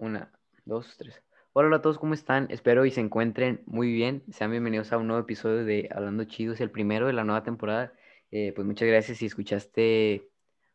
Una, 0.00 0.32
dos, 0.64 0.96
tres. 0.96 1.22
Hola 1.52 1.76
a 1.76 1.82
todos, 1.82 1.98
¿cómo 1.98 2.14
están? 2.14 2.46
Espero 2.48 2.86
y 2.86 2.90
se 2.90 3.02
encuentren 3.02 3.60
muy 3.66 3.92
bien. 3.92 4.22
Sean 4.30 4.50
bienvenidos 4.50 4.94
a 4.94 4.96
un 4.96 5.06
nuevo 5.06 5.20
episodio 5.20 5.62
de 5.62 5.90
Hablando 5.94 6.24
Chido, 6.24 6.54
es 6.54 6.62
el 6.62 6.70
primero 6.70 7.06
de 7.06 7.12
la 7.12 7.22
nueva 7.22 7.42
temporada. 7.42 7.92
Eh, 8.30 8.54
pues 8.56 8.66
muchas 8.66 8.88
gracias 8.88 9.18
si 9.18 9.26
escuchaste 9.26 10.26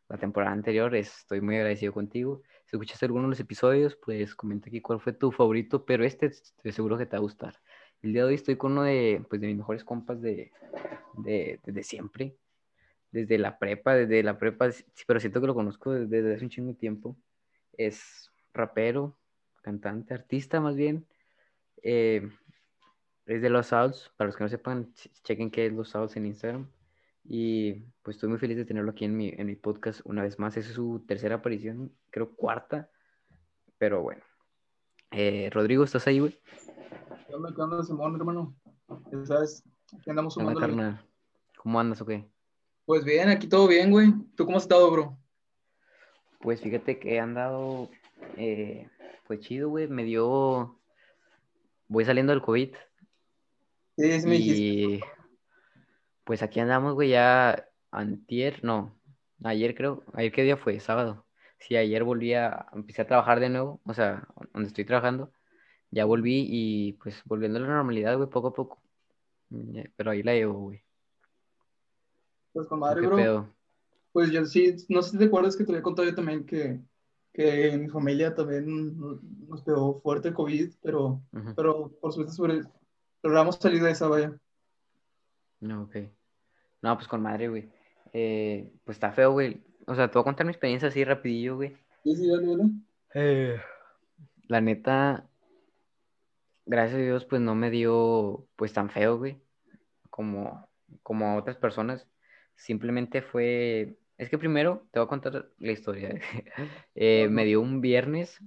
la 0.08 0.16
temporada 0.16 0.52
anterior, 0.52 0.94
estoy 0.94 1.40
muy 1.40 1.56
agradecido 1.56 1.92
contigo. 1.92 2.42
Si 2.66 2.76
escuchaste 2.76 3.06
alguno 3.06 3.24
de 3.24 3.30
los 3.30 3.40
episodios, 3.40 3.96
pues 3.96 4.36
comenta 4.36 4.68
aquí 4.68 4.80
cuál 4.80 5.00
fue 5.00 5.12
tu 5.12 5.32
favorito, 5.32 5.84
pero 5.84 6.04
este 6.04 6.26
estoy 6.26 6.70
seguro 6.70 6.96
que 6.96 7.06
te 7.06 7.16
va 7.16 7.18
a 7.18 7.22
gustar. 7.22 7.56
El 8.02 8.12
día 8.12 8.22
de 8.22 8.28
hoy 8.28 8.34
estoy 8.36 8.54
con 8.54 8.72
uno 8.72 8.84
de, 8.84 9.24
pues, 9.28 9.40
de 9.40 9.48
mis 9.48 9.56
mejores 9.56 9.82
compas 9.82 10.22
de, 10.22 10.52
de, 11.14 11.58
desde 11.64 11.82
siempre, 11.82 12.36
desde 13.10 13.38
la 13.38 13.58
prepa, 13.58 13.96
desde 13.96 14.22
la 14.22 14.38
prepa, 14.38 14.70
pero 15.04 15.18
siento 15.18 15.40
que 15.40 15.48
lo 15.48 15.54
conozco 15.56 15.90
desde, 15.90 16.32
hace 16.32 16.44
un 16.44 16.50
chingo 16.50 16.74
tiempo. 16.74 17.16
Es 17.76 18.30
rapero, 18.56 19.16
cantante, 19.62 20.14
artista 20.14 20.60
más 20.60 20.76
bien. 20.76 21.06
Eh, 21.82 22.28
es 23.26 23.42
de 23.42 23.50
Los 23.50 23.66
Souls. 23.66 24.10
Para 24.16 24.28
los 24.28 24.36
que 24.36 24.44
no 24.44 24.48
sepan, 24.48 24.92
chequen 25.22 25.50
qué 25.50 25.66
es 25.66 25.72
Los 25.72 25.90
Souls 25.90 26.16
en 26.16 26.26
Instagram. 26.26 26.68
Y 27.24 27.74
pues 28.02 28.16
estoy 28.16 28.28
muy 28.28 28.38
feliz 28.38 28.56
de 28.56 28.64
tenerlo 28.64 28.92
aquí 28.92 29.04
en 29.04 29.16
mi, 29.16 29.28
en 29.36 29.46
mi 29.46 29.56
podcast 29.56 30.00
una 30.04 30.22
vez 30.22 30.38
más. 30.38 30.56
Esa 30.56 30.68
es 30.68 30.74
su 30.74 31.04
tercera 31.06 31.36
aparición, 31.36 31.92
creo 32.10 32.34
cuarta. 32.34 32.90
Pero 33.78 34.02
bueno. 34.02 34.22
Eh, 35.10 35.50
Rodrigo, 35.52 35.84
¿estás 35.84 36.06
ahí, 36.06 36.20
güey? 36.20 36.38
¿Qué 37.26 37.34
onda, 37.34 37.52
qué 37.54 37.60
onda, 37.60 37.82
Simón, 37.82 38.14
hermano? 38.14 38.56
¿Sabes? 39.24 39.64
Aquí 39.98 40.10
andamos 40.10 40.34
sumando. 40.34 40.98
¿Cómo 41.56 41.80
andas 41.80 42.00
o 42.00 42.06
qué? 42.06 42.24
Pues 42.84 43.04
bien, 43.04 43.28
aquí 43.28 43.48
todo 43.48 43.66
bien, 43.66 43.90
güey. 43.90 44.12
¿Tú 44.36 44.44
cómo 44.44 44.58
has 44.58 44.62
estado, 44.62 44.88
bro? 44.90 45.18
Pues 46.40 46.60
fíjate 46.60 47.00
que 47.00 47.14
he 47.14 47.20
andado 47.20 47.90
eh, 48.36 48.88
pues 49.26 49.40
chido, 49.40 49.68
güey, 49.68 49.88
me 49.88 50.04
dio, 50.04 50.78
voy 51.88 52.04
saliendo 52.04 52.32
del 52.32 52.42
COVID. 52.42 52.74
Sí, 53.96 54.20
sí 54.20 54.26
me 54.26 54.36
y 54.36 55.00
pues 56.24 56.42
aquí 56.42 56.60
andamos, 56.60 56.94
güey, 56.94 57.10
ya 57.10 57.68
antier, 57.90 58.62
no, 58.64 58.98
ayer 59.44 59.74
creo, 59.74 60.02
ayer 60.12 60.32
qué 60.32 60.42
día 60.42 60.56
fue, 60.56 60.80
sábado. 60.80 61.24
Sí, 61.58 61.76
ayer 61.76 62.04
volví 62.04 62.34
a, 62.34 62.66
empecé 62.72 63.02
a 63.02 63.06
trabajar 63.06 63.40
de 63.40 63.48
nuevo, 63.48 63.80
o 63.84 63.94
sea, 63.94 64.26
donde 64.52 64.68
estoy 64.68 64.84
trabajando, 64.84 65.32
ya 65.90 66.04
volví 66.04 66.46
y 66.48 66.92
pues 66.94 67.22
volviendo 67.24 67.58
a 67.58 67.62
la 67.62 67.68
normalidad, 67.68 68.16
güey, 68.16 68.28
poco 68.28 68.48
a 68.48 68.54
poco. 68.54 68.82
Pero 69.96 70.10
ahí 70.10 70.22
la 70.22 70.34
llevo, 70.34 70.54
güey. 70.54 70.82
Pues 72.52 72.66
con 72.66 72.80
madre, 72.80 73.06
bro. 73.06 73.54
Pues 74.12 74.30
yo 74.30 74.44
sí, 74.46 74.74
no 74.88 75.02
sé 75.02 75.10
si 75.10 75.18
te 75.18 75.26
acuerdas 75.26 75.56
que 75.56 75.64
te 75.64 75.72
había 75.72 75.82
contado 75.82 76.08
yo 76.08 76.14
también 76.14 76.44
que 76.44 76.80
que 77.36 77.68
en 77.68 77.82
mi 77.82 77.88
familia 77.90 78.34
también 78.34 78.96
nos 79.46 79.60
pegó 79.60 80.00
fuerte 80.00 80.28
el 80.28 80.34
COVID, 80.34 80.72
pero, 80.82 81.20
pero 81.54 81.92
por 82.00 82.14
suerte 82.14 82.32
sobre, 82.32 82.62
logramos 83.22 83.56
salir 83.56 83.82
de 83.82 83.90
esa 83.90 84.08
valla. 84.08 84.34
No, 85.60 85.82
ok. 85.82 85.96
No, 86.80 86.96
pues 86.96 87.06
con 87.06 87.20
madre, 87.20 87.48
güey. 87.48 87.70
Eh, 88.14 88.72
pues 88.84 88.96
está 88.96 89.12
feo, 89.12 89.32
güey. 89.32 89.62
O 89.86 89.94
sea, 89.94 90.08
te 90.08 90.14
voy 90.14 90.22
a 90.22 90.24
contar 90.24 90.46
mi 90.46 90.52
experiencia 90.52 90.88
así 90.88 91.04
rapidillo, 91.04 91.56
güey. 91.56 91.76
Sí, 92.04 92.16
sí, 92.16 92.26
dale, 92.26 92.46
dale. 92.46 92.70
Eh, 93.12 93.60
la 94.48 94.62
neta, 94.62 95.28
gracias 96.64 96.98
a 96.98 97.02
Dios, 97.02 97.26
pues 97.26 97.42
no 97.42 97.54
me 97.54 97.68
dio, 97.68 98.46
pues 98.56 98.72
tan 98.72 98.88
feo, 98.88 99.18
güey, 99.18 99.38
como, 100.08 100.70
como 101.02 101.26
a 101.26 101.36
otras 101.36 101.58
personas. 101.58 102.08
Simplemente 102.54 103.20
fue 103.20 103.98
es 104.18 104.30
que 104.30 104.38
primero 104.38 104.86
te 104.90 104.98
voy 104.98 105.06
a 105.06 105.08
contar 105.08 105.48
la 105.58 105.72
historia. 105.72 106.20
Eh, 106.94 107.28
me 107.30 107.44
dio 107.44 107.60
un 107.60 107.80
viernes 107.80 108.40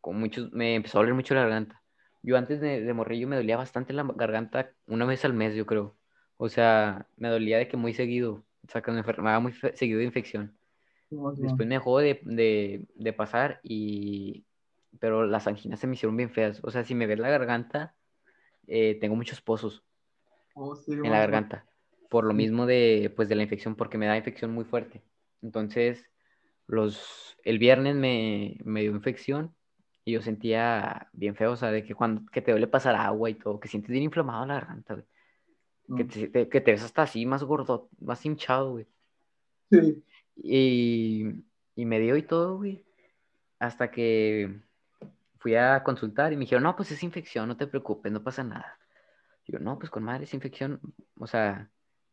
con 0.00 0.18
muchos, 0.18 0.52
me 0.52 0.74
empezó 0.74 0.98
a 0.98 1.00
doler 1.02 1.14
mucho 1.14 1.34
la 1.34 1.42
garganta. 1.42 1.82
Yo 2.22 2.36
antes 2.36 2.60
de, 2.60 2.80
de 2.80 2.94
morrillo 2.94 3.26
me 3.26 3.36
dolía 3.36 3.56
bastante 3.56 3.92
la 3.92 4.04
garganta 4.04 4.70
una 4.86 5.04
vez 5.04 5.24
al 5.24 5.32
mes, 5.32 5.54
yo 5.54 5.66
creo. 5.66 5.96
O 6.36 6.48
sea, 6.48 7.06
me 7.16 7.28
dolía 7.28 7.58
de 7.58 7.68
que 7.68 7.76
muy 7.76 7.94
seguido, 7.94 8.44
o 8.66 8.70
sea, 8.70 8.82
que 8.82 8.92
me 8.92 8.98
enfermaba 8.98 9.40
muy 9.40 9.52
seguido 9.52 9.98
de 9.98 10.04
infección. 10.04 10.56
Después 11.10 11.68
me 11.68 11.74
dejó 11.74 11.98
de, 11.98 12.20
de, 12.24 12.86
de, 12.94 13.12
pasar 13.12 13.60
y... 13.62 14.44
Pero 14.98 15.26
las 15.26 15.46
anginas 15.46 15.80
se 15.80 15.86
me 15.86 15.94
hicieron 15.94 16.16
bien 16.16 16.30
feas. 16.30 16.60
O 16.62 16.70
sea, 16.70 16.84
si 16.84 16.94
me 16.94 17.06
ves 17.06 17.18
la 17.18 17.28
garganta, 17.28 17.94
eh, 18.66 18.96
tengo 19.00 19.14
muchos 19.14 19.42
pozos 19.42 19.84
oh, 20.54 20.74
en 20.86 21.10
la 21.10 21.18
garganta 21.18 21.66
por 22.12 22.24
lo 22.24 22.34
mismo 22.34 22.66
de, 22.66 23.10
pues, 23.16 23.30
de 23.30 23.36
la 23.36 23.42
infección, 23.42 23.74
porque 23.74 23.96
me 23.96 24.04
da 24.04 24.18
infección 24.18 24.52
muy 24.52 24.66
fuerte. 24.66 25.02
Entonces, 25.40 26.04
los, 26.66 27.38
el 27.42 27.58
viernes 27.58 27.96
me, 27.96 28.58
me 28.64 28.82
dio 28.82 28.90
infección 28.90 29.54
y 30.04 30.12
yo 30.12 30.20
sentía 30.20 31.08
bien 31.14 31.34
feo, 31.34 31.52
o 31.52 31.56
sea, 31.56 31.70
de 31.70 31.82
que 31.82 31.94
cuando 31.94 32.30
que 32.30 32.42
te 32.42 32.50
duele 32.50 32.66
pasar 32.66 32.96
agua 32.96 33.30
y 33.30 33.34
todo, 33.34 33.58
que 33.58 33.68
sientes 33.68 33.90
bien 33.90 34.02
inflamado 34.02 34.44
la 34.44 34.56
garganta, 34.56 34.92
güey. 34.92 35.06
Que, 35.96 36.04
mm. 36.04 36.32
te, 36.32 36.48
que 36.50 36.60
te 36.60 36.72
ves 36.72 36.82
hasta 36.82 37.00
así 37.00 37.24
más 37.24 37.44
gordo, 37.44 37.88
más 37.98 38.22
hinchado, 38.26 38.72
güey. 38.72 38.86
Sí. 39.70 40.04
Y, 40.36 41.30
y 41.76 41.86
me 41.86 41.98
dio 41.98 42.14
y 42.18 42.22
todo, 42.24 42.58
güey. 42.58 42.84
Hasta 43.58 43.90
que 43.90 44.60
fui 45.38 45.54
a 45.54 45.82
consultar 45.82 46.30
y 46.30 46.36
me 46.36 46.40
dijeron, 46.40 46.64
no, 46.64 46.76
pues 46.76 46.90
es 46.90 47.02
infección, 47.02 47.48
no 47.48 47.56
te 47.56 47.66
preocupes, 47.66 48.12
no 48.12 48.22
pasa 48.22 48.44
nada. 48.44 48.78
Digo, 49.46 49.60
no, 49.60 49.78
pues 49.78 49.88
con 49.88 50.02
madre 50.02 50.24
es 50.24 50.34
infección, 50.34 50.78
o 51.18 51.26
sea, 51.26 51.70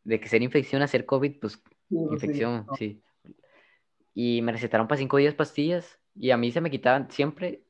de 0.09 0.20
que 0.20 0.28
ser 0.28 0.42
infección 0.42 0.81
a 0.81 0.88
ser 0.88 1.06
COVID, 1.06 1.40
pues 1.40 1.62
infección, 1.92 2.66
sí, 2.75 3.03
Y 4.16 4.42
me 4.42 4.52
recetaron 4.52 4.88
para 4.88 4.97
cinco 4.97 5.18
días 5.18 5.36
pastillas 5.36 6.00
y 6.16 6.31
a 6.31 6.38
mí 6.38 6.52
se 6.52 6.62
me 6.62 6.72
quitaban 6.72 7.12
siempre. 7.12 7.64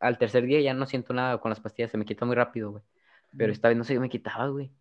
Al 0.00 0.18
tercer 0.18 0.46
día 0.46 0.60
ya 0.60 0.74
no 0.74 0.84
siento 0.86 1.14
nada 1.14 1.38
con 1.38 1.50
las 1.50 1.60
pastillas, 1.60 1.92
se 1.92 1.96
me 1.96 2.04
quita 2.04 2.26
muy 2.26 2.34
rápido, 2.34 2.72
güey. 2.72 2.82
Pero 3.36 3.52
esta 3.52 3.68
vez 3.68 3.78
no 3.78 3.84
sé 3.84 3.94
qué 3.94 4.00
me 4.00 4.08
quitaba, 4.08 4.48
güey. 4.48 4.72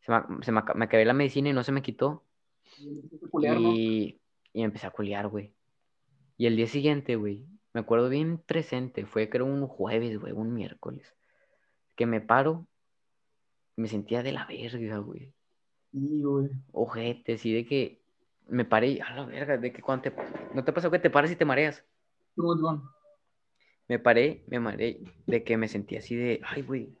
Se 0.00 0.10
me, 0.10 0.42
se 0.42 0.50
me, 0.50 0.62
me 0.74 0.84
acabé 0.84 1.04
la 1.04 1.12
medicina 1.12 1.50
y 1.50 1.52
no 1.52 1.62
se 1.62 1.70
me 1.70 1.80
quitó. 1.80 2.24
y, 3.40 4.20
y 4.52 4.58
me 4.58 4.64
empecé 4.64 4.88
a 4.88 4.90
culiar, 4.90 5.28
güey. 5.28 5.54
Y 6.36 6.46
el 6.46 6.56
día 6.56 6.66
siguiente, 6.66 7.14
güey, 7.14 7.46
me 7.72 7.82
acuerdo 7.82 8.08
bien 8.08 8.38
presente, 8.38 9.06
fue 9.06 9.28
creo 9.28 9.46
un 9.46 9.68
jueves, 9.68 10.18
güey, 10.18 10.32
un 10.32 10.52
miércoles, 10.52 11.14
que 11.94 12.06
me 12.06 12.20
paro, 12.20 12.66
me 13.76 13.86
sentía 13.86 14.24
de 14.24 14.32
la 14.32 14.44
verga, 14.46 14.98
güey. 14.98 15.32
Sí, 15.92 16.22
güey. 16.22 16.50
Ojete, 16.72 17.38
sí, 17.38 17.52
de 17.52 17.66
que 17.66 18.02
me 18.48 18.64
paré, 18.64 19.00
a 19.02 19.14
la 19.14 19.26
verga, 19.26 19.58
de 19.58 19.72
que 19.72 19.82
cuando 19.82 20.02
te... 20.02 20.12
¿No 20.54 20.64
te 20.64 20.72
pasó 20.72 20.90
que 20.90 20.98
te 20.98 21.10
paras 21.10 21.30
y 21.30 21.36
te 21.36 21.44
mareas? 21.44 21.84
No, 22.36 22.90
Me 23.88 23.98
paré, 23.98 24.44
me 24.46 24.58
mareé, 24.58 25.00
de 25.26 25.44
que 25.44 25.56
me 25.56 25.68
sentía 25.68 25.98
así 25.98 26.16
de, 26.16 26.40
ay, 26.44 26.62
güey. 26.62 26.96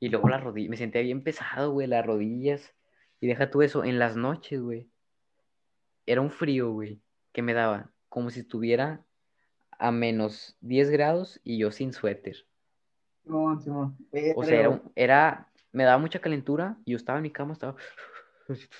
Y 0.00 0.08
luego 0.08 0.28
las 0.28 0.42
rodillas, 0.42 0.70
me 0.70 0.76
sentía 0.76 1.02
bien 1.02 1.22
pesado, 1.22 1.72
güey, 1.72 1.86
las 1.86 2.04
rodillas. 2.04 2.74
Y 3.20 3.26
deja 3.26 3.50
tú 3.50 3.62
eso, 3.62 3.84
en 3.84 3.98
las 3.98 4.16
noches, 4.16 4.60
güey. 4.60 4.88
Era 6.06 6.20
un 6.20 6.30
frío, 6.30 6.72
güey, 6.72 7.00
que 7.32 7.42
me 7.42 7.52
daba, 7.52 7.90
como 8.08 8.30
si 8.30 8.40
estuviera 8.40 9.04
a 9.78 9.92
menos 9.92 10.56
10 10.60 10.90
grados 10.90 11.40
y 11.44 11.58
yo 11.58 11.70
sin 11.70 11.92
suéter. 11.92 12.46
No, 13.24 13.54
no. 13.54 13.96
O 14.34 14.44
sea, 14.44 14.60
era, 14.60 14.82
era, 14.96 15.48
me 15.70 15.84
daba 15.84 15.98
mucha 15.98 16.20
calentura 16.20 16.76
y 16.84 16.92
yo 16.92 16.96
estaba 16.96 17.18
en 17.18 17.22
mi 17.22 17.30
cama, 17.30 17.52
estaba 17.52 17.76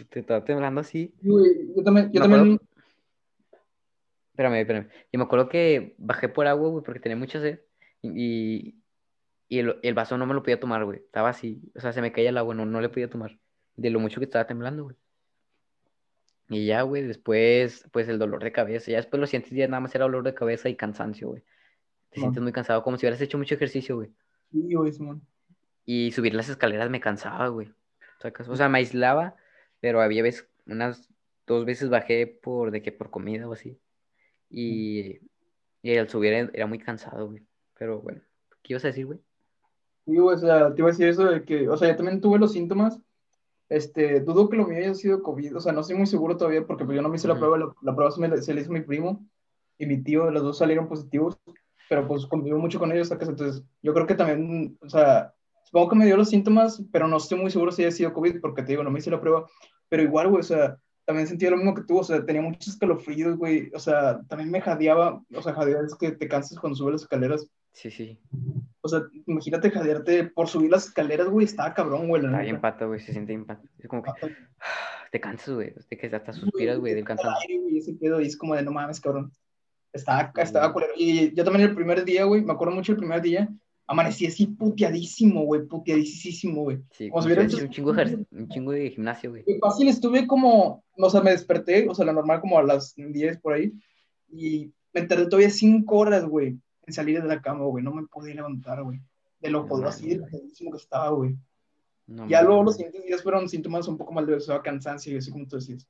te 0.09 0.21
estaba 0.21 0.45
temblando 0.45 0.81
así. 0.81 1.15
yo 1.23 1.83
también, 1.85 2.11
yo 2.13 2.21
también. 2.21 2.61
Espérame, 4.31 4.61
espérame. 4.61 4.89
Y 5.11 5.19
me 5.19 5.25
acuerdo 5.25 5.49
que 5.49 5.95
bajé 5.99 6.29
por 6.29 6.47
agua, 6.47 6.69
güey, 6.71 6.85
porque 6.85 7.01
tenía 7.01 7.17
mucha 7.17 7.41
sed. 7.41 7.61
Y, 8.01 8.77
y 9.49 9.59
el, 9.59 9.79
el, 9.83 9.95
vaso 9.95 10.17
no 10.17 10.27
me 10.27 10.35
lo 10.35 10.43
podía 10.43 10.59
tomar, 10.59 10.85
güey. 10.85 10.99
Estaba 10.99 11.29
así. 11.29 11.61
O 11.75 11.81
sea, 11.81 11.93
se 11.93 12.01
me 12.01 12.13
caía 12.13 12.31
el 12.31 12.39
agua, 12.39 12.55
no, 12.55 12.65
no 12.65 12.81
le 12.81 12.89
podía 12.89 13.11
tomar. 13.11 13.39
De 13.77 13.91
lo 13.91 14.01
mucho 14.01 14.21
que 14.21 14.25
estaba 14.25 14.47
temblando, 14.47 14.85
güey. 14.85 14.97
Y 16.49 16.67
ya, 16.67 16.83
güey, 16.83 17.03
después, 17.03 17.87
pues 17.93 18.09
el 18.09 18.19
dolor 18.19 18.43
de 18.43 18.53
cabeza. 18.53 18.91
Ya 18.91 18.97
después 18.99 19.21
lo 19.21 19.27
sientes, 19.27 19.53
ya 19.53 19.69
nada 19.69 19.81
más 19.81 19.95
era 19.95 20.05
dolor 20.05 20.25
de 20.25 20.35
cabeza 20.35 20.69
y 20.69 20.77
cansancio, 20.77 21.29
güey. 21.29 21.43
Te 22.11 22.21
sientes 22.21 22.43
muy 22.43 22.53
cansado, 22.53 22.83
como 22.83 22.97
si 22.99 23.07
hubieras 23.07 23.21
hecho 23.21 23.39
mucho 23.39 23.55
ejercicio, 23.55 23.97
güey. 23.97 24.11
Sí, 24.51 24.75
güey, 24.75 24.93
Simón. 24.93 25.23
Y 25.87 26.13
subir 26.13 26.35
las 26.35 26.49
escaleras 26.49 26.91
me 26.91 27.01
cansaba, 27.01 27.49
güey. 27.49 27.73
O 28.49 28.57
sea, 28.57 28.69
me 28.69 28.79
aislaba 28.79 29.37
pero 29.83 30.01
había 30.01 30.23
veces, 30.23 30.49
unas 30.65 31.11
dos 31.45 31.67
veces 31.67 31.91
bajé 31.91 32.29
por, 32.29 32.71
de 32.71 32.83
que 32.83 32.93
por 32.93 33.11
comida 33.11 33.49
o 33.49 33.53
así. 33.53 33.81
Y, 34.49 35.19
y 35.83 35.97
al 35.97 36.09
subir 36.09 36.33
era, 36.33 36.67
muy 36.69 36.79
cansado, 36.79 37.31
güey. 37.31 37.43
Pero 37.77 38.01
bueno, 38.01 38.23
¿qué 38.63 38.75
ibas 38.75 38.85
a 38.85 38.89
decir, 38.89 39.07
güey? 39.07 39.19
Sí, 40.07 40.17
o 40.17 40.39
sea, 40.39 40.73
te 40.73 40.81
iba 40.81 40.89
a 40.89 40.93
decir 40.93 41.09
eso 41.09 41.25
de 41.25 41.45
que, 41.45 41.69
o 41.69 41.77
sea, 41.77 41.89
yo 41.89 41.97
también 41.97 42.21
tuve 42.21 42.39
los 42.39 42.53
síntomas. 42.53 43.01
Este, 43.69 44.21
dudo 44.21 44.49
que 44.49 44.57
lo 44.57 44.69
mío 44.69 44.79
haya 44.79 44.95
sido 44.95 45.21
COVID, 45.21 45.57
o 45.57 45.61
sea, 45.61 45.73
no 45.73 45.81
estoy 45.81 45.97
muy 45.97 46.07
seguro 46.07 46.37
todavía 46.37 46.65
porque 46.65 46.85
pues, 46.85 46.95
yo 46.95 47.03
no 47.03 47.09
me 47.09 47.17
hice 47.17 47.27
la 47.27 47.39
prueba, 47.39 47.59
la, 47.59 47.95
prueba 47.95 48.11
se, 48.13 48.21
me, 48.21 48.37
se, 48.37 48.55
le 48.55 48.61
hizo 48.61 48.71
mi 48.71 48.83
primo 48.83 49.27
y 49.79 49.87
mi 49.87 50.01
tío, 50.01 50.31
los 50.31 50.43
dos 50.43 50.59
salieron 50.59 50.89
positivos, 50.89 51.39
pero 51.89 52.07
pues 52.07 52.27
convivo 52.27 52.59
mucho 52.59 52.79
con 52.79 52.93
ellos, 52.93 53.11
entonces 53.11 53.65
yo 53.83 53.95
creo 53.95 54.07
que 54.07 54.15
también, 54.15 54.77
o 54.83 54.91
sea, 54.91 55.35
Supongo 55.73 55.89
que 55.89 55.97
me 55.97 56.05
dio 56.05 56.19
los 56.19 56.29
síntomas, 56.29 56.85
pero 56.93 57.09
no 57.09 57.17
estoy 57.17 57.39
muy 57.39 57.51
seguro 57.51 57.73
si 57.73 57.83
haya 57.83 57.91
sido 57.91 58.13
COVID, 58.13 58.43
porque 58.43 58.61
te 58.61 58.73
digo, 58.73 58.83
no 58.83 58.91
me 58.91 58.99
hice 58.99 59.11
la 59.11 59.23
prueba. 59.23 59.47
Pero 59.89 60.03
igual, 60.03 60.29
güey, 60.29 60.41
o 60.41 60.43
sea, 60.43 60.77
también 61.07 61.27
sentía 61.27 61.49
lo 61.49 61.57
mismo 61.57 61.73
que 61.73 61.85
tú, 61.85 61.97
o 61.97 62.05
sea, 62.05 62.23
tenía 62.27 62.43
muchos 62.43 62.75
escalofríos, 62.75 63.39
güey, 63.39 63.71
o 63.75 63.79
sea, 63.79 64.21
también 64.29 64.51
me 64.51 64.61
jadeaba, 64.61 65.23
o 65.35 65.41
sea, 65.41 65.55
jadear 65.55 65.87
es 65.87 65.95
que 65.95 66.13
te 66.13 66.29
cansas 66.29 66.59
cuando 66.59 66.77
subes 66.77 66.93
las 66.93 67.03
escaleras. 67.05 67.49
Sí, 67.73 67.91
sí. 67.91 68.21
O 68.83 68.89
sea, 68.89 69.01
imagínate 69.27 69.71
jadearte 69.71 70.25
por 70.25 70.47
subir 70.47 70.71
las 70.71 70.89
escaleras, 70.89 71.29
güey, 71.29 71.47
estaba 71.47 71.73
cabrón, 71.73 72.07
güey. 72.07 72.23
Está 72.23 72.41
bien 72.41 72.61
pato, 72.61 72.89
güey, 72.89 73.01
se 73.01 73.13
siente 73.13 73.33
bien 73.33 73.47
pato. 73.47 73.67
Es 73.79 73.89
como 73.89 74.03
que 74.03 74.11
te 75.11 75.21
cansas, 75.21 75.55
güey, 75.55 75.73
de 75.89 75.97
que 75.97 76.15
hasta 76.15 76.35
suspiras, 76.35 76.81
güey, 76.81 76.93
del 76.93 77.07
cansancio. 77.07 77.63
güey, 77.63 77.79
ese 77.79 77.95
pedo, 77.95 78.21
y 78.21 78.27
es 78.27 78.37
como 78.37 78.55
de 78.55 78.63
no 78.63 78.73
mames, 78.73 79.01
cabrón. 79.01 79.33
Estaba, 79.91 80.33
estaba 80.37 80.71
culero. 80.71 80.93
Y 80.99 81.35
yo 81.35 81.45
también 81.45 81.71
el 81.71 81.75
primer 81.75 82.05
día, 82.05 82.25
güey, 82.25 82.43
me 82.43 82.53
acuerdo 82.53 82.75
mucho 82.75 82.93
el 82.93 82.99
primer 82.99 83.23
día, 83.23 83.49
amanecí 83.93 84.27
así 84.27 84.47
puteadísimo, 84.47 85.45
güey, 85.45 85.67
puteadísimo, 85.67 86.63
güey. 86.63 86.83
Sí, 86.91 87.11
Como 87.11 87.23
si 87.23 87.27
hubiera 87.29 87.45
hecho- 87.45 87.59
un 87.59 87.69
chingo, 87.69 87.93
de 87.93 88.27
un 88.31 88.49
chingo 88.49 88.73
de 88.73 88.91
gimnasio, 88.91 89.31
güey. 89.31 89.45
Fácil 89.61 89.89
estuve 89.89 90.27
como, 90.27 90.83
o 90.97 91.11
sea, 91.11 91.21
me 91.21 91.31
desperté, 91.31 91.87
o 91.89 91.95
sea, 91.95 92.07
la 92.07 92.13
normal 92.13 92.41
como 92.41 92.59
a 92.59 92.63
las 92.63 92.95
10 92.97 93.39
por 93.39 93.53
ahí, 93.53 93.73
y 94.31 94.73
me 94.95 95.03
tardé 95.03 95.27
todavía 95.27 95.51
5 95.51 95.97
horas, 95.97 96.25
güey, 96.25 96.59
en 96.87 96.93
salir 96.93 97.21
de 97.21 97.29
la 97.29 97.43
cama, 97.43 97.67
güey, 97.67 97.85
no 97.85 97.93
me 97.93 98.07
podía 98.07 98.35
levantar, 98.35 98.83
güey, 98.83 99.01
de 99.41 99.51
lo 99.51 99.67
jodido 99.67 99.89
así, 99.89 100.09
de 100.09 100.17
lo 100.17 100.27
que 100.71 100.77
estaba, 100.77 101.11
güey. 101.11 101.37
No 102.07 102.27
Ya 102.29 102.43
luego 102.43 102.65
los 102.65 102.77
siguientes 102.77 103.05
días 103.05 103.23
fueron 103.23 103.49
síntomas 103.49 103.87
un 103.89 103.99
poco 103.99 104.13
más 104.13 104.27
de, 104.27 104.35
o 104.35 104.63
cansancio, 104.63 105.13
y 105.13 105.19
así 105.19 105.31
como 105.31 105.47
tú 105.47 105.57
decías. 105.57 105.87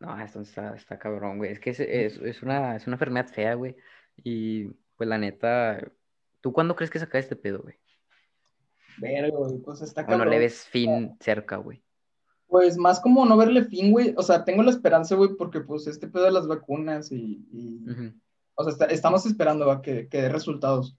No, 0.00 0.18
esto 0.18 0.40
está, 0.40 0.74
está 0.74 0.98
cabrón, 0.98 1.36
güey. 1.36 1.52
Es 1.52 1.60
que 1.60 1.70
es, 1.70 1.80
es, 1.80 2.16
es 2.16 2.42
una, 2.42 2.76
es 2.76 2.86
una 2.86 2.96
enfermedad 2.96 3.28
fea, 3.28 3.52
güey. 3.54 3.76
Y 4.24 4.64
pues 4.96 5.06
la 5.08 5.18
neta, 5.18 5.78
¿tú 6.40 6.52
cuándo 6.52 6.74
crees 6.76 6.90
que 6.90 6.98
se 6.98 7.04
acabe 7.04 7.20
este 7.20 7.36
pedo, 7.36 7.60
güey? 7.62 7.76
Verga, 8.98 9.36
güey, 9.36 9.58
pues 9.58 9.80
está 9.82 10.04
cabrón. 10.04 10.30
le 10.30 10.38
ves 10.38 10.64
fin 10.66 11.16
cerca, 11.20 11.56
güey. 11.56 11.82
Pues 12.48 12.76
más 12.76 13.00
como 13.00 13.24
no 13.24 13.36
verle 13.36 13.64
fin, 13.64 13.92
güey, 13.92 14.12
o 14.16 14.22
sea, 14.22 14.44
tengo 14.44 14.62
la 14.62 14.70
esperanza, 14.70 15.14
güey, 15.14 15.30
porque 15.38 15.60
pues 15.60 15.86
este 15.86 16.08
pedo 16.08 16.24
de 16.24 16.32
las 16.32 16.48
vacunas 16.48 17.12
y, 17.12 17.46
o 18.56 18.64
sea, 18.64 18.72
está- 18.72 18.86
estamos 18.86 19.24
esperando 19.24 19.70
a 19.70 19.80
que, 19.80 20.08
que 20.08 20.22
dé 20.22 20.28
resultados. 20.28 20.90
Sí 20.90 20.96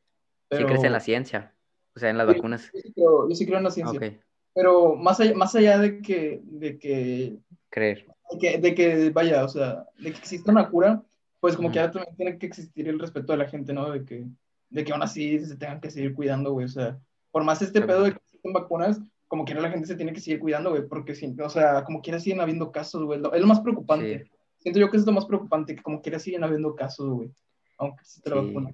Pero... 0.49 0.67
crees 0.67 0.83
en 0.83 0.93
la 0.93 0.99
ciencia, 1.01 1.53
o 1.95 1.99
sea, 1.99 2.09
en 2.09 2.17
las 2.17 2.27
Sí, 2.29 2.33
vacunas. 2.35 2.71
Yo 2.73 2.79
sí 2.81 2.93
creo, 2.93 3.29
yo 3.29 3.35
sí 3.35 3.45
creo 3.45 3.57
en 3.57 3.63
la 3.65 3.71
ciencia. 3.71 4.21
Pero 4.53 4.95
más 4.95 5.19
allá, 5.19 5.33
más 5.35 5.53
allá 5.55 5.77
de 5.77 6.01
que, 6.01 6.41
de 6.43 6.77
que, 6.79 7.37
creer. 7.69 8.05
de 8.31 8.37
que, 8.39 8.57
de 8.57 8.75
que, 8.75 9.09
vaya, 9.11 9.43
o 9.45 9.49
sea, 9.49 9.85
de 9.97 10.11
que 10.11 10.17
exista 10.19 10.51
una 10.51 10.69
cura, 10.69 11.03
pues 11.41 11.55
como 11.57 11.71
que 11.71 11.79
ahora 11.79 11.91
también 11.91 12.15
tiene 12.15 12.37
que 12.37 12.45
existir 12.47 12.87
el 12.87 12.99
respeto 12.99 13.33
de 13.33 13.37
la 13.39 13.47
gente, 13.49 13.73
¿no? 13.73 13.89
De 13.91 14.03
que, 14.05 14.25
de 14.71 14.83
que 14.83 14.91
aún 14.91 15.03
así 15.03 15.39
se 15.45 15.55
tengan 15.57 15.79
que 15.79 15.91
seguir 15.91 16.15
cuidando, 16.15 16.51
güey. 16.53 16.65
O 16.65 16.69
sea, 16.69 16.97
por 17.29 17.43
más 17.43 17.61
este 17.61 17.81
pedo 17.81 18.03
de 18.03 18.11
que 18.11 18.17
existen 18.17 18.53
vacunas, 18.53 18.99
como 19.27 19.45
quiera 19.45 19.61
la 19.61 19.69
gente 19.69 19.87
se 19.87 19.95
tiene 19.95 20.11
que 20.13 20.19
seguir 20.19 20.39
cuidando, 20.39 20.71
güey, 20.71 20.87
porque, 20.87 21.13
si, 21.13 21.33
o 21.39 21.49
sea, 21.49 21.83
como 21.83 22.01
quiera 22.01 22.19
siguen 22.19 22.41
habiendo 22.41 22.71
casos, 22.71 23.03
güey. 23.03 23.21
Es 23.33 23.41
lo 23.41 23.47
más 23.47 23.59
preocupante. 23.61 24.23
Sí. 24.25 24.31
Siento 24.57 24.79
yo 24.79 24.89
que 24.89 24.97
es 24.97 25.05
lo 25.05 25.11
más 25.11 25.25
preocupante, 25.25 25.75
que 25.75 25.81
como 25.83 26.01
quiera 26.01 26.19
siguen 26.19 26.43
habiendo 26.43 26.75
casos, 26.75 27.09
güey. 27.09 27.31
Aunque 27.77 28.01
exista 28.01 28.29
la 28.31 28.41
Sí. 28.41 28.47
vacuna. 28.47 28.73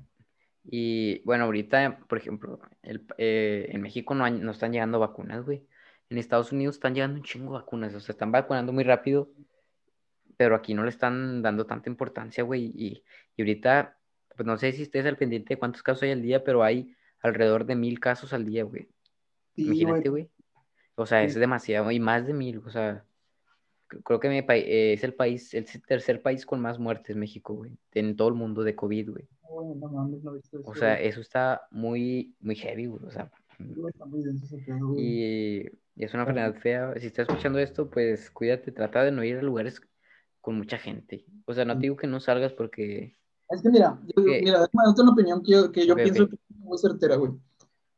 Y 0.69 1.19
bueno, 1.23 1.45
ahorita, 1.45 1.99
por 2.09 2.17
ejemplo, 2.17 2.59
el, 2.81 3.05
eh, 3.17 3.67
en 3.69 3.81
México 3.81 4.13
no, 4.15 4.25
hay- 4.25 4.39
no 4.39 4.51
están 4.51 4.73
llegando 4.73 4.99
vacunas, 4.99 5.45
güey. 5.45 5.65
En 6.09 6.17
Estados 6.17 6.51
Unidos 6.51 6.75
están 6.75 6.93
llegando 6.93 7.17
un 7.17 7.23
chingo 7.23 7.53
de 7.53 7.59
vacunas, 7.59 7.93
o 7.93 7.99
sea, 7.99 8.13
están 8.13 8.31
vacunando 8.31 8.73
muy 8.73 8.83
rápido, 8.83 9.29
pero 10.35 10.55
aquí 10.55 10.73
no 10.73 10.83
le 10.83 10.89
están 10.89 11.41
dando 11.41 11.65
tanta 11.65 11.89
importancia, 11.89 12.43
güey. 12.43 12.65
Y, 12.75 13.03
y 13.35 13.41
ahorita, 13.41 13.96
pues 14.37 14.45
no 14.47 14.57
sé 14.57 14.71
si 14.71 14.83
estés 14.83 15.05
al 15.05 15.17
pendiente 15.17 15.55
de 15.55 15.59
cuántos 15.59 15.83
casos 15.83 16.03
hay 16.03 16.11
al 16.11 16.21
día, 16.21 16.43
pero 16.43 16.63
hay 16.63 16.95
alrededor 17.21 17.65
de 17.65 17.75
mil 17.75 17.99
casos 17.99 18.31
al 18.31 18.45
día, 18.45 18.63
güey. 18.63 18.87
Sí, 19.55 19.63
Imagínate, 19.65 20.07
güey. 20.09 20.29
O 20.95 21.05
sea, 21.05 21.21
Sí. 21.21 21.27
es 21.27 21.35
demasiado, 21.35 21.91
y 21.91 21.99
más 21.99 22.25
de 22.25 22.33
mil, 22.33 22.59
o 22.59 22.69
sea, 22.69 23.03
cre- 23.89 24.01
creo 24.03 24.19
que 24.19 24.29
mi 24.29 24.41
país 24.43 24.65
es 24.67 25.03
el 25.03 25.13
país, 25.13 25.53
el 25.53 25.65
tercer 25.87 26.21
país 26.21 26.45
con 26.45 26.59
más 26.61 26.79
muertes, 26.79 27.15
México, 27.15 27.53
güey, 27.55 27.71
en 27.93 28.15
todo 28.15 28.29
el 28.29 28.35
mundo 28.35 28.63
de 28.63 28.75
COVID, 28.75 29.09
güey. 29.11 29.27
No 29.49 29.89
no 30.23 30.35
eso, 30.37 30.61
O 30.63 30.75
sea, 30.75 30.99
eso 30.99 31.21
está 31.21 31.67
muy, 31.71 32.35
muy 32.39 32.55
heavy, 32.55 32.85
güey. 32.85 33.03
O 33.05 33.11
sea, 33.11 33.31
y, 34.97 35.61
y 35.95 36.03
es 36.03 36.13
una 36.13 36.23
enfermedad 36.23 36.55
fea. 36.55 36.93
Si 36.99 37.07
estás 37.07 37.27
escuchando 37.27 37.59
esto, 37.59 37.89
pues 37.89 38.29
cuídate, 38.31 38.71
trata 38.71 39.03
de 39.03 39.11
no 39.11 39.23
ir 39.23 39.37
a 39.37 39.41
lugares 39.41 39.81
con 40.41 40.55
mucha 40.57 40.77
gente. 40.77 41.25
O 41.45 41.53
sea, 41.53 41.65
no 41.65 41.73
te 41.75 41.81
digo 41.81 41.95
que 41.97 42.07
no 42.07 42.19
salgas 42.19 42.53
porque... 42.53 43.15
Es 43.49 43.61
que 43.61 43.69
mira, 43.69 43.99
yo, 44.15 44.23
Ok. 44.23 44.27
mira, 44.43 44.59
déjame 44.61 44.83
darte 44.85 45.01
una 45.01 45.11
opinión 45.11 45.41
que 45.43 45.51
yo, 45.51 45.71
que 45.71 45.85
yo 45.87 45.93
Ok, 45.93 45.99
pienso 46.03 46.23
ok. 46.23 46.29
que 46.31 46.35
es 46.35 46.57
muy 46.59 46.77
certera, 46.77 47.15
güey. 47.15 47.31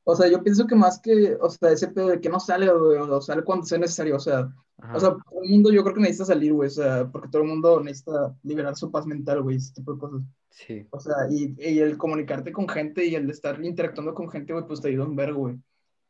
O 0.03 0.15
sea, 0.15 0.27
yo 0.29 0.41
pienso 0.43 0.65
que 0.67 0.75
más 0.75 0.99
que, 0.99 1.37
o 1.39 1.49
sea, 1.49 1.71
ese 1.71 1.87
pedo 1.89 2.07
de 2.09 2.19
que 2.21 2.29
no 2.29 2.39
salga, 2.39 2.73
güey, 2.73 2.97
o 2.99 3.21
sale 3.21 3.43
cuando 3.43 3.65
sea 3.65 3.77
necesario, 3.77 4.15
o 4.15 4.19
sea, 4.19 4.51
Ajá, 4.77 4.97
o 4.97 4.99
sea, 4.99 5.09
todo 5.11 5.43
el 5.43 5.49
mundo 5.49 5.71
yo 5.71 5.83
creo 5.83 5.93
que 5.95 6.01
necesita 6.01 6.25
salir, 6.25 6.53
güey, 6.53 6.67
o 6.67 6.71
sea, 6.71 7.09
porque 7.11 7.27
todo 7.29 7.43
el 7.43 7.47
mundo 7.49 7.79
necesita 7.81 8.35
liberar 8.43 8.75
su 8.75 8.89
paz 8.91 9.05
mental, 9.05 9.41
güey, 9.43 9.57
ese 9.57 9.73
tipo 9.73 9.93
de 9.93 9.99
cosas. 9.99 10.21
sí, 10.49 10.87
O 10.91 10.99
sea, 10.99 11.15
y, 11.29 11.55
y 11.59 11.79
el 11.79 11.97
comunicarte 11.97 12.51
con 12.51 12.67
gente 12.67 13.05
y 13.05 13.15
el 13.15 13.29
estar 13.29 13.63
interactuando 13.63 14.13
con 14.15 14.29
gente, 14.29 14.53
güey, 14.53 14.65
pues 14.65 14.81
te 14.81 14.87
ayuda 14.89 15.05
un 15.05 15.15
vergo, 15.15 15.39
güey. 15.41 15.57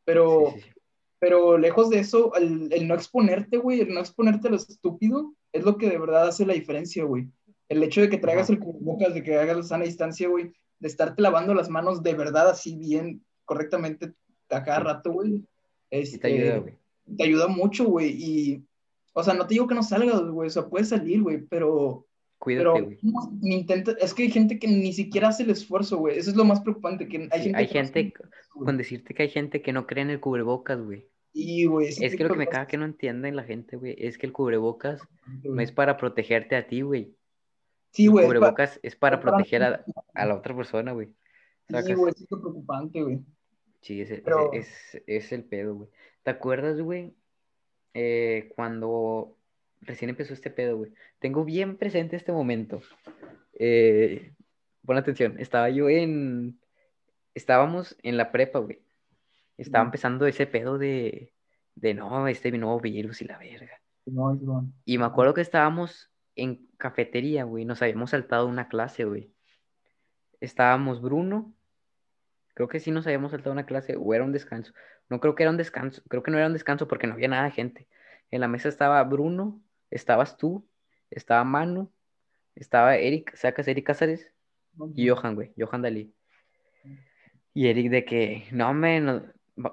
Pero, 0.04 0.52
sí, 0.54 0.60
sí. 0.60 0.70
pero 1.18 1.58
lejos 1.58 1.90
de 1.90 1.98
eso, 2.00 2.34
el, 2.36 2.72
el 2.72 2.88
no 2.88 2.94
exponerte, 2.94 3.58
güey, 3.58 3.80
el 3.80 3.92
no 3.92 4.00
exponerte 4.00 4.48
a 4.48 4.50
lo 4.52 4.56
estúpido, 4.56 5.34
es 5.52 5.64
lo 5.64 5.76
que 5.76 5.90
de 5.90 5.98
verdad 5.98 6.28
hace 6.28 6.46
la 6.46 6.54
diferencia, 6.54 7.04
güey. 7.04 7.28
El 7.70 7.82
hecho 7.82 8.02
de 8.02 8.10
que 8.10 8.18
traigas 8.18 8.50
el 8.50 8.58
cubrebocas, 8.58 9.14
de 9.14 9.22
que 9.22 9.36
hagas 9.36 9.56
la 9.56 9.62
sana 9.62 9.84
distancia, 9.84 10.28
güey, 10.28 10.52
de 10.80 10.88
estarte 10.88 11.22
lavando 11.22 11.54
las 11.54 11.70
manos 11.70 12.02
de 12.02 12.12
verdad 12.14 12.50
así 12.50 12.76
bien, 12.76 13.24
correctamente 13.46 14.12
a 14.50 14.62
cada 14.62 14.80
rato, 14.80 15.12
güey. 15.12 15.42
Este, 15.90 16.18
te 16.18 16.26
ayuda, 16.28 16.58
güey. 16.58 16.74
te 17.16 17.24
ayuda 17.24 17.46
mucho, 17.48 17.84
güey. 17.86 18.10
Y, 18.10 18.64
o 19.14 19.22
sea, 19.22 19.34
no 19.34 19.46
te 19.46 19.54
digo 19.54 19.66
que 19.66 19.74
no 19.74 19.82
salgas, 19.82 20.20
güey, 20.22 20.48
o 20.48 20.50
sea, 20.50 20.66
puedes 20.68 20.88
salir, 20.90 21.22
güey, 21.22 21.38
pero, 21.48 22.06
Cuídate, 22.38 22.80
güey. 22.80 22.98
intenta, 23.42 23.92
es 24.00 24.14
que 24.14 24.22
hay 24.24 24.30
gente 24.30 24.58
que 24.58 24.66
ni 24.66 24.92
siquiera 24.92 25.28
hace 25.28 25.42
el 25.44 25.50
esfuerzo, 25.50 25.98
güey. 25.98 26.18
Eso 26.18 26.30
es 26.30 26.36
lo 26.36 26.44
más 26.44 26.60
preocupante, 26.60 27.06
que 27.08 27.28
hay 27.30 27.42
Sí, 27.42 27.44
gente 27.44 27.58
hay 27.58 27.68
que 27.68 27.74
no 27.74 27.84
gente, 27.84 28.14
güey. 28.54 28.64
con 28.66 28.76
decirte 28.78 29.14
que 29.14 29.22
hay 29.24 29.28
gente 29.30 29.62
que 29.62 29.72
no 29.72 29.86
cree 29.86 30.02
en 30.02 30.10
el 30.10 30.20
cubrebocas, 30.20 30.80
güey. 30.80 31.06
Y, 31.32 31.66
güey, 31.66 31.88
Es 31.88 31.98
que 32.16 32.24
lo 32.24 32.30
que 32.30 32.38
me 32.38 32.48
caga 32.48 32.66
que 32.66 32.76
no 32.78 32.84
entienden 32.84 33.36
la 33.36 33.44
gente, 33.44 33.76
güey, 33.76 33.94
es 33.98 34.18
que 34.18 34.26
el 34.26 34.32
cubrebocas 34.32 35.00
no 35.44 35.60
es 35.60 35.70
para 35.70 35.96
protegerte 35.96 36.56
a 36.56 36.66
ti, 36.66 36.80
güey. 36.80 37.14
Sí, 37.92 38.06
güey, 38.06 38.24
es 38.24 38.28
cubrebocas 38.28 38.80
es 38.82 38.96
para 38.96 39.16
es 39.16 39.22
para- 39.22 39.36
proteger 39.36 39.62
a, 39.62 39.84
a 40.14 40.26
la 40.26 40.34
otra 40.36 40.54
persona, 40.54 40.92
güey. 40.92 41.08
Sí, 41.68 41.94
güey, 41.94 42.12
es 42.16 42.26
preocupante, 42.26 43.02
güey. 43.02 43.20
Sí, 43.80 44.00
ese 44.00 44.18
Pero- 44.18 44.52
es, 44.52 44.68
es 45.06 45.32
el 45.32 45.44
pedo, 45.44 45.74
güey. 45.74 45.88
¿Te 46.22 46.30
acuerdas, 46.30 46.80
güey? 46.80 47.14
Eh, 47.94 48.52
cuando 48.54 49.36
recién 49.80 50.10
empezó 50.10 50.34
este 50.34 50.50
pedo, 50.50 50.76
güey. 50.76 50.92
Tengo 51.18 51.44
bien 51.44 51.76
presente 51.76 52.16
este 52.16 52.32
momento. 52.32 52.80
Eh, 53.54 54.34
pon 54.84 54.96
atención, 54.96 55.36
estaba 55.38 55.70
yo 55.70 55.88
en... 55.88 56.58
Estábamos 57.34 57.96
en 58.02 58.16
la 58.16 58.32
prepa, 58.32 58.58
güey. 58.58 58.82
Estaba 59.56 59.84
empezando 59.84 60.26
ese 60.26 60.46
pedo 60.46 60.78
de, 60.78 61.32
de 61.74 61.94
no, 61.94 62.26
este 62.28 62.50
nuevo 62.52 62.80
virus 62.80 63.22
y 63.22 63.26
la 63.26 63.38
verga. 63.38 63.80
No, 64.06 64.34
es 64.34 64.40
bueno. 64.40 64.72
Y 64.84 64.98
me 64.98 65.04
acuerdo 65.04 65.34
que 65.34 65.40
estábamos 65.42 66.09
en 66.36 66.66
cafetería, 66.78 67.44
güey. 67.44 67.64
Nos 67.64 67.82
habíamos 67.82 68.10
saltado 68.10 68.46
una 68.46 68.68
clase, 68.68 69.04
güey. 69.04 69.32
Estábamos 70.40 71.00
Bruno. 71.02 71.52
Creo 72.54 72.68
que 72.68 72.80
sí 72.80 72.90
nos 72.90 73.06
habíamos 73.06 73.30
saltado 73.30 73.52
una 73.52 73.66
clase 73.66 73.96
o 73.98 74.14
era 74.14 74.24
un 74.24 74.32
descanso. 74.32 74.72
No 75.08 75.20
creo 75.20 75.34
que 75.34 75.42
era 75.42 75.50
un 75.50 75.56
descanso. 75.56 76.02
Creo 76.08 76.22
que 76.22 76.30
no 76.30 76.38
era 76.38 76.46
un 76.46 76.52
descanso 76.52 76.88
porque 76.88 77.06
no 77.06 77.14
había 77.14 77.28
nada 77.28 77.44
de 77.44 77.50
gente. 77.52 77.88
En 78.30 78.40
la 78.40 78.48
mesa 78.48 78.68
estaba 78.68 79.02
Bruno, 79.04 79.60
estabas 79.90 80.36
tú, 80.36 80.66
estaba 81.10 81.42
Manu, 81.44 81.90
estaba 82.54 82.96
Eric, 82.96 83.34
sacas 83.34 83.66
Eric 83.68 83.86
Cázares 83.86 84.30
y 84.94 85.08
Johan, 85.08 85.34
güey. 85.34 85.52
Johan 85.58 85.82
Dalí. 85.82 86.14
Y 87.54 87.66
Eric 87.68 87.90
de 87.90 88.04
que, 88.04 88.44
no, 88.52 88.72
me, 88.74 89.00
no- 89.00 89.24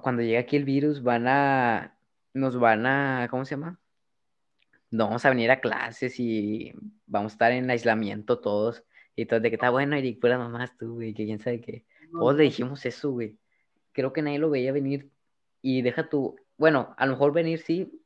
cuando 0.02 0.22
llegue 0.22 0.38
aquí 0.40 0.56
el 0.58 0.66
virus 0.66 1.04
van 1.04 1.28
a, 1.28 1.98
nos 2.34 2.60
van 2.60 2.86
a, 2.86 3.28
¿cómo 3.30 3.46
se 3.46 3.52
llama? 3.56 3.80
No 4.90 5.06
vamos 5.06 5.26
a 5.26 5.30
venir 5.30 5.52
a 5.52 5.60
clases 5.60 6.20
y 6.20 6.74
vamos 7.06 7.34
a 7.34 7.36
estar 7.36 7.52
en 7.52 7.70
aislamiento 7.70 8.40
todos. 8.40 8.84
Y 9.16 9.26
todo 9.26 9.40
de 9.40 9.50
que 9.50 9.56
está 9.56 9.70
bueno, 9.70 9.96
Eric, 9.96 10.20
fuera 10.20 10.38
mamás 10.38 10.78
tú, 10.78 10.96
güey, 10.96 11.14
que 11.14 11.26
quién 11.26 11.40
sabe 11.40 11.62
qué. 11.62 11.86
Todos 12.12 12.36
le 12.36 12.44
dijimos 12.44 12.86
eso, 12.86 13.12
güey. 13.12 13.38
Creo 13.92 14.14
que 14.14 14.22
nadie 14.22 14.40
lo 14.40 14.50
veía 14.50 14.72
venir. 14.72 15.10
Y 15.62 15.82
deja 15.82 16.08
tu, 16.08 16.36
bueno, 16.58 16.94
a 16.98 17.06
lo 17.06 17.14
mejor 17.14 17.34
venir 17.34 17.60
sí, 17.60 18.02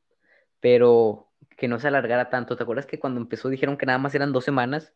pero 0.60 1.28
que 1.56 1.68
no 1.68 1.78
se 1.78 1.88
alargara 1.88 2.30
tanto. 2.30 2.56
¿Te 2.56 2.62
acuerdas 2.62 2.86
que 2.86 2.98
cuando 2.98 3.20
empezó 3.20 3.48
dijeron 3.48 3.76
que 3.76 3.86
nada 3.86 3.98
más 3.98 4.14
eran 4.14 4.32
dos 4.32 4.44
semanas? 4.44 4.92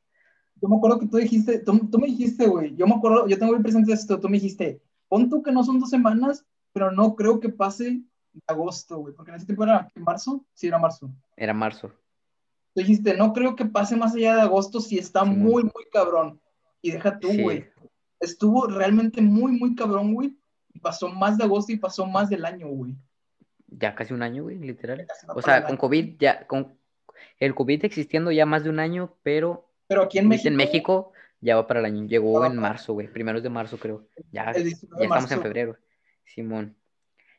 Yo 0.60 0.68
me 0.68 0.76
acuerdo 0.76 0.98
que 0.98 1.06
tú 1.06 1.18
dijiste, 1.18 1.58
tú, 1.58 1.78
tú 1.90 1.98
me 1.98 2.06
dijiste, 2.06 2.46
güey, 2.46 2.74
yo 2.76 2.86
me 2.86 2.94
acuerdo, 2.94 3.28
yo 3.28 3.38
tengo 3.38 3.52
muy 3.52 3.62
presente 3.62 3.92
esto, 3.92 4.18
tú 4.18 4.28
me 4.28 4.38
dijiste, 4.38 4.80
pon 5.08 5.28
tú 5.28 5.42
que 5.42 5.52
no 5.52 5.62
son 5.62 5.78
dos 5.78 5.90
semanas, 5.90 6.46
pero 6.72 6.90
no 6.90 7.14
creo 7.14 7.40
que 7.40 7.50
pase 7.50 8.02
de 8.36 8.54
agosto, 8.54 8.98
güey, 8.98 9.14
porque 9.14 9.30
en 9.30 9.36
ese 9.36 9.46
tiempo 9.46 9.64
era 9.64 9.90
¿en 9.94 10.02
marzo, 10.02 10.44
sí, 10.54 10.68
era 10.68 10.78
marzo. 10.78 11.10
Era 11.36 11.54
marzo. 11.54 11.88
Tú 12.74 12.80
dijiste, 12.80 13.16
no 13.16 13.32
creo 13.32 13.56
que 13.56 13.64
pase 13.64 13.96
más 13.96 14.14
allá 14.14 14.36
de 14.36 14.42
agosto 14.42 14.80
si 14.80 14.98
está 14.98 15.24
muy, 15.24 15.62
muy 15.62 15.86
cabrón. 15.90 16.40
Y 16.82 16.90
deja 16.90 17.18
tú, 17.18 17.28
Sí. 17.30 17.42
güey. 17.42 17.66
Estuvo 18.20 18.66
realmente 18.66 19.20
muy, 19.20 19.52
muy 19.52 19.74
cabrón, 19.74 20.14
güey. 20.14 20.36
Y 20.72 20.78
pasó 20.78 21.08
más 21.08 21.38
de 21.38 21.44
agosto 21.44 21.72
y 21.72 21.78
pasó 21.78 22.06
más 22.06 22.28
del 22.28 22.44
año, 22.44 22.68
güey. 22.68 22.94
Ya 23.68 23.94
casi 23.94 24.12
un 24.12 24.22
año, 24.22 24.44
güey, 24.44 24.58
literal. 24.58 25.06
O 25.34 25.42
sea, 25.42 25.62
con 25.62 25.72
año. 25.72 25.78
COVID 25.78 26.16
ya, 26.18 26.46
con, 26.46 26.76
el 27.38 27.54
COVID 27.54 27.84
existiendo 27.84 28.30
ya 28.30 28.46
más 28.46 28.64
de 28.64 28.70
un 28.70 28.78
año, 28.78 29.14
pero, 29.22 29.68
pero 29.86 30.02
aquí 30.02 30.18
en 30.18 30.28
México, 30.28 30.48
en 30.48 30.56
México 30.56 31.12
ya 31.40 31.56
va 31.56 31.66
para 31.66 31.80
el 31.80 31.86
año. 31.86 32.04
Llegó 32.04 32.44
en 32.44 32.56
marzo, 32.56 32.92
güey. 32.92 33.08
Primeros 33.08 33.42
de 33.42 33.50
marzo, 33.50 33.78
creo. 33.78 34.06
Ya, 34.32 34.50
el 34.50 34.64
19 34.64 35.00
ya 35.00 35.04
estamos 35.04 35.32
en 35.32 35.42
febrero. 35.42 35.76
Simón. 36.24 36.76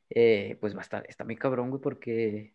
Eh, 0.09 0.57
pues 0.61 0.73
va 0.75 0.79
a 0.79 0.83
estar, 0.83 1.05
está 1.07 1.23
muy 1.25 1.35
cabrón, 1.35 1.69
güey, 1.69 1.81
porque, 1.81 2.53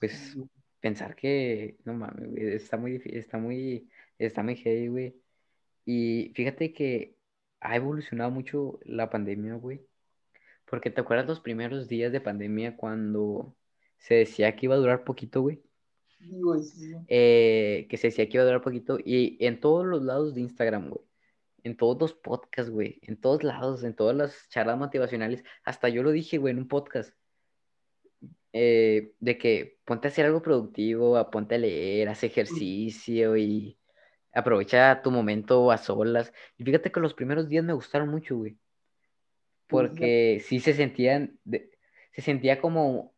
pues, 0.00 0.12
sí, 0.12 0.42
pensar 0.80 1.14
que, 1.16 1.76
no 1.84 1.94
mames, 1.94 2.30
güey, 2.30 2.54
está 2.54 2.76
muy 2.76 2.92
difícil, 2.92 3.18
está 3.18 3.38
muy, 3.38 3.88
está 4.18 4.42
muy 4.42 4.56
heavy, 4.56 4.88
güey. 4.88 5.16
Y 5.84 6.32
fíjate 6.34 6.72
que 6.72 7.16
ha 7.60 7.76
evolucionado 7.76 8.30
mucho 8.30 8.78
la 8.84 9.10
pandemia, 9.10 9.54
güey. 9.54 9.80
Porque 10.66 10.90
te 10.90 11.00
acuerdas 11.00 11.26
los 11.26 11.40
primeros 11.40 11.88
días 11.88 12.12
de 12.12 12.20
pandemia 12.20 12.76
cuando 12.76 13.56
se 13.98 14.14
decía 14.14 14.54
que 14.54 14.66
iba 14.66 14.74
a 14.74 14.78
durar 14.78 15.04
poquito, 15.04 15.40
güey. 15.42 15.62
sí, 16.18 16.40
güey, 16.40 16.62
sí, 16.62 16.90
sí. 16.90 16.96
Eh, 17.08 17.86
que 17.88 17.96
se 17.96 18.08
decía 18.08 18.28
que 18.28 18.36
iba 18.36 18.42
a 18.42 18.46
durar 18.46 18.62
poquito. 18.62 18.98
Y 19.02 19.38
en 19.44 19.60
todos 19.60 19.86
los 19.86 20.02
lados 20.02 20.34
de 20.34 20.42
Instagram, 20.42 20.90
güey. 20.90 21.07
En 21.64 21.76
todos 21.76 21.98
los 22.00 22.14
podcasts, 22.14 22.70
güey. 22.70 22.98
En 23.02 23.20
todos 23.20 23.42
lados, 23.42 23.82
en 23.84 23.94
todas 23.94 24.16
las 24.16 24.48
charlas 24.48 24.78
motivacionales. 24.78 25.42
Hasta 25.64 25.88
yo 25.88 26.02
lo 26.02 26.10
dije, 26.12 26.38
güey, 26.38 26.52
en 26.52 26.58
un 26.58 26.68
podcast. 26.68 27.12
eh, 28.54 29.12
de 29.20 29.36
que 29.36 29.78
ponte 29.84 30.08
a 30.08 30.10
hacer 30.10 30.24
algo 30.24 30.40
productivo, 30.40 31.16
a 31.18 31.30
ponte 31.30 31.56
a 31.56 31.58
leer, 31.58 32.08
haz 32.08 32.24
ejercicio 32.24 33.36
y 33.36 33.78
aprovecha 34.32 35.02
tu 35.02 35.10
momento 35.10 35.70
a 35.70 35.76
solas. 35.76 36.32
Y 36.56 36.64
fíjate 36.64 36.90
que 36.90 36.98
los 37.00 37.12
primeros 37.14 37.48
días 37.48 37.62
me 37.62 37.74
gustaron 37.74 38.08
mucho, 38.08 38.36
güey. 38.38 38.56
Porque 39.66 40.42
sí 40.44 40.60
se 40.60 40.72
sentían, 40.72 41.38
de- 41.44 41.70
se 42.12 42.22
sentía 42.22 42.58
como 42.60 43.12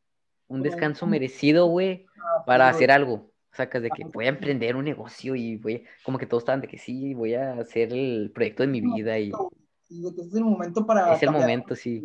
un 0.48 0.62
descanso 0.62 1.06
merecido, 1.06 1.66
güey, 1.66 2.06
Ah, 2.18 2.44
para 2.44 2.68
hacer 2.68 2.90
algo. 2.90 3.29
Sacas 3.52 3.82
de 3.82 3.90
que 3.90 4.04
voy 4.04 4.26
a 4.26 4.28
emprender 4.28 4.76
un 4.76 4.84
negocio 4.84 5.34
y 5.34 5.56
voy, 5.56 5.84
como 6.04 6.18
que 6.18 6.26
todos 6.26 6.42
estaban 6.42 6.60
de 6.60 6.68
que 6.68 6.78
sí, 6.78 7.14
voy 7.14 7.34
a 7.34 7.54
hacer 7.54 7.92
el 7.92 8.30
proyecto 8.32 8.62
de 8.62 8.68
mi 8.68 8.80
vida 8.80 9.18
y 9.18 9.32
Sí, 9.88 10.02
de 10.02 10.14
que 10.14 10.20
es 10.20 10.34
el 10.34 10.44
momento 10.44 10.86
para 10.86 11.14
es 11.14 11.22
el 11.22 11.32
momento, 11.32 11.74
sí. 11.74 12.00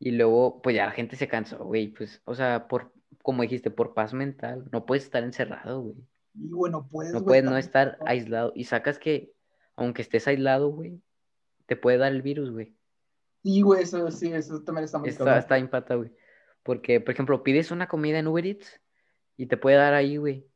Y 0.00 0.10
luego, 0.12 0.60
pues 0.60 0.74
ya 0.74 0.86
la 0.86 0.92
gente 0.92 1.14
se 1.14 1.28
cansó, 1.28 1.64
güey, 1.64 1.88
pues, 1.88 2.20
o 2.24 2.34
sea, 2.34 2.66
por, 2.66 2.92
como 3.22 3.42
dijiste, 3.42 3.70
por 3.70 3.94
paz 3.94 4.12
mental, 4.12 4.64
no 4.72 4.86
puedes 4.86 5.04
estar 5.04 5.22
encerrado, 5.22 5.82
güey. 5.82 5.96
Y 6.34 6.48
bueno, 6.48 6.88
puedes, 6.90 7.12
No 7.12 7.24
puedes 7.24 7.44
no 7.44 7.56
estar 7.56 7.98
aislado. 8.06 8.52
Y 8.56 8.64
sacas 8.64 8.98
que, 8.98 9.32
aunque 9.76 10.02
estés 10.02 10.26
aislado, 10.26 10.70
güey, 10.70 11.00
te 11.66 11.76
puede 11.76 11.98
dar 11.98 12.10
el 12.12 12.22
virus, 12.22 12.50
güey. 12.50 12.74
Sí, 13.44 13.60
güey, 13.62 13.82
eso 13.82 14.10
sí, 14.10 14.32
eso 14.32 14.62
también 14.62 14.84
está 14.84 14.98
muy 14.98 15.10
Está, 15.10 15.24
cabrón. 15.24 15.38
está 15.38 15.58
impata, 15.58 15.94
güey. 15.94 16.10
Porque, 16.62 17.00
por 17.00 17.12
ejemplo, 17.12 17.42
pides 17.42 17.70
una 17.70 17.86
comida 17.86 18.18
en 18.18 18.26
Uber 18.26 18.46
Eats 18.46 18.80
y 19.40 19.46
te 19.46 19.56
puede 19.56 19.76
dar 19.76 19.94
ahí, 19.94 20.18
güey. 20.18 20.46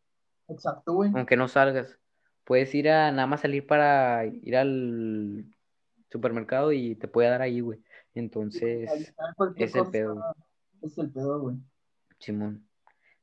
Exacto, 0.47 0.93
güey. 0.93 1.11
Aunque 1.15 1.39
no 1.39 1.49
salgas. 1.49 1.99
Puedes 2.45 2.75
ir 2.75 2.91
a 2.91 3.11
nada 3.13 3.27
más 3.27 3.41
salir 3.41 3.67
para 3.67 4.27
ir 4.27 4.55
al 4.59 5.47
supermercado 6.13 6.71
y 6.71 6.95
te 6.95 7.09
puede 7.09 7.31
dar 7.31 7.41
ahí, 7.41 7.61
güey. 7.61 7.83
Entonces, 8.13 8.91
es 9.57 9.75
el 9.75 9.87
pedo, 9.91 10.23
Es 10.83 10.99
el 10.99 11.11
pedo, 11.11 11.41
güey. 11.41 11.57
Simón. 12.19 12.69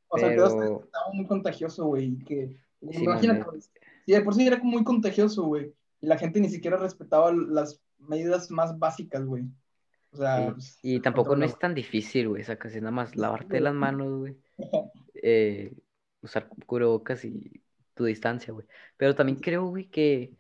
O 0.07 0.17
sea, 0.17 0.29
el 0.29 0.35
pedo 0.37 0.81
estaba 0.83 1.13
muy 1.13 1.27
contagioso, 1.27 1.85
güey. 1.85 2.05
y 2.05 2.23
Que, 2.23 2.57
Simón, 2.79 3.03
imagínate, 3.03 3.43
güey. 3.43 3.61
Sí, 3.61 4.13
de 4.13 4.21
por 4.21 4.33
sí 4.33 4.47
era 4.47 4.57
muy 4.63 4.83
contagioso, 4.83 5.43
güey. 5.43 5.75
Y 5.99 6.07
la 6.07 6.17
gente 6.17 6.41
ni 6.41 6.49
siquiera 6.49 6.77
respetaba 6.77 7.31
las 7.31 7.79
medidas 7.99 8.49
más 8.49 8.79
básicas, 8.79 9.23
güey. 9.23 9.43
O 10.11 10.17
sea, 10.17 10.37
sí. 10.37 10.51
pues, 10.53 10.79
Y 10.81 10.99
tampoco 11.01 11.35
no 11.35 11.45
es 11.45 11.59
tan 11.59 11.75
difícil, 11.75 12.29
güey. 12.29 12.43
Sacas 12.43 12.73
es 12.73 12.81
nada 12.81 12.91
más 12.91 13.15
lavarte 13.15 13.59
las 13.59 13.75
manos, 13.75 14.11
güey. 14.17 14.37
eh, 15.21 15.73
usar 16.21 16.47
cubrebocas 16.65 17.25
y 17.25 17.61
tu 17.93 18.05
distancia, 18.05 18.53
güey. 18.53 18.67
Pero 18.97 19.15
también 19.15 19.39
creo, 19.39 19.65
güey, 19.67 19.87
que 19.89 20.33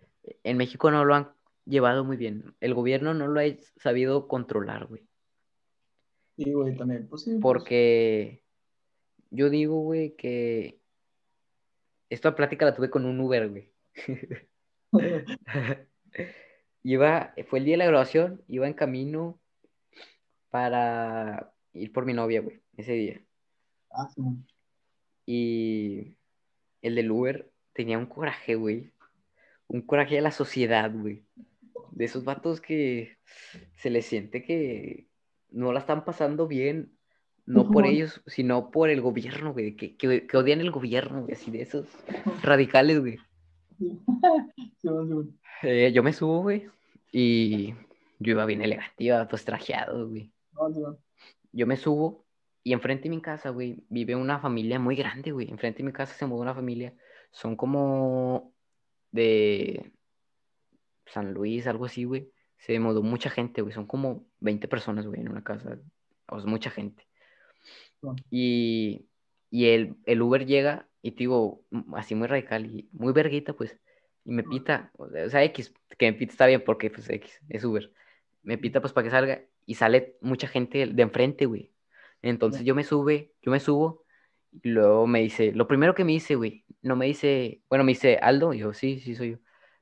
en 0.43 0.57
México 0.57 0.91
no 0.91 1.05
lo 1.05 1.15
han 1.15 1.31
llevado 1.65 2.03
muy 2.03 2.17
bien. 2.17 2.55
El 2.59 2.73
gobierno 2.73 3.13
no 3.13 3.27
lo 3.27 3.39
ha 3.39 3.43
sabido 3.77 4.27
controlar, 4.27 4.87
güey. 4.87 5.07
Sí, 6.37 6.51
güey, 6.51 6.75
también. 6.75 7.07
Pues 7.07 7.23
sí, 7.23 7.31
pues, 7.31 7.41
Porque 7.41 8.43
yo 9.29 9.49
digo, 9.49 9.81
güey, 9.81 10.15
que 10.15 10.79
esta 12.09 12.35
plática 12.35 12.65
la 12.65 12.75
tuve 12.75 12.89
con 12.89 13.05
un 13.05 13.19
Uber, 13.19 13.49
güey. 13.49 13.71
Iba, 16.83 17.33
fue 17.47 17.59
el 17.59 17.65
día 17.65 17.73
de 17.73 17.77
la 17.77 17.85
graduación, 17.85 18.43
iba 18.47 18.67
en 18.67 18.73
camino 18.73 19.39
para 20.49 21.53
ir 21.73 21.93
por 21.93 22.05
mi 22.05 22.13
novia, 22.13 22.41
güey, 22.41 22.61
ese 22.75 22.93
día. 22.93 23.21
ah, 23.91 24.09
sí. 24.13 24.21
Y 25.33 26.17
el 26.81 26.95
del 26.95 27.09
Uber 27.09 27.49
tenía 27.71 27.97
un 27.97 28.05
coraje, 28.05 28.55
güey. 28.55 28.91
Un 29.67 29.81
coraje 29.81 30.17
a 30.17 30.21
la 30.21 30.31
sociedad, 30.31 30.91
güey. 30.93 31.23
De 31.91 32.03
esos 32.03 32.25
vatos 32.25 32.59
que 32.59 33.17
se 33.77 33.89
les 33.89 34.05
siente 34.05 34.43
que 34.43 35.07
no 35.49 35.71
la 35.71 35.79
están 35.79 36.03
pasando 36.03 36.49
bien, 36.49 36.97
no 37.45 37.71
por 37.71 37.85
ellos, 37.85 38.21
sino 38.27 38.71
por 38.71 38.89
el 38.89 38.99
gobierno, 38.99 39.53
güey. 39.53 39.77
Que, 39.77 39.95
que, 39.95 40.27
que 40.27 40.37
odian 40.37 40.59
el 40.59 40.71
gobierno, 40.71 41.21
güey. 41.21 41.33
Así 41.33 41.49
de 41.49 41.61
esos 41.61 41.87
radicales, 42.43 42.99
güey. 42.99 43.17
Eh, 45.63 45.91
yo 45.93 46.01
me 46.01 46.11
subo, 46.11 46.41
güey. 46.41 46.67
Y 47.11 47.75
yo 48.17 48.31
iba 48.31 48.47
bien 48.47 48.63
elegante, 48.63 49.03
iba 49.03 49.27
pues 49.27 49.45
trajeado, 49.45 50.09
güey. 50.09 50.31
Yo 51.51 51.67
me 51.67 51.77
subo 51.77 52.25
y 52.63 52.73
enfrente 52.73 53.03
de 53.03 53.09
mi 53.15 53.21
casa, 53.21 53.49
güey, 53.49 53.83
vive 53.89 54.15
una 54.15 54.39
familia 54.39 54.79
muy 54.79 54.95
grande, 54.95 55.31
güey. 55.31 55.49
Enfrente 55.49 55.79
de 55.79 55.85
mi 55.85 55.93
casa 55.93 56.13
se 56.13 56.25
mudó 56.25 56.41
una 56.41 56.53
familia. 56.55 56.93
Son 57.31 57.55
como 57.55 58.53
de 59.11 59.91
San 61.05 61.33
Luis, 61.33 61.67
algo 61.67 61.85
así, 61.85 62.03
güey. 62.03 62.29
Se 62.57 62.79
mudó 62.79 63.01
mucha 63.03 63.29
gente, 63.29 63.61
güey. 63.61 63.73
Son 63.73 63.87
como 63.87 64.25
20 64.39 64.67
personas, 64.67 65.07
güey, 65.07 65.21
en 65.21 65.29
una 65.29 65.43
casa. 65.43 65.79
O 66.27 66.39
sea, 66.39 66.49
mucha 66.49 66.69
gente. 66.69 67.07
Y, 68.29 69.07
y 69.49 69.65
el, 69.67 69.95
el 70.05 70.21
Uber 70.21 70.45
llega 70.45 70.87
y 71.01 71.11
te 71.11 71.19
digo, 71.19 71.65
m- 71.71 71.85
así 71.95 72.15
muy 72.15 72.27
radical 72.27 72.65
y 72.65 72.89
muy 72.93 73.13
verguita, 73.13 73.53
pues. 73.53 73.77
Y 74.23 74.31
me 74.31 74.43
pita, 74.43 74.91
o 74.97 75.07
sea, 75.29 75.43
X, 75.45 75.73
que 75.97 76.11
me 76.11 76.17
pita 76.17 76.31
está 76.33 76.45
bien 76.45 76.63
porque, 76.63 76.89
pues, 76.91 77.09
X, 77.09 77.41
es 77.49 77.63
Uber. 77.63 77.91
Me 78.43 78.57
pita, 78.57 78.81
pues, 78.81 78.93
para 78.93 79.05
que 79.05 79.11
salga 79.11 79.41
y 79.65 79.75
sale 79.75 80.17
mucha 80.21 80.47
gente 80.47 80.85
de 80.85 81.01
enfrente, 81.01 81.45
güey. 81.47 81.70
Entonces 82.21 82.63
yo 82.63 82.75
me 82.75 82.83
sube, 82.83 83.33
yo 83.41 83.51
me 83.51 83.59
subo 83.59 84.05
y 84.61 84.69
luego 84.69 85.07
me 85.07 85.21
dice, 85.21 85.51
lo 85.53 85.67
primero 85.67 85.95
que 85.95 86.03
me 86.03 86.11
dice, 86.11 86.35
güey, 86.35 86.65
no 86.81 86.95
me 86.95 87.05
dice, 87.05 87.61
bueno, 87.69 87.83
me 87.83 87.93
dice 87.93 88.17
Aldo, 88.21 88.53
y 88.53 88.59
yo, 88.59 88.73
sí, 88.73 88.99
sí 88.99 89.15
soy 89.15 89.31
yo. 89.31 89.37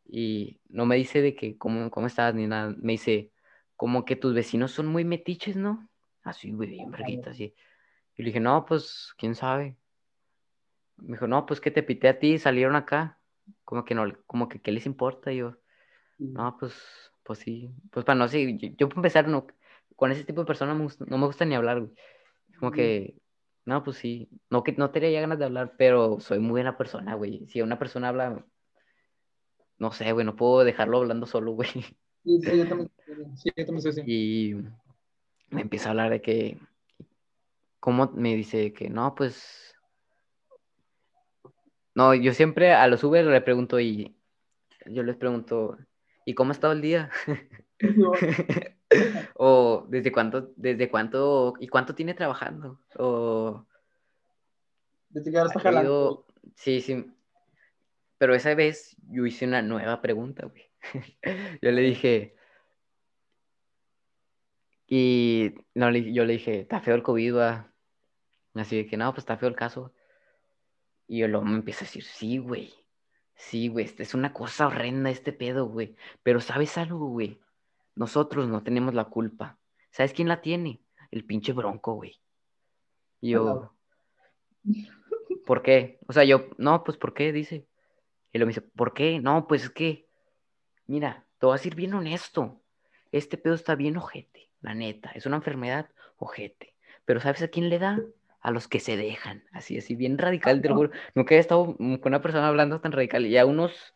Y 0.05 0.61
no 0.69 0.85
me 0.85 0.95
dice 0.95 1.21
de 1.21 1.35
que 1.35 1.57
cómo, 1.57 1.89
cómo 1.91 2.07
estás 2.07 2.33
ni 2.33 2.47
nada, 2.47 2.75
me 2.79 2.93
dice, 2.93 3.31
como 3.75 4.05
que 4.05 4.15
tus 4.15 4.33
vecinos 4.33 4.71
son 4.71 4.87
muy 4.87 5.05
metiches, 5.05 5.55
¿no? 5.55 5.89
Así, 6.23 6.51
güey, 6.51 6.69
bien 6.69 6.91
verguita, 6.91 7.31
así. 7.31 7.55
Y 8.15 8.23
le 8.23 8.27
dije, 8.27 8.39
no, 8.39 8.65
pues, 8.65 9.13
quién 9.17 9.35
sabe. 9.35 9.77
Me 10.97 11.13
dijo, 11.13 11.27
no, 11.27 11.45
pues 11.45 11.61
que 11.61 11.71
te 11.71 11.83
pité 11.83 12.09
a 12.09 12.19
ti 12.19 12.37
salieron 12.37 12.75
acá. 12.75 13.19
Como 13.63 13.85
que 13.85 13.95
no, 13.95 14.03
como 14.27 14.49
que 14.49 14.61
qué 14.61 14.71
les 14.71 14.85
importa. 14.85 15.31
Y 15.31 15.37
yo, 15.37 15.57
Sí. 16.17 16.25
no, 16.25 16.57
pues, 16.59 16.73
pues 17.23 17.39
sí. 17.39 17.69
Pues 17.91 18.05
para 18.05 18.19
no 18.19 18.27
sé, 18.27 18.57
yo, 18.57 18.69
yo 18.77 18.89
para 18.89 18.99
empezar, 18.99 19.27
no, 19.29 19.47
con 19.95 20.11
ese 20.11 20.25
tipo 20.25 20.41
de 20.41 20.47
personas 20.47 20.99
no 20.99 21.17
me 21.17 21.25
gusta 21.25 21.45
ni 21.45 21.55
hablar, 21.55 21.79
güey. 21.79 21.93
Como 22.59 22.71
que, 22.71 23.15
no, 23.65 23.83
pues 23.83 23.97
sí. 23.97 24.29
No, 24.49 24.63
que 24.63 24.73
no 24.73 24.91
tenía 24.91 25.21
ganas 25.21 25.39
de 25.39 25.45
hablar, 25.45 25.75
pero 25.77 26.19
soy 26.19 26.39
muy 26.39 26.51
buena 26.51 26.77
persona, 26.77 27.15
güey. 27.15 27.47
Si 27.47 27.61
una 27.61 27.79
persona 27.79 28.09
habla, 28.09 28.45
no 29.77 29.91
sé, 29.91 30.11
güey, 30.11 30.25
no 30.25 30.35
puedo 30.35 30.63
dejarlo 30.63 30.97
hablando 30.97 31.25
solo, 31.25 31.51
güey. 31.53 31.69
Sí, 32.23 32.41
sí, 32.41 32.57
yo 32.57 32.67
también, 32.67 32.91
sí, 33.37 33.49
yo 33.55 33.65
también 33.65 33.81
soy 33.81 33.91
así. 33.91 34.01
Y 34.05 34.55
me 35.49 35.61
empieza 35.61 35.87
a 35.87 35.91
hablar 35.91 36.11
de 36.11 36.21
que, 36.21 36.59
¿cómo 37.79 38.11
me 38.13 38.35
dice 38.35 38.73
que 38.73 38.89
no? 38.89 39.15
Pues, 39.15 39.73
no, 41.95 42.13
yo 42.13 42.33
siempre 42.33 42.73
a 42.73 42.87
los 42.87 43.03
Uber 43.03 43.25
le 43.25 43.41
pregunto 43.41 43.79
y 43.79 44.15
yo 44.85 45.03
les 45.03 45.15
pregunto, 45.15 45.77
¿y 46.25 46.33
cómo 46.33 46.51
ha 46.51 46.53
estado 46.53 46.73
el 46.73 46.81
día? 46.81 47.09
Güey. 47.81 48.19
o 49.35 49.85
desde 49.89 50.11
cuánto, 50.11 50.51
desde 50.55 50.89
cuánto, 50.89 51.53
y 51.59 51.67
cuánto 51.67 51.95
tiene 51.95 52.13
trabajando, 52.13 52.81
o 52.97 53.65
Desde 55.09 55.31
que 55.31 55.37
ahora 55.37 55.49
está 55.49 55.59
jalando. 55.59 56.25
sí, 56.55 56.81
sí, 56.81 57.05
pero 58.17 58.35
esa 58.35 58.53
vez 58.55 58.97
yo 59.09 59.25
hice 59.25 59.45
una 59.45 59.61
nueva 59.61 60.01
pregunta, 60.01 60.45
güey. 60.45 60.69
Yo 61.61 61.71
le 61.71 61.81
dije, 61.81 62.35
y 64.91 65.53
no, 65.75 65.91
yo 65.91 66.25
le 66.25 66.33
dije, 66.33 66.61
está 66.61 66.81
feo 66.81 66.95
el 66.95 67.03
COVID, 67.03 67.35
va. 67.35 67.71
Así 68.55 68.75
de 68.75 68.87
que 68.87 68.97
no, 68.97 69.11
pues 69.13 69.19
está 69.19 69.37
feo 69.37 69.47
el 69.47 69.55
caso. 69.55 69.93
Y 71.07 71.19
yo 71.19 71.27
luego 71.27 71.45
me 71.45 71.55
empieza 71.55 71.85
a 71.85 71.87
decir, 71.87 72.03
sí, 72.03 72.39
güey. 72.39 72.73
Sí, 73.35 73.67
güey, 73.67 73.85
este 73.85 74.03
es 74.03 74.15
una 74.15 74.33
cosa 74.33 74.67
horrenda 74.67 75.11
este 75.11 75.31
pedo, 75.31 75.67
güey. 75.67 75.95
Pero 76.23 76.41
¿sabes 76.41 76.77
algo, 76.77 77.07
güey? 77.07 77.39
Nosotros 77.99 78.47
no 78.47 78.63
tenemos 78.63 78.93
la 78.93 79.03
culpa. 79.03 79.57
¿Sabes 79.91 80.13
quién 80.13 80.29
la 80.29 80.39
tiene? 80.39 80.81
El 81.11 81.25
pinche 81.25 81.51
bronco, 81.51 81.95
güey. 81.95 82.17
Yo, 83.21 83.73
¿por 85.45 85.61
qué? 85.61 85.99
O 86.07 86.13
sea, 86.13 86.23
yo, 86.23 86.47
no, 86.57 86.85
pues, 86.85 86.97
¿por 86.97 87.13
qué? 87.13 87.33
Dice. 87.33 87.67
Y 88.31 88.37
luego 88.37 88.47
me 88.47 88.53
dice, 88.53 88.61
¿por 88.61 88.93
qué? 88.93 89.19
No, 89.19 89.47
pues 89.47 89.63
es 89.63 89.69
que, 89.69 90.07
mira, 90.87 91.25
te 91.39 91.45
voy 91.45 91.55
a 91.55 91.57
decir 91.57 91.75
bien 91.75 91.93
honesto. 91.93 92.61
Este 93.11 93.37
pedo 93.37 93.53
está 93.53 93.75
bien 93.75 93.97
ojete, 93.97 94.49
la 94.61 94.73
neta. 94.75 95.11
Es 95.13 95.25
una 95.25 95.35
enfermedad 95.35 95.89
ojete. 96.15 96.77
Pero 97.03 97.19
¿sabes 97.19 97.41
a 97.41 97.49
quién 97.49 97.67
le 97.67 97.79
da? 97.79 97.99
A 98.39 98.51
los 98.51 98.69
que 98.69 98.79
se 98.79 98.95
dejan. 98.95 99.43
Así, 99.51 99.77
así, 99.77 99.95
bien 99.95 100.17
radical, 100.17 100.61
te 100.61 100.69
lo. 100.69 100.89
Nunca 101.15 101.35
he 101.35 101.39
estado 101.39 101.75
con 101.75 101.99
una 102.05 102.21
persona 102.21 102.47
hablando 102.47 102.79
tan 102.79 102.93
radical. 102.93 103.25
Y 103.25 103.37
a 103.37 103.45
unos, 103.45 103.93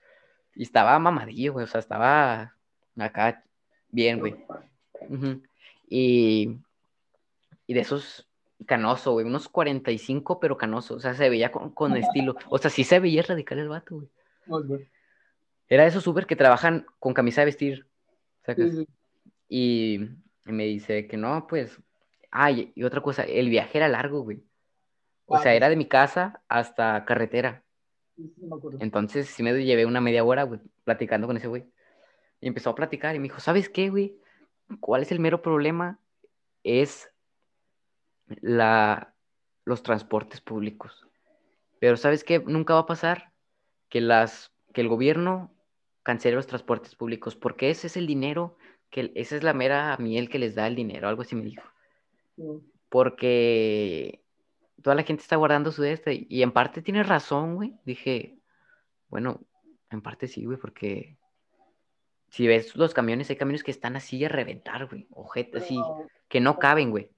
y 0.56 0.64
estaba 0.64 1.00
mamadillo, 1.00 1.54
güey. 1.54 1.64
O 1.64 1.68
sea, 1.68 1.80
estaba 1.80 2.58
acá 2.98 3.46
bien, 3.94 4.20
güey. 4.20 4.36
Y, 5.88 6.58
y 7.68 7.74
de 7.74 7.80
esos 7.80 8.28
canoso, 8.66 9.12
güey, 9.14 9.26
unos 9.26 9.48
45, 9.50 10.40
pero 10.40 10.58
canoso, 10.58 10.96
o 10.96 11.00
sea, 11.00 11.14
se 11.14 11.30
veía 11.30 11.52
con, 11.52 11.72
con 11.72 11.96
estilo, 11.96 12.36
o 12.50 12.58
sea, 12.58 12.70
sí 12.70 12.84
se 12.84 13.00
veía 13.00 13.22
radical 13.22 13.60
el 13.60 13.70
vato, 13.70 14.08
güey. 14.48 14.90
Era 15.68 15.84
de 15.84 15.90
esos 15.90 16.04
súper 16.04 16.26
que 16.26 16.36
trabajan 16.36 16.86
con 17.00 17.14
camisa 17.14 17.42
de 17.42 17.46
vestir, 17.46 17.88
¿sacas? 18.46 18.72
Sí, 18.72 18.78
sí. 18.78 18.88
Y, 19.50 20.10
y 20.46 20.52
me 20.52 20.66
dice 20.66 21.08
que 21.08 21.18
no, 21.18 21.46
pues, 21.48 21.80
ay, 22.32 22.72
y 22.76 22.84
otra 22.84 23.02
cosa, 23.02 23.24
el 23.24 23.50
viaje 23.50 23.78
era 23.78 23.88
largo, 23.88 24.22
güey. 24.22 24.44
O 25.26 25.38
sea, 25.40 25.54
era 25.54 25.70
de 25.70 25.76
mi 25.76 25.88
casa 25.88 26.42
hasta 26.48 27.06
carretera. 27.06 27.64
sí, 28.16 28.34
me. 28.42 28.78
Entonces 28.80 29.28
sí 29.28 29.42
me 29.42 29.54
llevé 29.64 29.86
una 29.86 30.02
media 30.02 30.24
hora, 30.24 30.44
güey, 30.44 30.60
platicando 30.84 31.28
con 31.28 31.38
ese 31.38 31.48
güey. 31.48 31.66
Y 32.44 32.48
empezó 32.48 32.72
a 32.72 32.76
platicar 32.76 33.16
y 33.16 33.20
me 33.20 33.24
dijo, 33.24 33.40
¿sabes 33.40 33.70
qué, 33.70 33.90
güey? 33.90 34.18
¿Cuál 34.82 35.02
es 35.02 35.14
el 35.14 35.22
mero 35.22 35.42
problema? 35.42 35.98
Es 36.62 37.10
la, 38.28 39.16
los 39.64 39.82
transportes 39.82 40.42
públicos. 40.42 41.08
Pero 41.80 41.96
¿sabes 41.96 42.26
qué? 42.26 42.40
Nunca 42.40 42.74
va 42.74 42.82
a 42.82 42.86
pasar 42.86 43.32
que, 43.88 44.02
las, 44.02 44.52
que 44.74 44.82
el 44.82 44.90
gobierno 44.90 45.56
cancele 46.04 46.36
los 46.36 46.48
transportes 46.48 46.96
públicos, 46.96 47.38
porque 47.38 47.70
ese 47.70 47.88
es 47.88 47.96
el 47.96 48.08
dinero, 48.08 48.58
que 48.90 49.14
esa 49.16 49.38
es 49.38 49.44
la 49.44 49.54
mera 49.54 49.96
miel 49.98 50.28
que 50.28 50.40
les 50.40 50.54
da 50.54 50.68
el 50.68 50.76
dinero, 50.76 51.08
algo 51.08 51.22
así 51.22 51.38
me 51.38 51.46
dijo. 51.46 51.64
Sí. 52.36 52.44
Porque 52.90 54.22
toda 54.82 54.98
la 54.98 55.04
gente 55.04 55.22
está 55.22 55.38
guardando 55.38 55.72
su 55.72 55.82
de 55.82 55.94
este, 55.94 56.28
y 56.28 56.44
en 56.44 56.52
parte 56.52 56.82
tiene 56.82 57.04
razón, 57.04 57.56
güey. 57.56 57.74
Dije, 57.86 58.38
bueno, 59.08 59.40
en 59.92 60.02
parte 60.02 60.28
sí, 60.28 60.44
güey, 60.44 60.58
porque 60.58 61.16
si 62.34 62.48
ves 62.48 62.76
los 62.76 62.96
camiones, 62.96 63.30
hay 63.30 63.36
camiones 63.36 63.64
que 63.64 63.70
están 63.70 63.96
así 63.96 64.26
a 64.26 64.28
reventar, 64.28 64.88
güey. 64.88 65.06
Ojete, 65.12 65.60
así, 65.60 65.80
que 66.28 66.40
no 66.42 66.58
caben, 66.58 66.90
güey. 66.90 67.12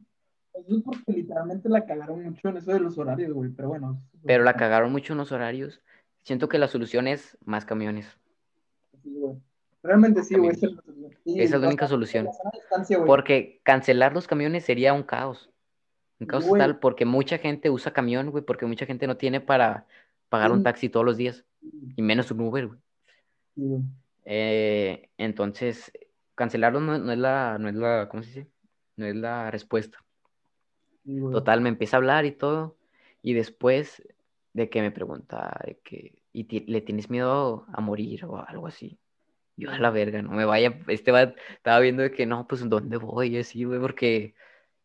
eso 0.53 0.75
es 0.75 0.83
porque 0.83 1.13
literalmente 1.13 1.69
la 1.69 1.85
cagaron 1.85 2.21
mucho 2.21 2.49
en 2.49 2.57
eso 2.57 2.73
de 2.73 2.81
los 2.81 2.97
horarios, 2.97 3.31
güey. 3.31 3.49
Pero 3.51 3.69
bueno. 3.69 4.01
Pero 4.25 4.43
la 4.43 4.55
cagaron 4.55 4.91
mucho 4.91 5.13
en 5.13 5.19
los 5.19 5.31
horarios. 5.31 5.81
Siento 6.23 6.49
que 6.49 6.57
la 6.57 6.67
solución 6.67 7.07
es 7.07 7.37
más 7.45 7.63
camiones. 7.63 8.05
Sí, 9.03 9.13
güey. 9.15 9.37
Realmente 9.83 10.21
sí, 10.21 10.35
güey. 10.35 10.49
Esa 10.51 10.65
es 10.65 10.73
la 10.73 10.81
solución. 10.81 11.11
Sí, 11.23 11.39
Esa 11.39 11.55
es 11.55 11.61
la 11.61 11.67
o 11.67 11.69
única 11.69 11.87
solución. 11.87 12.27
la. 12.89 13.05
Porque 13.05 13.61
cancelar 13.63 14.13
los 14.13 14.27
camiones 14.27 14.65
sería 14.65 14.91
un 14.91 15.03
caos. 15.03 15.49
Un 16.19 16.27
caos 16.27 16.45
Güey. 16.45 16.59
total, 16.59 16.79
porque 16.79 17.05
mucha 17.05 17.37
gente 17.37 17.69
usa 17.69 17.93
camión, 17.93 18.31
güey, 18.31 18.43
porque 18.43 18.65
mucha 18.65 18.85
gente 18.85 19.07
no 19.07 19.15
tiene 19.15 19.39
para 19.39 19.87
pagar 20.27 20.51
un 20.51 20.61
taxi 20.61 20.89
todos 20.89 21.05
los 21.05 21.15
días, 21.15 21.45
y 21.95 22.01
menos 22.01 22.31
un 22.31 22.41
Uber, 22.41 22.67
güey. 22.67 22.79
Sí, 23.55 23.61
güey. 23.61 23.81
Eh, 24.25 25.09
entonces, 25.17 25.91
cancelarlo 26.35 26.79
no, 26.79 26.97
no 26.97 27.11
es 27.11 27.17
la, 27.17 27.57
no 27.59 27.69
es 27.69 27.75
la, 27.75 28.09
¿cómo 28.09 28.23
se 28.23 28.29
dice? 28.29 28.47
No 28.97 29.05
es 29.05 29.15
la 29.15 29.51
respuesta. 29.51 29.97
Güey. 31.03 31.31
Total, 31.31 31.61
me 31.61 31.69
empieza 31.69 31.97
a 31.97 31.99
hablar 31.99 32.25
y 32.25 32.31
todo, 32.31 32.77
y 33.21 33.33
después 33.33 34.01
de 34.53 34.69
que 34.69 34.81
me 34.81 34.91
pregunta 34.91 35.59
de 35.65 35.77
que, 35.83 36.21
¿y 36.33 36.45
ti- 36.45 36.65
le 36.67 36.81
tienes 36.81 37.09
miedo 37.09 37.65
a 37.71 37.81
morir 37.81 38.25
o 38.25 38.43
algo 38.45 38.67
así? 38.67 38.97
Yo 39.57 39.69
a 39.71 39.79
la 39.79 39.89
verga, 39.91 40.21
no 40.21 40.31
me 40.31 40.43
vaya, 40.45 40.79
este 40.87 41.11
va, 41.11 41.33
estaba 41.53 41.79
viendo 41.79 42.03
de 42.03 42.11
que 42.11 42.25
no, 42.25 42.45
pues 42.47 42.67
¿dónde 42.67 42.97
voy? 42.97 43.35
Y 43.35 43.39
así, 43.39 43.63
güey, 43.63 43.79
porque 43.79 44.33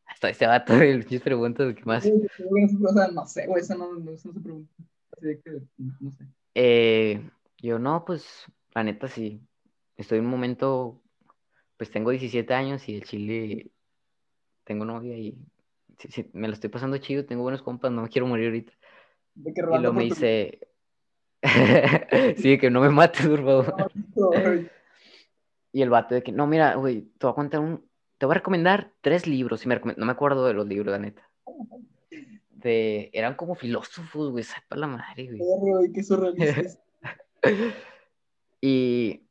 hasta 0.06 0.28
este 0.28 0.46
vato, 0.46 0.74
el 0.82 1.00
pinches 1.00 1.22
preguntas, 1.22 1.74
¿qué 1.74 1.84
más? 1.84 2.04
No 2.06 2.28
se- 2.28 2.84
O 2.84 2.92
sea, 2.92 3.08
no 3.08 3.26
sé, 3.26 3.46
güey. 3.46 3.62
Eso 3.62 3.74
no, 3.76 3.94
no, 3.94 4.10
eso 4.12 4.28
no 4.28 4.34
se 4.34 4.40
pregunta. 4.40 4.72
Así 5.16 5.40
que, 5.44 5.60
no 5.78 6.10
sé. 6.12 6.24
Eh, 6.54 7.30
yo 7.58 7.78
no, 7.78 8.04
pues 8.04 8.44
la 8.74 8.84
neta 8.84 9.08
sí, 9.08 9.40
estoy 9.96 10.18
en 10.18 10.24
un 10.24 10.30
momento, 10.30 11.02
pues 11.76 11.90
tengo 11.90 12.10
17 12.10 12.52
años 12.54 12.88
y 12.88 12.96
el 12.96 13.04
chile, 13.04 13.70
tengo 14.64 14.84
novia 14.84 15.16
y 15.16 15.38
sí, 15.98 16.08
sí, 16.10 16.30
me 16.32 16.48
lo 16.48 16.54
estoy 16.54 16.70
pasando 16.70 16.98
chido, 16.98 17.24
tengo 17.24 17.42
buenos 17.42 17.62
compas, 17.62 17.90
no 17.92 18.02
me 18.02 18.08
quiero 18.08 18.26
morir 18.26 18.46
ahorita. 18.46 18.72
De 19.34 19.52
que 19.52 19.60
Y 19.60 19.78
luego 19.78 19.92
me 19.92 20.04
dice, 20.04 20.68
sí, 22.36 22.58
que 22.58 22.70
no 22.70 22.80
me 22.80 22.90
mates, 22.90 23.26
por 23.26 23.44
favor. 23.44 23.92
Y 25.72 25.82
el 25.82 25.90
vato 25.90 26.16
de 26.16 26.22
que, 26.22 26.32
no, 26.32 26.48
mira, 26.48 26.74
güey, 26.74 27.02
te 27.02 27.26
voy 27.26 27.30
a 27.30 27.34
contar 27.34 27.60
un, 27.60 27.88
te 28.18 28.26
voy 28.26 28.34
a 28.34 28.38
recomendar 28.38 28.92
tres 29.00 29.26
libros, 29.26 29.64
y 29.64 29.68
me 29.68 29.80
no 29.96 30.06
me 30.06 30.12
acuerdo 30.12 30.44
de 30.46 30.52
los 30.54 30.66
libros, 30.66 30.90
la 30.92 30.98
neta. 30.98 31.30
De, 32.50 33.08
eran 33.12 33.34
como 33.34 33.54
filósofos, 33.54 34.30
güey, 34.30 34.44
sepa 34.44 34.76
la 34.76 34.88
madre, 34.88 35.26
güey. 35.26 35.38
Güey, 35.38 35.92
qué 35.92 36.02
surrealista. 36.02 36.80
Y, 38.60 39.22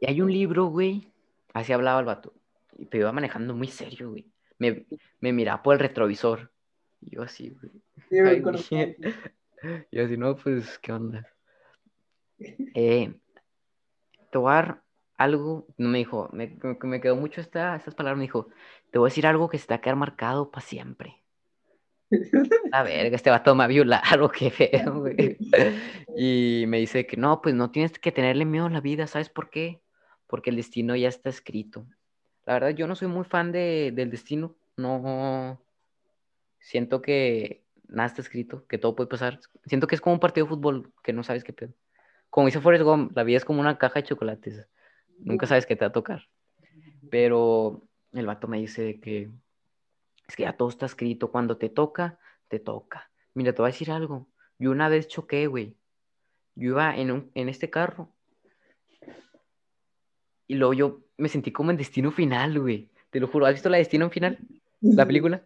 y 0.00 0.06
hay 0.06 0.20
un 0.20 0.32
libro, 0.32 0.66
güey, 0.66 1.12
así 1.54 1.72
hablaba 1.72 2.00
el 2.00 2.06
vato, 2.06 2.34
y 2.76 2.86
pero 2.86 3.02
iba 3.04 3.12
manejando 3.12 3.54
muy 3.54 3.68
serio, 3.68 4.10
güey. 4.10 4.26
Me, 4.58 4.86
me 5.20 5.32
miraba 5.32 5.62
por 5.62 5.74
el 5.74 5.80
retrovisor. 5.80 6.50
Y 7.00 7.10
yo 7.10 7.22
así, 7.22 7.50
güey. 7.50 7.72
Sí, 8.10 8.18
Ay, 8.18 8.40
güey. 8.40 8.96
Y 9.90 9.98
así, 9.98 10.16
no, 10.16 10.36
pues, 10.36 10.78
¿qué 10.78 10.92
onda? 10.92 11.26
Eh, 12.74 13.12
te 14.30 14.38
voy 14.38 14.50
a 14.52 14.54
dar 14.54 14.82
algo, 15.16 15.66
me 15.76 15.98
dijo, 15.98 16.28
me, 16.32 16.56
me- 16.62 16.78
me 16.82 17.00
quedó 17.00 17.16
mucho 17.16 17.40
esta, 17.40 17.74
estas 17.76 17.94
palabras, 17.94 18.18
me 18.18 18.24
dijo, 18.24 18.48
te 18.90 18.98
voy 18.98 19.08
a 19.08 19.10
decir 19.10 19.26
algo 19.26 19.48
que 19.48 19.58
se 19.58 19.66
te 19.66 19.74
va 19.74 19.78
a 19.78 19.80
quedar 19.80 19.96
marcado 19.96 20.50
para 20.50 20.64
siempre. 20.64 21.22
A 22.72 22.82
ver, 22.82 23.12
este 23.12 23.30
vato 23.30 23.54
me 23.54 23.60
va 23.60 23.64
a 23.64 23.68
violar 23.68 24.20
o 24.20 24.28
qué 24.30 24.50
feo, 24.50 25.00
güey. 25.00 25.36
Y 26.16 26.64
me 26.66 26.78
dice 26.78 27.06
que 27.06 27.16
no, 27.16 27.40
pues 27.42 27.54
no 27.54 27.70
tienes 27.70 27.98
que 27.98 28.12
tenerle 28.12 28.44
miedo 28.44 28.66
a 28.66 28.70
la 28.70 28.80
vida, 28.80 29.06
¿sabes 29.06 29.28
por 29.28 29.50
qué? 29.50 29.80
Porque 30.26 30.50
el 30.50 30.56
destino 30.56 30.96
ya 30.96 31.08
está 31.08 31.28
escrito. 31.28 31.86
La 32.46 32.54
verdad, 32.54 32.70
yo 32.70 32.86
no 32.86 32.96
soy 32.96 33.08
muy 33.08 33.24
fan 33.24 33.52
de, 33.52 33.92
del 33.94 34.10
destino, 34.10 34.56
no 34.76 35.60
siento 36.60 37.02
que 37.02 37.64
nada 37.88 38.06
está 38.06 38.22
escrito, 38.22 38.66
que 38.66 38.78
todo 38.78 38.94
puede 38.94 39.08
pasar. 39.08 39.40
Siento 39.66 39.86
que 39.86 39.94
es 39.94 40.00
como 40.00 40.14
un 40.14 40.20
partido 40.20 40.46
de 40.46 40.50
fútbol 40.50 40.92
que 41.02 41.12
no 41.12 41.22
sabes 41.22 41.44
qué 41.44 41.52
pedo. 41.52 41.74
Como 42.30 42.46
dice 42.46 42.60
Forrest 42.60 42.84
Gump, 42.84 43.16
la 43.16 43.22
vida 43.22 43.38
es 43.38 43.44
como 43.44 43.60
una 43.60 43.78
caja 43.78 44.00
de 44.00 44.06
chocolates, 44.06 44.66
nunca 45.18 45.46
sabes 45.46 45.66
qué 45.66 45.76
te 45.76 45.84
va 45.84 45.88
a 45.88 45.92
tocar. 45.92 46.28
Pero 47.10 47.82
el 48.12 48.26
vato 48.26 48.48
me 48.48 48.58
dice 48.58 49.00
que 49.00 49.30
es 50.28 50.36
que 50.36 50.44
ya 50.44 50.56
todo 50.56 50.68
está 50.68 50.86
escrito, 50.86 51.30
cuando 51.30 51.56
te 51.56 51.68
toca, 51.68 52.18
te 52.48 52.60
toca. 52.60 53.10
Mira, 53.34 53.52
te 53.52 53.62
voy 53.62 53.70
a 53.70 53.72
decir 53.72 53.90
algo. 53.90 54.28
Yo 54.58 54.70
una 54.70 54.88
vez 54.88 55.08
choqué, 55.08 55.46
güey. 55.46 55.76
Yo 56.54 56.70
iba 56.70 56.96
en, 56.96 57.10
un, 57.10 57.30
en 57.34 57.48
este 57.48 57.70
carro 57.70 58.12
y 60.48 60.54
luego 60.54 60.72
yo 60.72 61.00
me 61.18 61.28
sentí 61.28 61.52
como 61.52 61.70
en 61.70 61.76
Destino 61.76 62.10
Final, 62.10 62.58
güey. 62.58 62.88
Te 63.10 63.20
lo 63.20 63.28
juro, 63.28 63.46
¿has 63.46 63.52
visto 63.52 63.68
la 63.68 63.76
Destino 63.76 64.10
Final? 64.10 64.38
La 64.80 65.06
película. 65.06 65.44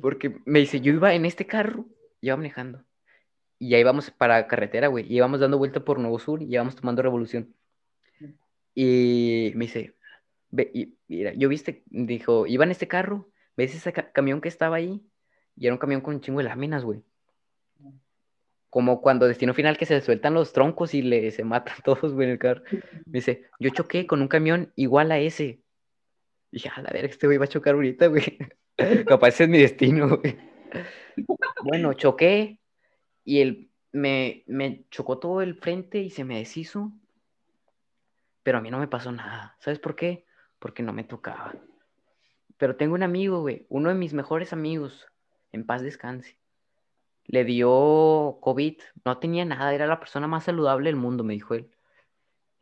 Porque 0.00 0.38
me 0.44 0.60
dice, 0.60 0.80
yo 0.80 0.92
iba 0.92 1.12
en 1.14 1.24
este 1.24 1.46
carro, 1.46 1.84
iba 2.20 2.36
manejando. 2.36 2.84
Y 3.58 3.70
ya 3.70 3.78
íbamos 3.78 4.10
para 4.10 4.46
carretera, 4.46 4.86
güey. 4.88 5.04
Y 5.12 5.16
íbamos 5.16 5.40
dando 5.40 5.58
vuelta 5.58 5.84
por 5.84 5.98
Nuevo 5.98 6.18
Sur 6.18 6.42
y 6.42 6.52
íbamos 6.52 6.76
tomando 6.76 7.02
revolución. 7.02 7.54
Y 8.74 9.52
me 9.56 9.66
dice, 9.66 9.94
ve, 10.50 10.70
y, 10.72 10.94
mira, 11.08 11.34
yo 11.34 11.48
viste, 11.48 11.82
dijo, 11.86 12.46
iba 12.46 12.64
en 12.64 12.70
este 12.70 12.88
carro, 12.88 13.28
¿ves 13.56 13.74
ese 13.74 13.92
ca- 13.92 14.10
camión 14.12 14.40
que 14.40 14.48
estaba 14.48 14.76
ahí? 14.76 15.02
Y 15.56 15.66
era 15.66 15.74
un 15.74 15.78
camión 15.78 16.00
con 16.00 16.14
un 16.14 16.20
chingo 16.20 16.38
de 16.38 16.44
láminas, 16.44 16.84
güey. 16.84 17.02
Como 18.70 19.00
cuando 19.00 19.26
Destino 19.28 19.54
Final 19.54 19.78
que 19.78 19.86
se 19.86 20.00
sueltan 20.00 20.34
los 20.34 20.52
troncos 20.52 20.94
y 20.94 21.02
le, 21.02 21.30
se 21.30 21.44
matan 21.44 21.76
todos, 21.84 22.12
güey, 22.12 22.26
en 22.26 22.32
el 22.32 22.38
carro. 22.38 22.62
Me 23.06 23.18
dice, 23.20 23.44
yo 23.60 23.70
choqué 23.70 24.06
con 24.06 24.20
un 24.20 24.28
camión 24.28 24.72
igual 24.74 25.12
a 25.12 25.18
ese. 25.18 25.60
Y 26.50 26.56
dije, 26.58 26.70
a 26.74 26.82
verga, 26.82 27.08
este 27.08 27.26
güey 27.26 27.38
va 27.38 27.44
a 27.44 27.48
chocar 27.48 27.74
ahorita, 27.74 28.08
güey. 28.08 28.38
Capaz 29.06 29.28
ese 29.28 29.44
es 29.44 29.50
mi 29.50 29.58
destino, 29.58 30.18
güey. 30.18 30.36
Bueno, 31.62 31.92
choqué 31.92 32.58
y 33.24 33.40
él 33.40 33.70
me, 33.92 34.42
me 34.48 34.84
chocó 34.90 35.18
todo 35.18 35.40
el 35.40 35.54
frente 35.54 35.98
y 35.98 36.10
se 36.10 36.24
me 36.24 36.38
deshizo. 36.38 36.92
Pero 38.42 38.58
a 38.58 38.60
mí 38.60 38.70
no 38.70 38.78
me 38.80 38.88
pasó 38.88 39.12
nada. 39.12 39.56
¿Sabes 39.60 39.78
por 39.78 39.94
qué? 39.94 40.26
Porque 40.58 40.82
no 40.82 40.92
me 40.92 41.04
tocaba. 41.04 41.54
Pero 42.56 42.76
tengo 42.76 42.94
un 42.94 43.02
amigo, 43.02 43.40
güey, 43.40 43.66
uno 43.68 43.88
de 43.88 43.94
mis 43.94 44.14
mejores 44.14 44.52
amigos, 44.52 45.06
en 45.52 45.66
paz 45.66 45.82
descanse. 45.82 46.38
Le 47.26 47.44
dio 47.44 48.38
COVID, 48.40 48.78
no 49.04 49.18
tenía 49.18 49.44
nada, 49.44 49.74
era 49.74 49.86
la 49.86 49.98
persona 49.98 50.26
más 50.26 50.44
saludable 50.44 50.88
del 50.88 50.96
mundo, 50.96 51.24
me 51.24 51.34
dijo 51.34 51.54
él. 51.54 51.70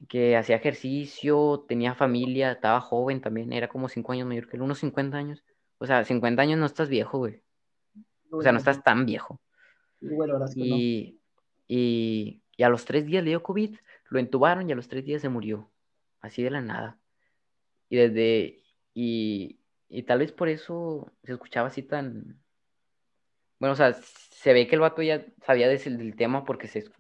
Que 0.09 0.37
hacía 0.37 0.57
ejercicio, 0.57 1.64
tenía 1.68 1.94
familia, 1.94 2.52
estaba 2.52 2.81
joven 2.81 3.20
también, 3.20 3.52
era 3.52 3.68
como 3.68 3.88
5 3.88 4.12
años 4.12 4.26
mayor 4.26 4.48
que 4.48 4.57
él, 4.57 4.62
unos 4.62 4.78
50 4.78 5.16
años. 5.16 5.44
O 5.78 5.87
sea, 5.87 6.05
50 6.05 6.42
años 6.42 6.59
no 6.59 6.66
estás 6.66 6.88
viejo, 6.88 7.18
güey. 7.18 7.42
O 8.31 8.42
sea, 8.42 8.52
no 8.52 8.59
estás 8.59 8.83
tan 8.83 9.05
viejo. 9.05 9.40
Y 10.00 10.09
bueno, 10.09 10.38
no. 10.38 10.46
Y, 10.57 11.20
y 12.57 12.62
a 12.62 12.68
los 12.68 12.85
tres 12.85 13.07
días 13.07 13.24
le 13.24 13.31
dio 13.31 13.42
COVID, 13.42 13.76
lo 14.09 14.18
entubaron 14.18 14.68
y 14.68 14.72
a 14.72 14.76
los 14.76 14.88
tres 14.88 15.05
días 15.05 15.22
se 15.22 15.28
murió, 15.28 15.70
así 16.20 16.42
de 16.42 16.50
la 16.50 16.61
nada. 16.61 16.98
Y 17.88 17.96
desde, 17.96 18.62
y, 18.94 19.59
y 19.92 20.02
tal 20.05 20.18
vez 20.20 20.33
por 20.33 20.48
eso 20.48 21.12
se 21.22 21.33
escuchaba 21.33 21.68
así 21.68 21.83
tan, 21.83 22.40
bueno, 23.61 23.74
o 23.74 23.76
sea, 23.76 23.92
se 23.92 24.52
ve 24.52 24.66
que 24.66 24.74
el 24.74 24.81
vato 24.81 25.02
ya 25.02 25.24
sabía 25.46 25.68
de 25.68 25.74
ese- 25.74 25.90
del 25.90 26.16
tema 26.16 26.44
porque 26.44 26.66
se, 26.66 26.83
se 26.83 26.90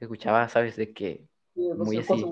escuchaba, 0.00 0.48
¿sabes? 0.48 0.76
De 0.76 0.92
que, 0.92 1.26
Sí, 1.54 1.62
muy 1.74 1.96
sí, 1.96 2.12
así. 2.12 2.24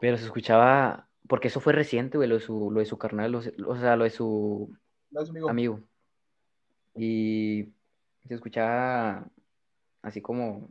pero 0.00 0.16
se 0.16 0.24
escuchaba, 0.24 1.08
porque 1.28 1.48
eso 1.48 1.60
fue 1.60 1.72
reciente, 1.72 2.18
güey, 2.18 2.28
lo 2.28 2.34
de 2.36 2.40
su, 2.40 2.70
lo 2.70 2.80
de 2.80 2.86
su 2.86 2.98
carnal, 2.98 3.32
lo- 3.32 3.38
o 3.68 3.76
sea, 3.76 3.96
lo 3.96 4.04
de 4.04 4.10
su 4.10 4.76
Gracias, 5.10 5.30
amigo. 5.30 5.48
amigo. 5.48 5.80
Y 6.94 7.68
se 8.26 8.34
escuchaba 8.34 9.28
así 10.02 10.20
como 10.20 10.70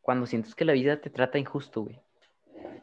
cuando 0.00 0.26
sientes 0.26 0.54
que 0.54 0.64
la 0.64 0.72
vida 0.72 1.00
te 1.00 1.10
trata 1.10 1.38
injusto, 1.38 1.82
güey. 1.82 2.00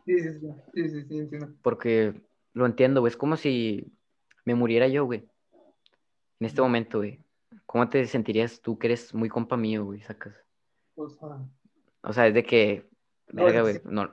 Sí, 0.05 0.19
sí, 0.19 0.39
sí, 0.39 0.47
sí, 0.73 0.89
sí, 0.89 1.01
sí, 1.07 1.17
entiendo. 1.19 1.53
Porque 1.61 2.21
lo 2.53 2.65
entiendo, 2.65 3.01
güey. 3.01 3.11
Es 3.11 3.17
como 3.17 3.35
si 3.37 3.91
me 4.45 4.55
muriera 4.55 4.87
yo, 4.87 5.05
güey. 5.05 5.27
En 6.39 6.47
este 6.47 6.61
momento, 6.61 6.99
güey. 6.99 7.19
¿Cómo 7.65 7.89
te 7.89 8.05
sentirías 8.07 8.61
tú 8.61 8.77
que 8.77 8.87
eres 8.87 9.13
muy 9.13 9.29
compa 9.29 9.57
mío, 9.57 9.85
güey? 9.85 10.01
Sacas. 10.01 10.35
Pues, 10.95 11.17
ah, 11.21 11.43
O 12.01 12.13
sea, 12.13 12.27
es 12.27 12.33
de 12.33 12.43
que, 12.43 12.89
verga, 13.27 13.61
güey. 13.61 13.81
No, 13.85 14.09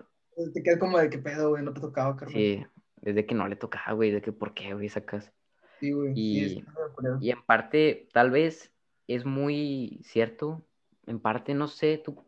te 0.54 0.62
quedas 0.62 0.78
como 0.78 0.98
de 0.98 1.10
qué 1.10 1.18
pedo, 1.18 1.50
güey, 1.50 1.62
no 1.62 1.72
te 1.72 1.80
tocaba, 1.80 2.16
carnal. 2.16 2.34
sí, 2.34 2.64
desde 2.96 3.26
que 3.26 3.34
no 3.34 3.48
le 3.48 3.56
tocaba, 3.56 3.92
güey. 3.92 4.10
De 4.10 4.22
que, 4.22 4.32
¿por 4.32 4.54
qué, 4.54 4.72
güey? 4.74 4.88
Sacas. 4.88 5.32
Sí, 5.80 5.92
güey, 5.92 6.12
Y- 6.14 6.62
que. 6.62 6.64
Y 7.20 7.30
en 7.30 7.42
parte, 7.42 8.08
tal 8.12 8.30
vez 8.30 8.72
es 9.06 9.24
muy 9.24 10.00
cierto. 10.04 10.62
En 11.06 11.18
parte, 11.20 11.54
no 11.54 11.66
sé, 11.68 11.98
tú. 12.02 12.24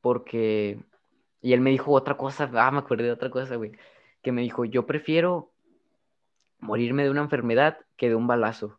Porque. 0.00 0.80
Y 1.40 1.52
él 1.52 1.60
me 1.60 1.70
dijo 1.70 1.92
otra 1.92 2.16
cosa. 2.16 2.50
Ah, 2.54 2.70
me 2.70 2.78
acordé 2.78 3.04
de 3.04 3.12
otra 3.12 3.30
cosa, 3.30 3.56
güey. 3.56 3.72
Que 4.22 4.32
me 4.32 4.42
dijo: 4.42 4.64
Yo 4.64 4.86
prefiero 4.86 5.50
morirme 6.60 7.04
de 7.04 7.10
una 7.10 7.22
enfermedad 7.22 7.78
que 7.96 8.08
de 8.08 8.14
un 8.14 8.26
balazo. 8.26 8.78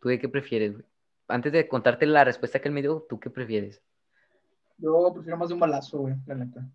¿Tú 0.00 0.08
de 0.08 0.18
qué 0.18 0.28
prefieres, 0.28 0.72
güey? 0.72 0.84
Antes 1.28 1.52
de 1.52 1.66
contarte 1.68 2.06
la 2.06 2.24
respuesta 2.24 2.60
que 2.60 2.68
él 2.68 2.74
me 2.74 2.82
dio, 2.82 3.06
¿tú 3.08 3.18
qué 3.18 3.30
prefieres? 3.30 3.82
Yo 4.78 5.12
prefiero 5.14 5.38
más 5.38 5.48
de 5.48 5.54
un 5.54 5.60
balazo, 5.60 5.98
güey, 5.98 6.14
la 6.26 6.34
neta. 6.34 6.68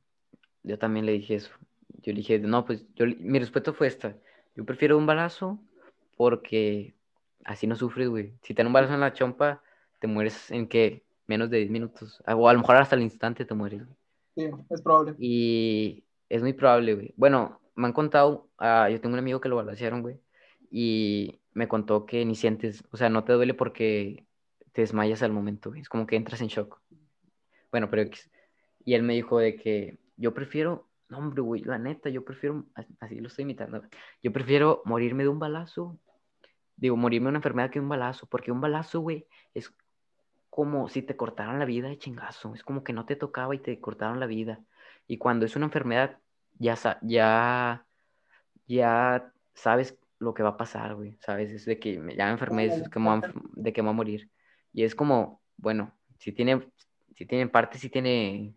Yo 0.64 0.80
también 0.80 1.06
le 1.06 1.12
dije 1.12 1.36
eso. 1.36 1.52
Yo 2.02 2.14
le 2.14 2.18
dije, 2.18 2.40
no, 2.40 2.66
pues 2.66 2.86
yo, 2.96 3.06
mi 3.20 3.40
respuesta 3.40 3.74
fue 3.74 3.88
esta. 3.88 4.16
Yo 4.56 4.66
prefiero 4.66 4.98
un 4.98 5.06
balazo 5.06 5.60
porque 6.18 6.96
así 7.46 7.68
no 7.68 7.76
sufres, 7.76 8.10
güey. 8.10 8.34
Si 8.42 8.54
te 8.54 8.62
dan 8.62 8.68
un 8.68 8.74
balazo 8.74 8.94
en 8.94 9.02
la 9.02 9.14
chompa, 9.14 9.62
te 10.00 10.08
mueres 10.08 10.50
en 10.52 10.68
qué? 10.68 11.04
Menos 11.28 11.50
de 11.50 11.58
10 11.58 11.70
minutos. 11.70 12.24
O 12.26 12.50
a 12.50 12.54
lo 12.54 12.60
mejor 12.60 12.78
hasta 12.78 12.96
el 12.96 13.04
instante 13.04 13.46
te 13.46 13.54
mueres, 13.54 13.86
güey. 13.86 13.98
Sí, 14.36 14.64
es 14.70 14.82
probable. 14.82 15.16
Y 15.20 16.04
es 16.30 16.42
muy 16.42 16.54
probable, 16.54 16.96
güey. 16.96 17.14
Bueno, 17.18 17.59
me 17.80 17.88
han 17.88 17.94
contado, 17.94 18.50
ah, 18.58 18.90
yo 18.90 19.00
tengo 19.00 19.14
un 19.14 19.20
amigo 19.20 19.40
que 19.40 19.50
lo 19.50 19.56
balancearon, 19.56 20.02
güey. 20.02 20.20
Y 20.70 21.40
me 21.54 21.68
contó 21.68 22.06
que 22.06 22.26
ni 22.26 22.36
sientes, 22.36 22.84
o 22.92 22.98
sea, 22.98 23.10
no 23.10 23.24
te 23.24 23.34
duele 23.34 23.54
porque 23.54 24.28
te 24.74 24.82
desmayas 24.82 25.24
al 25.24 25.32
momento, 25.32 25.70
güey. 25.70 25.82
Es 25.82 25.90
como 25.90 26.06
que 26.06 26.18
entras 26.18 26.42
en 26.42 26.48
shock. 26.48 26.82
Bueno, 27.72 27.90
pero. 27.90 28.10
Y 28.84 28.94
él 28.94 29.04
me 29.04 29.14
dijo 29.14 29.40
de 29.40 29.56
que 29.56 29.98
yo 30.18 30.34
prefiero, 30.34 30.90
no, 31.08 31.20
hombre, 31.20 31.42
güey, 31.42 31.64
la 31.64 31.78
neta, 31.78 32.10
yo 32.10 32.26
prefiero, 32.26 32.66
así 33.00 33.20
lo 33.20 33.28
estoy 33.28 33.44
imitando, 33.44 33.82
yo 34.22 34.34
prefiero 34.34 34.82
morirme 34.86 35.24
de 35.24 35.30
un 35.30 35.40
balazo, 35.40 35.98
digo, 36.76 36.98
morirme 36.98 37.26
de 37.26 37.30
una 37.30 37.40
enfermedad 37.40 37.70
que 37.72 37.80
un 37.80 37.90
balazo, 37.90 38.28
porque 38.28 38.52
un 38.52 38.62
balazo, 38.62 39.00
güey, 39.02 39.28
es 39.54 39.74
como 40.50 40.90
si 40.90 41.02
te 41.02 41.16
cortaran 41.16 41.60
la 41.60 41.66
vida 41.66 41.88
de 41.88 41.98
chingazo, 41.98 42.54
es 42.56 42.64
como 42.64 42.84
que 42.84 42.94
no 42.94 43.06
te 43.06 43.16
tocaba 43.16 43.56
y 43.56 43.60
te 43.60 43.80
cortaron 43.80 44.20
la 44.20 44.26
vida. 44.26 44.60
Y 45.08 45.18
cuando 45.18 45.46
es 45.46 45.56
una 45.56 45.66
enfermedad, 45.66 46.20
ya, 46.60 46.76
ya, 47.02 47.86
ya 48.68 49.34
sabes 49.54 49.98
lo 50.20 50.34
que 50.34 50.44
va 50.44 50.50
a 50.50 50.58
pasar, 50.58 50.96
güey, 50.96 51.18
sabes, 51.22 51.52
es 51.52 51.66
de 51.66 51.80
que 51.80 51.98
me- 51.98 52.16
ya 52.16 52.26
me 52.26 52.32
enfermé, 52.34 52.66
es 52.68 52.90
que 52.90 53.00
me 53.00 53.22
de 53.54 53.74
que 53.74 53.82
me 53.82 53.88
voy 53.88 53.94
a 53.94 53.96
morir. 53.98 54.30
Y 54.74 54.84
es 54.84 54.94
como, 54.94 55.42
bueno, 55.58 55.92
si 56.20 56.32
tiene, 56.32 56.70
si 57.16 57.26
tiene 57.26 57.44
en 57.44 57.50
parte, 57.50 57.78
si 57.80 57.90
tiene, 57.90 58.54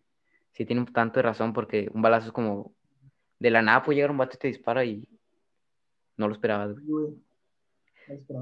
si 0.52 0.66
tiene 0.66 0.82
un 0.82 0.92
tanto 0.92 1.18
de 1.20 1.22
razón, 1.22 1.52
porque 1.52 1.88
un 1.94 2.02
balazo 2.02 2.26
es 2.26 2.32
como, 2.32 2.74
de 3.38 3.50
la 3.50 3.62
nada 3.62 3.82
puede 3.82 3.96
llegar 3.96 4.10
un 4.10 4.18
vato 4.18 4.36
y 4.36 4.38
te 4.38 4.48
dispara 4.48 4.84
y 4.84 5.08
no 6.16 6.26
lo 6.28 6.34
esperabas, 6.34 6.74
güey. 6.74 7.14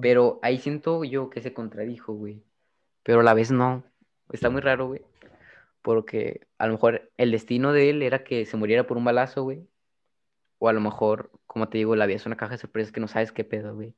Pero 0.00 0.38
ahí 0.42 0.58
siento 0.58 1.04
yo 1.04 1.30
que 1.30 1.42
se 1.42 1.52
contradijo, 1.52 2.14
güey. 2.14 2.42
Pero 3.02 3.20
a 3.20 3.22
la 3.22 3.34
vez 3.34 3.50
no. 3.50 3.84
Está 4.32 4.48
muy 4.50 4.60
raro, 4.62 4.88
güey. 4.88 5.02
Porque 5.82 6.46
a 6.58 6.66
lo 6.66 6.74
mejor 6.74 7.10
el 7.16 7.30
destino 7.30 7.72
de 7.72 7.90
él 7.90 8.02
era 8.02 8.24
que 8.24 8.44
se 8.46 8.56
muriera 8.56 8.86
por 8.86 8.96
un 8.96 9.04
balazo, 9.04 9.42
güey. 9.42 9.66
O 10.58 10.68
a 10.68 10.72
lo 10.72 10.80
mejor, 10.80 11.30
como 11.46 11.68
te 11.68 11.78
digo, 11.78 11.96
la 11.96 12.06
vida 12.06 12.16
es 12.16 12.26
una 12.26 12.36
caja 12.36 12.52
de 12.52 12.58
sorpresas 12.58 12.92
que 12.92 13.00
no 13.00 13.08
sabes 13.08 13.32
qué 13.32 13.44
pedo, 13.44 13.74
güey. 13.74 13.94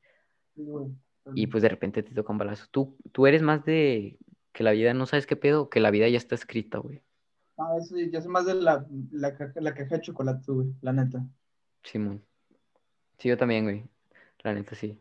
Güey. 0.54 0.92
Y 1.34 1.46
pues 1.48 1.62
de 1.62 1.68
repente 1.68 2.02
te 2.02 2.14
toca 2.14 2.32
un 2.32 2.38
balazo. 2.38 2.66
Tú, 2.70 2.96
tú 3.12 3.26
eres 3.26 3.42
más 3.42 3.64
de 3.64 4.18
que 4.52 4.64
la 4.64 4.72
vida 4.72 4.94
no 4.94 5.06
sabes 5.06 5.26
qué 5.26 5.36
pedo, 5.36 5.68
que 5.68 5.80
la 5.80 5.90
vida 5.90 6.08
ya 6.08 6.18
está 6.18 6.34
escrita, 6.34 6.78
güey. 6.78 7.02
Ah, 7.58 7.76
eso, 7.78 7.96
yo 7.98 8.20
soy 8.20 8.30
más 8.30 8.46
de 8.46 8.54
la, 8.54 8.86
la, 9.10 9.36
caja, 9.36 9.60
la 9.60 9.74
caja 9.74 9.96
de 9.96 10.00
chocolate, 10.02 10.52
güey, 10.52 10.68
la 10.80 10.92
neta. 10.92 11.24
Simón. 11.82 12.24
Sí, 13.18 13.28
yo 13.28 13.36
también, 13.36 13.64
güey. 13.64 13.84
La 14.40 14.54
neta, 14.54 14.74
sí. 14.74 14.98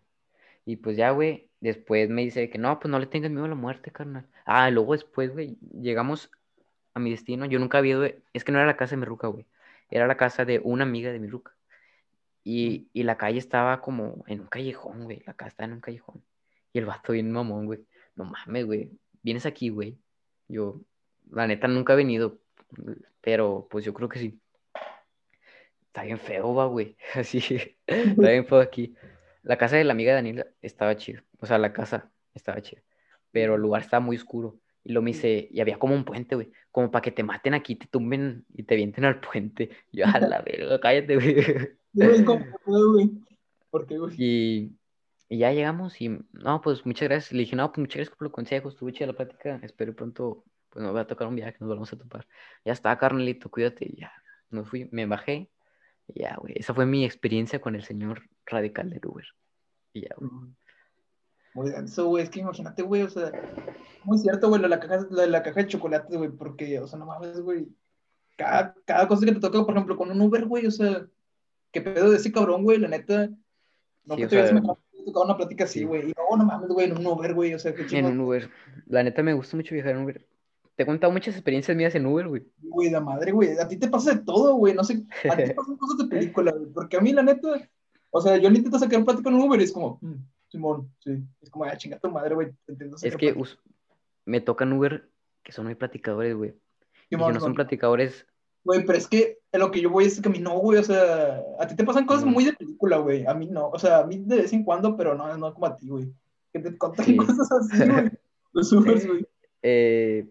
Y 0.66 0.78
pues 0.78 0.96
ya, 0.96 1.12
güey, 1.12 1.50
después 1.60 2.10
me 2.10 2.22
dice 2.22 2.50
que 2.50 2.58
no, 2.58 2.80
pues 2.80 2.92
no 2.92 3.00
le 3.00 3.08
tengas 3.08 3.32
miedo 3.32 3.46
a 3.46 3.50
la 3.50 3.56
muerte, 3.56 3.92
carnal. 3.92 4.28
Ah, 4.46 4.70
y 4.70 4.74
luego 4.74 4.94
después, 4.94 5.32
güey, 5.34 5.58
llegamos 5.74 6.32
a 6.94 7.00
mi 7.00 7.12
destino. 7.12 7.46
Yo 7.46 7.60
nunca 7.60 7.78
había 7.78 7.92
ido, 7.94 8.06
es 8.34 8.44
que 8.44 8.52
no 8.52 8.60
era 8.60 8.68
la 8.68 8.78
casa 8.78 8.92
de 8.92 8.98
mi 8.98 9.06
ruca, 9.06 9.28
güey. 9.28 9.46
Era 9.90 10.08
la 10.08 10.18
casa 10.18 10.46
de 10.46 10.60
una 10.64 10.84
amiga 10.84 11.12
de 11.12 11.20
mi 11.20 11.28
ruca. 11.28 11.56
Y, 12.44 12.90
y 12.94 13.04
la 13.04 13.18
calle 13.18 13.40
estaba 13.40 13.82
como 13.82 14.24
en 14.28 14.42
un 14.42 14.48
callejón, 14.48 15.04
güey. 15.04 15.22
La 15.26 15.34
casa 15.34 15.50
estaba 15.50 15.68
en 15.68 15.74
un 15.74 15.82
callejón. 15.82 16.24
Y 16.74 16.80
el 16.80 16.86
vato 16.86 17.14
bien 17.14 17.32
mamón, 17.32 17.66
güey. 17.66 17.86
No 18.16 18.26
mames, 18.26 18.66
güey. 18.66 18.92
Vienes 19.22 19.46
aquí, 19.46 19.70
güey. 19.70 19.98
Yo, 20.48 20.82
la 21.30 21.48
neta, 21.48 21.68
nunca 21.68 21.94
he 21.94 21.98
venido. 21.98 22.40
Pero 23.22 23.68
pues 23.70 23.86
yo 23.86 23.94
creo 23.94 24.10
que 24.10 24.20
sí. 24.20 24.40
Está 25.88 26.04
bien 26.04 26.20
feo, 26.20 26.56
va, 26.56 26.66
güey. 26.68 26.96
Así. 27.16 27.40
Está 27.86 28.30
bien 28.30 28.46
feo 28.46 28.60
aquí. 28.60 28.96
La 29.44 29.58
casa 29.58 29.76
de 29.76 29.84
la 29.84 29.94
amiga 29.94 30.12
de 30.12 30.16
Daniela 30.16 30.48
estaba 30.62 30.96
chida. 30.96 31.24
O 31.40 31.46
sea, 31.46 31.58
la 31.58 31.74
casa 31.74 32.10
estaba 32.34 32.62
chida. 32.62 32.82
Pero 33.32 33.56
el 33.56 33.62
lugar 33.62 33.82
estaba 33.82 34.00
muy 34.00 34.16
oscuro. 34.16 34.58
Y 34.84 34.94
lo 34.94 35.02
me 35.02 35.12
dice, 35.12 35.48
y 35.52 35.60
había 35.62 35.78
como 35.78 35.96
un 35.96 36.06
puente, 36.06 36.36
güey. 36.36 36.52
Como 36.72 36.90
para 36.90 37.02
que 37.02 37.12
te 37.12 37.24
maten 37.24 37.54
aquí, 37.54 37.76
te 37.76 37.88
tumben 37.88 38.46
y 38.54 38.64
te 38.64 38.76
vienten 38.76 39.06
al 39.06 39.20
puente. 39.20 39.70
Yo, 39.92 40.06
a 40.06 40.20
la 40.20 40.42
verga, 40.42 40.80
cállate, 40.80 41.16
güey. 41.16 41.36
Güey, 41.94 42.24
como, 42.24 42.46
güey. 42.66 43.12
¿Por 43.70 43.86
qué, 43.86 43.98
güey? 43.98 44.16
Y, 44.18 44.78
y 45.28 45.40
ya 45.40 45.52
llegamos 45.52 46.00
y, 46.00 46.08
no, 46.32 46.62
pues 46.62 46.86
muchas 46.86 47.10
gracias. 47.10 47.34
Le 47.34 47.40
dije, 47.40 47.58
no, 47.58 47.70
pues 47.70 47.80
muchas 47.80 47.96
gracias 47.98 48.16
por 48.16 48.28
los 48.28 48.32
consejos, 48.32 48.74
estuvo 48.74 48.90
chida 48.92 49.08
la 49.08 49.14
plática. 49.14 49.60
Espero 49.62 49.94
pronto, 49.94 50.46
pues 50.70 50.82
nos 50.84 50.96
va 50.96 51.02
a 51.02 51.08
tocar 51.08 51.28
un 51.28 51.36
viaje, 51.36 51.58
nos 51.60 51.68
vamos 51.68 51.92
a 51.92 51.98
topar. 51.98 52.26
Ya 52.64 52.72
está, 52.72 52.98
carnalito, 52.98 53.52
cuídate. 53.52 53.88
Y 53.92 54.00
ya, 54.00 54.14
nos 54.52 54.70
fui, 54.70 54.88
me 54.94 55.06
bajé. 55.06 55.52
Y 56.08 56.22
ya, 56.22 56.38
güey, 56.38 56.54
esa 56.56 56.74
fue 56.74 56.86
mi 56.86 57.04
experiencia 57.04 57.60
con 57.60 57.76
el 57.76 57.84
señor 57.84 58.24
radical 58.46 58.90
del 58.90 59.06
Uber. 59.06 59.26
Y 59.92 60.04
ya, 60.04 60.16
güey. 60.16 60.32
Muy 61.54 61.70
denso, 61.70 62.08
güey. 62.08 62.24
Es 62.24 62.30
que 62.30 62.40
imagínate, 62.40 62.82
güey, 62.82 63.04
o 63.04 63.10
sea, 63.10 63.32
muy 64.04 64.18
cierto, 64.18 64.50
güey, 64.50 64.62
lo 64.62 64.68
de 64.68 64.76
la 64.76 64.80
caja, 64.80 65.06
lo 65.10 65.22
de 65.22 65.28
la 65.28 65.44
caja 65.44 65.62
de 65.62 65.68
chocolates, 65.68 66.18
güey, 66.18 66.30
porque, 66.30 66.80
o 66.80 66.88
sea, 66.88 66.98
no 67.00 67.06
mames, 67.06 67.40
güey. 67.42 67.68
Cada, 68.38 68.74
cada 68.86 69.08
cosa 69.08 69.26
que 69.26 69.34
te 69.34 69.40
toca, 69.40 69.64
por 69.66 69.74
ejemplo, 69.76 69.98
con 69.98 70.10
un 70.12 70.22
Uber, 70.22 70.46
güey, 70.46 70.66
o 70.66 70.72
sea, 70.72 71.06
qué 71.72 71.82
pedo 71.82 72.10
de 72.10 72.18
ese 72.18 72.32
cabrón, 72.32 72.64
güey, 72.64 72.78
la 72.80 72.88
neta. 72.88 73.30
No 74.06 74.16
Sí, 74.16 74.22
que 74.22 74.26
o 74.26 74.30
te 74.30 74.44
sea, 74.48 74.54
mejor 74.54 74.78
tocado 75.06 75.26
una 75.26 75.38
plática 75.38 75.64
así, 75.66 75.80
sí. 75.80 75.86
güey. 75.86 76.10
Y 76.10 76.14
no, 76.18 76.38
no 76.38 76.46
mames, 76.46 76.70
güey, 76.70 76.88
en 76.90 76.98
un 76.98 77.06
Uber, 77.06 77.34
güey, 77.34 77.54
o 77.54 77.60
sea, 77.60 77.74
qué 77.74 77.82
En 77.84 77.88
chido. 77.88 78.08
un 78.10 78.20
Uber. 78.20 78.50
La 78.88 79.04
neta 79.04 79.22
me 79.24 79.34
gusta 79.34 79.58
mucho 79.58 79.74
viajar 79.76 79.96
en 79.96 80.04
Uber. 80.04 80.26
Te 80.76 80.84
he 80.84 80.86
contado 80.86 81.12
muchas 81.12 81.36
experiencias 81.36 81.76
mías 81.76 81.94
en 81.96 82.06
Uber, 82.06 82.28
güey. 82.28 82.44
Güey, 82.60 82.90
la 82.90 83.02
madre, 83.02 83.32
güey. 83.32 83.58
A 83.58 83.68
ti 83.68 83.78
te 83.78 83.90
pasa 83.90 84.14
de 84.16 84.22
todo, 84.22 84.56
güey. 84.56 84.74
No 84.74 84.84
sé, 84.84 85.04
a 85.30 85.36
ti 85.36 85.44
te 85.44 85.54
pasan 85.56 85.76
cosas 85.78 85.98
de 85.98 86.06
película, 86.06 86.52
güey. 86.52 86.72
Porque 86.72 86.98
a 86.98 87.02
mí, 87.02 87.12
la 87.14 87.24
neta, 87.24 87.70
o 88.10 88.22
sea, 88.22 88.38
yo 88.38 88.50
le 88.50 88.58
intento 88.58 88.80
sacar 88.80 89.04
plática 89.04 89.30
en 89.30 89.36
un 89.36 89.42
Uber 89.42 89.60
y 89.60 89.64
es 89.66 89.72
como, 89.72 90.00
mm, 90.02 90.16
Simón, 90.52 90.94
sí. 91.00 91.24
Es 91.42 91.50
como, 91.50 91.66
ah, 91.66 91.76
chinga 91.78 91.98
tu 92.00 92.10
madre, 92.12 92.36
güey. 92.36 92.50
Es 93.02 93.16
que 93.16 93.32
us- 93.34 93.58
me 94.26 94.42
tocan 94.42 94.74
Uber 94.74 95.10
que 95.44 95.52
son 95.52 95.66
muy 95.66 95.76
platicadores, 95.76 96.36
güey. 96.36 96.54
Y 97.10 97.16
no 97.16 97.40
son 97.40 97.56
platicadores, 97.56 98.28
Güey, 98.64 98.86
pero 98.86 98.96
es 98.98 99.08
que 99.08 99.40
a 99.52 99.58
lo 99.58 99.72
que 99.72 99.82
yo 99.82 99.90
voy 99.90 100.06
es 100.06 100.22
que 100.22 100.30
a 100.30 100.32
mí 100.32 100.38
no, 100.38 100.52
güey, 100.60 100.78
o 100.78 100.84
sea, 100.84 101.42
a 101.60 101.66
ti 101.66 101.76
te 101.76 101.84
pasan 101.84 102.06
cosas 102.06 102.26
muy 102.26 102.46
de 102.46 102.54
película, 102.54 102.98
güey, 102.98 103.26
a 103.26 103.34
mí 103.34 103.48
no, 103.48 103.70
o 103.70 103.80
sea, 103.80 104.00
a 104.00 104.06
mí 104.06 104.20
de 104.20 104.36
vez 104.38 104.54
en 104.54 104.64
cuando, 104.64 104.96
pero 104.96 105.16
no, 105.16 105.36
no 105.36 105.52
como 105.52 105.66
a 105.66 105.76
ti, 105.76 105.88
güey, 105.90 106.14
que 106.54 106.60
te 106.60 106.78
contan 106.78 107.06
Sí. 107.08 107.18
cosas 107.18 107.52
así, 107.52 107.90
güey, 107.90 108.12
los 108.54 108.72
Ubers, 108.72 109.08
güey. 109.08 109.26
eh, 109.64 110.30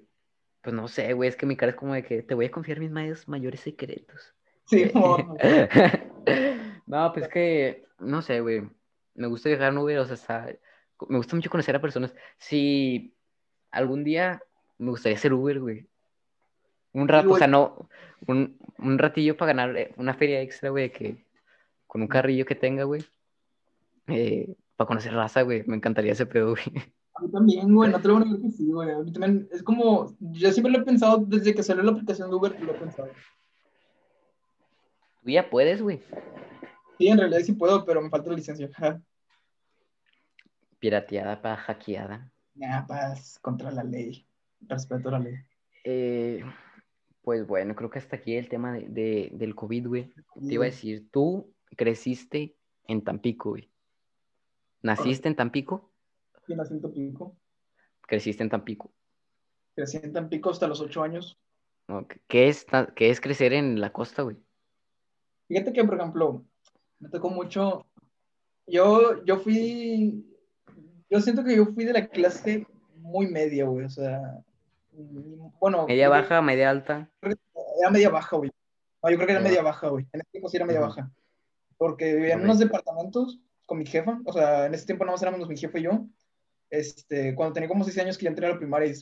pues 0.62 0.72
no 0.76 0.86
sé, 0.86 1.12
güey, 1.12 1.28
es 1.28 1.34
que 1.34 1.44
mi 1.44 1.56
cara 1.56 1.70
es 1.70 1.76
como 1.76 1.92
de 1.94 2.04
que 2.04 2.22
te 2.22 2.34
voy 2.34 2.46
a 2.46 2.50
confiar 2.52 2.78
mis 2.78 2.92
mayores, 2.92 3.26
mayores 3.26 3.60
secretos. 3.60 4.32
Sí, 4.66 4.84
No, 6.86 7.12
pues 7.12 7.26
que, 7.28 7.84
no 7.98 8.22
sé, 8.22 8.40
güey. 8.40 8.62
Me 9.14 9.26
gusta 9.26 9.48
viajar 9.48 9.72
en 9.72 9.78
Uber, 9.78 9.98
o 9.98 10.04
sea, 10.06 10.14
está- 10.14 10.56
me 11.08 11.16
gusta 11.16 11.36
mucho 11.36 11.50
conocer 11.50 11.74
a 11.76 11.80
personas. 11.80 12.14
Si, 12.38 13.14
algún 13.70 14.04
día 14.04 14.42
me 14.78 14.90
gustaría 14.90 15.18
ser 15.18 15.32
Uber, 15.32 15.60
güey. 15.60 15.86
Un 16.92 17.06
rato, 17.08 17.30
o 17.30 17.38
sea, 17.38 17.46
no, 17.46 17.88
un, 18.26 18.58
un 18.78 18.98
ratillo 18.98 19.36
para 19.36 19.52
ganar 19.52 19.76
eh, 19.76 19.94
una 19.96 20.14
feria 20.14 20.40
extra, 20.40 20.70
güey, 20.70 20.90
que 20.90 21.24
con 21.86 22.02
un 22.02 22.08
carrillo 22.08 22.44
que 22.44 22.54
tenga, 22.54 22.84
güey. 22.84 23.04
Eh, 24.08 24.54
para 24.76 24.88
conocer 24.88 25.12
raza, 25.12 25.42
güey. 25.42 25.62
Me 25.66 25.76
encantaría 25.76 26.12
ese 26.12 26.26
pedo, 26.26 26.50
güey. 26.50 26.64
A 27.14 27.22
mí 27.22 27.30
también, 27.30 27.74
güey, 27.74 27.90
no 27.90 28.00
te 28.00 28.08
lo 28.08 28.14
voy 28.14 28.22
a 28.22 28.26
negar 28.26 28.40
que 28.40 28.50
sí, 28.50 28.66
güey. 28.72 28.90
A 28.90 28.98
mí 29.00 29.12
también 29.12 29.48
es 29.52 29.62
como, 29.62 30.16
yo 30.20 30.50
siempre 30.52 30.72
lo 30.72 30.78
he 30.78 30.84
pensado, 30.84 31.18
desde 31.18 31.54
que 31.54 31.62
salió 31.62 31.82
la 31.82 31.92
aplicación 31.92 32.30
de 32.30 32.36
Uber, 32.36 32.58
lo 32.62 32.72
he 32.72 32.78
pensado. 32.78 33.08
Tú 35.22 35.30
ya 35.30 35.50
puedes, 35.50 35.82
güey. 35.82 36.00
Sí, 37.00 37.08
en 37.08 37.16
realidad 37.16 37.40
sí 37.40 37.54
puedo, 37.54 37.82
pero 37.86 38.02
me 38.02 38.10
falta 38.10 38.28
la 38.28 38.36
licencia. 38.36 38.68
Pirateada 40.78 41.40
para 41.40 41.56
hackeada. 41.56 42.30
Nah, 42.54 42.86
paz, 42.86 43.38
contra 43.40 43.70
la 43.70 43.82
ley. 43.82 44.26
Respeto 44.60 45.08
a 45.08 45.12
la 45.12 45.18
ley. 45.20 45.34
Eh, 45.82 46.44
pues 47.22 47.46
bueno, 47.46 47.74
creo 47.74 47.88
que 47.88 48.00
hasta 48.00 48.16
aquí 48.16 48.36
el 48.36 48.50
tema 48.50 48.74
de, 48.74 48.86
de- 48.90 49.30
del 49.32 49.54
COVID, 49.54 49.86
güey. 49.86 50.12
Te 50.46 50.52
iba 50.54 50.64
a 50.64 50.66
decir, 50.66 51.08
tú 51.10 51.54
creciste 51.74 52.54
en 52.86 53.02
Tampico, 53.02 53.50
güey. 53.50 53.70
¿Naciste 54.82 55.28
en 55.28 55.36
Tampico? 55.36 55.94
Sí, 56.46 56.54
nací 56.54 56.74
en 56.74 56.82
Tampico. 56.82 57.34
Creciste 58.02 58.42
en 58.42 58.50
Tampico. 58.50 58.92
Crecí 59.74 60.00
en 60.02 60.12
Tampico 60.12 60.50
hasta 60.50 60.68
los 60.68 60.82
ocho 60.82 61.02
años. 61.02 61.40
¿Qué 62.28 62.48
es, 62.48 62.66
qué 62.94 63.08
es 63.08 63.22
crecer 63.22 63.54
en 63.54 63.80
la 63.80 63.90
costa, 63.90 64.20
güey? 64.20 64.36
Fíjate 65.48 65.72
que, 65.72 65.82
por 65.84 65.94
ejemplo, 65.94 66.44
me 67.00 67.08
tocó 67.08 67.30
mucho. 67.30 67.86
Yo, 68.66 69.24
yo 69.24 69.38
fui. 69.38 70.24
Yo 71.08 71.20
siento 71.20 71.42
que 71.42 71.56
yo 71.56 71.66
fui 71.66 71.84
de 71.84 71.92
la 71.92 72.06
clase 72.06 72.66
muy 72.96 73.26
media, 73.26 73.64
güey. 73.64 73.86
O 73.86 73.90
sea. 73.90 74.20
Bueno. 74.92 75.86
Media 75.86 76.04
yo- 76.04 76.10
baja, 76.10 76.40
media 76.42 76.70
alta. 76.70 77.10
Era 77.22 77.90
media 77.90 78.10
baja, 78.10 78.36
güey. 78.36 78.50
No, 79.02 79.10
yo 79.10 79.16
creo 79.16 79.26
que 79.26 79.32
era 79.32 79.42
media 79.42 79.62
baja, 79.62 79.88
güey. 79.88 80.06
En 80.12 80.20
ese 80.20 80.30
tiempo 80.30 80.48
sí 80.48 80.56
era 80.58 80.66
media 80.66 80.80
baja. 80.80 81.10
Porque 81.78 82.14
vivía 82.14 82.34
en 82.34 82.42
unos 82.42 82.58
departamentos 82.58 83.40
con 83.66 83.78
mi 83.78 83.86
jefa. 83.86 84.20
O 84.26 84.32
sea, 84.32 84.66
en 84.66 84.74
ese 84.74 84.86
tiempo 84.86 85.04
nada 85.04 85.14
más 85.14 85.22
éramos 85.22 85.48
mi 85.48 85.56
jefe 85.56 85.80
y 85.80 85.84
yo. 85.84 86.06
Este, 86.68 87.34
cuando 87.34 87.54
tenía 87.54 87.68
como 87.68 87.82
seis 87.82 87.98
años 87.98 88.18
que 88.18 88.24
ya 88.24 88.30
entré 88.30 88.46
a 88.46 88.50
la 88.50 88.58
primaria 88.58 88.92
y. 88.92 88.94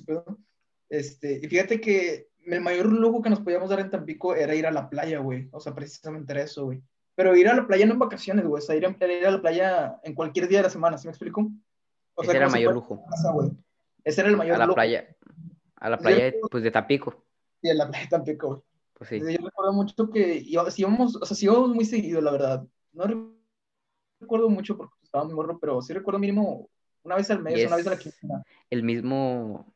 Este, 0.89 1.41
y 1.43 1.49
fíjate 1.49 1.81
que 1.81 2.29
el 2.47 2.61
mayor 2.61 2.87
lujo 2.87 3.21
que 3.21 3.29
nos 3.29 3.41
podíamos 3.41 3.69
dar 3.69 3.81
en 3.81 3.91
Tampico 3.91 4.35
era 4.35 4.55
ir 4.55 4.67
a 4.67 4.71
la 4.71 4.89
playa, 4.89 5.19
güey. 5.19 5.49
O 5.53 5.61
sea, 5.61 5.75
precisamente 5.75 6.33
era 6.33 6.43
eso, 6.43 6.65
güey. 6.67 6.81
Pero 7.19 7.35
ir 7.35 7.49
a 7.49 7.55
la 7.57 7.67
playa 7.67 7.85
no 7.85 7.95
en 7.95 7.99
vacaciones, 7.99 8.47
güey. 8.47 8.63
O 8.63 8.65
sea, 8.65 8.77
ir 8.77 8.87
a, 8.87 8.91
ir 9.13 9.27
a 9.27 9.33
la 9.33 9.41
playa 9.41 9.99
en 10.05 10.15
cualquier 10.15 10.47
día 10.47 10.59
de 10.61 10.63
la 10.65 10.71
semana, 10.71 10.97
¿sí 10.99 11.09
me 11.09 11.11
explico? 11.11 11.51
O 12.15 12.23
Ese 12.23 12.37
era 12.37 12.47
si 12.47 12.53
mayor 12.53 12.75
lujo. 12.75 13.05
casa. 13.11 13.35
Ese 14.05 14.21
era 14.21 14.31
el 14.31 14.37
mayor 14.37 14.55
A 14.55 14.59
la 14.61 14.67
lujo. 14.67 14.77
playa. 14.77 15.17
A 15.75 15.91
la 15.91 15.99
playa, 15.99 16.33
pues, 16.49 16.63
de 16.63 16.71
Tampico. 16.71 17.25
Y 17.61 17.71
en 17.71 17.79
la 17.79 17.89
playa 17.89 18.05
de 18.05 18.09
Tampico, 18.11 18.47
güey. 18.49 18.61
Pues 18.95 19.11
sí. 19.11 19.19
Yo 19.19 19.45
recuerdo 19.45 19.73
mucho 19.73 20.11
que 20.11 20.37
íbamos, 20.45 20.75
sí 20.75 20.83
íbamos, 20.83 21.17
o 21.17 21.25
sea, 21.27 21.37
sí 21.37 21.47
íbamos 21.47 21.71
muy 21.75 21.85
seguido, 21.85 22.21
la 22.21 22.31
verdad. 22.31 22.65
No 22.93 23.05
re- 23.05 23.17
recuerdo 24.21 24.49
mucho 24.49 24.77
porque 24.77 24.95
estaba 25.03 25.25
muy 25.25 25.35
morro, 25.35 25.59
pero 25.59 25.83
sí 25.83 25.93
recuerdo 25.93 26.21
mínimo 26.21 26.71
una 27.03 27.17
vez 27.17 27.29
al 27.33 27.43
mes, 27.43 27.67
una 27.67 27.77
vez 27.77 27.87
a 27.89 27.91
la 27.91 27.99
quincena. 27.99 28.45
el 28.71 28.85
mismo 28.85 29.75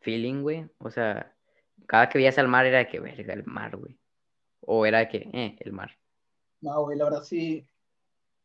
feeling, 0.00 0.40
güey. 0.40 0.66
O 0.78 0.90
sea, 0.90 1.34
cada 1.86 2.08
que 2.08 2.16
veías 2.16 2.38
al 2.38 2.48
mar 2.48 2.64
era 2.64 2.78
de 2.78 2.88
que, 2.88 2.98
verga, 2.98 3.34
el 3.34 3.44
mar, 3.44 3.76
güey. 3.76 3.98
O 4.60 4.86
era 4.86 5.00
de 5.00 5.08
que, 5.10 5.18
eh, 5.34 5.56
el 5.60 5.72
mar. 5.72 5.90
No, 6.60 6.82
güey, 6.82 6.98
la 6.98 7.04
verdad 7.04 7.22
sí. 7.22 7.66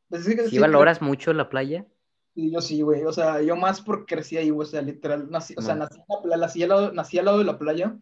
Pues 0.10 0.26
sí, 0.26 0.60
valoras 0.60 1.02
mucho 1.02 1.34
la 1.34 1.49
playa, 1.49 1.88
sí, 2.36 2.52
yo 2.52 2.62
sí, 2.62 2.82
güey. 2.82 3.04
O 3.04 3.12
sea, 3.12 3.41
yo 3.41 3.56
más 3.56 3.82
porque 3.82 4.15
crecí 4.15 4.38
ahí, 4.38 4.52
güey. 4.52 4.67
O 4.67 4.69
sea, 4.69 4.82
literal, 4.82 5.30
nací, 5.32 5.56
o 5.58 5.62
sea, 5.62 5.76
nací, 5.76 5.99
en 6.23 6.30
la 6.30 6.38
nací 6.38 6.62
al 6.62 6.69
lado, 6.69 6.91
nací 6.93 7.17
al 7.17 7.26
lado 7.26 7.39
de 7.39 7.45
la 7.45 7.58
playa 7.58 7.97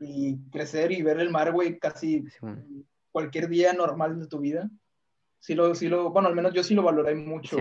y 0.00 0.38
crecer 0.50 0.92
y 0.92 1.02
ver 1.02 1.20
el 1.20 1.30
mar, 1.30 1.52
güey, 1.52 1.78
casi 1.78 2.24
cualquier 3.12 3.48
día 3.48 3.72
normal 3.72 4.18
de 4.18 4.26
tu 4.28 4.38
vida. 4.38 4.70
Sí 5.40 5.54
lo, 5.54 5.74
sí 5.74 5.88
lo, 5.88 6.10
bueno, 6.10 6.28
al 6.28 6.34
menos 6.34 6.54
yo 6.54 6.62
sí 6.62 6.74
lo 6.74 6.82
valoré 6.82 7.14
mucho. 7.14 7.58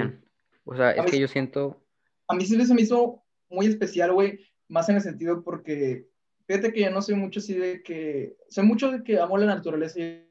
O 0.64 0.76
sea, 0.76 0.92
es 0.92 1.12
que 1.12 1.20
yo 1.20 1.28
siento, 1.28 1.86
a 2.28 2.36
mí 2.36 2.46
sí 2.46 2.64
se 2.66 2.74
me 2.74 2.82
hizo 2.82 3.24
muy 3.50 3.68
especial, 3.68 4.14
güey, 4.14 4.40
más 4.68 4.90
en 4.90 4.96
el 4.96 5.02
sentido 5.02 5.44
porque, 5.44 6.08
fíjate 6.48 6.74
que 6.74 6.82
yo 6.82 6.92
no 6.92 7.02
soy 7.02 7.16
mucho 7.16 7.40
así 7.40 7.54
de 7.54 7.84
que, 7.84 8.36
soy 8.50 8.66
mucho 8.66 8.92
de 8.92 9.04
que 9.04 9.20
amo 9.20 9.38
la 9.38 9.46
naturaleza 9.46 10.00
y 10.00 10.28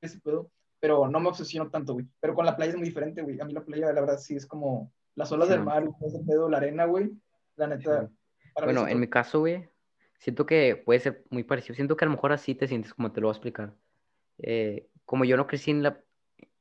ese 0.00 0.20
pedo, 0.20 0.50
pero 0.80 1.08
no 1.08 1.20
me 1.20 1.28
obsesiono 1.28 1.70
tanto, 1.70 1.94
güey. 1.94 2.06
Pero 2.20 2.34
con 2.34 2.46
la 2.46 2.56
playa 2.56 2.70
es 2.70 2.76
muy 2.76 2.88
diferente, 2.88 3.22
güey. 3.22 3.40
A 3.40 3.44
mí 3.44 3.52
la 3.52 3.64
playa, 3.64 3.92
la 3.92 4.00
verdad, 4.00 4.18
sí 4.18 4.36
es 4.36 4.46
como 4.46 4.92
las 5.14 5.30
olas 5.32 5.48
Sí, 5.48 5.54
del 5.54 5.64
mar, 5.64 5.84
ese 6.06 6.20
pedo, 6.20 6.48
la 6.48 6.58
arena, 6.58 6.84
güey. 6.84 7.10
La 7.56 7.66
neta, 7.66 8.08
para 8.54 8.66
bueno, 8.66 8.88
en 8.88 9.00
mi 9.00 9.08
caso, 9.08 9.40
güey, 9.40 9.68
siento 10.18 10.46
que 10.46 10.76
puede 10.76 11.00
ser 11.00 11.24
muy 11.30 11.44
parecido. 11.44 11.74
Siento 11.74 11.96
que 11.96 12.04
a 12.04 12.08
lo 12.08 12.12
mejor 12.14 12.32
así 12.32 12.54
te 12.54 12.68
sientes 12.68 12.94
como 12.94 13.12
te 13.12 13.20
lo 13.20 13.28
voy 13.28 13.32
a 13.32 13.36
explicar. 13.36 13.74
Eh, 14.38 14.88
como 15.04 15.24
yo 15.24 15.36
no 15.36 15.46
crecí 15.46 15.70
en 15.70 15.82
la, 15.82 16.00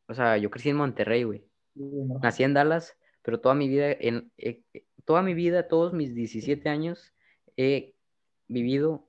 o 0.08 0.13
sea, 0.13 0.38
yo 0.38 0.49
crecí 0.49 0.69
en 0.69 0.77
Monterrey, 0.77 1.23
güey. 1.23 1.43
¿no? 1.75 2.19
Nací 2.19 2.43
en 2.43 2.53
Dallas, 2.53 2.97
pero 3.21 3.39
toda 3.39 3.56
mi 3.56 3.67
vida, 3.67 3.91
en, 3.91 4.32
eh, 4.38 4.62
toda 5.06 5.21
mi 5.21 5.34
vida, 5.34 5.67
todos 5.67 5.93
mis 5.93 6.13
17 6.15 6.69
años, 6.69 7.13
he 7.56 7.95
vivido 8.47 9.08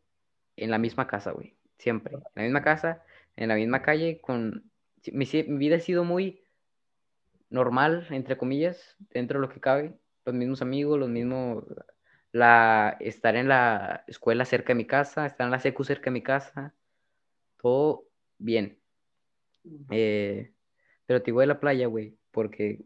en 0.57 0.71
la 0.71 0.79
misma 0.79 1.07
casa, 1.07 1.33
güey. 1.33 1.57
Siempre. 1.79 2.15
En 2.15 2.23
la 2.35 2.43
misma 2.43 2.63
casa, 2.63 3.03
en 3.37 3.49
la 3.49 3.55
misma 3.55 3.83
calle, 3.83 4.21
con... 4.21 4.71
mi 5.13 5.27
vida 5.59 5.77
ha 5.77 5.81
sido 5.81 6.05
muy 6.05 6.43
normal, 7.51 8.07
entre 8.11 8.37
comillas, 8.37 8.97
dentro 9.11 9.41
de 9.41 9.47
lo 9.47 9.53
que 9.53 9.61
cabe. 9.61 9.99
Los 10.25 10.35
mismos 10.35 10.63
amigos, 10.63 10.99
los 10.99 11.09
mismos... 11.09 11.65
La, 12.31 12.99
estar 13.01 13.37
en 13.37 13.49
la 13.49 14.05
escuela 14.07 14.45
cerca 14.45 14.69
de 14.69 14.75
mi 14.75 14.87
casa, 14.87 15.25
estar 15.25 15.47
en 15.47 15.51
la 15.51 15.61
secu 15.61 15.83
cerca 15.83 16.05
de 16.05 16.11
mi 16.11 16.23
casa, 16.23 16.75
todo 17.57 18.05
bien. 18.37 18.79
Eh, 19.91 20.53
pero 21.07 21.23
te 21.23 21.27
digo 21.27 21.41
de 21.41 21.47
la 21.47 21.59
playa, 21.59 21.87
güey, 21.87 22.19
porque 22.31 22.85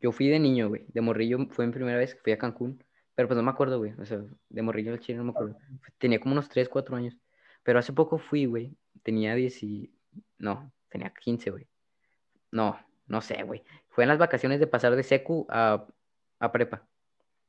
yo 0.00 0.10
fui 0.12 0.28
de 0.28 0.38
niño, 0.38 0.68
güey. 0.68 0.86
De 0.88 1.00
morrillo 1.00 1.38
fue 1.50 1.66
mi 1.66 1.72
primera 1.72 1.98
vez 1.98 2.14
que 2.14 2.20
fui 2.20 2.32
a 2.32 2.38
Cancún. 2.38 2.82
Pero 3.14 3.28
pues 3.28 3.36
no 3.36 3.42
me 3.42 3.50
acuerdo, 3.50 3.78
güey. 3.78 3.92
O 3.98 4.04
sea, 4.04 4.22
de 4.48 4.62
morrillo 4.62 4.92
al 4.92 5.00
chile 5.00 5.18
no 5.18 5.24
me 5.24 5.30
acuerdo. 5.30 5.56
Tenía 5.98 6.20
como 6.20 6.32
unos 6.32 6.48
3, 6.48 6.68
4 6.68 6.96
años. 6.96 7.16
Pero 7.62 7.78
hace 7.78 7.92
poco 7.92 8.18
fui, 8.18 8.46
güey. 8.46 8.76
Tenía 9.02 9.34
10 9.34 9.62
y... 9.62 9.92
No, 10.38 10.72
tenía 10.88 11.12
15, 11.12 11.50
güey. 11.50 11.66
No, 12.50 12.78
no 13.06 13.20
sé, 13.20 13.42
güey. 13.42 13.64
Fue 13.88 14.04
en 14.04 14.08
las 14.08 14.18
vacaciones 14.18 14.60
de 14.60 14.66
pasar 14.66 14.96
de 14.96 15.02
secu 15.02 15.46
a, 15.48 15.86
a 16.38 16.52
prepa, 16.52 16.86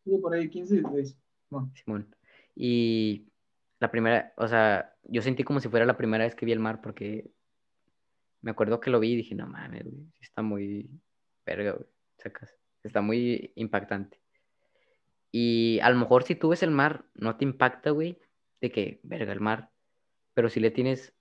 Sí, 0.04 0.18
por 0.18 0.34
ahí, 0.34 0.50
15, 0.50 0.76
16. 0.76 1.18
Bueno, 1.50 1.72
Simón. 1.76 2.16
Y 2.56 3.28
la 3.80 3.92
primera, 3.92 4.34
o 4.38 4.48
sea, 4.48 4.96
yo 5.04 5.22
sentí 5.22 5.44
como 5.44 5.60
si 5.60 5.70
fuera 5.70 5.86
la 5.86 5.98
primera 5.98 6.24
vez 6.24 6.34
que 6.36 6.46
vi 6.46 6.54
el 6.54 6.60
mar 6.60 6.82
porque 6.82 7.30
me 8.42 8.52
acuerdo 8.52 8.80
que 8.80 8.90
lo 8.90 9.00
vi 9.00 9.12
y 9.12 9.16
dije, 9.18 9.36
no 9.36 9.48
mames, 9.48 9.84
güey, 9.84 10.08
está 10.22 10.42
muy 10.42 10.90
verga, 11.46 11.72
güey, 11.72 11.88
sacas. 12.18 12.56
Está 12.84 13.02
muy 13.02 13.52
impactante. 13.56 14.22
Y 15.32 15.80
a 15.82 15.90
lo 15.90 15.98
mejor 15.98 16.24
si 16.24 16.36
tú 16.36 16.50
ves 16.50 16.64
el 16.64 16.72
mar, 16.72 17.06
no 17.14 17.36
te 17.36 17.44
impacta, 17.44 17.92
güey, 17.92 18.18
de 18.62 18.72
que, 18.72 19.00
verga, 19.04 19.34
el 19.34 19.42
mar, 19.42 19.70
pero 20.34 20.50
si 20.50 20.60
le 20.60 20.72
tienes 20.72 21.14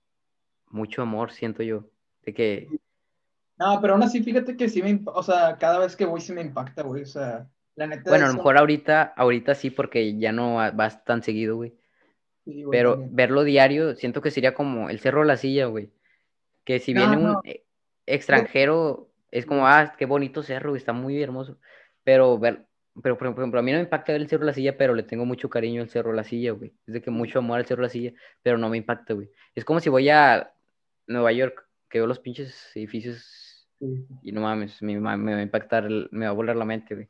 mucho 0.67 1.01
amor, 1.01 1.31
siento 1.31 1.63
yo, 1.63 1.89
de 2.27 2.33
que, 2.33 2.67
No, 3.57 3.79
pero 3.81 3.93
aún 3.93 4.03
así, 4.03 4.21
fíjate 4.21 4.55
que 4.55 4.69
sí 4.69 4.83
me, 4.83 5.01
o 5.05 5.23
sea, 5.23 5.57
cada 5.57 5.79
vez 5.79 5.95
que 5.95 6.05
voy 6.05 6.21
sí 6.21 6.31
me 6.33 6.41
impacta, 6.41 6.83
güey. 6.83 7.01
O 7.03 7.05
sea, 7.07 7.47
la 7.75 7.87
neta. 7.87 8.09
bueno, 8.11 8.25
a 8.25 8.27
lo 8.27 8.33
eso- 8.33 8.37
mejor 8.37 8.57
ahorita, 8.57 9.01
ahorita 9.15 9.55
sí, 9.55 9.71
porque 9.71 10.17
ya 10.19 10.31
no 10.31 10.55
va- 10.55 10.71
vas 10.71 11.03
tan 11.05 11.23
seguido, 11.23 11.55
güey. 11.55 11.73
sí, 12.45 12.63
güey, 12.63 12.77
Pero 12.79 12.91
también. 12.91 13.15
verlo 13.15 13.43
diario, 13.43 13.95
siento 13.95 14.21
que 14.21 14.29
sería 14.31 14.53
como 14.53 14.89
el 14.89 14.99
Cerro 14.99 15.21
de 15.21 15.27
la 15.27 15.37
Silla, 15.37 15.65
güey. 15.65 15.89
Que 16.65 16.79
si 16.79 16.93
No, 16.93 16.99
viene 17.01 17.17
un 17.17 17.23
no. 17.33 17.41
e- 17.43 17.63
extranjero, 18.05 19.09
es 19.31 19.45
como, 19.45 19.67
ah, 19.67 19.95
qué 19.97 20.05
bonito 20.05 20.43
cerro, 20.43 20.75
está 20.75 20.93
muy 20.93 21.21
hermoso. 21.21 21.57
Pero 22.03 22.37
ver, 22.39 22.65
pero 23.03 23.17
por 23.17 23.27
ejemplo, 23.27 23.59
a 23.59 23.63
mí 23.63 23.71
no 23.71 23.77
me 23.77 23.83
impacta 23.83 24.11
ver 24.13 24.21
el 24.21 24.27
Cerro 24.29 24.41
de 24.41 24.47
la 24.47 24.53
Silla, 24.53 24.77
pero 24.77 24.93
le 24.95 25.03
tengo 25.03 25.25
mucho 25.25 25.49
cariño 25.49 25.81
al 25.81 25.89
Cerro 25.89 26.11
de 26.11 26.17
la 26.17 26.23
Silla, 26.23 26.51
güey. 26.51 26.73
Es 26.87 26.93
de 26.93 27.01
que 27.01 27.11
mucho 27.11 27.39
amor 27.39 27.57
al 27.59 27.65
Cerro 27.65 27.81
de 27.81 27.87
la 27.87 27.91
Silla, 27.91 28.13
pero 28.43 28.57
no 28.57 28.69
me 28.69 28.77
impacta, 28.77 29.13
güey. 29.13 29.29
Es 29.55 29.65
como 29.65 29.79
si 29.79 29.89
voy 29.89 30.09
a 30.09 30.51
Nueva 31.07 31.31
York, 31.31 31.66
que 31.89 31.99
veo 31.99 32.07
los 32.07 32.19
pinches 32.19 32.71
edificios 32.75 33.47
Sí, 33.79 34.07
y 34.23 34.31
no 34.31 34.41
mames, 34.41 34.81
me, 34.81 34.99
va 34.99 35.13
a 35.13 35.41
impactar, 35.41 35.87
me 36.11 36.25
va 36.25 36.31
a 36.31 36.33
volar 36.33 36.55
la 36.55 36.65
mente, 36.65 36.95
güey. 36.95 37.07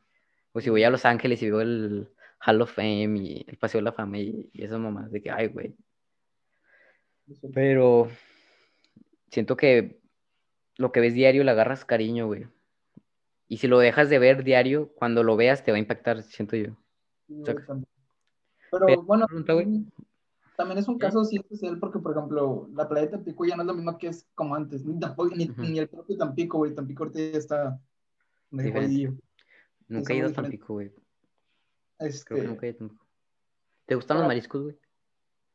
O 0.52 0.60
si 0.60 0.68
voy 0.70 0.84
a 0.84 0.90
Los 0.90 1.04
Ángeles 1.04 1.42
y 1.42 1.50
veo 1.50 1.62
el 1.62 2.10
Hall 2.44 2.60
of 2.60 2.74
Fame 2.74 3.18
y 3.18 3.44
el 3.48 3.56
Paseo 3.56 3.78
de 3.78 3.84
la 3.84 3.92
Fama 3.92 4.18
y, 4.18 4.50
y 4.52 4.64
esas 4.64 4.78
mamás 4.78 5.10
de 5.10 5.22
que, 5.22 5.30
ay, 5.30 5.48
güey. 5.48 5.74
Pero 7.54 8.10
siento 9.30 9.56
que 9.56 10.00
lo 10.76 10.92
que 10.92 11.00
ves 11.00 11.14
diario 11.14 11.42
le 11.42 11.50
agarras 11.50 11.84
cariño, 11.84 12.26
güey. 12.26 12.46
Y 13.46 13.58
si 13.58 13.66
lo 13.66 13.78
dejas 13.78 14.10
de 14.10 14.18
ver 14.18 14.44
diario, 14.44 14.92
cuando 14.94 15.22
lo 15.22 15.36
veas 15.36 15.64
te 15.64 15.70
va 15.70 15.76
a 15.76 15.80
impactar, 15.80 16.22
siento 16.22 16.56
yo. 16.56 16.76
Sí. 17.26 17.42
Pero 17.44 17.82
Pero, 18.70 19.02
bueno, 19.02 19.26
pregunta, 19.26 19.54
güey. 19.54 19.86
También, 20.58 20.78
es 20.78 20.88
un 20.88 20.96
¿Sí? 20.96 21.00
caso 21.00 21.20
así 21.20 21.36
especial 21.36 21.78
porque, 21.78 22.00
por 22.00 22.12
ejemplo, 22.16 22.68
la 22.74 22.88
playa 22.88 23.06
de 23.06 23.12
Tampico 23.12 23.44
ya 23.46 23.54
no 23.56 23.62
es 23.62 23.66
lo 23.68 23.74
mismo 23.74 23.96
que 23.96 24.08
es 24.08 24.26
como 24.34 24.54
antes, 24.56 24.84
ni, 24.84 24.98
tampoco, 24.98 25.30
ni, 25.34 25.78
el 25.78 25.88
propio 25.88 26.16
Tampico, 26.18 26.58
güey. 26.58 26.74
Tampico 26.74 27.04
ahorita 27.04 27.18
ya 27.20 27.38
está 27.38 27.80
medio 28.50 28.68
Diferente. 28.72 28.80
jodidillo. 28.94 29.12
Nunca 29.88 30.12
he 30.12 30.16
ido 30.16 30.28
a. 30.28 30.32
Tampico, 30.32 30.74
güey. 30.74 30.90
Creo 30.90 32.10
Este, 32.10 32.34
que 32.34 32.42
nunca 32.42 32.66
he 32.66 32.70
ido 32.70 32.76
a 32.76 32.78
Tampico. 32.80 33.06
¿Te 33.86 33.94
gustan 33.94 34.18
los 34.18 34.26
mariscos, 34.26 34.62
güey? 34.64 34.76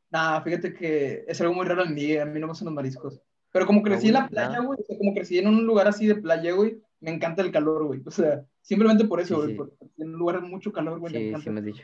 Nah, 0.09 0.41
fíjate 0.41 0.73
que 0.73 1.25
es 1.27 1.41
algo 1.41 1.53
muy 1.53 1.65
raro 1.65 1.83
en 1.85 1.93
mí, 1.93 2.15
a 2.17 2.25
mí 2.25 2.39
no 2.39 2.47
me 2.47 2.51
gustan 2.51 2.65
los 2.67 2.73
mariscos. 2.75 3.21
Pero 3.51 3.67
como 3.67 3.83
crecí 3.83 4.07
en 4.07 4.13
la 4.13 4.27
playa, 4.27 4.61
güey, 4.61 4.79
o 4.79 4.83
sea, 4.83 4.97
como 4.97 5.13
crecí 5.13 5.37
en 5.37 5.47
un 5.47 5.65
lugar 5.65 5.87
así 5.87 6.07
de 6.07 6.15
playa, 6.15 6.53
güey, 6.53 6.81
me 7.01 7.11
encanta 7.11 7.41
el 7.43 7.51
calor, 7.51 7.85
güey. 7.85 8.01
O 8.05 8.11
sea, 8.11 8.45
simplemente 8.61 9.05
por 9.05 9.19
eso, 9.19 9.35
Sí, 9.35 9.41
güey, 9.41 9.49
sí. 9.51 9.55
porque 9.57 9.75
en 9.97 10.09
un 10.13 10.19
lugar 10.19 10.41
mucho 10.41 10.71
calor, 10.71 10.99
güey, 10.99 11.13
me 11.13 11.19
Sí, 11.19 11.27
encanta. 11.27 11.43
sí 11.43 11.49
me 11.51 11.59
has 11.59 11.65
dicho. 11.65 11.83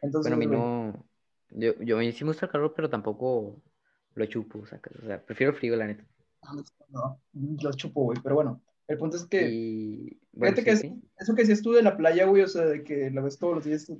Entonces, 0.00 0.32
Bueno, 0.32 0.36
a 0.36 0.38
mí 0.38 0.56
no. 0.94 1.06
Yo, 1.50 1.74
yo 1.80 2.00
sí 2.12 2.24
me 2.24 2.30
gusta 2.30 2.46
el 2.46 2.52
calor, 2.52 2.72
pero 2.74 2.90
tampoco 2.90 3.62
lo 4.14 4.26
chupo, 4.26 4.66
sacas. 4.66 4.94
O 5.02 5.06
sea, 5.06 5.24
prefiero 5.24 5.52
el 5.52 5.58
frío, 5.58 5.76
la 5.76 5.86
neta. 5.86 6.04
no, 6.90 7.20
los 7.32 7.76
chupo, 7.76 8.04
güey. 8.04 8.18
Pero 8.22 8.34
bueno, 8.34 8.62
el 8.88 8.98
punto 8.98 9.16
es 9.16 9.26
que, 9.26 9.48
Y. 9.48 10.20
Bueno, 10.32 10.54
fíjate 10.56 10.64
que 10.64 10.76
sí, 10.76 10.86
es- 10.86 10.92
sí. 10.92 11.02
eso 11.18 11.34
que 11.34 11.42
decías 11.42 11.62
tú 11.62 11.72
de 11.72 11.82
la 11.82 11.96
playa, 11.96 12.26
güey, 12.26 12.42
o 12.42 12.48
sea, 12.48 12.64
de 12.66 12.84
que 12.84 13.10
la 13.10 13.22
ves 13.22 13.38
todos 13.38 13.54
los 13.56 13.64
días, 13.64 13.88
este 13.88 13.96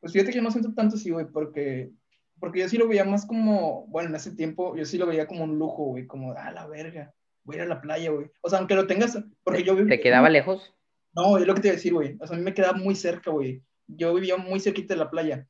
pues 0.00 0.12
fíjate 0.12 0.30
que 0.30 0.36
yo 0.36 0.42
no 0.42 0.50
siento 0.52 0.72
tanto 0.74 0.94
así, 0.94 1.10
güey, 1.10 1.26
porque, 1.26 1.90
porque 2.38 2.60
yo 2.60 2.68
sí 2.68 2.78
lo 2.78 2.86
veía 2.86 3.04
más 3.04 3.26
como, 3.26 3.86
bueno, 3.88 4.10
en 4.10 4.14
ese 4.14 4.30
tiempo, 4.30 4.76
yo 4.76 4.84
sí 4.84 4.96
lo 4.96 5.06
veía 5.06 5.26
como 5.26 5.42
un 5.42 5.58
lujo, 5.58 5.86
güey, 5.86 6.06
como, 6.06 6.32
ah, 6.32 6.52
la 6.52 6.68
verga, 6.68 7.12
voy 7.42 7.56
a 7.56 7.58
ir 7.58 7.62
a 7.62 7.66
la 7.66 7.80
playa, 7.80 8.10
güey. 8.12 8.30
O 8.40 8.48
sea, 8.48 8.60
aunque 8.60 8.76
lo 8.76 8.86
tengas, 8.86 9.18
porque 9.42 9.64
yo 9.64 9.74
¿Te 9.86 9.98
quedaba 10.00 10.30
lejos? 10.30 10.72
No, 11.14 11.36
es 11.36 11.46
lo 11.46 11.54
que 11.54 11.62
te 11.62 11.68
iba 11.68 11.72
a 11.72 11.76
decir, 11.76 11.94
güey. 11.94 12.16
O 12.20 12.26
sea, 12.26 12.36
a 12.36 12.38
mí 12.38 12.44
me 12.44 12.54
quedaba 12.54 12.78
muy 12.78 12.94
cerca, 12.94 13.32
güey. 13.32 13.62
Yo 13.88 14.14
vivía 14.14 14.36
muy 14.36 14.60
cerquita 14.60 14.94
de 14.94 15.00
la 15.00 15.10
playa. 15.10 15.48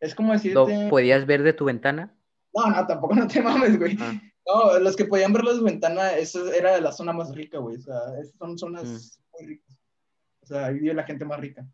Es 0.00 0.14
como 0.14 0.28
¿Lo 0.28 0.34
decirte... 0.34 0.88
podías 0.90 1.26
ver 1.26 1.42
de 1.42 1.52
tu 1.52 1.64
ventana? 1.64 2.14
No, 2.54 2.70
no, 2.70 2.86
tampoco 2.86 3.14
no 3.14 3.26
te 3.26 3.42
mames, 3.42 3.78
güey. 3.78 3.96
Ah, 4.00 4.14
No, 4.46 4.78
los 4.78 4.96
que 4.96 5.04
podían 5.06 5.32
ver 5.32 5.44
las 5.44 5.62
ventanas, 5.62 6.14
esa 6.16 6.54
era 6.54 6.80
la 6.80 6.92
zona 6.92 7.12
más 7.12 7.34
rica, 7.34 7.58
güey. 7.58 7.76
O 7.76 7.80
sea, 7.80 7.96
esas 8.20 8.34
son 8.36 8.58
zonas 8.58 9.18
muy 9.32 9.46
ricas. 9.48 9.78
O 10.42 10.46
sea, 10.46 10.66
ahí 10.66 10.74
vive 10.78 10.94
la 10.94 11.04
gente 11.04 11.24
más 11.24 11.40
rica. 11.40 11.66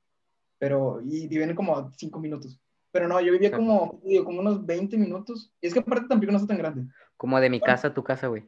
Pero, 0.59 1.01
y 1.03 1.27
viven 1.27 1.55
como 1.57 1.91
cinco 1.97 2.21
minutos. 2.21 2.61
Pero 2.93 3.09
no, 3.09 3.21
yo 3.21 3.33
vivía 3.33 3.49
Sí. 3.51 3.57
como, 3.57 4.01
digo, 4.05 4.25
como 4.25 4.41
unos 4.41 4.65
20 4.65 4.97
minutos. 4.99 5.53
Y 5.61 5.67
es 5.67 5.73
que 5.75 5.81
aparte 5.81 6.07
tampoco 6.09 6.31
no 6.33 6.39
está 6.39 6.49
tan 6.49 6.59
grande. 6.59 6.85
como 7.17 7.39
de 7.41 7.51
mi 7.51 7.59
Bueno. 7.59 7.73
casa 7.75 7.89
a 7.89 7.95
tu 7.95 8.03
casa, 8.05 8.29
güey. 8.29 8.45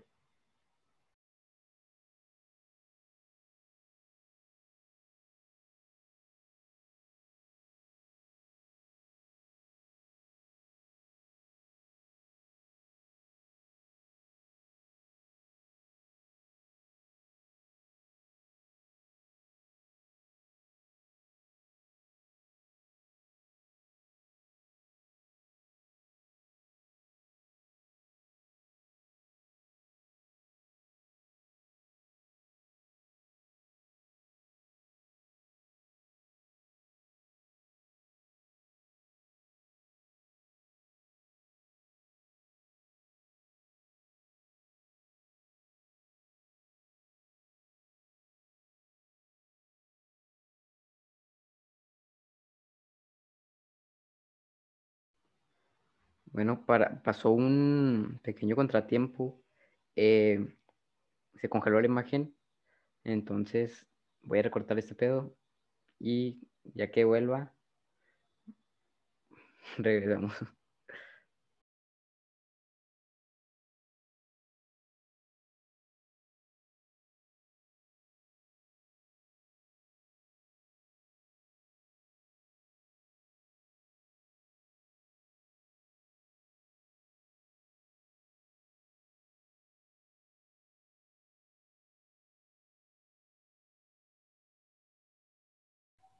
Bueno, 56.32 56.64
para, 56.66 57.02
pasó 57.02 57.30
un 57.30 58.20
pequeño 58.22 58.56
contratiempo. 58.56 59.42
eh, 59.96 60.56
se 61.36 61.48
congeló 61.48 61.80
la 61.80 61.86
imagen. 61.86 62.34
Entonces 63.04 63.86
voy 64.22 64.40
a 64.40 64.42
recortar 64.42 64.78
este 64.78 64.94
pedo. 64.94 65.36
Y 66.00 66.48
ya 66.64 66.90
que 66.90 67.04
vuelva, 67.04 67.54
regresamos. 69.78 70.32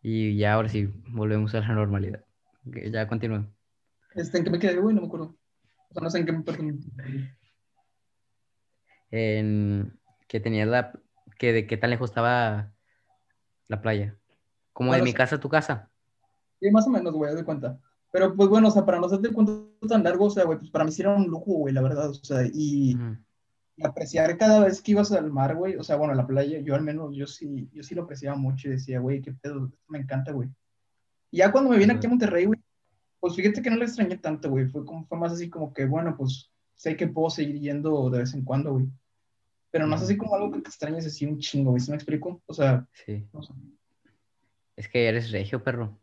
Y 0.02 0.36
ya 0.36 0.54
ahora 0.54 0.68
sí, 0.68 0.92
volvemos 1.08 1.54
a 1.54 1.60
la 1.60 1.68
normalidad. 1.68 2.24
Ok, 2.66 2.76
Ya 2.90 3.06
continúo. 3.06 3.46
Este, 4.14 4.38
¿En 4.38 4.44
qué 4.44 4.50
me 4.50 4.58
quedé, 4.58 4.78
güey? 4.78 4.94
No 4.94 5.02
me 5.02 5.06
acuerdo. 5.06 5.36
O 5.90 5.94
sea, 5.94 6.02
no 6.02 6.10
sé 6.10 6.18
en 6.18 6.26
qué 6.26 6.32
me 6.32 6.42
perdí. 6.42 6.78
En 9.10 9.98
que 10.26 10.40
tenías 10.40 10.68
la. 10.68 10.92
que 11.38 11.52
de 11.52 11.66
qué 11.66 11.76
tan 11.76 11.90
lejos 11.90 12.10
estaba 12.10 12.72
la 13.68 13.80
playa. 13.80 14.16
Como 14.72 14.92
de 14.94 15.02
mi 15.02 15.12
casa 15.12 15.36
a 15.36 15.40
tu 15.40 15.48
casa. 15.48 15.90
Sí, 16.60 16.70
más 16.70 16.86
o 16.86 16.90
menos, 16.90 17.12
güey, 17.12 17.34
de 17.34 17.44
cuenta. 17.44 17.78
Pero 18.10 18.34
pues 18.34 18.48
bueno, 18.48 18.68
o 18.68 18.70
sea, 18.70 18.84
para 18.84 18.98
no 18.98 19.06
hacerte 19.06 19.28
el 19.28 19.34
cuento 19.34 19.74
tan 19.88 20.04
largo, 20.04 20.26
o 20.26 20.30
sea, 20.30 20.44
güey, 20.44 20.58
pues 20.58 20.70
para 20.70 20.84
mí 20.84 20.92
sí 20.92 21.02
era 21.02 21.14
un 21.14 21.26
lujo, 21.26 21.52
güey, 21.52 21.74
la 21.74 21.82
verdad, 21.82 22.10
o 22.10 22.14
sea, 22.14 22.42
y. 22.52 22.96
y 23.76 23.86
apreciar 23.86 24.36
cada 24.36 24.64
vez 24.64 24.82
que 24.82 24.92
ibas 24.92 25.12
al 25.12 25.30
mar, 25.30 25.54
güey, 25.56 25.76
o 25.76 25.82
sea, 25.82 25.96
bueno, 25.96 26.12
a 26.12 26.16
la 26.16 26.26
playa, 26.26 26.60
yo 26.60 26.74
al 26.74 26.82
menos, 26.82 27.14
yo 27.16 27.26
sí, 27.26 27.68
yo 27.72 27.82
sí 27.82 27.94
lo 27.94 28.02
apreciaba 28.02 28.36
mucho 28.36 28.68
y 28.68 28.72
decía, 28.72 29.00
güey, 29.00 29.22
qué 29.22 29.32
pedo, 29.32 29.66
esto 29.66 29.78
me 29.88 29.98
encanta, 29.98 30.32
güey. 30.32 30.48
Y 31.30 31.38
ya 31.38 31.50
cuando 31.50 31.70
me 31.70 31.78
vine 31.78 31.94
aquí 31.94 32.06
a 32.06 32.10
Monterrey, 32.10 32.44
güey, 32.44 32.60
pues 33.20 33.34
fíjate 33.34 33.62
que 33.62 33.70
no 33.70 33.76
lo 33.76 33.84
extrañé 33.84 34.18
tanto, 34.18 34.50
güey, 34.50 34.66
fue, 34.68 34.84
como, 34.84 35.06
fue 35.06 35.18
más 35.18 35.32
así 35.32 35.48
como 35.48 35.72
que, 35.72 35.86
bueno, 35.86 36.14
pues 36.16 36.50
sé 36.74 36.96
que 36.96 37.06
puedo 37.06 37.30
seguir 37.30 37.58
yendo 37.60 38.10
de 38.10 38.18
vez 38.18 38.34
en 38.34 38.44
cuando, 38.44 38.72
güey. 38.72 38.88
Pero 39.70 39.86
no 39.86 39.96
es 39.96 40.02
así 40.02 40.18
como 40.18 40.34
algo 40.34 40.52
que 40.52 40.60
te 40.60 40.68
extrañes 40.68 41.06
así 41.06 41.24
un 41.24 41.38
chingo, 41.38 41.70
güey, 41.70 41.80
¿sí 41.80 41.90
me 41.90 41.96
explico? 41.96 42.42
O 42.46 42.52
sea, 42.52 42.86
Sí. 43.06 43.24
no 43.32 43.42
sé. 43.42 43.54
Es 44.76 44.88
que 44.88 45.06
eres 45.08 45.30
regio, 45.30 45.62
perro. 45.62 45.98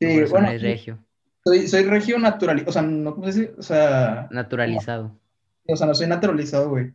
Sí, 0.00 0.22
bueno, 0.30 0.50
es 0.50 0.60
regio. 0.60 0.98
soy, 1.44 1.68
soy 1.68 1.84
regio 1.84 2.18
natural, 2.18 2.64
o 2.66 2.72
sea, 2.72 2.82
no, 2.82 3.14
¿cómo 3.14 3.30
se 3.30 3.40
dice? 3.40 3.54
O 3.56 3.62
sea, 3.62 4.28
Naturalizado. 4.30 5.18
O 5.66 5.76
sea, 5.76 5.86
no 5.86 5.94
soy 5.94 6.06
naturalizado, 6.06 6.70
güey. 6.70 6.92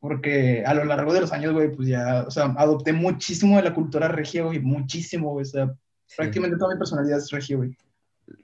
Porque 0.00 0.62
a 0.64 0.74
lo 0.74 0.84
largo 0.84 1.12
de 1.12 1.20
los 1.20 1.32
años, 1.32 1.52
güey, 1.52 1.74
pues 1.74 1.88
ya, 1.88 2.24
o 2.26 2.30
sea, 2.30 2.54
adopté 2.56 2.92
muchísimo 2.92 3.56
de 3.56 3.62
la 3.64 3.74
cultura 3.74 4.08
regia, 4.08 4.44
güey, 4.44 4.60
muchísimo, 4.60 5.30
güey. 5.32 5.42
O 5.42 5.46
sea, 5.46 5.74
Sí. 6.06 6.16
prácticamente 6.16 6.56
toda 6.56 6.72
mi 6.72 6.78
personalidad 6.78 7.18
es 7.18 7.30
regia, 7.30 7.56
güey. 7.58 7.76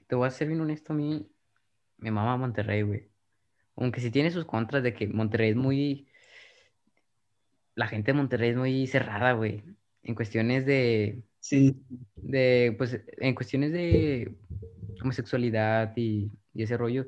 Te 0.07 0.15
voy 0.15 0.27
a 0.27 0.31
ser 0.31 0.47
bien 0.47 0.61
honesto, 0.61 0.93
a 0.93 0.95
mí 0.95 1.27
me 1.97 2.11
mama 2.11 2.37
Monterrey, 2.37 2.83
güey. 2.83 3.09
Aunque 3.75 4.01
sí 4.01 4.11
tiene 4.11 4.29
sus 4.29 4.45
contras 4.45 4.83
de 4.83 4.93
que 4.93 5.07
Monterrey 5.07 5.49
es 5.49 5.55
muy... 5.55 6.07
La 7.73 7.87
gente 7.87 8.11
de 8.11 8.17
Monterrey 8.17 8.51
es 8.51 8.57
muy 8.57 8.85
cerrada, 8.85 9.31
güey. 9.33 9.63
En 10.03 10.13
cuestiones 10.13 10.65
de... 10.65 11.23
Sí, 11.39 11.75
de 12.15 12.75
pues, 12.77 12.99
en 13.17 13.33
cuestiones 13.35 13.71
de 13.71 14.35
homosexualidad 15.01 15.93
y, 15.95 16.31
y 16.53 16.63
ese 16.63 16.77
rollo. 16.77 17.07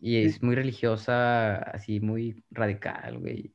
Y 0.00 0.24
es 0.24 0.42
muy 0.42 0.54
religiosa, 0.54 1.56
así 1.56 2.00
muy 2.00 2.44
radical, 2.50 3.18
güey. 3.18 3.52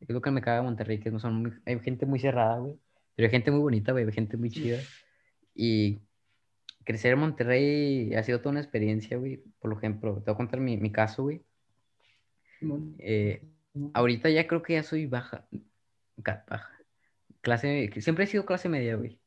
Es 0.00 0.08
lo 0.08 0.20
que 0.20 0.30
me 0.30 0.40
caga 0.40 0.58
de 0.58 0.62
Monterrey, 0.62 0.98
que 0.98 1.10
no 1.10 1.18
son 1.18 1.34
muy- 1.42 1.52
hay 1.66 1.78
gente 1.80 2.06
muy 2.06 2.18
cerrada, 2.18 2.58
güey. 2.58 2.78
Pero 3.14 3.26
hay 3.26 3.30
gente 3.30 3.50
muy 3.50 3.60
bonita, 3.60 3.92
güey, 3.92 4.04
hay 4.04 4.12
gente 4.12 4.36
muy 4.36 4.50
chida. 4.50 4.78
Y 5.54 6.00
crecer 6.84 7.12
en 7.12 7.20
Monterrey 7.20 8.14
ha 8.14 8.22
sido 8.22 8.38
toda 8.40 8.52
una 8.52 8.60
experiencia, 8.60 9.16
güey. 9.16 9.42
Por 9.60 9.72
ejemplo, 9.72 10.14
te 10.16 10.30
voy 10.30 10.34
a 10.34 10.36
contar 10.36 10.60
mi, 10.60 10.76
mi 10.78 10.90
caso, 10.90 11.24
güey. 11.24 11.42
Eh, 12.98 13.42
ahorita 13.92 14.30
ya 14.30 14.46
creo 14.46 14.62
que 14.62 14.74
ya 14.74 14.82
soy 14.82 15.06
baja. 15.06 15.46
baja. 16.16 16.70
Clase, 17.42 17.90
siempre 18.00 18.24
he 18.24 18.26
sido 18.26 18.46
clase 18.46 18.68
media, 18.68 18.96
güey. 18.96 19.20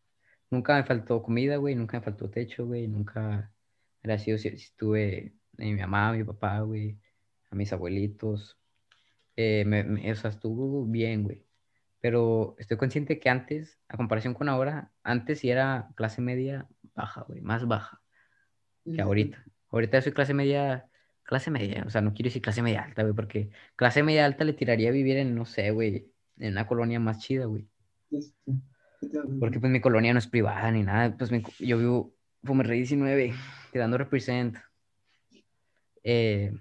Nunca 0.50 0.76
me 0.76 0.84
faltó 0.84 1.22
comida, 1.22 1.58
güey. 1.58 1.76
Nunca 1.76 1.98
me 1.98 2.04
faltó 2.04 2.30
techo, 2.30 2.66
güey. 2.66 2.88
Nunca, 2.88 3.54
gracias, 4.02 4.42
si 4.42 4.48
estuve 4.50 5.37
a 5.58 5.62
mi 5.64 5.74
mamá, 5.76 6.10
a 6.10 6.14
mi 6.14 6.24
papá, 6.24 6.60
güey. 6.62 6.98
A 7.52 7.56
mis 7.56 7.72
abuelitos. 7.74 8.58
Eh, 9.36 9.64
me, 9.66 9.84
me- 9.84 10.12
o 10.12 10.16
sea, 10.16 10.30
estuvo 10.30 10.86
bien, 10.86 11.24
güey. 11.24 11.44
Pero 12.00 12.56
estoy 12.60 12.78
consciente 12.78 13.20
que 13.20 13.30
antes, 13.30 13.80
a 13.88 13.98
comparación 13.98 14.34
con 14.34 14.50
ahora, 14.50 14.92
antes 15.04 15.40
sí 15.40 15.50
era 15.50 15.90
clase 15.96 16.22
media 16.22 16.68
baja, 16.96 17.22
güey. 17.28 17.42
Más 17.42 17.68
baja 17.68 18.02
que 18.86 19.02
ahorita. 19.02 19.44
Ahorita 19.70 20.02
soy 20.02 20.14
clase 20.14 20.34
media, 20.34 20.88
clase 21.24 21.52
media, 21.52 21.84
o 21.86 21.90
sea, 21.90 22.00
no 22.02 22.14
quiero 22.14 22.28
decir 22.28 22.42
clase 22.42 22.62
media 22.62 22.84
alta, 22.84 23.02
güey, 23.02 23.14
porque 23.14 23.50
clase 23.76 24.02
media 24.02 24.26
alta 24.26 24.46
le 24.46 24.54
tiraría 24.54 24.90
a 24.90 24.94
vivir 24.94 25.18
en, 25.18 25.36
no 25.36 25.46
sé, 25.46 25.72
güey, 25.72 26.08
en 26.38 26.54
una 26.54 26.68
colonia 26.68 27.00
más 27.00 27.20
chida, 27.20 27.46
güey. 27.46 27.68
Sí. 28.10 28.34
Porque 29.40 29.60
pues 29.60 29.72
mi 29.72 29.82
colonia 29.82 30.14
no 30.14 30.20
es 30.20 30.28
privada 30.28 30.72
ni 30.72 30.84
nada, 30.84 31.16
pues 31.18 31.32
mi 31.32 31.44
yo 31.60 31.78
vivo 31.78 32.14
Fumerrey 32.44 32.78
19, 32.80 33.34
tirando 33.74 33.98
represent. 33.98 34.56
Eh, 36.10 36.54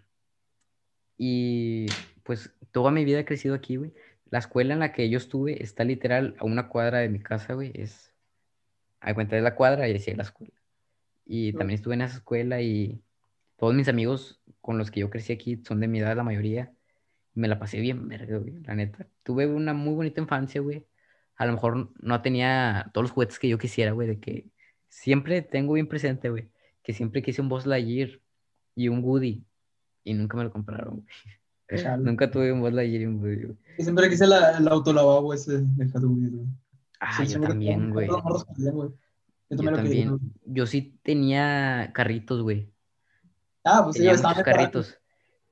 y 1.17 1.87
pues 2.25 2.53
toda 2.73 2.91
mi 2.91 3.05
vida 3.05 3.21
he 3.21 3.25
crecido 3.25 3.55
aquí, 3.55 3.77
güey. 3.77 3.95
La 4.29 4.41
escuela 4.41 4.75
en 4.75 4.81
la 4.81 4.93
que 4.93 5.09
yo 5.09 5.19
estuve 5.19 5.63
está 5.63 5.85
literal 5.85 6.35
a 6.41 6.45
una 6.45 6.69
cuadra 6.69 6.99
de 6.99 7.09
mi 7.09 7.21
casa, 7.21 7.55
güey. 7.55 7.71
Es, 7.75 8.13
a 8.99 9.15
cuenta 9.15 9.37
de 9.37 9.43
la 9.43 9.55
cuadra 9.55 9.89
y 9.89 9.93
decía 9.93 10.17
la 10.17 10.25
escuela. 10.25 10.53
Y 11.25 11.53
también 11.53 11.77
estuve 11.77 11.95
en 11.95 12.03
esa 12.03 12.17
escuela 12.17 12.61
y 12.61 13.01
todos 13.57 13.73
mis 13.73 13.87
amigos 13.87 14.43
con 14.61 14.79
los 14.79 14.91
que 14.91 15.01
yo 15.01 15.11
crecí 15.11 15.33
aquí 15.33 15.63
son 15.65 15.79
de 15.79 15.87
mi 15.87 16.01
edad, 16.01 16.17
la 16.17 16.25
mayoría. 16.25 16.73
Me 17.35 17.47
la 17.47 17.61
pasé 17.61 17.79
bien, 17.79 18.09
verga, 18.09 18.39
güey, 18.39 18.61
la 18.65 18.75
neta. 18.75 19.07
Tuve 19.23 19.47
una 19.47 19.75
muy 19.75 19.95
bonita 19.95 20.21
infancia, 20.21 20.61
güey. 20.61 20.87
A 21.37 21.47
lo 21.47 21.53
mejor 21.53 21.93
no 22.01 22.21
tenía 22.21 22.91
todos 22.93 23.05
los 23.05 23.11
juguetes 23.13 23.39
que 23.39 23.49
yo 23.49 23.59
quisiera, 23.59 23.93
güey, 23.93 24.09
de 24.09 24.19
que 24.19 24.47
siempre 24.89 25.43
tengo 25.43 25.75
bien 25.75 25.87
presente, 25.87 26.31
güey, 26.31 26.49
que 26.83 26.93
siempre 26.93 27.23
quise 27.23 27.43
un 27.43 27.49
Buzz 27.49 27.67
Lightyear 27.67 28.21
y 28.77 28.89
un 28.89 29.03
Woody 29.03 29.45
y 30.05 30.15
nunca 30.15 30.37
me 30.37 30.45
lo 30.45 30.53
compraron, 30.53 31.03
güey. 31.03 31.07
nunca 31.99 32.31
tuve 32.31 32.53
un 32.53 32.61
Buzz 32.61 32.73
Lightyear 32.73 33.03
y 33.03 33.07
un 33.07 33.19
Woody, 33.19 33.45
güey. 33.47 33.57
Y 33.79 33.83
siempre 33.83 34.09
quise 34.09 34.27
la, 34.27 34.57
el 34.57 34.69
autolavabo 34.69 35.35
ese 35.35 35.59
de 35.59 35.65
Wheels, 35.85 36.33
güey. 36.33 36.47
Ah, 37.01 37.25
yo 37.25 37.41
también, 37.41 37.91
güey. 37.91 38.09
Yo, 39.49 39.73
también. 39.73 40.19
Yo 40.45 40.67
sí 40.67 40.99
tenía 41.03 41.91
carritos, 41.93 42.43
güey. 42.43 42.73
Ah, 43.65 43.83
pues 43.85 43.97
tenía 43.97 44.17
sí, 44.17 44.23
muchos 44.25 44.43
carritos 44.45 44.99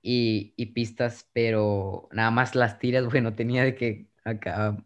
y, 0.01 0.53
y, 0.57 0.66
pistas, 0.66 1.27
pero 1.33 2.09
nada 2.12 2.31
más 2.31 2.55
las 2.55 2.79
tiras, 2.79 3.05
güey, 3.11 3.22
no 3.22 3.35
tenía 3.35 3.64
de 3.64 3.75
que 3.75 4.07
acá. 4.25 4.68
Ah, 4.68 4.77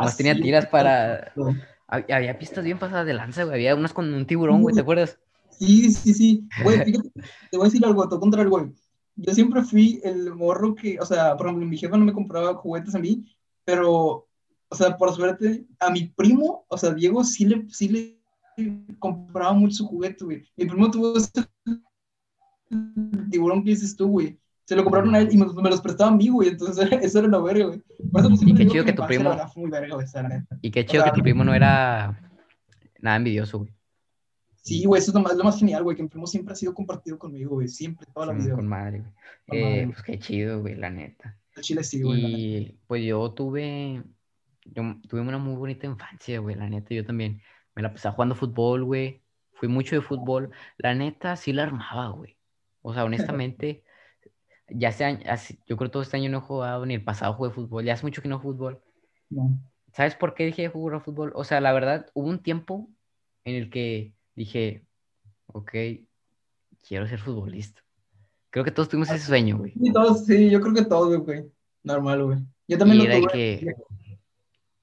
más 0.00 0.16
tenía 0.16 0.34
tiras 0.34 0.66
para. 0.66 1.32
Había 1.86 2.38
pistas 2.38 2.64
bien 2.64 2.78
pasadas 2.78 3.04
de 3.04 3.14
lanza, 3.14 3.42
güey. 3.42 3.56
Había 3.56 3.74
unas 3.74 3.92
con 3.92 4.14
un 4.14 4.24
tiburón, 4.24 4.62
güey, 4.62 4.76
¿te 4.76 4.80
acuerdas? 4.80 5.18
Sí, 5.60 5.90
sí, 5.92 6.14
sí. 6.14 6.48
Güey, 6.64 6.78
fíjate, 6.84 7.10
te 7.50 7.56
voy 7.56 7.66
a 7.66 7.68
decir 7.68 7.84
algo, 7.84 8.08
todo 8.08 8.18
contra 8.18 8.42
el 8.42 8.48
güey. 8.48 8.72
Yo 9.16 9.34
siempre 9.34 9.62
fui 9.62 10.00
el 10.02 10.34
morro 10.34 10.74
que, 10.74 10.98
o 10.98 11.04
sea, 11.04 11.36
por 11.36 11.46
ejemplo, 11.46 11.66
mi 11.66 11.76
jefe 11.76 11.96
no 11.98 12.04
me 12.04 12.12
compraba 12.12 12.54
juguetes 12.54 12.94
a 12.94 12.98
mí, 12.98 13.36
pero, 13.64 14.26
o 14.68 14.74
sea, 14.74 14.96
por 14.96 15.12
suerte, 15.12 15.66
a 15.78 15.90
mi 15.90 16.06
primo, 16.06 16.64
o 16.68 16.78
sea, 16.78 16.94
Diego, 16.94 17.22
sí 17.22 17.44
le, 17.44 17.68
sí 17.68 17.88
le 17.88 18.20
compraba 18.98 19.52
mucho 19.52 19.76
su 19.76 19.86
juguete, 19.86 20.24
güey. 20.24 20.42
Mi 20.56 20.64
primo 20.64 20.90
tuvo 20.90 21.16
ese 21.18 21.30
tiburón 23.30 23.62
que 23.62 23.70
dices 23.70 23.94
tú, 23.94 24.08
güey. 24.08 24.38
Se 24.64 24.76
lo 24.76 24.84
compraron 24.84 25.14
a 25.14 25.18
él 25.18 25.28
y 25.32 25.36
me, 25.36 25.44
los 25.44 25.80
prestaba 25.80 26.10
a 26.10 26.16
mí, 26.16 26.28
güey. 26.28 26.50
Entonces 26.50 26.88
eso 27.02 27.18
era 27.18 27.28
una 27.28 27.40
verga, 27.40 27.66
güey. 27.66 27.82
Y 28.46 28.54
qué 28.54 28.66
chido 28.66 28.84
que, 28.84 28.92
tu 28.92 29.04
primo. 29.04 29.36
y 30.62 30.70
qué 30.70 30.86
chido 30.86 31.04
que 31.04 31.10
tu 31.10 31.20
primo 31.20 31.44
no 31.44 31.52
era 31.54 32.18
nada 33.00 33.16
envidioso, 33.16 33.58
güey. 33.58 33.74
Sí, 34.62 34.84
güey, 34.84 35.00
eso 35.00 35.10
es 35.10 35.14
lo 35.14 35.20
más, 35.20 35.36
lo 35.36 35.44
más 35.44 35.58
genial, 35.58 35.82
güey, 35.82 35.96
que 35.96 36.02
mi 36.02 36.08
primo 36.08 36.26
siempre 36.26 36.52
ha 36.52 36.56
sido 36.56 36.74
compartido 36.74 37.18
conmigo, 37.18 37.54
güey, 37.54 37.68
siempre, 37.68 38.06
toda 38.12 38.26
la 38.26 38.32
vida. 38.34 38.54
Con 38.54 38.66
madre, 38.66 39.02
güey. 39.48 39.62
Eh, 39.62 39.86
pues 39.86 40.02
qué 40.02 40.18
chido, 40.18 40.60
güey, 40.60 40.74
la 40.74 40.90
neta. 40.90 41.38
El 41.56 41.62
chile 41.62 41.82
sí, 41.82 42.02
güey. 42.02 42.20
Y 42.24 42.78
pues 42.86 43.02
yo 43.04 43.32
tuve, 43.32 44.02
yo 44.66 44.96
tuve 45.08 45.20
una 45.20 45.38
muy 45.38 45.56
bonita 45.56 45.86
infancia, 45.86 46.38
güey, 46.40 46.56
la 46.56 46.68
neta, 46.68 46.94
yo 46.94 47.04
también. 47.04 47.40
Me 47.74 47.82
la 47.82 47.92
pasaba 47.92 48.14
jugando 48.14 48.34
fútbol, 48.34 48.84
güey. 48.84 49.22
Fui 49.52 49.68
mucho 49.68 49.94
de 49.94 50.02
fútbol. 50.02 50.50
La 50.76 50.94
neta, 50.94 51.36
sí 51.36 51.52
la 51.52 51.62
armaba, 51.62 52.08
güey. 52.08 52.36
O 52.82 52.92
sea, 52.92 53.04
honestamente, 53.04 53.84
ya 54.68 54.92
sea, 54.92 55.18
yo 55.66 55.76
creo 55.76 55.88
que 55.88 55.92
todo 55.92 56.02
este 56.02 56.16
año 56.16 56.30
no 56.30 56.38
he 56.38 56.42
jugado, 56.42 56.84
ni 56.84 56.94
el 56.94 57.04
pasado 57.04 57.34
jugué 57.34 57.50
fútbol. 57.50 57.84
Ya 57.84 57.94
hace 57.94 58.04
mucho 58.04 58.22
que 58.22 58.28
no 58.28 58.40
fútbol. 58.40 58.82
No. 59.28 59.60
¿Sabes 59.92 60.14
por 60.14 60.34
qué 60.34 60.46
dije 60.46 60.62
de 60.62 60.68
jugar 60.68 61.00
fútbol? 61.00 61.32
O 61.34 61.44
sea, 61.44 61.60
la 61.60 61.72
verdad, 61.72 62.06
hubo 62.14 62.28
un 62.28 62.42
tiempo 62.42 62.88
en 63.44 63.54
el 63.54 63.70
que 63.70 64.14
dije, 64.34 64.84
ok, 65.46 65.72
quiero 66.86 67.06
ser 67.06 67.18
futbolista. 67.18 67.82
Creo 68.50 68.64
que 68.64 68.70
todos 68.72 68.88
tuvimos 68.88 69.10
ese 69.10 69.26
sueño, 69.26 69.58
güey. 69.58 69.72
Sí, 69.72 69.92
todos, 69.92 70.26
sí, 70.26 70.50
yo 70.50 70.60
creo 70.60 70.74
que 70.74 70.84
todos, 70.84 71.16
güey. 71.24 71.44
Normal, 71.82 72.24
güey. 72.24 72.38
Yo 72.66 72.78
también 72.78 72.98
lo 72.98 73.28
tuve. 73.28 73.32
que 73.32 73.74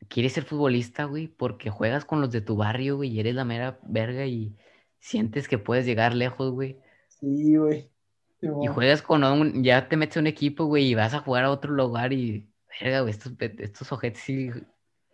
quieres 0.08 0.34
ser 0.34 0.46
futbolista, 0.46 1.06
güey, 1.06 1.28
porque 1.28 1.70
juegas 1.70 2.06
con 2.06 2.22
los 2.22 2.32
de 2.32 2.42
tu 2.42 2.56
barrio, 2.56 2.98
güey, 2.98 3.10
y 3.10 3.20
eres 3.20 3.36
la 3.36 3.46
mera 3.46 3.80
verga 3.84 4.26
y 4.26 4.56
sientes 5.00 5.48
que 5.48 5.58
puedes 5.58 5.86
llegar 5.86 6.14
lejos, 6.14 6.52
güey. 6.52 6.78
Sí, 7.08 7.56
güey. 7.56 7.90
y 8.42 8.68
juegas 8.68 9.02
con 9.02 9.24
un, 9.24 9.64
ya 9.64 9.88
te 9.90 9.98
metes 9.98 10.18
a 10.18 10.20
un 10.22 10.28
equipo, 10.28 10.66
güey, 10.66 10.88
y 10.88 10.96
vas 10.96 11.14
a 11.14 11.20
jugar 11.20 11.46
a 11.46 11.52
otro 11.52 11.72
lugar 11.74 12.14
y, 12.14 12.48
verga, 12.80 13.02
güey, 13.02 13.12
estos, 13.12 13.34
estos 13.40 13.92
ojetes 13.92 14.22
sí, 14.22 14.50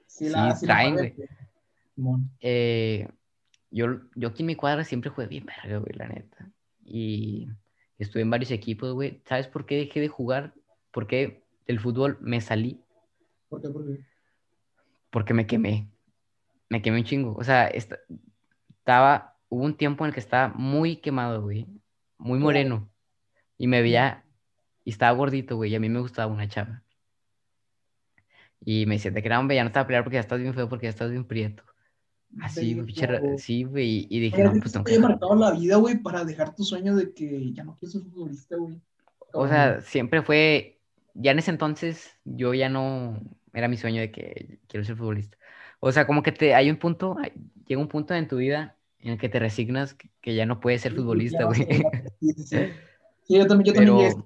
sí, 0.08 0.32
traen, 0.62 0.96
güey. 0.96 1.16
Eh, 2.40 3.08
yo, 3.74 4.02
yo 4.16 4.30
aquí 4.30 4.44
en 4.44 4.48
mi 4.48 4.56
cuadra 4.56 4.84
siempre 4.84 5.10
jugué 5.10 5.28
bien 5.28 5.46
verga, 5.46 5.78
güey, 5.80 5.94
la 5.96 6.08
neta. 6.08 6.52
Y 6.86 7.48
estuve 7.98 8.22
en 8.22 8.30
varios 8.30 8.52
equipos, 8.52 8.94
güey. 8.94 9.22
¿Sabes 9.26 9.48
por 9.48 9.66
qué 9.66 9.78
dejé 9.78 10.00
de 10.00 10.08
jugar? 10.08 10.54
Porque 10.92 11.44
del 11.66 11.80
fútbol 11.80 12.18
me 12.22 12.40
salí. 12.40 12.80
¿Por 13.50 13.62
qué? 13.62 13.70
¿Por 13.70 13.86
qué? 13.86 14.00
Porque 15.10 15.34
me 15.34 15.48
quemé. 15.48 15.90
Me 16.70 16.82
quemé 16.82 17.00
un 17.00 17.04
chingo. 17.04 17.36
O 17.36 17.44
sea, 17.44 17.68
estaba, 17.68 19.38
hubo 19.50 19.64
un 19.64 19.76
tiempo 19.76 20.04
en 20.04 20.10
el 20.10 20.14
que 20.14 20.20
estaba 20.20 20.54
muy 20.54 20.98
quemado, 20.98 21.42
güey. 21.42 21.68
Muy 22.20 22.40
moreno. 22.40 22.92
Y 23.58 23.68
me 23.68 23.82
veía, 23.82 24.24
y 24.84 24.92
estaba 24.92 25.18
gordito, 25.18 25.56
güey. 25.56 25.72
Y 25.72 25.76
a 25.76 25.80
mí 25.80 25.90
me 25.90 26.00
gustaba 26.00 26.32
una 26.32 26.48
chava. 26.48 26.84
Y 28.66 28.86
me 28.86 28.96
decía, 28.96 29.12
te 29.12 29.24
quedaban 29.24 29.50
ya 29.50 29.64
no 29.64 29.72
te 29.72 29.80
a 29.80 29.88
pelear 29.88 30.04
porque 30.04 30.16
ya 30.16 30.22
estás 30.22 30.40
bien 30.40 30.54
feo, 30.54 30.70
porque 30.70 30.86
ya 30.86 30.92
estás 30.92 31.10
bien 31.10 31.26
prieto. 31.26 31.64
Así, 32.42 32.74
güey, 32.74 32.96
sí, 33.38 33.64
güey, 33.64 34.08
y 34.10 34.20
dije, 34.20 34.44
no, 34.44 34.54
pues 34.54 34.72
tengo 34.72 34.86
que... 34.86 35.00
marcado 35.00 35.36
la 35.36 35.52
vida, 35.52 35.76
güey, 35.76 35.98
para 35.98 36.26
dejar 36.26 36.56
tu 36.56 36.64
sueño 36.64 36.96
de 36.96 37.14
que 37.14 37.54
ya 37.54 37.64
no 37.64 37.76
quiero 37.78 37.92
ser 37.92 38.02
futbolista, 38.02 38.56
güey. 38.58 38.82
O 39.34 39.48
sea, 39.48 39.82
siempre 39.82 40.22
fue, 40.22 40.80
ya 41.14 41.32
en 41.32 41.40
ese 41.40 41.52
entonces, 41.52 42.12
yo 42.24 42.54
ya 42.54 42.70
no, 42.70 43.20
era 43.54 43.68
mi 43.68 43.78
sueño 43.78 44.02
de 44.02 44.12
que 44.12 44.60
quiero 44.68 44.84
ser 44.84 44.96
futbolista. 44.96 45.38
O 45.80 45.92
sea, 45.92 46.08
como 46.08 46.24
que 46.24 46.32
te, 46.32 46.56
hay 46.56 46.70
un 46.70 46.78
punto, 46.78 47.18
llega 47.68 47.82
un 47.82 47.88
punto 47.88 48.14
en 48.16 48.28
tu 48.28 48.38
vida 48.38 48.78
en 49.00 49.12
el 49.12 49.18
que 49.20 49.30
te 49.30 49.40
resignas 49.40 49.96
que, 50.22 50.36
ya 50.36 50.46
no 50.46 50.60
puedes 50.60 50.82
ser 50.82 50.94
futbolista, 50.94 51.46
güey. 51.46 51.68
Sí, 52.20 52.34
sí, 52.34 52.44
sí. 52.44 53.38
yo 53.38 53.46
también, 53.46 53.76
yo 53.76 53.84
también. 53.84 54.26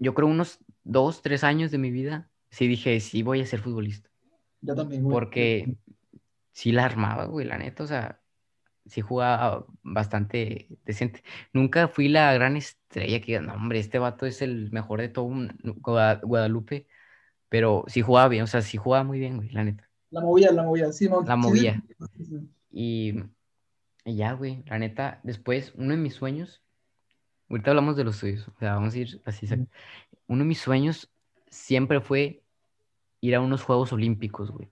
yo 0.00 0.14
creo 0.14 0.28
unos 0.28 0.58
dos, 0.84 1.22
tres 1.22 1.44
años 1.44 1.70
de 1.70 1.78
mi 1.78 1.90
vida, 1.90 2.28
sí 2.50 2.66
dije, 2.66 2.98
sí 3.00 3.22
voy 3.22 3.40
a 3.40 3.46
ser 3.46 3.60
futbolista. 3.60 4.08
Yo 4.62 4.74
también, 4.74 5.02
güey. 5.02 5.14
Porque 5.14 5.76
sí 6.56 6.72
la 6.72 6.86
armaba, 6.86 7.26
güey, 7.26 7.46
la 7.46 7.58
neta, 7.58 7.84
o 7.84 7.86
sea, 7.86 8.22
sí 8.86 9.02
jugaba 9.02 9.66
bastante 9.82 10.66
decente. 10.86 11.22
Nunca 11.52 11.86
fui 11.86 12.08
la 12.08 12.32
gran 12.32 12.56
estrella 12.56 13.20
que, 13.20 13.38
no, 13.40 13.52
hombre, 13.52 13.78
este 13.78 13.98
vato 13.98 14.24
es 14.24 14.40
el 14.40 14.72
mejor 14.72 15.02
de 15.02 15.10
todo 15.10 15.28
Guadalupe, 16.22 16.86
pero 17.50 17.84
sí 17.88 18.00
jugaba 18.00 18.28
bien, 18.28 18.44
o 18.44 18.46
sea, 18.46 18.62
sí 18.62 18.78
jugaba 18.78 19.04
muy 19.04 19.18
bien, 19.18 19.36
güey, 19.36 19.50
la 19.50 19.64
neta. 19.64 19.86
La 20.08 20.22
movía, 20.22 20.50
la 20.50 20.62
movía, 20.62 20.90
sí, 20.92 21.10
La 21.26 21.36
movía. 21.36 21.84
Y, 22.72 23.22
ya, 24.06 24.32
güey, 24.32 24.64
la 24.64 24.78
neta, 24.78 25.20
después, 25.24 25.74
uno 25.76 25.90
de 25.90 25.98
mis 25.98 26.14
sueños, 26.14 26.62
ahorita 27.50 27.72
hablamos 27.72 27.98
de 27.98 28.04
los 28.04 28.16
suyos, 28.16 28.48
o 28.48 28.58
sea, 28.58 28.76
vamos 28.76 28.94
a 28.94 28.98
ir 28.98 29.20
así, 29.26 29.46
uno 30.26 30.38
de 30.38 30.48
mis 30.48 30.60
sueños 30.60 31.12
siempre 31.50 32.00
fue 32.00 32.42
ir 33.20 33.34
a 33.34 33.42
unos 33.42 33.62
Juegos 33.62 33.92
Olímpicos, 33.92 34.50
güey. 34.50 34.70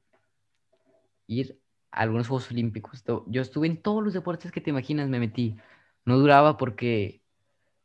Ir 1.26 1.58
algunos 1.94 2.28
Juegos 2.28 2.50
Olímpicos. 2.50 3.04
Yo 3.26 3.42
estuve 3.42 3.66
en 3.66 3.80
todos 3.80 4.02
los 4.02 4.12
deportes 4.12 4.52
que 4.52 4.60
te 4.60 4.70
imaginas, 4.70 5.08
me 5.08 5.20
metí. 5.20 5.56
No 6.04 6.18
duraba 6.18 6.56
porque, 6.56 7.22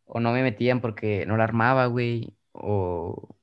o 0.06 0.20
no 0.20 0.32
me 0.34 0.44
metían 0.44 0.82
porque 0.82 1.26
no 1.26 1.38
la 1.38 1.44
armaba, 1.44 1.86
güey, 1.86 2.34
o, 2.52 3.36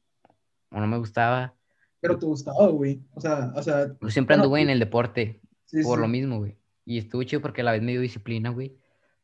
o 0.71 0.81
no 0.81 0.87
me 0.87 0.99
gustaba. 0.99 1.55
Pero 2.01 2.19
te 2.19 2.27
gustaba, 2.27 2.69
güey. 2.69 3.01
O 3.15 3.21
sea, 3.21 3.53
o 3.55 3.63
sea. 3.63 3.87
Yo 4.01 4.11
siempre 4.11 4.35
anduve 4.35 4.61
en 4.61 4.71
el 4.71 4.81
deporte, 4.81 5.41
por 5.85 5.99
lo 5.99 6.09
mismo, 6.09 6.39
güey. 6.39 6.57
Y 6.85 6.99
estuvo 6.99 7.23
chido 7.23 7.43
porque 7.43 7.63
a 7.63 7.65
la 7.65 7.73
vez 7.73 7.83
me 7.83 7.93
dio 7.93 8.01
disciplina, 8.01 8.51
güey. 8.51 8.77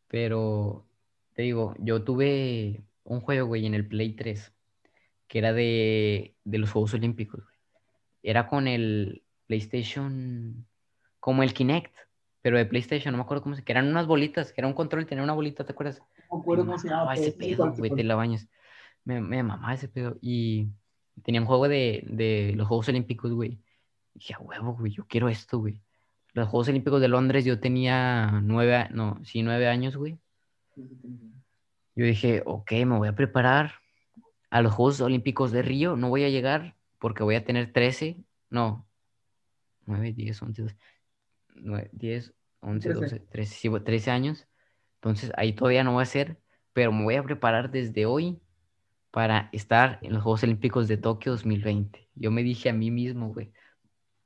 Pero, 0.09 0.87
te 1.35 1.43
digo, 1.43 1.75
yo 1.79 2.03
tuve 2.03 2.83
un 3.05 3.21
juego, 3.21 3.47
güey, 3.47 3.67
en 3.67 3.75
el 3.75 3.87
Play 3.87 4.15
3, 4.15 4.53
que 5.27 5.39
era 5.39 5.53
de, 5.53 6.37
de 6.45 6.59
los 6.59 6.71
Juegos 6.71 6.95
Olímpicos, 6.95 7.43
güey. 7.45 7.57
Era 8.23 8.47
con 8.47 8.69
el 8.69 9.25
PlayStation 9.47 10.67
como 11.23 11.45
el 11.45 11.55
Kinect, 11.55 11.95
pero 12.43 12.59
de 12.59 12.67
PlayStation, 12.67 13.13
no 13.13 13.19
me 13.19 13.23
acuerdo 13.23 13.45
cómo 13.45 13.55
se, 13.55 13.63
que 13.63 13.71
eran 13.71 13.87
unas 13.87 14.09
bolitas, 14.09 14.53
que 14.53 14.61
era 14.61 14.67
un 14.67 14.75
control, 14.75 15.07
tenía 15.07 15.23
una 15.23 15.35
bolita, 15.35 15.65
¿te 15.65 15.71
acuerdas? 15.71 16.03
No 16.29 16.37
me 16.37 16.43
acuerdo 16.43 16.67
cómo 16.67 16.79
se 16.81 16.89
llamaba. 16.89 17.15
ese 17.15 17.31
pedo, 17.31 17.73
güey, 17.73 17.93
te 17.93 18.03
la 18.03 18.17
bañas. 18.17 18.49
Me, 19.05 19.21
me 19.21 19.41
mamaba 19.45 19.73
ese 19.73 19.87
pedo. 19.87 20.19
Y 20.21 20.67
tenía 21.23 21.41
un 21.41 21.47
juego 21.47 21.69
de, 21.69 22.03
de 22.09 22.55
los 22.57 22.67
Juegos 22.67 22.89
Olímpicos, 22.89 23.33
güey. 23.33 23.61
Y 24.15 24.19
dije, 24.19 24.35
a 24.35 24.41
huevo, 24.41 24.75
güey, 24.75 24.91
yo 24.91 25.07
quiero 25.07 25.29
esto, 25.29 25.61
güey. 25.61 25.81
Los 26.33 26.49
Juegos 26.49 26.67
Olímpicos 26.71 27.01
de 27.01 27.07
Londres, 27.07 27.45
yo 27.45 27.61
tenía 27.61 28.41
nueve, 28.43 28.89
no, 28.91 29.21
sí, 29.25 29.45
nueve 29.45 29.69
años, 29.69 29.97
güey. 29.97 30.19
Yo 31.95 32.05
dije, 32.05 32.43
ok, 32.45 32.73
me 32.85 32.99
voy 32.99 33.07
a 33.07 33.15
preparar 33.15 33.75
a 34.51 34.61
los 34.61 34.73
Juegos 34.73 35.01
Olímpicos 35.01 35.53
de 35.53 35.63
Río. 35.63 35.95
No 35.95 36.09
voy 36.09 36.25
a 36.25 36.31
llegar 36.31 36.75
porque 36.99 37.23
voy 37.23 37.37
a 37.37 37.45
tener 37.45 37.73
13, 37.73 38.17
no, 38.51 38.89
9, 39.87 40.15
10, 40.15 40.43
11, 40.43 40.63
12. 40.63 40.77
10, 41.93 42.35
11, 42.61 42.93
12, 42.93 43.21
13, 43.21 43.81
13 43.81 44.11
años. 44.11 44.47
Entonces 44.97 45.33
ahí 45.37 45.53
todavía 45.53 45.85
no 45.85 45.93
voy 45.93 46.01
a 46.01 46.05
hacer, 46.05 46.39
pero 46.73 46.93
me 46.93 47.05
voy 47.05 47.17
a 47.17 47.23
preparar 47.23 47.71
desde 47.71 48.07
hoy 48.07 48.41
para 49.11 49.51
estar 49.53 49.99
en 50.03 50.15
los 50.15 50.23
Juegos 50.23 50.43
Olímpicos 50.43 50.89
de 50.89 50.97
Tokio 50.97 51.33
2020. 51.33 52.09
Yo 52.15 52.31
me 52.31 52.43
dije 52.43 52.71
a 52.71 52.73
mí 52.73 52.91
mismo, 52.91 53.33
güey. 53.33 53.53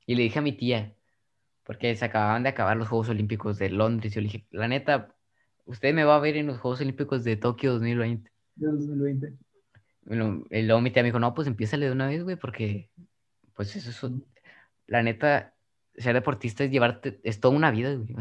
Y 0.05 0.15
le 0.15 0.23
dije 0.23 0.39
a 0.39 0.41
mi 0.41 0.53
tía, 0.53 0.95
porque 1.63 1.93
se 1.95 2.05
acababan 2.05 2.43
de 2.43 2.49
acabar 2.49 2.77
los 2.77 2.87
Juegos 2.87 3.09
Olímpicos 3.09 3.57
de 3.57 3.69
Londres. 3.69 4.13
Yo 4.13 4.21
le 4.21 4.27
dije, 4.27 4.47
la 4.51 4.67
neta, 4.67 5.13
usted 5.65 5.93
me 5.93 6.05
va 6.05 6.15
a 6.15 6.19
ver 6.19 6.37
en 6.37 6.47
los 6.47 6.59
Juegos 6.59 6.79
Olímpicos 6.79 7.23
de 7.25 7.35
Tokio 7.35 7.73
2020. 7.73 8.31
De 8.55 8.67
2020. 8.67 9.33
Y 10.09 10.61
luego 10.63 10.81
mi 10.81 10.91
tía 10.91 11.03
me 11.03 11.09
dijo, 11.09 11.19
no, 11.19 11.33
pues 11.33 11.47
empiézale 11.47 11.87
de 11.87 11.91
una 11.91 12.07
vez, 12.07 12.23
güey, 12.23 12.37
porque 12.37 12.89
pues 13.53 13.75
eso 13.75 13.89
es, 13.89 14.13
la 14.85 15.03
neta, 15.03 15.53
ser 15.97 16.13
deportista 16.13 16.63
es 16.63 16.71
llevarte, 16.71 17.19
es 17.23 17.39
toda 17.39 17.55
una 17.55 17.71
vida, 17.71 17.95
güey. 17.95 18.15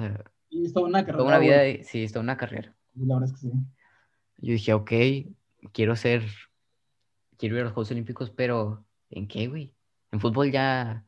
y 0.50 0.64
es 0.66 0.72
toda 0.72 0.86
una 0.86 1.04
carrera. 1.04 1.18
Toda 1.18 1.28
una 1.28 1.38
vida, 1.38 1.84
sí, 1.84 2.04
es 2.04 2.12
toda 2.12 2.22
una 2.22 2.36
carrera. 2.36 2.74
La 2.94 3.14
verdad 3.14 3.28
es 3.28 3.32
que 3.34 3.48
sí. 3.48 3.52
Yo 4.38 4.52
dije, 4.52 4.72
ok, 4.74 4.92
quiero 5.72 5.96
ser, 5.96 6.22
quiero 7.38 7.56
ir 7.56 7.62
a 7.62 7.64
los 7.64 7.72
Juegos 7.72 7.90
Olímpicos, 7.90 8.30
pero 8.30 8.84
¿en 9.10 9.28
qué, 9.28 9.48
güey? 9.48 9.74
En 10.12 10.20
fútbol 10.20 10.50
ya, 10.50 11.04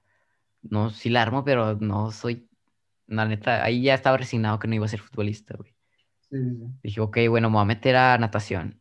no, 0.62 0.90
sí 0.90 1.10
la 1.10 1.22
armo, 1.22 1.44
pero 1.44 1.76
no 1.76 2.10
soy, 2.10 2.48
la 3.06 3.26
neta, 3.26 3.64
ahí 3.64 3.82
ya 3.82 3.94
estaba 3.94 4.16
resignado 4.16 4.58
que 4.58 4.68
no 4.68 4.74
iba 4.74 4.86
a 4.86 4.88
ser 4.88 5.00
futbolista, 5.00 5.56
güey. 5.56 5.74
Sí, 6.20 6.36
sí, 6.36 6.56
sí. 6.56 6.64
Dije, 6.82 7.00
ok, 7.00 7.18
bueno, 7.28 7.48
me 7.48 7.54
voy 7.54 7.62
a 7.62 7.66
meter 7.66 7.96
a 7.96 8.18
natación. 8.18 8.80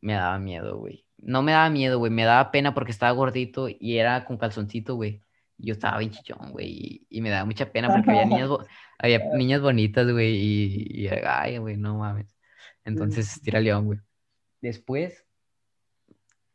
Me 0.00 0.14
daba 0.14 0.38
miedo, 0.38 0.78
güey. 0.78 1.06
No 1.18 1.42
me 1.42 1.52
daba 1.52 1.70
miedo, 1.70 1.98
güey. 1.98 2.10
Me 2.10 2.24
daba 2.24 2.50
pena 2.50 2.74
porque 2.74 2.90
estaba 2.90 3.12
gordito 3.12 3.68
y 3.68 3.98
era 3.98 4.24
con 4.24 4.38
calzoncito, 4.38 4.94
güey. 4.96 5.22
Yo 5.62 5.72
estaba 5.72 5.98
bien 5.98 6.10
chichón, 6.10 6.52
güey. 6.52 6.68
Y, 6.68 7.06
y, 7.10 7.20
me 7.20 7.30
daba 7.30 7.44
mucha 7.44 7.70
pena 7.70 7.88
porque 7.88 8.10
había 8.10 8.24
niñas, 8.24 8.48
había 8.98 9.20
niñas 9.34 9.60
bonitas, 9.60 10.10
güey. 10.10 10.36
Y, 10.36 11.04
y, 11.04 11.08
ay, 11.08 11.58
güey, 11.58 11.76
no 11.76 11.98
mames. 11.98 12.36
Entonces, 12.84 13.40
tira 13.42 13.60
león, 13.60 13.86
güey. 13.86 14.00
Después, 14.60 15.24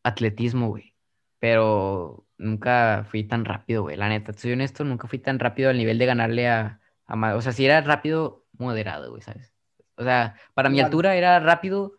atletismo, 0.04 0.70
güey. 0.70 0.96
Pero 1.40 2.26
nunca 2.38 3.06
fui 3.10 3.24
tan 3.24 3.46
rápido, 3.46 3.84
güey. 3.84 3.98
La 3.98 4.10
neta, 4.10 4.34
soy 4.34 4.54
honesto, 4.54 4.84
nunca 4.84 5.08
fui 5.08 5.20
tan 5.20 5.40
rápido 5.40 5.70
al 5.70 5.78
nivel 5.78 5.98
de 5.98 6.06
ganarle 6.06 6.48
a, 6.48 6.80
a 7.06 7.36
O 7.36 7.42
sea, 7.42 7.52
si 7.52 7.66
era 7.66 7.82
rápido, 7.82 8.46
moderado, 8.58 9.10
güey, 9.10 9.22
¿sabes? 9.22 9.54
O 9.98 10.04
sea, 10.04 10.36
para 10.54 10.70
mi 10.70 10.80
altura 10.80 11.16
era 11.16 11.40
rápido, 11.40 11.94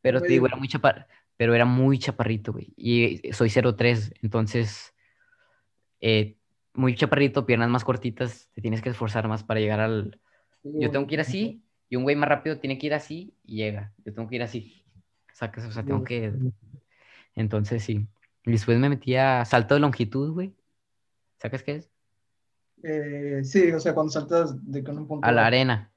pero 0.00 0.20
te 0.20 0.28
digo, 0.28 0.46
era 0.46 0.56
muy 0.56 0.68
chapar, 0.68 1.06
pero 1.36 1.54
era 1.54 1.64
muy 1.64 1.98
chaparrito, 1.98 2.52
güey. 2.52 2.72
Y 2.76 3.32
soy 3.32 3.50
0'3, 3.50 4.12
entonces, 4.22 4.94
eh, 6.00 6.36
muy 6.74 6.94
chaparrito, 6.94 7.46
piernas 7.46 7.68
más 7.68 7.84
cortitas, 7.84 8.48
te 8.54 8.62
tienes 8.62 8.82
que 8.82 8.90
esforzar 8.90 9.28
más 9.28 9.44
para 9.44 9.60
llegar 9.60 9.80
al... 9.80 10.20
Yo 10.62 10.90
tengo 10.90 11.06
que 11.06 11.14
ir 11.14 11.20
así, 11.20 11.62
y 11.88 11.96
un 11.96 12.04
güey 12.04 12.16
más 12.16 12.28
rápido 12.28 12.58
tiene 12.58 12.78
que 12.78 12.86
ir 12.86 12.94
así 12.94 13.34
y 13.44 13.56
llega. 13.56 13.92
Yo 14.04 14.14
tengo 14.14 14.28
que 14.28 14.36
ir 14.36 14.42
así. 14.42 14.82
Sacas, 15.32 15.64
o 15.64 15.72
sea, 15.72 15.82
tengo 15.82 16.04
que... 16.04 16.32
Entonces, 17.34 17.82
sí. 17.82 18.06
Y 18.44 18.50
después 18.50 18.78
me 18.78 18.88
metí 18.88 19.16
a 19.16 19.44
salto 19.44 19.74
de 19.74 19.80
longitud, 19.80 20.32
güey. 20.32 20.54
¿Sabes 21.38 21.62
qué 21.62 21.76
es? 21.76 21.90
Eh, 22.82 23.40
sí, 23.44 23.70
o 23.72 23.80
sea, 23.80 23.94
cuando 23.94 24.10
saltas 24.10 24.54
de 24.70 24.82
con 24.82 24.98
un 24.98 25.06
punto. 25.06 25.26
A 25.26 25.32
la 25.32 25.46
arena. 25.46 25.92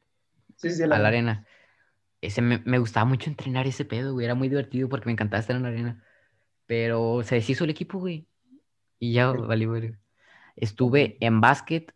Sí, 0.55 0.69
sí, 0.71 0.83
a 0.83 0.87
la 0.87 1.07
arena. 1.07 1.45
Ese 2.21 2.41
me, 2.41 2.61
me 2.65 2.79
gustaba 2.79 3.05
mucho 3.05 3.29
entrenar 3.29 3.67
ese 3.67 3.85
pedo, 3.85 4.13
güey. 4.13 4.25
Era 4.25 4.35
muy 4.35 4.49
divertido 4.49 4.89
porque 4.89 5.05
me 5.05 5.11
encantaba 5.13 5.41
estar 5.41 5.55
en 5.55 5.63
la 5.63 5.69
arena. 5.69 6.03
Pero 6.65 7.21
se 7.23 7.35
deshizo 7.35 7.63
el 7.63 7.69
equipo, 7.69 7.99
güey. 7.99 8.27
Y 8.99 9.13
ya 9.13 9.31
valió, 9.31 9.69
güey. 9.69 9.95
Estuve 10.55 11.17
en 11.19 11.41
básquet. 11.41 11.93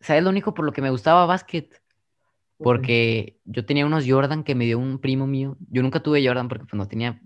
¿Sabes 0.00 0.22
lo 0.22 0.30
único 0.30 0.54
por 0.54 0.64
lo 0.64 0.72
que 0.72 0.82
me 0.82 0.90
gustaba 0.90 1.26
básquet? 1.26 1.82
Porque 2.58 3.38
yo 3.44 3.64
tenía 3.64 3.86
unos 3.86 4.04
Jordan 4.06 4.44
que 4.44 4.54
me 4.54 4.64
dio 4.64 4.78
un 4.78 4.98
primo 4.98 5.26
mío. 5.26 5.56
Yo 5.70 5.82
nunca 5.82 6.00
tuve 6.00 6.26
Jordan 6.26 6.48
porque 6.48 6.64
pues 6.64 6.74
no 6.74 6.86
tenía 6.86 7.20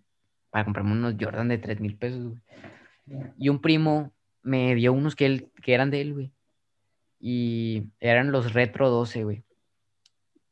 para 0.51 0.65
comprarme 0.65 0.93
unos 0.93 1.15
Jordan 1.21 1.49
de 1.49 1.59
3 1.59 1.81
mil 1.81 1.97
pesos, 1.97 2.25
güey. 2.25 2.43
Y 3.39 3.49
un 3.49 3.61
primo 3.61 4.13
me 4.43 4.75
dio 4.75 4.93
unos 4.93 5.17
que, 5.17 5.27
él, 5.27 5.51
que 5.63 5.75
eran 5.75 5.91
de 5.91 6.01
él, 6.01 6.15
güey. 6.15 6.33
Y 7.21 7.91
eran 8.01 8.33
los 8.33 8.53
Retro 8.53 8.91
12, 8.91 9.25
güey. 9.25 9.45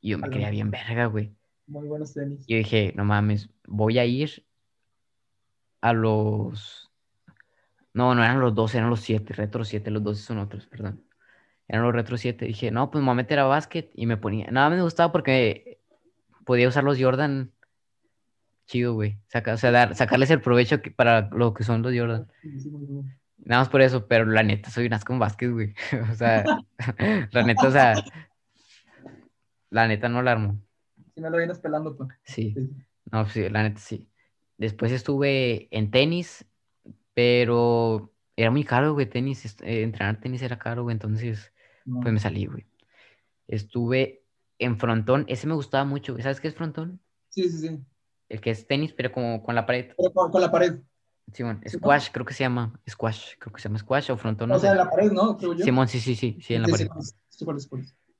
Y 0.01 0.11
yo 0.11 0.19
me 0.19 0.31
quería 0.31 0.51
bien 0.51 0.71
verga, 0.71 1.07
güey. 1.07 1.33
Muy 1.67 1.87
buenos 1.89 2.15
tenis. 2.15 2.45
Y 2.47 2.53
yo 2.53 2.59
dije, 2.59 2.93
no 2.97 3.05
mames, 3.05 3.49
voy 3.67 3.99
a 3.99 4.05
ir 4.05 4.45
a 5.81 5.93
los... 5.93 6.86
No, 7.97 8.15
no 8.15 8.23
eran 8.23 8.41
los 8.41 8.55
12, 8.55 8.77
eran 8.77 8.91
los 8.91 9.01
7, 9.01 9.33
Retro 9.33 9.65
7, 9.65 9.91
los 9.91 10.03
12 10.03 10.23
son 10.23 10.37
otros, 10.39 10.67
perdón. 10.67 11.03
Eran 11.67 11.83
los 11.83 11.95
Retro 11.95 12.19
7. 12.19 12.45
Dije, 12.45 12.71
no, 12.71 12.91
pues 12.91 13.01
me 13.01 13.07
voy 13.07 13.13
a 13.13 13.17
meter 13.17 13.39
a 13.39 13.45
básquet 13.45 13.91
y 13.95 14.05
me 14.05 14.19
ponía... 14.19 14.47
Nada 14.51 14.69
me 14.69 14.83
gustaba 14.83 15.13
porque 15.13 15.81
podía 16.45 16.69
usar 16.69 16.85
los 16.85 17.01
Jordan 17.01 17.53
chido, 18.67 18.93
güey. 18.95 19.19
Saca, 19.29 19.55
o 19.55 19.57
sea, 19.57 19.71
dar- 19.71 19.95
sacarles 19.95 20.31
el 20.31 20.43
provecho 20.43 20.83
que- 20.83 20.91
para 20.91 21.31
lo 21.31 21.55
que 21.55 21.65
son 21.65 21.81
los 21.83 21.95
Jordan. 21.97 22.31
Nada 23.39 23.63
más 23.63 23.69
por 23.71 23.81
eso, 23.81 24.07
pero 24.09 24.27
la 24.27 24.43
neta 24.43 24.71
soy 24.71 24.87
un 24.87 24.93
asco 24.93 25.13
en 25.15 25.19
básquet, 25.19 25.51
güey. 25.51 25.75
O 26.13 26.15
sea, 26.15 26.45
la 27.33 27.43
neta, 27.45 27.67
o 27.69 27.71
sea, 27.71 27.95
la 29.71 29.89
neta 29.89 30.09
no 30.09 30.23
la 30.23 30.33
armo. 30.33 30.61
Si 31.15 31.21
no 31.21 31.31
lo 31.31 31.39
vienes 31.39 31.59
pelando, 31.61 31.97
pues. 31.97 32.11
Sí, 32.25 32.53
Sí. 32.55 32.71
no, 33.11 33.27
sí, 33.29 33.49
la 33.49 33.63
neta 33.63 33.81
sí. 33.81 34.09
Después 34.59 34.93
estuve 34.93 35.69
en 35.71 35.91
tenis, 35.91 36.45
pero 37.17 38.13
era 38.37 38.51
muy 38.51 38.63
caro, 38.63 38.93
güey, 38.93 39.07
tenis. 39.09 39.57
eh, 39.63 39.83
entrenar 39.83 40.21
tenis 40.21 40.43
era 40.43 40.59
caro, 40.59 40.83
güey, 40.83 40.93
entonces, 40.93 41.51
No. 41.87 42.01
pues 42.01 42.13
me 42.13 42.21
salí, 42.21 42.45
güey. 42.45 42.67
Estuve 43.49 44.23
en 44.59 44.77
frontón, 44.79 45.25
ese 45.27 45.47
me 45.47 45.55
gustaba 45.55 45.85
mucho, 45.87 46.13
güey. 46.13 46.23
¿Sabes 46.23 46.43
qué 46.43 46.49
es 46.49 46.55
frontón? 46.55 47.01
Sí, 47.31 47.49
sí, 47.49 47.69
sí. 47.69 47.81
El 48.29 48.41
que 48.43 48.51
es 48.51 48.67
tenis, 48.67 48.93
pero 48.93 49.13
como 49.13 49.43
con 49.43 49.55
la 49.55 49.65
pared. 49.65 49.93
Pero 49.97 50.13
con, 50.13 50.31
con 50.31 50.43
la 50.43 50.51
pared. 50.53 50.79
Simón, 51.33 51.61
Sí, 51.65 51.77
¿no? 51.77 51.81
squash, 51.81 52.09
creo 52.13 52.27
que 52.27 52.35
se 52.35 52.45
llama. 52.45 52.79
Squash, 52.89 53.37
creo 53.39 53.53
que 53.53 53.63
se 53.63 53.69
llama 53.69 53.79
squash 53.79 54.11
o 54.11 54.17
frontón, 54.19 54.51
no 54.51 54.57
o 54.57 54.59
sea, 54.59 54.73
sé. 54.73 54.77
la 54.77 54.91
pared, 54.91 55.11
¿no? 55.11 55.39
Creo 55.39 55.55
yo. 55.55 55.65
Simón, 55.65 55.89
sí, 55.89 56.01
sí, 56.01 56.15
sí, 56.17 56.39
sí, 56.43 56.55
en 56.55 56.63
la 56.63 56.69
pared. 56.69 56.89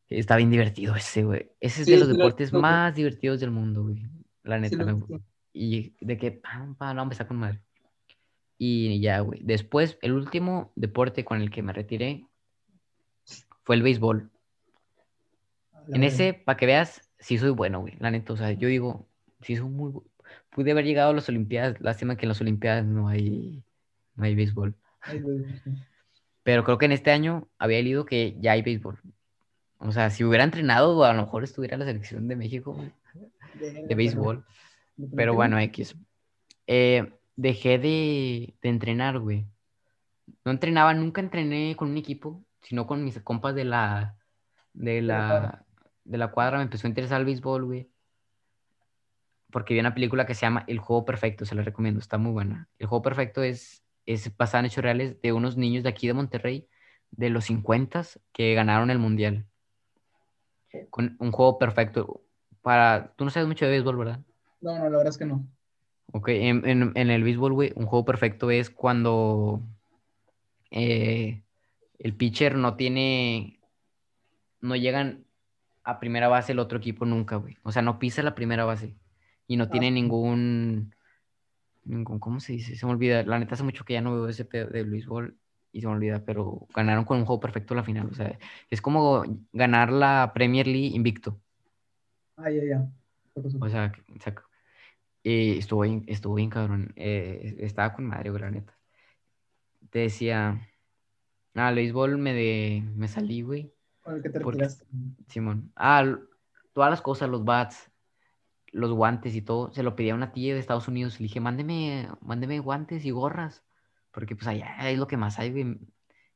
Está 0.09 0.37
bien 0.37 0.51
divertido 0.51 0.97
ese, 0.97 1.23
güey. 1.25 1.51
Ese 1.61 1.83
es 1.83 1.87
Sí, 1.87 1.93
de 1.93 1.99
los 1.99 2.09
lo- 2.09 2.15
deportes 2.15 2.51
lo- 2.53 2.61
más 2.63 2.95
divertidos 2.95 3.41
del 3.41 3.51
mundo, 3.51 3.83
güey. 3.83 4.07
La 4.43 4.59
neta, 4.59 4.85
me- 4.85 5.21
Y 5.53 5.95
de 6.01 6.17
que, 6.17 6.31
pam, 6.33 6.77
pam, 6.77 6.97
no, 6.97 7.05
me 7.07 7.13
está 7.13 7.27
con 7.27 7.37
madre. 7.39 7.61
Y 8.59 9.01
ya, 9.01 9.21
güey. 9.21 9.41
Después, 9.43 9.99
el 10.03 10.13
último 10.13 10.73
deporte 10.77 11.25
con 11.25 11.41
el 11.43 11.51
que 11.51 11.63
me 11.63 11.73
retiré 11.73 12.25
fue 13.65 13.77
el 13.77 13.83
béisbol. 13.83 14.31
la 15.73 15.81
En 15.97 16.01
verdad. 16.01 16.07
ese, 16.07 16.33
para 16.35 16.57
que 16.57 16.67
veas, 16.67 17.11
sí 17.19 17.39
soy 17.39 17.51
bueno, 17.51 17.81
güey. 17.81 17.95
La 17.99 18.11
neta, 18.11 18.33
o 18.33 18.37
sea, 18.37 18.53
yo 18.53 18.69
digo, 18.69 19.07
sí 19.43 19.57
soy 19.57 19.69
muy 19.69 19.93
bu- 19.93 20.05
Pude 20.51 20.71
haber 20.73 20.85
llegado 20.87 21.11
a 21.11 21.15
las 21.15 21.29
Olimpiadas. 21.29 21.81
Lástima 21.81 22.17
que 22.17 22.25
en 22.25 22.31
las 22.31 22.41
Olimpiadas 22.41 22.85
no 22.85 23.09
hay, 23.09 23.63
no 24.15 24.25
hay 24.25 24.35
béisbol. 24.35 24.75
Ay. 25.03 25.23
Pero 26.43 26.63
creo 26.65 26.79
que 26.79 26.87
en 26.87 26.93
este 26.93 27.11
año 27.11 27.49
había 27.59 27.83
leído 27.83 28.07
que 28.07 28.37
ya 28.41 28.53
hay 28.53 28.63
béisbol. 28.63 28.99
O 29.79 29.91
sea, 29.93 30.11
si 30.11 30.25
hubiera 30.25 30.45
entrenado, 30.45 31.05
a 31.05 31.13
lo 31.13 31.23
mejor 31.23 31.45
estuviera 31.45 31.75
en 31.75 31.81
la 31.81 31.87
selección 31.87 32.29
de 32.29 32.37
México, 32.37 32.73
güey, 32.73 32.93
de 33.89 33.95
béisbol. 33.95 34.45
Pero 35.15 35.35
bueno, 35.35 35.59
X. 35.59 35.97
Eh, 36.69 37.13
dejé 37.37 37.79
de, 37.79 38.57
de 38.61 38.69
entrenar, 38.69 39.19
güey. 39.19 39.47
No 40.45 40.51
entrenaba, 40.51 40.95
nunca 40.95 41.21
entrené 41.21 41.77
con 41.77 41.91
un 41.91 41.97
equipo, 41.97 42.45
sino 42.63 42.87
con 42.87 43.05
mis 43.05 43.21
compas 43.21 43.55
de 43.55 43.65
la, 43.65 44.17
de 44.73 45.03
la, 45.03 45.65
de 46.05 46.19
la 46.19 46.31
cuadra. 46.31 46.59
Me 46.59 46.65
empezó 46.65 46.87
a 46.87 46.91
interesar 46.91 47.21
el 47.21 47.27
béisbol, 47.27 47.65
güey. 47.65 47.91
Porque 49.53 49.75
vi 49.75 49.81
una 49.81 49.95
película 49.95 50.27
que 50.27 50.35
se 50.35 50.43
llama 50.43 50.65
El 50.67 50.81
Juego 50.81 51.05
Perfecto, 51.05 51.45
se 51.45 51.55
la 51.55 51.63
recomiendo, 51.63 52.01
está 52.01 52.19
muy 52.19 52.33
buena. 52.33 52.69
El 52.79 52.89
Juego 52.89 53.03
Perfecto 53.03 53.43
es, 53.43 53.85
es 54.05 54.37
basada 54.37 54.61
en 54.61 54.67
hechos 54.67 54.83
reales 54.83 55.21
de 55.23 55.33
unos 55.33 55.57
niños 55.57 55.85
de 55.85 55.91
aquí 55.91 56.07
de 56.09 56.15
Monterrey, 56.15 56.69
de 57.11 57.31
los 57.31 57.45
50 57.45 58.03
que 58.33 58.55
ganaron 58.55 58.91
el 58.91 58.99
Mundial. 58.99 59.47
Con 60.91 61.17
un 61.21 61.33
juego 61.33 61.59
perfecto. 61.59 62.23
Para, 62.61 63.15
tú 63.17 63.25
no 63.25 63.31
sabes 63.31 63.47
mucho 63.47 63.65
de 63.65 63.71
béisbol, 63.71 63.97
¿verdad? 63.97 64.21
No, 64.61 64.77
no, 64.77 64.85
la 64.85 64.97
verdad 64.97 65.09
es 65.09 65.19
que 65.19 65.25
no. 65.25 65.47
Ok, 66.13 66.29
en, 66.29 66.67
en- 66.69 66.93
en 66.95 67.11
el 67.11 67.23
béisbol, 67.25 67.53
güey, 67.53 67.73
un 67.77 67.87
juego 67.87 68.05
perfecto 68.05 68.51
es 68.51 68.71
cuando 68.71 69.61
eh, 70.71 71.43
el 71.99 72.15
pitcher 72.15 72.57
no 72.57 72.77
tiene, 72.77 73.59
no 74.61 74.77
llegan 74.77 75.25
a 75.85 76.01
primera 76.01 76.29
base 76.29 76.53
el 76.53 76.59
otro 76.59 76.79
equipo 76.79 77.05
nunca, 77.05 77.37
güey. 77.37 77.57
O 77.63 77.73
sea, 77.73 77.83
no 77.83 77.99
pisa 77.99 78.23
la 78.23 78.35
primera 78.35 78.65
base 78.65 78.95
y 79.47 79.57
no 79.57 79.69
tiene 79.69 79.89
sí. 79.89 79.93
ningún, 79.95 80.95
ningún, 81.85 82.19
¿cómo 82.19 82.41
se 82.41 82.55
dice? 82.55 82.77
Se 82.77 82.87
me 82.87 82.93
olvida. 82.93 83.23
La 83.23 83.39
neta 83.39 83.55
hace 83.55 83.63
mucho 83.63 83.85
que 83.85 83.93
ya 83.95 84.01
no 84.01 84.13
veo 84.15 84.29
ese 84.29 84.45
pedo 84.45 84.69
del 84.69 84.91
béisbol 84.91 85.37
y 85.73 85.81
se 85.81 85.87
me 85.87 85.93
olvida, 85.93 86.25
pero 86.25 86.67
ganaron 86.75 87.05
con 87.05 87.19
un 87.19 87.25
juego 87.27 87.41
perfecto 87.41 87.75
la 87.75 87.85
final. 87.85 88.09
O 88.11 88.15
sea, 88.15 88.39
es 88.71 88.81
como 88.81 89.23
ganar 89.53 89.93
la 89.93 90.33
Premier 90.35 90.67
League 90.67 90.97
invicto. 90.97 91.39
Ah, 92.37 92.51
ya, 92.51 92.65
ya. 92.65 92.89
O 93.61 93.69
sea, 93.69 93.93
que- 93.93 94.03
sea, 95.27 95.33
eh, 95.33 95.59
estuvo 95.59 95.83
bien, 95.83 96.05
estuvo 96.09 96.35
bien, 96.35 96.51
cabrón. 96.51 96.93
Eh, 96.97 97.57
estaba 97.61 97.95
con 97.95 98.07
madre, 98.07 98.31
güey, 98.31 98.43
la 98.43 98.51
neta. 98.51 98.79
Te 99.91 100.01
decía, 100.01 100.61
ah, 101.55 101.69
el 101.71 101.75
béisbol 101.77 102.19
me, 102.19 102.35
de, 102.35 102.83
me 102.95 103.09
salí, 103.09 103.43
güey, 103.43 103.73
el 104.07 104.23
que 104.23 104.31
te 104.31 104.41
porque-. 104.41 104.69
Simón. 105.29 105.73
Ah, 105.77 106.19
todas 106.73 106.91
las 106.91 107.03
cosas, 107.03 107.29
los 107.29 107.45
bats, 107.45 107.91
los 108.73 108.93
guantes 108.93 109.35
y 109.35 109.43
todo, 109.43 109.73
se 109.73 109.83
lo 109.83 109.97
pedí 109.97 110.11
a 110.11 110.15
una 110.15 110.33
tía 110.33 110.55
de 110.55 110.61
Estados 110.61 110.89
Unidos. 110.89 111.21
Le 111.21 111.25
dije, 111.25 111.41
mándeme, 111.41 112.09
mándeme 112.21 112.59
guantes 112.61 113.05
y 113.05 113.11
gorras. 113.11 113.65
Porque 114.13 114.37
pues 114.37 114.47
allá 114.49 114.91
es 114.91 114.99
lo 114.99 115.07
que 115.07 115.17
más 115.17 115.39
hay, 115.39 115.51
güey. 115.53 115.79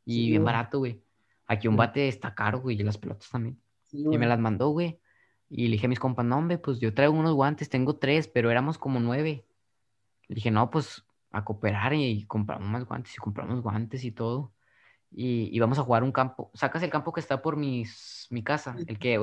Y 0.04 0.26
Sí, 0.26 0.30
bien 0.30 0.42
güey. 0.42 0.44
barato, 0.44 0.78
güey. 0.78 1.04
Aquí 1.46 1.68
un 1.68 1.76
bate 1.76 2.08
está 2.08 2.34
caro, 2.34 2.60
güey, 2.60 2.80
y 2.80 2.84
las 2.84 2.98
pelotas 2.98 3.30
también. 3.30 3.62
Sí, 3.84 4.10
Y 4.10 4.16
güey. 4.16 4.18
me 4.18 4.26
las 4.26 4.38
mandó, 4.38 4.70
güey. 4.70 4.99
Y 5.50 5.66
le 5.68 5.72
dije 5.72 5.86
a 5.86 5.88
mis 5.90 6.00
compas, 6.00 6.24
no, 6.26 6.38
hombre, 6.38 6.58
pues 6.58 6.80
yo 6.80 6.94
traigo 6.94 7.14
unos 7.14 7.34
guantes, 7.34 7.68
tengo 7.70 7.96
tres, 7.98 8.28
pero 8.28 8.50
éramos 8.50 8.78
como 8.78 9.00
nueve. 9.00 9.46
Le 10.28 10.36
dije, 10.36 10.50
no, 10.50 10.70
pues 10.70 11.04
a 11.32 11.44
cooperar 11.44 11.94
y 11.94 12.26
compramos 12.26 12.68
más 12.68 12.84
guantes 12.86 13.14
y 13.14 13.18
compramos 13.18 13.62
guantes 13.62 14.04
y 14.04 14.12
todo. 14.12 14.54
Y, 15.10 15.48
y 15.54 15.60
vamos 15.60 15.78
a 15.78 15.82
jugar 15.82 16.04
un 16.04 16.12
campo. 16.12 16.50
Sacas 16.54 16.82
el 16.82 16.90
campo 16.90 17.12
que 17.12 17.20
está 17.20 17.42
por 17.42 17.56
mis, 17.56 18.28
mi 18.30 18.44
casa, 18.44 18.76
el 18.86 18.98
que 18.98 19.20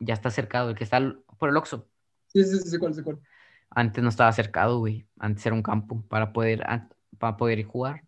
ya 0.00 0.14
está 0.14 0.30
cercado, 0.30 0.70
el 0.70 0.76
que 0.76 0.84
está 0.84 1.00
por 1.38 1.50
el 1.50 1.56
Oxxo. 1.56 1.88
Sí, 2.28 2.44
sí, 2.44 2.58
sí, 2.58 2.78
cuál, 2.78 2.94
sé 2.94 3.02
cuál. 3.02 3.18
Antes 3.70 4.02
no 4.02 4.10
estaba 4.10 4.32
cercado, 4.32 4.78
güey. 4.78 5.06
Antes 5.18 5.44
era 5.46 5.54
un 5.54 5.62
campo 5.62 6.02
para 6.08 6.32
poder, 6.32 6.64
para 7.18 7.36
poder 7.36 7.64
jugar. 7.64 8.04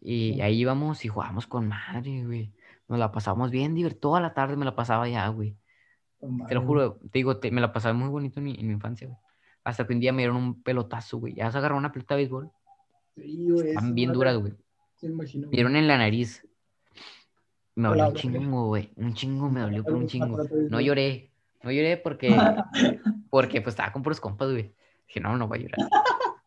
Y 0.00 0.34
Sí. 0.34 0.40
ahí 0.42 0.60
íbamos 0.60 1.04
y 1.04 1.08
jugábamos 1.08 1.46
con 1.46 1.68
madre, 1.68 2.24
güey. 2.24 2.54
Nos 2.88 2.98
la 2.98 3.12
pasábamos 3.12 3.50
bien 3.50 3.74
divertido. 3.74 4.00
Toda 4.00 4.20
la 4.20 4.34
tarde 4.34 4.56
me 4.56 4.64
la 4.64 4.76
pasaba 4.76 5.04
allá, 5.04 5.28
güey. 5.28 5.56
Te 6.48 6.54
lo 6.54 6.62
juro, 6.62 6.96
te 7.10 7.18
digo, 7.18 7.36
te- 7.38 7.50
me 7.50 7.60
la 7.60 7.72
pasaba 7.72 7.94
muy 7.94 8.08
bonito 8.08 8.40
en 8.40 8.44
mi, 8.44 8.54
en 8.58 8.66
mi 8.66 8.72
infancia, 8.72 9.06
güey. 9.06 9.18
Hasta 9.64 9.86
que 9.86 9.92
un 9.94 10.00
día 10.00 10.12
me 10.12 10.22
dieron 10.22 10.36
un 10.36 10.62
pelotazo, 10.62 11.18
güey. 11.18 11.34
Ya 11.34 11.50
se 11.52 11.58
agarró 11.58 11.76
una 11.76 11.92
pelota 11.92 12.14
de 12.14 12.22
béisbol. 12.22 12.50
Sí, 13.14 13.48
güey. 13.50 13.68
Están 13.68 13.94
bien 13.94 14.12
duras, 14.12 14.36
güey. 14.38 14.54
Me 15.02 15.08
imagino. 15.10 15.42
Me 15.42 15.46
güey. 15.48 15.56
dieron 15.56 15.76
en 15.76 15.86
la 15.86 15.98
nariz. 15.98 16.44
Me 17.74 17.88
dolió 17.88 18.08
un 18.08 18.14
chingo, 18.14 18.66
güey. 18.66 18.90
Un 18.96 19.14
chingo 19.14 19.50
me 19.50 19.60
dolió, 19.60 19.84
pero 19.84 19.96
un 19.98 20.06
chingo. 20.08 20.38
No 20.70 20.80
lloré. 20.80 21.30
No 21.62 21.70
lloré 21.70 21.96
porque, 21.96 22.28
porque 23.30 23.60
pues 23.60 23.72
estaba 23.74 23.92
con 23.92 24.02
puros 24.02 24.20
compas, 24.20 24.50
güey. 24.50 24.72
Dije, 25.06 25.20
no, 25.20 25.36
no 25.36 25.46
voy 25.48 25.58
a 25.58 25.62
llorar. 25.62 25.88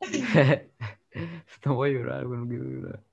no 1.65 1.75
voy 1.75 1.89
a 1.89 1.93
llorar, 1.93 2.25
güey. 2.27 2.39
No 2.39 2.47
quiero 2.47 2.63
llorar. 2.65 3.03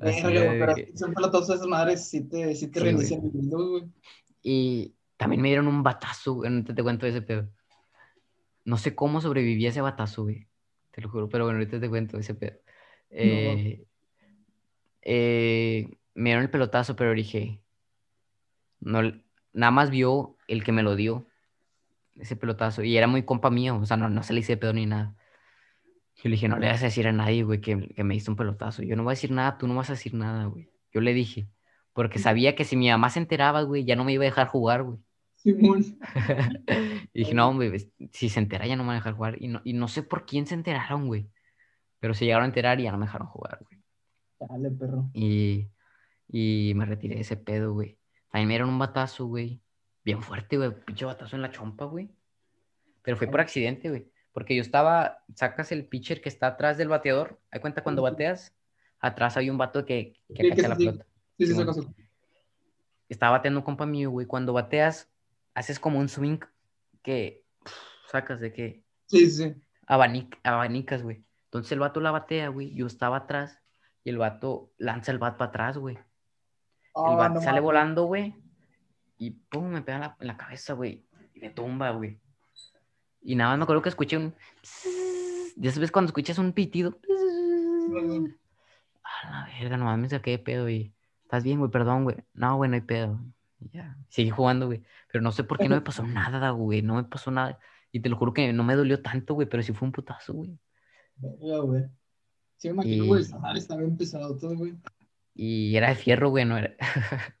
Así 0.00 0.22
pero 0.22 0.74
son 0.96 1.14
pelotas 1.14 1.48
esas 1.48 1.66
madres, 1.66 2.08
sí 2.08 2.22
te, 2.24 2.54
sí 2.54 2.68
te 2.68 2.80
Sí, 2.80 2.84
reinician 2.84 3.20
el 3.24 3.30
Windows, 3.32 3.70
güey. 3.70 3.84
Y 4.42 4.94
también 5.22 5.40
me 5.40 5.48
dieron 5.48 5.68
un 5.68 5.84
batazo, 5.84 6.34
güey. 6.34 6.50
Ahorita 6.50 6.74
te 6.74 6.82
cuento 6.82 7.06
ese 7.06 7.22
pedo. 7.22 7.48
No 8.64 8.76
sé 8.76 8.96
cómo 8.96 9.20
sobreviví 9.20 9.64
a 9.66 9.68
ese 9.68 9.80
batazo, 9.80 10.24
güey. 10.24 10.48
Te 10.90 11.00
lo 11.00 11.08
juro, 11.08 11.28
pero 11.28 11.44
bueno, 11.44 11.60
ahorita 11.60 11.78
te 11.78 11.88
cuento 11.88 12.18
ese 12.18 12.34
pedo. 12.34 12.58
Eh, 13.08 13.86
eh, 15.02 15.86
me 16.14 16.30
dieron 16.30 16.42
el 16.42 16.50
pelotazo, 16.50 16.96
pero 16.96 17.14
dije, 17.14 17.62
no, 18.80 19.00
nada 19.52 19.70
más 19.70 19.90
vio 19.90 20.36
el 20.48 20.64
que 20.64 20.72
me 20.72 20.82
lo 20.82 20.96
dio, 20.96 21.28
ese 22.16 22.34
pelotazo, 22.34 22.82
y 22.82 22.96
era 22.96 23.06
muy 23.06 23.22
compa 23.22 23.48
mío, 23.48 23.78
o 23.80 23.86
sea, 23.86 23.96
no, 23.96 24.08
no 24.08 24.24
se 24.24 24.32
le 24.32 24.40
hice 24.40 24.56
pedo 24.56 24.72
ni 24.72 24.86
nada. 24.86 25.14
Yo 26.16 26.22
le 26.24 26.30
dije, 26.30 26.48
no 26.48 26.58
le 26.58 26.66
vas 26.66 26.82
a 26.82 26.86
decir 26.86 27.06
a 27.06 27.12
nadie, 27.12 27.44
güey, 27.44 27.60
que, 27.60 27.94
que 27.94 28.02
me 28.02 28.14
diste 28.14 28.30
un 28.30 28.36
pelotazo. 28.36 28.82
Yo 28.82 28.96
no 28.96 29.04
voy 29.04 29.12
a 29.12 29.14
decir 29.14 29.30
nada, 29.30 29.56
tú 29.56 29.68
no 29.68 29.76
vas 29.76 29.88
a 29.90 29.92
decir 29.92 30.14
nada, 30.14 30.46
güey. 30.46 30.68
Yo 30.92 31.00
le 31.00 31.14
dije, 31.14 31.48
porque 31.92 32.18
sabía 32.18 32.54
que 32.54 32.64
si 32.64 32.76
mi 32.76 32.88
mamá 32.90 33.10
se 33.10 33.20
enteraba, 33.20 33.62
güey, 33.62 33.84
ya 33.84 33.96
no 33.96 34.04
me 34.04 34.12
iba 34.12 34.24
a 34.24 34.26
dejar 34.26 34.48
jugar, 34.48 34.82
güey. 34.82 34.98
Simón. 35.42 35.84
y 37.12 37.18
dije, 37.20 37.34
no, 37.34 37.58
si 38.12 38.28
se 38.28 38.38
entera 38.38 38.66
ya 38.66 38.76
no 38.76 38.84
me 38.84 38.88
van 38.88 38.96
a 38.96 39.00
dejar 39.00 39.14
jugar. 39.14 39.42
Y 39.42 39.48
no, 39.48 39.60
y 39.64 39.72
no 39.72 39.88
sé 39.88 40.02
por 40.04 40.24
quién 40.24 40.46
se 40.46 40.54
enteraron, 40.54 41.08
güey. 41.08 41.28
Pero 41.98 42.14
se 42.14 42.24
llegaron 42.24 42.44
a 42.44 42.46
enterar 42.46 42.78
y 42.78 42.84
ya 42.84 42.92
no 42.92 42.98
me 42.98 43.06
dejaron 43.06 43.26
jugar, 43.26 43.60
güey. 43.60 43.82
Dale, 44.48 44.70
perro. 44.70 45.10
Y, 45.14 45.68
y 46.28 46.72
me 46.76 46.84
retiré 46.86 47.16
de 47.16 47.22
ese 47.22 47.36
pedo, 47.36 47.72
güey. 47.72 47.98
También 48.30 48.48
me 48.48 48.54
dieron 48.54 48.68
un 48.68 48.78
batazo, 48.78 49.26
güey. 49.26 49.60
Bien 50.04 50.22
fuerte, 50.22 50.56
güey. 50.56 50.72
Pinche 50.84 51.04
batazo 51.04 51.36
en 51.36 51.42
la 51.42 51.50
chompa, 51.50 51.84
güey. 51.84 52.08
Pero 53.02 53.16
fue 53.16 53.26
por 53.26 53.40
accidente, 53.40 53.88
güey. 53.88 54.08
Porque 54.32 54.54
yo 54.56 54.62
estaba, 54.62 55.18
sacas 55.34 55.72
el 55.72 55.86
pitcher 55.86 56.20
que 56.20 56.28
está 56.28 56.46
atrás 56.48 56.78
del 56.78 56.88
bateador. 56.88 57.40
Hay 57.50 57.60
cuenta 57.60 57.82
cuando 57.82 58.02
bateas, 58.02 58.54
atrás 58.98 59.36
hay 59.36 59.50
un 59.50 59.58
vato 59.58 59.84
que, 59.84 60.14
que 60.34 60.42
Sí, 60.42 60.50
cacha 60.50 60.68
la 60.68 60.76
sí, 60.76 60.82
sí. 60.82 60.86
pelota. 60.86 61.06
Sí, 61.38 61.46
sí, 61.46 61.64
cosa. 61.64 61.94
Estaba 63.08 63.38
bateando 63.38 63.60
un 63.60 63.64
compa 63.64 63.86
mío, 63.86 64.10
güey. 64.10 64.26
Cuando 64.26 64.52
bateas, 64.52 65.11
haces 65.54 65.78
como 65.78 65.98
un 65.98 66.08
swing 66.08 66.38
que 67.02 67.44
pff, 67.64 67.72
sacas 68.10 68.40
de 68.40 68.52
que 68.52 68.84
Sí, 69.06 69.30
sí, 69.30 69.44
sí. 69.44 69.54
abanic- 69.88 70.38
abanicas, 70.44 71.02
güey. 71.02 71.24
Entonces 71.44 71.72
el 71.72 71.80
vato 71.80 72.00
la 72.00 72.10
batea, 72.10 72.48
güey. 72.48 72.74
Yo 72.74 72.86
estaba 72.86 73.18
atrás 73.18 73.58
y 74.04 74.10
el 74.10 74.18
vato 74.18 74.70
lanza 74.78 75.12
el 75.12 75.18
bat 75.18 75.36
para 75.36 75.50
atrás, 75.50 75.76
güey. 75.78 75.96
El 75.96 76.02
Ah, 76.94 77.14
bat 77.16 77.32
no 77.32 77.40
sale 77.42 77.60
volando, 77.60 78.04
güey. 78.04 78.34
Y 79.18 79.30
pum, 79.30 79.68
me 79.68 79.82
pega 79.82 79.96
en 79.96 80.00
la, 80.02 80.16
en 80.20 80.26
la 80.26 80.36
cabeza, 80.36 80.72
güey. 80.74 81.04
Y 81.34 81.40
me 81.40 81.50
tumba, 81.50 81.90
güey. 81.90 82.18
Y 83.20 83.36
nada 83.36 83.50
más 83.50 83.58
me 83.58 83.62
acuerdo 83.64 83.82
que 83.82 83.88
escuché 83.90 84.16
un. 84.16 84.34
Ya 85.56 85.70
sabes 85.70 85.92
cuando 85.92 86.08
escuchas 86.08 86.38
un 86.38 86.52
pitido. 86.54 86.98
A 89.04 89.30
la 89.30 89.46
verga, 89.60 89.76
nomás 89.76 89.98
me 89.98 90.08
saqué 90.08 90.30
de 90.32 90.38
pedo 90.38 90.68
y. 90.70 90.94
¿Estás 91.24 91.44
bien, 91.44 91.58
güey? 91.58 91.70
Perdón, 91.70 92.04
güey. 92.04 92.16
No, 92.34 92.56
güey, 92.56 92.70
no 92.70 92.74
hay 92.76 92.80
pedo. 92.82 93.20
Y 93.64 93.68
ya. 93.68 93.96
Seguí 94.08 94.30
jugando, 94.30 94.66
güey. 94.66 94.82
Pero 95.10 95.22
no 95.22 95.30
sé 95.32 95.44
por 95.44 95.58
qué 95.58 95.68
no 95.68 95.76
me 95.76 95.80
pasó 95.82 96.02
nada, 96.06 96.50
güey. 96.50 96.82
No 96.82 96.96
me 96.96 97.04
pasó 97.04 97.30
nada. 97.30 97.58
Y 97.92 98.00
te 98.00 98.08
lo 98.08 98.16
juro 98.16 98.32
que 98.32 98.52
no 98.52 98.64
me 98.64 98.74
dolió 98.74 99.00
tanto, 99.02 99.34
güey. 99.34 99.48
Pero 99.48 99.62
sí 99.62 99.72
fue 99.72 99.86
un 99.86 99.92
putazo, 99.92 100.32
güey. 100.34 100.58
Verga, 101.16 101.58
güey. 101.58 101.84
Sí, 102.56 102.68
me 102.68 102.74
imagino, 102.74 103.04
Y- 103.04 103.08
güey. 103.08 103.24
madre 103.40 103.58
Está 103.58 103.76
bien 103.76 103.96
pesado 103.96 104.36
todo, 104.36 104.56
güey. 104.56 104.74
Y 105.34 105.76
era 105.76 105.88
de 105.90 105.94
fierro, 105.94 106.30
güey, 106.30 106.44
no 106.44 106.58
era. 106.58 106.74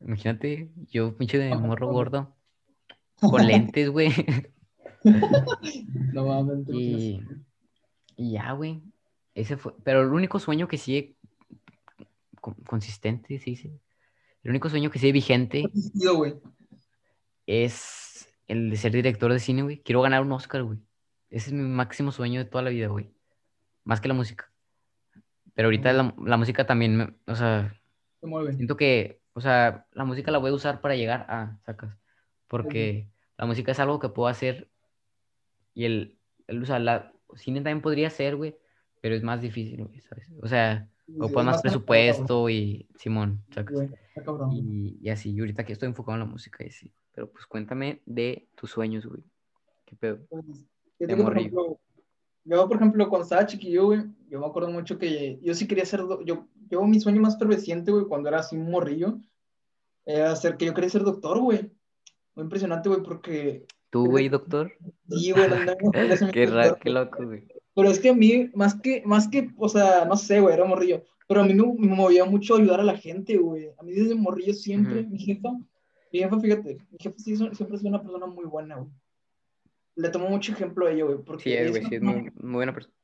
Imagínate, 0.00 0.70
yo 0.90 1.16
pinche 1.16 1.38
de 1.38 1.54
morro 1.54 1.88
gordo, 1.90 2.36
con 3.20 3.46
lentes, 3.46 3.88
güey. 3.88 4.10
No 6.12 6.26
mames. 6.26 6.68
y, 6.72 7.20
y 8.16 8.32
ya, 8.32 8.52
güey. 8.52 8.82
Ese 9.34 9.56
fue. 9.56 9.74
Pero 9.84 10.02
el 10.02 10.08
único 10.12 10.38
sueño 10.38 10.68
que 10.68 10.78
sigue 10.78 11.16
con- 12.40 12.54
consistente, 12.66 13.38
sí, 13.38 13.56
sí. 13.56 13.72
El 14.46 14.50
único 14.50 14.70
sueño 14.70 14.92
que 14.92 15.00
sigue 15.00 15.10
vigente 15.10 15.64
es 17.46 18.32
el 18.46 18.70
de 18.70 18.76
ser 18.76 18.92
director 18.92 19.32
de 19.32 19.40
cine, 19.40 19.62
güey. 19.62 19.82
Quiero 19.82 20.02
ganar 20.02 20.22
un 20.22 20.30
Oscar, 20.30 20.62
güey. 20.62 20.78
Ese 21.30 21.48
es 21.48 21.52
mi 21.52 21.62
máximo 21.62 22.12
sueño 22.12 22.38
de 22.38 22.48
toda 22.48 22.62
la 22.62 22.70
vida, 22.70 22.86
güey. 22.86 23.10
Más 23.82 24.00
que 24.00 24.06
la 24.06 24.14
música. 24.14 24.52
Pero 25.54 25.66
ahorita 25.66 25.92
la, 25.92 26.14
la 26.24 26.36
música 26.36 26.64
también, 26.64 26.96
me- 26.96 27.14
o 27.26 27.34
sea, 27.34 27.74
Se 28.20 28.26
mueve. 28.28 28.52
Siento 28.52 28.76
que, 28.76 29.20
o 29.32 29.40
sea, 29.40 29.88
la 29.90 30.04
música 30.04 30.30
la 30.30 30.38
voy 30.38 30.52
a 30.52 30.54
usar 30.54 30.80
para 30.80 30.94
llegar 30.94 31.26
a, 31.28 31.58
sacas, 31.66 31.98
porque 32.46 33.08
la 33.36 33.46
música 33.46 33.72
es 33.72 33.80
algo 33.80 33.98
que 33.98 34.10
puedo 34.10 34.28
hacer 34.28 34.70
y 35.74 35.86
el, 35.86 36.18
el 36.46 36.62
o 36.62 36.66
sea, 36.66 36.78
la 36.78 37.12
cine 37.34 37.62
también 37.62 37.80
podría 37.82 38.10
ser, 38.10 38.36
güey, 38.36 38.56
pero 39.00 39.16
es 39.16 39.24
más 39.24 39.40
difícil, 39.40 39.82
güey, 39.84 39.98
¿sabes? 40.02 40.30
O 40.40 40.46
sea, 40.46 40.88
o 41.18 41.28
Sí, 41.28 41.34
más 41.34 41.40
es 41.40 41.44
más 41.44 41.62
presupuesto 41.62 42.48
y 42.50 42.88
Simón, 42.96 43.42
sacas. 43.50 43.74
Güey. 43.74 43.90
Y, 44.52 44.98
y 45.02 45.10
así, 45.10 45.30
y 45.30 45.40
ahorita 45.40 45.64
que 45.64 45.72
estoy 45.72 45.88
enfocado 45.88 46.14
en 46.14 46.20
la 46.20 46.26
música 46.26 46.64
y 46.64 46.68
así. 46.68 46.92
Pero 47.12 47.30
pues 47.30 47.46
cuéntame 47.46 48.02
de 48.06 48.48
tus 48.54 48.70
sueños, 48.70 49.06
güey. 49.06 49.22
¿Qué 49.84 49.96
pedo? 49.96 50.18
Pues, 50.28 50.44
yo 50.98 51.06
de 51.06 51.06
tengo, 51.06 51.24
por 51.24 51.38
ejemplo, 51.38 51.80
yo, 52.44 52.68
por 52.68 52.76
ejemplo, 52.76 53.08
cuando 53.08 53.24
estaba 53.24 53.46
chiquillo, 53.46 53.86
güey, 53.86 54.04
yo 54.28 54.40
me 54.40 54.46
acuerdo 54.46 54.70
mucho 54.70 54.98
que 54.98 55.38
yo 55.42 55.54
sí 55.54 55.66
quería 55.66 55.84
ser, 55.84 56.02
yo, 56.24 56.46
yo 56.70 56.82
mi 56.84 57.00
sueño 57.00 57.20
más 57.20 57.38
ferveciente, 57.38 57.90
güey, 57.90 58.06
cuando 58.06 58.28
era 58.28 58.38
así 58.38 58.56
un 58.56 58.70
morrillo, 58.70 59.18
era 60.04 60.34
ser 60.36 60.56
que 60.56 60.66
yo 60.66 60.74
quería 60.74 60.90
ser 60.90 61.02
doctor, 61.02 61.40
güey. 61.40 61.72
Muy 62.34 62.44
impresionante, 62.44 62.88
güey, 62.88 63.02
porque, 63.02 63.66
¿Tú, 63.90 64.06
güey, 64.06 64.28
doctor? 64.28 64.72
sí, 65.08 65.32
güey, 65.32 65.48
no, 65.48 65.56
Qué 66.32 66.46
raro, 66.46 66.76
qué 66.80 66.90
loco, 66.90 67.24
güey. 67.24 67.48
Pero 67.76 67.90
es 67.90 68.00
que 68.00 68.08
a 68.08 68.14
mí, 68.14 68.50
más 68.54 68.74
que, 68.74 69.02
más 69.04 69.28
que, 69.28 69.50
o 69.58 69.68
sea, 69.68 70.04
no 70.06 70.16
sé, 70.16 70.40
güey, 70.40 70.54
era 70.54 70.64
morrillo. 70.64 71.04
Pero 71.28 71.42
a 71.42 71.44
mí 71.44 71.54
me, 71.54 71.62
me 71.74 71.94
movía 71.94 72.24
mucho 72.24 72.56
ayudar 72.56 72.80
a 72.80 72.84
la 72.84 72.96
gente, 72.96 73.36
güey. 73.36 73.68
A 73.78 73.82
mí 73.84 73.92
desde 73.92 74.14
morrillo 74.14 74.54
siempre, 74.54 75.02
mi 75.04 75.18
jefa, 75.18 75.50
mi 76.12 76.18
jefa, 76.20 76.40
fíjate, 76.40 76.78
mi 76.90 76.98
jefa 76.98 77.16
sí, 77.18 77.34
es- 77.34 77.38
siempre 77.56 77.76
sido 77.78 77.90
una 77.90 78.02
persona 78.02 78.26
muy 78.26 78.46
buena, 78.46 78.76
güey. 78.76 78.88
Le 79.96 80.08
tomo 80.10 80.28
mucho 80.28 80.52
ejemplo 80.52 80.86
a 80.86 80.90
ella, 80.92 81.04
güey, 81.04 81.18
porque 81.24 81.42
Sí, 81.44 81.52
es 81.52 81.70
güey, 81.70 81.84
sí, 81.84 81.94
es 81.96 82.02
muy, 82.02 82.30
muy 82.40 82.54
buena 82.54 82.72
persona. 82.74 82.94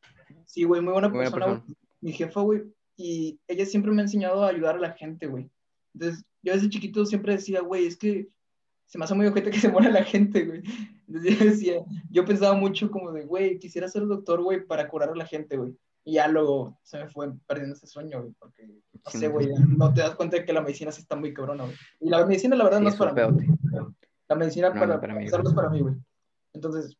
Sí, 0.46 0.64
güey, 0.64 0.80
muy 0.80 0.92
buena 0.92 1.08
Muy 1.08 1.16
buena 1.16 1.30
persona, 1.30 1.46
güey. 1.46 1.58
persona. 1.60 1.78
Mi 2.00 2.12
jefa, 2.12 2.40
güey. 2.40 2.62
Y 2.96 3.40
ella 3.48 3.66
siempre 3.66 3.92
me 3.92 4.00
ha 4.02 4.04
enseñado 4.04 4.42
a 4.44 4.48
ayudar 4.48 4.76
a 4.76 4.80
la 4.80 4.92
gente, 4.92 5.26
güey. 5.26 5.50
Entonces, 5.94 6.24
yo 6.42 6.52
desde 6.54 6.68
chiquito 6.68 7.04
siempre 7.06 7.34
decía, 7.34 7.60
güey, 7.60 7.86
es 7.86 7.96
que 7.96 8.28
se 8.92 8.98
me 8.98 9.04
hace 9.06 9.14
muy 9.14 9.24
ojete 9.26 9.50
que 9.50 9.58
se 9.58 9.70
muera 9.70 9.88
la 9.90 10.04
gente, 10.04 10.44
güey. 10.44 10.60
Entonces 11.08 11.38
yo 11.38 11.44
decía, 11.46 11.84
yo 12.10 12.26
pensaba 12.26 12.52
mucho 12.54 12.90
como 12.90 13.10
de, 13.10 13.24
güey, 13.24 13.58
quisiera 13.58 13.88
ser 13.88 14.06
doctor, 14.06 14.42
güey, 14.42 14.66
para 14.66 14.86
curar 14.86 15.08
a 15.08 15.14
la 15.16 15.24
gente, 15.24 15.56
güey. 15.56 15.74
Y 16.04 16.14
ya 16.14 16.28
luego 16.28 16.78
se 16.82 16.98
me 16.98 17.08
fue 17.08 17.32
perdiendo 17.46 17.74
ese 17.74 17.86
sueño, 17.86 18.20
güey, 18.20 18.34
porque, 18.38 18.66
no 18.66 19.10
sé, 19.10 19.28
güey, 19.28 19.48
no 19.78 19.94
te 19.94 20.02
das 20.02 20.14
cuenta 20.14 20.36
de 20.36 20.44
que 20.44 20.52
la 20.52 20.60
medicina 20.60 20.92
sí 20.92 21.00
está 21.00 21.16
muy 21.16 21.32
cabrona, 21.32 21.64
güey. 21.64 21.74
Y 22.00 22.10
la 22.10 22.26
medicina, 22.26 22.54
la 22.54 22.64
verdad, 22.64 22.78
Sí, 22.80 22.84
no 22.84 22.90
es 22.90 22.96
para 22.96 23.12
mí. 23.30 23.46
güey. 23.46 23.86
La 24.28 24.34
medicina 24.36 24.68
No, 24.68 24.74
para, 24.74 24.94
no 24.96 25.00
para 25.00 25.14
mí, 25.14 25.30
güey. 25.30 25.42
es 25.46 25.54
para 25.54 25.70
mí, 25.70 25.80
güey. 25.80 25.94
Entonces, 26.52 26.98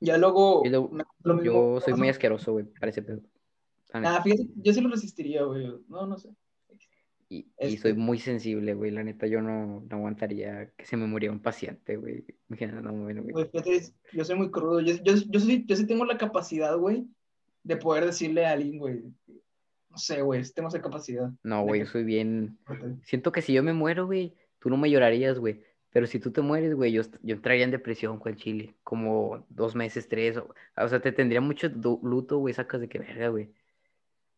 ya 0.00 0.16
luego... 0.16 0.62
Y 0.64 0.70
lo- 0.70 0.90
lo 1.22 1.34
mismo- 1.34 1.44
Yo 1.76 1.80
soy 1.82 1.92
muy 1.94 2.08
asqueroso, 2.08 2.52
güey, 2.52 2.64
para 2.64 2.88
ese 2.88 3.02
pedo. 3.02 3.20
Ah, 3.92 4.22
fíjate, 4.22 4.46
yo 4.56 4.72
sí 4.72 4.80
lo 4.80 4.88
resistiría, 4.88 5.42
güey. 5.42 5.66
No, 5.88 6.06
no 6.06 6.16
sé. 6.16 6.30
Y, 7.32 7.46
y 7.60 7.76
soy 7.76 7.94
muy 7.94 8.18
sensible, 8.18 8.74
güey. 8.74 8.90
La 8.90 9.04
neta, 9.04 9.28
yo 9.28 9.40
no, 9.40 9.84
no 9.88 9.96
aguantaría 9.96 10.68
que 10.76 10.84
se 10.84 10.96
me 10.96 11.06
muriera 11.06 11.32
un 11.32 11.40
paciente, 11.40 11.96
güey. 11.96 12.24
No, 12.82 12.92
güey. 12.92 13.14
fíjate, 13.46 13.82
yo 14.12 14.24
soy 14.24 14.36
muy 14.36 14.50
crudo. 14.50 14.80
Yo, 14.80 14.94
yo, 15.04 15.14
yo, 15.14 15.38
sí, 15.38 15.64
yo 15.64 15.76
sí 15.76 15.86
tengo 15.86 16.04
la 16.04 16.18
capacidad, 16.18 16.76
güey, 16.76 17.06
de 17.62 17.76
poder 17.76 18.04
decirle 18.04 18.46
a 18.46 18.52
alguien, 18.52 18.78
güey. 18.78 19.04
No 19.90 19.96
sé, 19.96 20.22
güey, 20.22 20.42
tengo 20.52 20.68
esa 20.68 20.82
capacidad. 20.82 21.30
No, 21.44 21.62
güey, 21.62 21.80
yo 21.80 21.86
soy 21.86 22.02
bien. 22.02 22.58
Siento 23.04 23.30
que 23.30 23.42
si 23.42 23.52
yo 23.52 23.62
me 23.62 23.74
muero, 23.74 24.06
güey, 24.06 24.34
tú 24.58 24.68
no 24.68 24.76
me 24.76 24.90
llorarías, 24.90 25.38
güey. 25.38 25.62
Pero 25.92 26.08
si 26.08 26.18
tú 26.18 26.32
te 26.32 26.40
mueres, 26.40 26.74
güey, 26.74 26.90
yo, 26.90 27.02
yo 27.22 27.36
entraría 27.36 27.64
en 27.64 27.70
depresión 27.70 28.18
con 28.18 28.32
el 28.32 28.38
chile. 28.38 28.74
Como 28.82 29.46
dos 29.48 29.76
meses, 29.76 30.08
tres. 30.08 30.36
O, 30.36 30.52
o 30.76 30.88
sea, 30.88 31.00
te 31.00 31.12
tendría 31.12 31.40
mucho 31.40 31.68
luto, 31.68 32.38
güey. 32.38 32.54
Sacas 32.54 32.80
de 32.80 32.88
que 32.88 32.98
verga, 32.98 33.28
güey. 33.28 33.50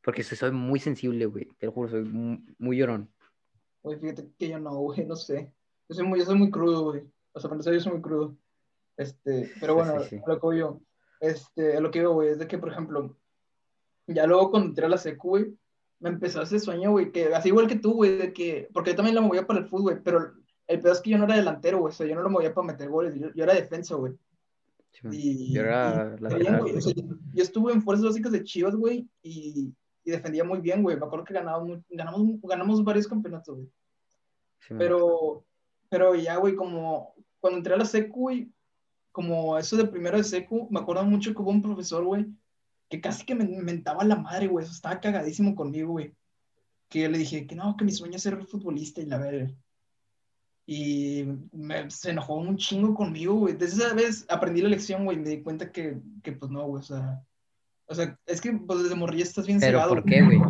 Porque 0.02 0.22
soy 0.22 0.50
muy 0.50 0.80
sensible, 0.80 1.26
güey. 1.26 1.48
Te 1.58 1.66
lo 1.66 1.72
juro, 1.72 1.88
soy 1.88 2.04
muy, 2.04 2.76
llorón. 2.76 3.10
Güey, 3.82 3.98
fíjate 3.98 4.28
que 4.38 4.48
yo 4.48 4.58
no, 4.58 4.74
güey, 4.76 5.04
no 5.06 5.16
sé. 5.16 5.52
Yo 5.88 5.94
soy 5.94 6.06
muy, 6.06 6.18
yo 6.18 6.24
soy 6.24 6.36
muy 6.36 6.50
crudo, 6.50 6.84
güey. 6.84 7.02
O 7.32 7.40
sea, 7.40 7.48
para 7.48 7.54
empezar, 7.54 7.74
yo 7.74 7.80
soy 7.80 7.92
muy 7.92 8.02
crudo. 8.02 8.36
Este, 8.96 9.50
pero 9.60 9.74
bueno, 9.74 9.92
a 9.92 10.28
lo 10.28 10.40
que 10.40 10.58
yo, 10.58 10.80
este, 11.20 11.80
lo 11.80 11.90
que 11.90 12.00
digo, 12.00 12.14
güey, 12.14 12.30
es 12.30 12.38
de 12.38 12.46
que, 12.46 12.58
por 12.58 12.70
ejemplo, 12.70 13.16
ya 14.06 14.26
luego 14.26 14.50
cuando 14.50 14.68
entré 14.68 14.86
a 14.86 14.88
la 14.88 14.98
secu, 14.98 15.30
güey, 15.30 15.56
me 16.00 16.10
empezó 16.10 16.42
ese 16.42 16.58
sueño, 16.58 16.90
güey, 16.90 17.12
que 17.12 17.32
así 17.32 17.48
igual 17.48 17.68
que 17.68 17.76
tú, 17.76 17.94
güey, 17.94 18.18
de 18.18 18.32
que, 18.32 18.68
porque 18.72 18.90
yo 18.90 18.96
también 18.96 19.14
la 19.14 19.20
movía 19.20 19.46
para 19.46 19.60
el 19.60 19.66
fútbol, 19.66 19.82
güey, 19.82 20.02
pero 20.02 20.32
el 20.66 20.80
peor 20.80 20.94
es 20.94 21.00
que 21.00 21.10
yo 21.10 21.18
no 21.18 21.24
era 21.24 21.36
delantero, 21.36 21.78
güey, 21.78 21.92
o 21.92 21.94
sea, 21.94 22.06
yo 22.06 22.16
no 22.16 22.22
lo 22.22 22.30
movía 22.30 22.52
para 22.52 22.66
meter 22.66 22.88
goles, 22.88 23.14
yo, 23.14 23.44
era 23.44 23.54
defensa, 23.54 23.94
güey. 23.94 24.12
y, 25.12 25.54
yo 25.54 25.62
era 25.62 26.16
la 26.18 26.28
yo 27.34 27.42
estuve 27.42 27.72
en 27.72 27.82
fuerzas 27.82 28.06
básicas 28.06 28.32
de 28.32 28.42
Chivas, 28.42 28.74
güey, 28.74 29.08
y, 29.22 29.72
y 30.04 30.10
defendía 30.10 30.44
muy 30.44 30.60
bien, 30.60 30.82
güey. 30.82 30.98
Me 30.98 31.06
acuerdo 31.06 31.24
que 31.24 31.34
ganamos, 31.34 31.80
ganamos, 31.88 32.40
ganamos 32.42 32.84
varios 32.84 33.06
campeonatos, 33.06 33.56
güey. 33.56 33.68
pero, 34.78 35.44
pero 35.88 36.14
ya, 36.14 36.36
güey, 36.36 36.54
como 36.54 37.14
cuando 37.40 37.58
entré 37.58 37.74
a 37.74 37.78
la 37.78 37.84
secu, 37.84 38.20
güey, 38.20 38.52
como 39.10 39.58
eso 39.58 39.76
de 39.76 39.84
primero 39.84 40.16
de 40.16 40.24
secu, 40.24 40.68
me 40.70 40.80
acuerdo 40.80 41.04
mucho 41.04 41.34
que 41.34 41.42
hubo 41.42 41.50
un 41.50 41.62
profesor, 41.62 42.04
güey, 42.04 42.26
que 42.88 43.00
casi 43.00 43.24
que 43.24 43.34
me 43.34 43.44
mentaba 43.44 44.04
la 44.04 44.16
madre, 44.16 44.48
güey. 44.48 44.66
Estaba 44.66 45.00
cagadísimo 45.00 45.54
conmigo, 45.54 45.92
güey. 45.92 46.14
Que 46.88 47.08
le 47.08 47.18
dije 47.18 47.46
que 47.46 47.54
no, 47.54 47.76
que 47.76 47.84
mi 47.84 47.92
sueño 47.92 48.16
es 48.16 48.22
ser 48.22 48.44
futbolista 48.46 49.00
y 49.00 49.06
la 49.06 49.18
verga. 49.18 49.50
Y 50.66 51.24
me, 51.52 51.90
se 51.90 52.10
enojó 52.10 52.36
un 52.36 52.56
chingo 52.56 52.94
conmigo, 52.94 53.34
güey. 53.34 53.54
Desde 53.54 53.84
esa 53.84 53.94
vez 53.94 54.26
aprendí 54.28 54.60
la 54.60 54.68
lección, 54.68 55.04
güey. 55.04 55.18
Me 55.18 55.30
di 55.30 55.42
cuenta 55.42 55.72
que, 55.72 56.00
que 56.22 56.32
pues 56.32 56.50
no, 56.50 56.66
güey. 56.66 56.80
O 56.80 56.84
sea, 56.84 57.24
o 57.92 57.94
sea, 57.94 58.18
es 58.26 58.40
que 58.40 58.52
pues, 58.52 58.82
desde 58.82 58.94
morrilla 58.94 59.22
estás 59.22 59.46
bien 59.46 59.60
¿Pero 59.60 59.86
¿Por 59.86 60.04
qué, 60.04 60.22
güey? 60.22 60.40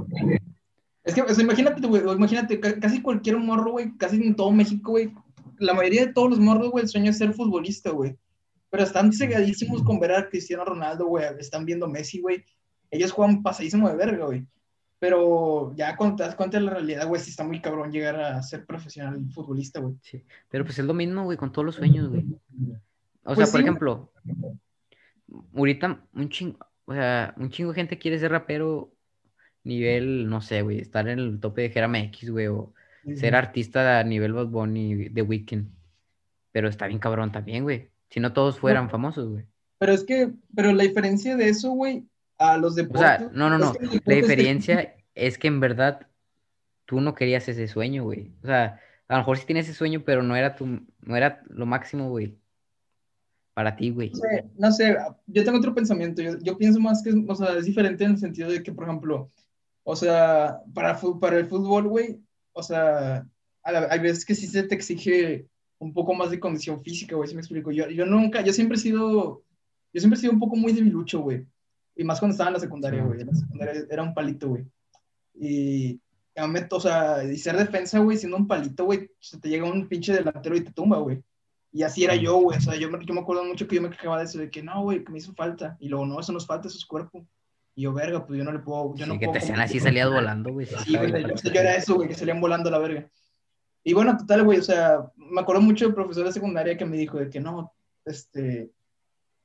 Es 1.05 1.15
que, 1.15 1.23
o 1.23 1.35
sea, 1.35 1.43
imagínate, 1.43 1.85
güey, 1.87 2.03
imagínate, 2.03 2.61
casi 2.61 3.03
cualquier 3.03 3.37
morro, 3.37 3.73
güey, 3.73 3.97
casi 3.97 4.17
en 4.17 4.37
todo 4.37 4.53
México, 4.53 4.93
güey, 4.93 5.13
la 5.59 5.75
mayoría 5.75 6.07
de 6.07 6.13
todos 6.13 6.31
los 6.31 6.39
morros, 6.39 6.71
güey, 6.71 6.85
el 6.85 6.89
sueño 6.89 7.11
es 7.11 7.19
ser 7.19 7.35
futbolista, 7.35 7.91
güey. 7.91 8.17
Pero 8.71 8.85
están 8.85 9.13
cegadísimos 9.13 9.83
con 9.83 9.99
ver 9.99 10.13
a 10.13 10.29
Cristiano 10.29 10.65
Ronaldo, 10.65 11.07
güey, 11.07 11.25
están 11.41 11.67
viendo 11.67 11.89
Messi, 11.89 12.21
güey. 12.21 12.45
Ellos 12.91 13.11
juegan 13.11 13.43
pasadísimo 13.43 13.89
de 13.89 13.97
verga, 13.97 14.27
güey. 14.27 14.47
Pero 15.01 15.75
ya 15.75 15.97
cuando 15.97 16.17
te 16.17 16.23
das 16.23 16.37
cuenta 16.37 16.59
de 16.59 16.65
la 16.65 16.71
realidad, 16.71 17.09
güey, 17.09 17.21
sí 17.21 17.31
está 17.31 17.43
muy 17.43 17.61
cabrón 17.61 17.91
llegar 17.91 18.21
a 18.21 18.41
ser 18.41 18.65
profesional 18.65 19.21
futbolista, 19.35 19.81
güey. 19.81 19.97
Sí, 20.01 20.25
pero 20.49 20.65
pues 20.65 20.79
es 20.79 20.85
lo 20.85 20.95
mismo, 20.95 21.25
güey, 21.25 21.37
con 21.37 21.51
todos 21.51 21.67
los 21.67 21.75
sueños, 21.75 22.09
güey. 22.09 22.25
O 23.25 23.35
pues 23.35 23.39
sea, 23.39 23.53
por 23.53 23.61
ejemplo, 23.61 24.13
ahorita 25.55 26.07
un 26.15 26.29
chingo, 26.29 26.59
o 26.85 26.95
sea, 26.95 27.35
un 27.37 27.51
chingo 27.51 27.71
de 27.71 27.77
gente 27.77 27.99
quiere 27.99 28.19
ser 28.19 28.33
rapero 28.33 28.93
nivel, 29.65 30.29
no 30.29 30.41
sé, 30.41 30.63
güey, 30.63 30.81
estar 30.81 31.09
en 31.09 31.19
el 31.19 31.41
tope 31.41 31.63
de 31.63 31.71
Jerama 31.71 32.01
X, 32.01 32.31
güey, 32.31 32.49
o 32.49 32.73
ser 33.17 33.35
artista 33.35 34.01
a 34.01 34.05
nivel 34.05 34.33
Bad 34.33 34.49
Bunny 34.49 35.09
de 35.09 35.23
Weekend. 35.23 35.71
Pero 36.51 36.69
está 36.69 36.87
bien 36.87 36.99
cabrón 36.99 37.33
también, 37.33 37.63
güey. 37.63 37.91
Si 38.11 38.21
no 38.21 38.33
todos 38.33 38.59
fueran 38.59 38.91
famosos, 38.91 39.29
güey. 39.29 39.47
Pero 39.79 39.93
es 39.93 40.05
que, 40.05 40.31
pero 40.55 40.73
la 40.73 40.83
diferencia 40.83 41.37
de 41.37 41.49
eso, 41.49 41.71
güey, 41.71 42.05
a 42.39 42.57
los 42.59 42.75
deportes. 42.75 43.03
O 43.03 43.05
sea, 43.05 43.31
no, 43.33 43.49
no, 43.49 43.59
no. 43.59 43.73
La 44.05 44.15
diferencia 44.15 44.95
es 45.15 45.39
que 45.39 45.49
en 45.49 45.61
verdad 45.61 46.07
tú 46.85 47.01
no 47.01 47.15
querías 47.15 47.49
ese 47.49 47.69
sueño, 47.69 48.05
güey. 48.05 48.33
O 48.43 48.47
sea, 48.47 48.81
a 49.09 49.15
lo 49.15 49.19
mejor 49.21 49.39
sí 49.39 49.47
tienes 49.47 49.67
ese 49.67 49.79
sueño, 49.79 50.03
pero 50.05 50.23
no 50.23 50.37
era 50.37 50.55
tu, 50.55 50.67
no 51.01 51.17
era 51.17 51.43
lo 51.49 51.67
máximo, 51.67 52.11
güey 52.11 52.37
para 53.55 53.77
ti, 53.77 53.91
güey? 53.91 54.11
No 54.11 54.19
sé, 54.19 54.45
no 54.59 54.73
sé, 54.73 54.97
yo 55.27 55.45
tengo 55.45 55.59
otro 55.59 55.75
pensamiento. 55.75 56.23
Yo, 56.23 56.39
yo, 56.41 56.57
pienso 56.57 56.81
más 56.81 57.03
que, 57.03 57.13
o 57.27 57.35
sea, 57.35 57.59
es 57.59 57.67
diferente 57.67 58.05
en 58.05 58.13
el 58.13 58.19
sentido 58.19 58.51
de 58.51 58.63
que, 58.63 58.73
por 58.73 58.85
ejemplo, 58.85 59.31
o 59.85 59.97
sea, 59.97 60.61
para, 60.75 60.99
para 61.21 61.39
el 61.39 61.47
fútbol, 61.47 61.89
güey, 61.89 62.21
o 62.53 62.63
sea, 62.63 63.27
hay 63.63 63.99
veces 64.01 64.25
que 64.25 64.35
sí 64.35 64.47
se 64.47 64.63
te 64.65 64.75
exige 64.75 65.47
un 65.79 65.93
poco 65.93 66.15
más 66.15 66.31
de 66.31 66.41
condición 66.41 66.83
física, 66.83 67.17
güey, 67.17 67.29
si 67.29 67.35
me 67.35 67.41
explico. 67.41 67.71
Yo, 67.71 67.89
yo 67.89 68.07
nunca, 68.07 68.43
yo 68.43 68.53
siempre 68.53 68.77
he 68.77 68.81
sido, 68.81 69.43
yo 69.93 70.01
siempre 70.01 70.17
he 70.17 70.21
sido 70.21 70.33
un 70.33 70.41
poco 70.41 70.57
muy 70.57 70.73
debilucho, 70.73 71.21
güey. 71.21 71.45
Y 71.97 72.05
más 72.05 72.21
cuando 72.21 72.33
estaba 72.33 72.49
en 72.49 72.55
la 72.55 72.61
secundaria, 72.61 73.03
güey. 73.05 73.25
La 73.25 73.35
secundaria 73.35 73.85
era 73.91 74.03
un 74.03 74.15
palito, 74.15 74.49
güey. 74.49 74.65
Y, 75.35 76.01
o 76.71 76.81
sea, 76.81 77.25
y 77.25 77.37
ser 77.37 77.57
defensa, 77.57 77.99
güey, 77.99 78.17
siendo 78.17 78.37
un 78.37 78.47
palito, 78.47 78.85
güey, 78.85 79.11
se 79.19 79.39
te 79.39 79.49
llega 79.49 79.71
un 79.71 79.89
pinche 79.89 80.13
delantero 80.13 80.57
y 80.57 80.63
te 80.63 80.73
tumba, 80.73 80.99
güey. 80.99 81.23
Y 81.73 81.83
así 81.83 82.05
era 82.05 82.15
yo, 82.15 82.37
güey. 82.37 82.59
O 82.59 82.61
sea, 82.61 82.77
yo 82.77 82.91
me, 82.91 83.05
yo 83.05 83.15
me 83.15 83.21
acuerdo 83.21 83.45
mucho 83.45 83.67
que 83.67 83.77
yo 83.77 83.83
me 83.83 83.91
quejaba 83.91 84.19
de 84.19 84.25
eso, 84.25 84.39
de 84.39 84.51
que 84.51 84.63
no, 84.63 84.83
güey, 84.83 85.03
que 85.03 85.11
me 85.11 85.19
hizo 85.19 85.33
falta. 85.33 85.77
Y 85.81 85.89
luego, 85.89 86.05
no, 86.05 86.21
eso 86.21 86.33
nos 86.33 86.47
falta, 86.47 86.69
eso 86.69 86.77
es 86.77 86.85
cuerpo. 86.85 87.27
Y 87.75 87.83
yo, 87.83 87.93
verga, 87.95 88.27
pues 88.27 88.39
yo 88.39 88.45
no 88.45 88.53
le 88.53 88.59
puedo. 88.59 88.95
Yo 88.95 89.07
sí, 89.07 89.11
no 89.11 89.19
que 89.19 89.27
puedo 89.27 89.39
te 89.39 89.45
hacían 89.45 89.61
así, 89.61 89.81
salías 89.81 90.11
volando, 90.11 90.53
güey. 90.53 90.67
Sí, 90.67 90.95
güey, 90.97 91.23
yo, 91.23 91.35
yo, 91.35 91.61
era 91.61 91.75
eso, 91.75 91.95
güey, 91.95 92.09
que 92.09 92.15
salían 92.15 92.41
volando 92.41 92.69
a 92.69 92.73
la 92.73 92.79
verga. 92.79 93.11
Y 93.83 93.95
bueno, 93.95 94.17
total, 94.17 94.45
güey, 94.45 94.59
o 94.59 94.63
sea, 94.63 95.11
me 95.17 95.41
acuerdo 95.41 95.63
mucho 95.63 95.87
del 95.87 95.95
profesor 95.95 96.27
de 96.27 96.33
secundaria 96.33 96.77
que 96.77 96.85
me 96.85 96.99
dijo 96.99 97.19
de 97.19 97.31
que 97.31 97.41
no, 97.41 97.73
este. 98.05 98.71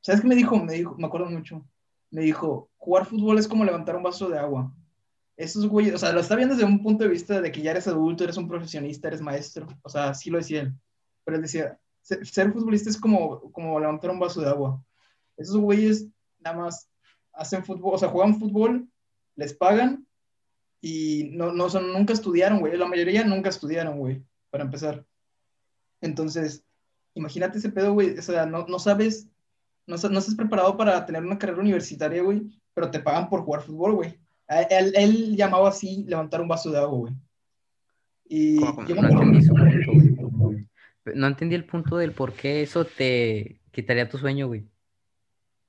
¿Sabes 0.01 0.21
qué 0.21 0.28
me 0.28 0.36
dijo? 0.36 0.57
Me 0.57 0.73
dijo, 0.73 0.95
me 0.97 1.07
acuerdo 1.07 1.28
mucho. 1.30 1.65
Me 2.11 2.21
dijo, 2.21 2.69
jugar 2.78 3.05
fútbol 3.05 3.39
es 3.39 3.47
como 3.47 3.65
levantar 3.65 3.95
un 3.95 4.03
vaso 4.03 4.30
de 4.30 4.38
agua. 4.38 4.71
Esos 5.38 5.67
güeyes, 5.67 5.95
o 5.95 5.97
sea, 5.97 6.11
lo 6.11 6.19
está 6.19 6.36
viendo 6.36 6.55
desde 6.55 6.67
un 6.67 6.82
punto 6.82 7.03
de 7.03 7.09
vista 7.09 7.39
de 7.41 7.51
que 7.51 7.61
ya 7.61 7.71
eres 7.71 7.88
adulto, 7.88 8.23
eres 8.23 8.38
un 8.38 8.47
profesionista, 8.47 9.07
eres 9.07 9.21
maestro. 9.21 9.67
O 9.82 9.89
sea, 9.89 10.13
sí 10.13 10.30
lo 10.30 10.38
decía 10.38 10.61
él. 10.61 10.73
Pero 11.23 11.38
él 11.38 11.43
decía, 11.43 11.78
ser, 12.08 12.51
futbolista 12.53 12.89
es 12.89 12.97
como, 12.97 13.51
como 13.51 13.80
levantar 13.80 14.12
un 14.12 14.20
vaso 14.20 14.41
de 14.41 14.47
agua. 14.47 14.82
Esos 15.36 15.58
güeyes 15.58 16.08
nada 16.39 16.58
más 16.58 16.89
hacen 17.34 17.64
fútbol, 17.64 17.95
o 17.95 17.97
sea, 17.97 18.10
juegan 18.10 18.39
fútbol, 18.39 18.88
les 19.36 19.53
pagan 19.53 20.08
y 20.82 21.30
no, 21.34 21.51
no 21.51 21.70
son, 21.70 21.91
nunca 21.91 22.14
estudiaron, 22.14 22.60
güey. 22.60 22.78
La 22.78 22.88
mayoría 22.88 23.24
nunca 23.24 23.49
estudiaron, 23.49 23.99
güey, 23.99 24.24
para 24.49 24.64
empezar. 24.64 25.05
Entonces, 26.01 26.64
imagínate 27.14 27.58
ese 27.58 27.70
pedo, 27.70 27.93
güey. 27.93 28.18
O 28.18 28.22
sea, 28.22 28.45
no, 28.45 28.66
no 28.68 28.80
sabes, 28.80 29.28
no, 29.86 29.95
no, 29.97 30.20
estás 30.20 30.36
preparado 30.36 30.78
para 30.78 31.05
tener 31.05 31.24
una 31.24 31.38
carrera 31.38 31.62
universitaria, 31.62 32.24
güey, 32.24 32.49
pero 32.74 32.89
te 32.89 32.99
pagan 32.99 33.30
por 33.30 33.41
jugar 33.41 33.62
fútbol, 33.62 33.95
güey. 33.95 34.20
Él, 34.47 34.93
él, 34.95 35.36
llamaba 35.36 35.70
así 35.70 36.05
levantar 36.08 36.39
un 36.39 36.47
vaso 36.47 36.72
de 36.72 36.78
agua, 36.78 36.99
güey. 36.99 37.14
Y 38.30 38.60
yo 38.60 38.95
no 41.16 41.28
entendí 41.28 41.55
el 41.55 41.66
punto 41.66 41.97
del 41.97 42.12
por 42.12 42.34
qué 42.34 42.62
eso 42.62 42.86
te 42.86 43.60
quitaría 43.72 44.10
tu 44.10 44.18
sueño, 44.18 44.47
güey. 44.47 44.68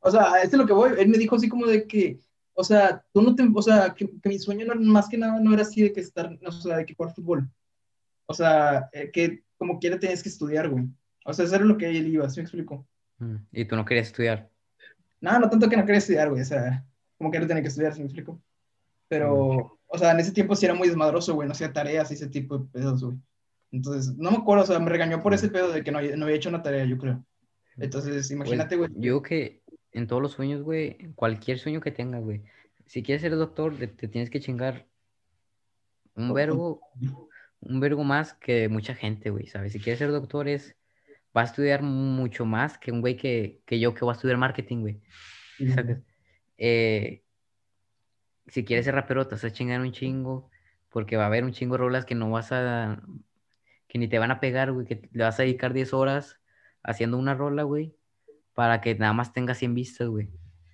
O 0.00 0.10
sea, 0.10 0.36
este 0.42 0.56
es 0.56 0.60
lo 0.60 0.66
que 0.66 0.72
voy. 0.72 0.92
Él 0.98 1.08
me 1.08 1.18
dijo 1.18 1.36
así 1.36 1.48
como 1.48 1.66
de 1.66 1.86
que, 1.86 2.20
o 2.54 2.64
sea, 2.64 3.04
tú 3.12 3.22
no 3.22 3.34
te, 3.34 3.48
o 3.52 3.62
sea, 3.62 3.94
que, 3.94 4.08
mi 4.24 4.38
sueño 4.38 4.66
más 4.76 5.08
que 5.08 5.18
nada 5.18 5.38
no 5.40 5.52
era 5.52 5.62
así 5.62 5.82
de 5.82 5.92
que 5.92 6.00
estar, 6.00 6.38
o 6.44 6.52
sea, 6.52 6.78
de 6.78 6.86
que 6.86 6.94
jugar 6.94 7.14
fútbol. 7.14 7.50
O 8.26 8.34
sea, 8.34 8.88
eh, 8.92 9.10
que 9.12 9.42
como 9.56 9.78
quiera 9.78 9.98
tenías 9.98 10.22
que 10.22 10.28
estudiar, 10.28 10.68
güey. 10.68 10.84
O 11.24 11.32
sea, 11.32 11.44
eso 11.44 11.56
era 11.56 11.64
lo 11.64 11.76
que 11.76 11.88
él 11.88 12.06
iba, 12.06 12.28
¿sí 12.30 12.40
me 12.40 12.44
explico? 12.44 12.86
Mm, 13.18 13.36
¿Y 13.52 13.64
tú 13.64 13.76
no 13.76 13.84
querías 13.84 14.06
estudiar? 14.06 14.48
No, 15.20 15.38
no 15.38 15.50
tanto 15.50 15.68
que 15.68 15.76
no 15.76 15.84
quería 15.84 15.98
estudiar, 15.98 16.30
güey. 16.30 16.42
O 16.42 16.44
sea, 16.44 16.84
como 17.16 17.30
quiera 17.30 17.46
tenía 17.46 17.62
que 17.62 17.68
estudiar, 17.68 17.92
¿sí 17.92 18.00
me 18.00 18.06
explico? 18.06 18.40
Pero, 19.08 19.54
mm. 19.54 19.72
o 19.88 19.98
sea, 19.98 20.12
en 20.12 20.20
ese 20.20 20.32
tiempo 20.32 20.54
sí 20.54 20.64
era 20.64 20.74
muy 20.74 20.88
desmadroso, 20.88 21.34
güey. 21.34 21.46
No 21.48 21.52
hacía 21.52 21.72
tareas 21.72 22.10
y 22.10 22.14
ese 22.14 22.28
tipo 22.28 22.58
de 22.58 22.66
pedos, 22.66 23.02
güey. 23.02 23.18
Entonces, 23.70 24.16
no 24.16 24.30
me 24.30 24.38
acuerdo, 24.38 24.64
o 24.64 24.66
sea, 24.66 24.78
me 24.78 24.90
regañó 24.90 25.22
por 25.22 25.34
ese 25.34 25.48
pedo 25.48 25.70
de 25.70 25.84
que 25.84 25.92
no, 25.92 26.00
no 26.00 26.24
había 26.24 26.36
hecho 26.36 26.48
una 26.48 26.62
tarea, 26.62 26.84
yo 26.84 26.96
creo. 26.98 27.24
Entonces, 27.76 28.30
imagínate, 28.30 28.76
güey. 28.76 28.90
yo 28.96 29.22
que 29.22 29.62
en 29.92 30.06
todos 30.06 30.22
los 30.22 30.32
sueños, 30.32 30.62
güey, 30.62 31.12
cualquier 31.14 31.58
sueño 31.58 31.80
que 31.80 31.92
tengas, 31.92 32.22
güey, 32.22 32.42
si 32.86 33.02
quieres 33.02 33.22
ser 33.22 33.36
doctor, 33.36 33.76
te, 33.76 34.08
tienes 34.08 34.30
que 34.30 34.40
chingar 34.40 34.86
un 36.14 36.32
vergo, 36.32 36.80
un 37.60 37.80
vergo 37.80 38.02
más 38.04 38.34
que 38.34 38.68
mucha 38.68 38.94
gente, 38.94 39.30
güey, 39.30 39.46
¿sabes? 39.46 39.72
Si 39.72 39.78
quieres 39.78 39.98
ser 39.98 40.10
doctor 40.10 40.48
es, 40.48 40.74
va 41.36 41.42
a 41.42 41.44
estudiar 41.44 41.82
mucho 41.82 42.44
más 42.44 42.78
que 42.78 42.90
un 42.90 43.00
güey 43.00 43.16
que, 43.16 43.60
que 43.66 43.78
yo 43.78 43.94
que 43.94 44.04
va 44.04 44.12
a 44.12 44.14
estudiar 44.14 44.38
marketing, 44.38 44.80
güey. 44.80 45.00
¿Sabes? 45.74 45.98
Eh, 46.56 47.22
si 48.48 48.64
quieres 48.64 48.84
ser 48.84 48.94
rapero, 48.94 49.28
te 49.28 49.34
vas 49.34 49.44
a 49.44 49.52
chingar 49.52 49.80
un 49.80 49.92
chingo, 49.92 50.50
porque 50.88 51.16
va 51.16 51.24
a 51.24 51.26
haber 51.26 51.44
un 51.44 51.52
chingo 51.52 51.74
de 51.74 51.78
rolas 51.78 52.04
que 52.04 52.14
no 52.14 52.30
vas 52.30 52.50
a, 52.50 53.00
que 53.88 53.98
ni 53.98 54.06
te 54.06 54.18
van 54.18 54.30
a 54.30 54.40
pegar, 54.40 54.72
güey, 54.72 54.86
que 54.86 55.08
le 55.12 55.24
vas 55.24 55.40
a 55.40 55.42
dedicar 55.42 55.72
10 55.72 55.92
horas 55.94 56.40
haciendo 56.82 57.18
una 57.18 57.34
rola, 57.34 57.62
güey, 57.64 57.96
para 58.54 58.80
que 58.80 58.94
nada 58.94 59.12
más 59.12 59.32
tengas 59.32 59.58
100 59.58 59.74
vistas, 59.74 60.08
güey. 60.08 60.28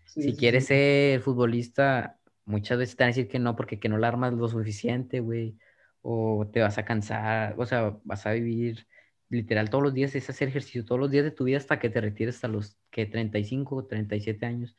si 0.07 0.37
quieres 0.37 0.67
ser 0.67 1.21
futbolista, 1.21 2.19
muchas 2.45 2.79
veces 2.79 2.97
te 2.97 3.05
van 3.05 3.09
a 3.09 3.15
decir 3.15 3.29
que 3.29 3.39
no, 3.39 3.57
porque 3.57 3.79
que 3.79 3.89
no 3.89 3.99
la 3.99 4.09
armas 4.09 4.35
lo 4.35 4.49
suficiente, 4.49 5.21
güey, 5.21 5.57
o 6.03 6.49
te 6.53 6.61
vas 6.61 6.77
a 6.79 6.85
cansar, 6.85 7.55
o 7.57 7.67
sea, 7.67 7.97
vas 8.05 8.27
a 8.27 8.33
vivir 8.33 8.87
literal 9.31 9.71
todos 9.71 9.85
los 9.85 9.95
días, 9.95 10.15
es 10.15 10.29
hacer 10.29 10.49
ejercicio 10.49 10.85
todos 10.85 11.01
los 11.01 11.11
días 11.11 11.25
de 11.25 11.31
tu 11.31 11.45
vida 11.45 11.57
hasta 11.57 11.79
que 11.79 11.91
te 11.91 12.01
retires 12.01 12.43
a 12.45 12.49
los 12.49 12.77
que 12.91 13.07
35 13.07 13.77
o 13.77 13.85
37 13.87 14.47
años. 14.47 14.77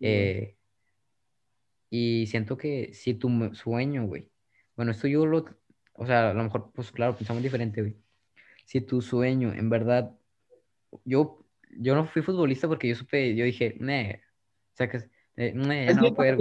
Eh, 0.00 0.56
y 1.90 2.26
siento 2.26 2.56
que 2.56 2.92
si 2.92 3.14
tu 3.14 3.54
sueño, 3.54 4.06
güey, 4.06 4.30
bueno, 4.76 4.92
esto 4.92 5.08
yo 5.08 5.26
lo, 5.26 5.44
o 5.98 6.06
sea, 6.06 6.30
a 6.30 6.34
lo 6.34 6.44
mejor, 6.44 6.70
pues 6.72 6.92
claro, 6.92 7.16
pensamos 7.16 7.42
diferente, 7.42 7.82
güey. 7.82 7.96
Si 8.64 8.80
tu 8.80 9.02
sueño, 9.02 9.52
en 9.52 9.68
verdad, 9.68 10.16
yo, 11.04 11.44
yo 11.76 11.94
no 11.94 12.06
fui 12.06 12.22
futbolista 12.22 12.68
porque 12.68 12.88
yo 12.88 12.94
supe, 12.94 13.34
yo 13.34 13.44
dije, 13.44 13.76
ne, 13.80 14.22
o 14.72 14.76
sea, 14.76 14.88
que, 14.88 15.10
eh, 15.36 15.52
no 15.54 16.14
poder, 16.14 16.38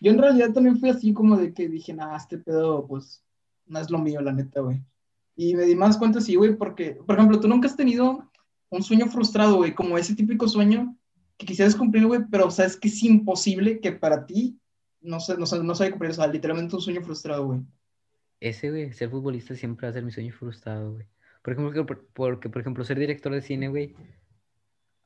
Yo 0.00 0.10
en 0.12 0.18
realidad 0.18 0.52
también 0.52 0.78
fui 0.78 0.90
así 0.90 1.12
como 1.12 1.36
de 1.36 1.52
que 1.52 1.68
dije, 1.68 1.92
nada, 1.92 2.16
este 2.16 2.38
pedo, 2.38 2.86
pues, 2.86 3.24
no 3.66 3.80
es 3.80 3.90
lo 3.90 3.98
mío, 3.98 4.20
la 4.20 4.32
neta, 4.32 4.60
güey. 4.60 4.80
Y 5.36 5.54
me 5.54 5.64
di 5.64 5.74
más 5.74 5.96
cuenta, 5.96 6.20
sí, 6.20 6.36
güey, 6.36 6.56
porque, 6.56 6.92
por 6.92 7.16
ejemplo, 7.16 7.40
tú 7.40 7.48
nunca 7.48 7.68
has 7.68 7.76
tenido 7.76 8.30
un 8.70 8.82
sueño 8.82 9.06
frustrado, 9.06 9.56
güey, 9.56 9.74
como 9.74 9.98
ese 9.98 10.14
típico 10.14 10.46
sueño 10.46 10.96
que 11.36 11.46
quisieras 11.46 11.74
cumplir, 11.74 12.06
güey, 12.06 12.20
pero 12.30 12.50
sabes 12.50 12.76
que 12.76 12.88
es 12.88 13.02
imposible 13.02 13.80
que 13.80 13.92
para 13.92 14.26
ti 14.26 14.58
no 15.00 15.20
se, 15.20 15.34
no, 15.36 15.44
no 15.62 15.74
sabe 15.74 15.90
cumplir, 15.90 16.10
o 16.10 16.14
sea, 16.14 16.26
literalmente 16.26 16.74
un 16.74 16.82
sueño 16.82 17.02
frustrado, 17.02 17.46
güey. 17.46 17.60
Ese, 18.40 18.70
güey, 18.70 18.92
ser 18.92 19.10
futbolista 19.10 19.54
siempre 19.54 19.86
va 19.86 19.90
a 19.90 19.92
ser 19.94 20.04
mi 20.04 20.12
sueño 20.12 20.32
frustrado, 20.32 20.92
güey. 20.92 21.06
Por 21.42 21.52
ejemplo, 21.52 21.86
porque, 22.12 22.48
por 22.48 22.60
ejemplo, 22.60 22.84
ser 22.84 22.98
director 22.98 23.32
de 23.32 23.42
cine, 23.42 23.68
güey, 23.68 23.94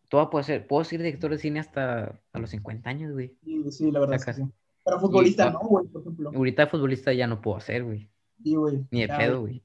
todo 0.09 0.29
puede 0.29 0.45
ser, 0.45 0.67
puedo 0.67 0.85
ser 0.85 0.99
director 1.01 1.31
de 1.31 1.39
cine 1.39 1.61
hasta 1.61 2.21
a 2.33 2.39
los 2.39 2.51
50 2.51 2.91
años, 2.91 3.13
güey. 3.13 3.35
Sí, 3.45 3.71
sí, 3.71 3.91
la 3.91 4.01
verdad. 4.01 4.17
Es 4.17 4.37
sí. 4.37 4.43
Pero 4.85 5.01
futbolista 5.01 5.51
no, 5.51 5.61
güey, 5.61 5.87
por 5.87 6.03
ejemplo. 6.03 6.31
Ahorita 6.35 6.67
futbolista 6.67 7.13
ya 7.13 7.27
no 7.27 7.41
puedo 7.41 7.57
hacer, 7.57 7.85
güey. 7.85 8.11
Sí, 8.43 8.55
güey. 8.55 8.85
Ni 8.91 9.03
de 9.03 9.09
pedo, 9.09 9.41
güey. 9.41 9.63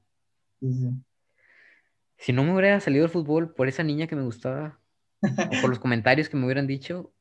Si 2.16 2.32
no 2.32 2.44
me 2.44 2.52
hubiera 2.52 2.80
salido 2.80 3.04
el 3.04 3.10
fútbol 3.10 3.52
por 3.52 3.68
esa 3.68 3.82
niña 3.82 4.06
que 4.06 4.16
me 4.16 4.22
gustaba, 4.22 4.80
o 5.22 5.60
por 5.60 5.70
los 5.70 5.78
comentarios 5.80 6.28
que 6.28 6.36
me 6.36 6.44
hubieran 6.44 6.66
dicho, 6.66 7.12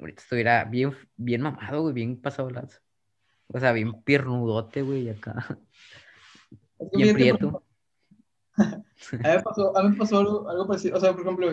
ahorita 0.00 0.22
estuviera 0.22 0.64
bien, 0.64 0.92
bien 1.16 1.42
mamado, 1.42 1.82
güey, 1.82 1.94
bien 1.94 2.20
pasado 2.20 2.50
las. 2.50 2.82
O 3.48 3.60
sea, 3.60 3.72
bien 3.72 4.02
piernudote, 4.02 4.82
güey, 4.82 5.08
acá. 5.10 5.58
bien 6.92 7.14
prieto. 7.14 7.62
a 8.56 8.76
mí 9.12 9.18
me 9.22 9.42
pasó, 9.42 9.76
a 9.76 9.82
mí 9.82 9.96
pasó 9.96 10.18
algo, 10.18 10.48
algo, 10.48 10.66
parecido. 10.66 10.96
O 10.96 11.00
sea, 11.00 11.12
por 11.12 11.22
ejemplo, 11.22 11.50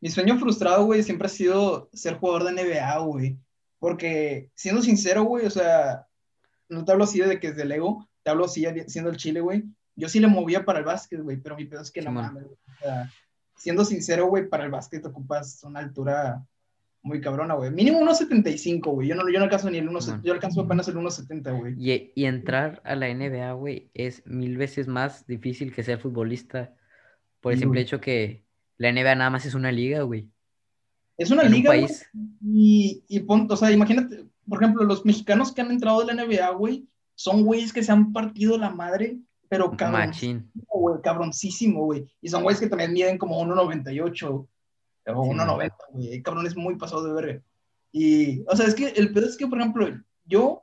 mi 0.00 0.10
sueño 0.10 0.38
frustrado, 0.38 0.84
güey, 0.84 1.02
siempre 1.02 1.26
ha 1.26 1.30
sido 1.30 1.88
ser 1.92 2.18
jugador 2.18 2.44
de 2.44 2.52
NBA, 2.52 2.98
güey. 2.98 3.38
Porque, 3.78 4.50
siendo 4.54 4.82
sincero, 4.82 5.24
güey, 5.24 5.46
o 5.46 5.50
sea, 5.50 6.06
no 6.68 6.84
te 6.84 6.92
hablo 6.92 7.04
así 7.04 7.18
de 7.20 7.40
que 7.40 7.48
es 7.48 7.56
del 7.56 7.72
ego, 7.72 8.08
te 8.22 8.30
hablo 8.30 8.44
así 8.44 8.66
siendo 8.86 9.10
el 9.10 9.16
Chile, 9.16 9.40
güey. 9.40 9.64
Yo 9.96 10.08
sí 10.08 10.20
le 10.20 10.28
movía 10.28 10.64
para 10.64 10.78
el 10.78 10.84
básquet, 10.84 11.20
güey, 11.22 11.38
pero 11.38 11.56
mi 11.56 11.64
pedo 11.64 11.82
es 11.82 11.90
que 11.90 12.02
no 12.02 12.12
mames, 12.12 12.44
O 12.44 12.56
sea, 12.80 13.10
siendo 13.56 13.84
sincero, 13.84 14.26
güey, 14.26 14.48
para 14.48 14.64
el 14.64 14.70
básquet 14.70 15.04
ocupas 15.04 15.62
una 15.64 15.80
altura 15.80 16.46
muy 17.02 17.20
cabrona, 17.20 17.54
güey. 17.54 17.70
Mínimo 17.70 18.00
1.75, 18.00 18.92
güey. 18.92 19.08
Yo 19.08 19.14
no, 19.14 19.28
yo 19.30 19.38
no 19.38 19.44
alcanzo 19.44 19.70
ni 19.70 19.78
el 19.78 19.88
1.70, 19.88 20.22
yo 20.22 20.32
alcanzo 20.32 20.60
apenas 20.60 20.88
el 20.88 20.96
1.70, 20.96 21.58
güey. 21.58 21.74
Y, 21.78 22.12
y, 22.14 22.24
entrar 22.26 22.82
a 22.84 22.94
la 22.94 23.12
NBA, 23.12 23.52
güey, 23.52 23.90
es 23.94 24.26
mil 24.26 24.56
veces 24.56 24.86
más 24.86 25.26
difícil 25.26 25.72
que 25.72 25.82
ser 25.82 25.98
futbolista 25.98 26.74
por 27.40 27.52
el 27.52 27.58
simple 27.58 27.80
hecho 27.80 28.00
que 28.00 28.44
la 28.76 28.92
NBA 28.92 29.14
nada 29.14 29.30
más 29.30 29.46
es 29.46 29.54
una 29.54 29.72
liga, 29.72 30.02
güey. 30.02 30.30
Es 31.16 31.30
una 31.30 31.44
liga, 31.44 31.70
país. 31.70 32.08
y, 32.42 33.04
y 33.08 33.24
o 33.26 33.56
sea, 33.56 33.70
imagínate, 33.70 34.24
por 34.48 34.62
ejemplo, 34.62 34.84
los 34.84 35.04
mexicanos 35.04 35.52
que 35.52 35.60
han 35.60 35.70
entrado 35.70 36.00
a 36.00 36.04
la 36.04 36.14
NBA, 36.14 36.50
güey, 36.52 36.88
son 37.14 37.44
güeyes 37.44 37.72
que 37.72 37.82
se 37.82 37.92
han 37.92 38.12
partido 38.12 38.56
la 38.56 38.70
madre, 38.70 39.18
pero 39.48 39.70
cabroncísimo, 39.76 40.48
güey, 40.54 41.02
cabroncísimo, 41.02 41.84
güey. 41.84 42.06
Y 42.22 42.28
son 42.28 42.42
güeyes 42.42 42.60
que 42.60 42.68
también 42.68 42.92
miden 42.92 43.18
como 43.18 43.42
1.98 43.42 44.28
o 44.30 44.48
1.90, 45.06 45.72
güey. 45.92 46.22
Cabrón 46.22 46.46
es 46.46 46.56
muy 46.56 46.76
pasado 46.76 47.04
de 47.04 47.12
verga. 47.12 47.42
Y, 47.92 48.42
o 48.46 48.56
sea, 48.56 48.66
es 48.66 48.74
que 48.74 48.88
el 48.88 49.12
pedo 49.12 49.26
es 49.26 49.36
que, 49.36 49.46
por 49.46 49.58
ejemplo, 49.58 49.88
yo, 50.24 50.62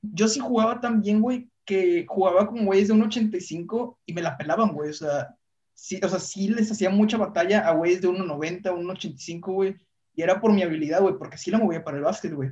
yo 0.00 0.28
sí 0.28 0.40
jugaba 0.40 0.80
tan 0.80 1.02
bien, 1.02 1.20
güey, 1.20 1.50
que 1.64 2.06
jugaba 2.08 2.46
con 2.46 2.64
güeyes 2.64 2.88
de 2.88 2.94
1.85 2.94 3.98
y 4.06 4.12
me 4.14 4.22
la 4.22 4.36
pelaban, 4.36 4.72
güey. 4.72 4.90
O 4.90 4.94
sea, 4.94 5.34
sí, 5.74 6.00
o 6.02 6.08
sea, 6.08 6.18
sí 6.18 6.48
les 6.48 6.70
hacía 6.70 6.90
mucha 6.90 7.16
batalla 7.16 7.66
a 7.68 7.72
güeyes 7.72 8.00
de 8.00 8.08
1.90, 8.08 8.62
1.85, 8.62 9.40
güey. 9.52 9.76
Y 10.14 10.22
era 10.22 10.40
por 10.40 10.52
mi 10.52 10.62
habilidad, 10.62 11.00
güey, 11.00 11.16
porque 11.16 11.38
sí 11.38 11.50
la 11.50 11.58
movía 11.58 11.84
para 11.84 11.96
el 11.98 12.04
básquet, 12.04 12.34
güey. 12.34 12.50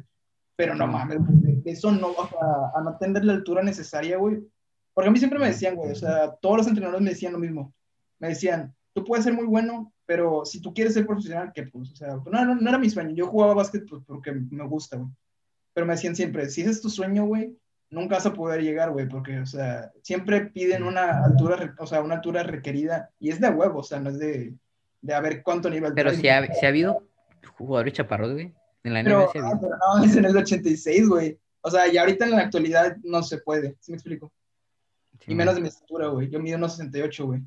Pero 0.56 0.74
no 0.74 0.86
mames, 0.86 1.18
eso 1.64 1.90
no, 1.90 2.08
o 2.08 2.28
sea, 2.28 2.38
a 2.74 2.82
no 2.82 2.96
tener 2.98 3.24
la 3.24 3.32
altura 3.32 3.62
necesaria, 3.62 4.18
güey. 4.18 4.40
Porque 4.92 5.08
a 5.08 5.10
mí 5.10 5.18
siempre 5.18 5.38
me 5.38 5.46
decían, 5.46 5.74
güey, 5.74 5.92
o 5.92 5.94
sea, 5.94 6.34
todos 6.36 6.58
los 6.58 6.66
entrenadores 6.66 7.02
me 7.02 7.10
decían 7.10 7.32
lo 7.32 7.38
mismo. 7.38 7.72
Me 8.18 8.28
decían, 8.28 8.74
tú 8.92 9.04
puedes 9.04 9.24
ser 9.24 9.34
muy 9.34 9.46
bueno, 9.46 9.92
pero 10.06 10.44
si 10.44 10.60
tú 10.60 10.74
quieres 10.74 10.94
ser 10.94 11.06
profesional, 11.06 11.52
¿qué 11.54 11.64
pues? 11.64 11.92
O 11.92 11.96
sea, 11.96 12.18
no, 12.24 12.54
no, 12.54 12.68
era 12.68 12.78
mi 12.78 12.90
sueño. 12.90 13.14
Yo 13.14 13.26
jugaba 13.26 13.54
básquet 13.54 13.86
pues, 13.88 14.02
porque 14.06 14.32
me 14.32 14.64
gusta, 14.66 14.96
güey. 14.96 15.10
Pero 15.72 15.86
me 15.86 15.94
decían 15.94 16.16
siempre, 16.16 16.50
si 16.50 16.62
ese 16.62 16.70
es 16.70 16.80
tu 16.80 16.90
sueño, 16.90 17.24
güey, 17.26 17.56
nunca 17.90 18.16
vas 18.16 18.26
a 18.26 18.34
poder 18.34 18.62
llegar, 18.62 18.90
güey, 18.90 19.08
porque, 19.08 19.38
o 19.38 19.46
sea, 19.46 19.92
siempre 20.02 20.46
piden 20.46 20.82
una 20.82 21.24
altura, 21.24 21.74
o 21.78 21.86
sea, 21.86 22.02
una 22.02 22.16
altura 22.16 22.42
requerida, 22.42 23.10
y 23.20 23.30
es 23.30 23.40
de 23.40 23.48
huevo, 23.48 23.80
o 23.80 23.84
sea, 23.84 24.00
no 24.00 24.10
es 24.10 24.18
de, 24.18 24.54
de 25.00 25.14
a 25.14 25.20
ver 25.20 25.42
cuánto 25.42 25.70
nivel. 25.70 25.92
Pero 25.94 26.12
si 26.12 26.28
ha, 26.28 26.52
si 26.52 26.66
ha 26.66 26.68
habido 26.68 27.06
jugadores 27.56 27.92
chaparros, 27.92 28.32
güey, 28.32 28.52
en 28.82 28.94
la 28.94 29.02
NBA. 29.02 29.30
Pero, 29.32 29.58
pero 29.60 29.76
no, 29.76 30.04
es 30.04 30.16
en 30.16 30.24
el 30.24 30.36
86, 30.36 31.08
güey. 31.08 31.38
O 31.62 31.70
sea, 31.70 31.86
y 31.88 31.98
ahorita 31.98 32.24
en 32.24 32.32
la 32.32 32.38
actualidad 32.38 32.96
no 33.02 33.22
se 33.22 33.38
puede, 33.38 33.76
¿sí 33.80 33.92
me 33.92 33.96
explico? 33.96 34.32
y 35.26 35.34
menos 35.34 35.54
de 35.54 35.60
mi 35.60 35.68
estatura, 35.68 36.08
güey. 36.08 36.28
Yo 36.30 36.40
mido 36.40 36.56
unos 36.56 36.76
68, 36.76 37.26
güey. 37.26 37.42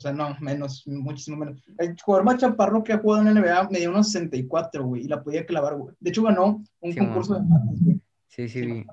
O 0.00 0.02
sea, 0.02 0.12
no, 0.12 0.34
menos, 0.40 0.86
muchísimo 0.86 1.36
menos. 1.36 1.62
El 1.76 1.94
jugador 2.00 2.24
más 2.24 2.38
chaparro 2.38 2.82
que 2.82 2.94
ha 2.94 2.98
jugado 3.00 3.28
en 3.28 3.34
la 3.34 3.38
NBA 3.38 3.68
medía 3.68 3.90
unos 3.90 4.10
64, 4.10 4.82
güey, 4.82 5.02
y 5.02 5.08
la 5.08 5.22
podía 5.22 5.44
clavar, 5.44 5.76
güey. 5.76 5.94
De 6.00 6.08
hecho, 6.08 6.22
ganó 6.22 6.64
un 6.80 6.96
concurso 6.96 7.34
de 7.34 7.42
mates, 7.42 7.84
güey. 7.84 8.00
Sí, 8.26 8.48
sí, 8.48 8.64
sí. 8.64 8.86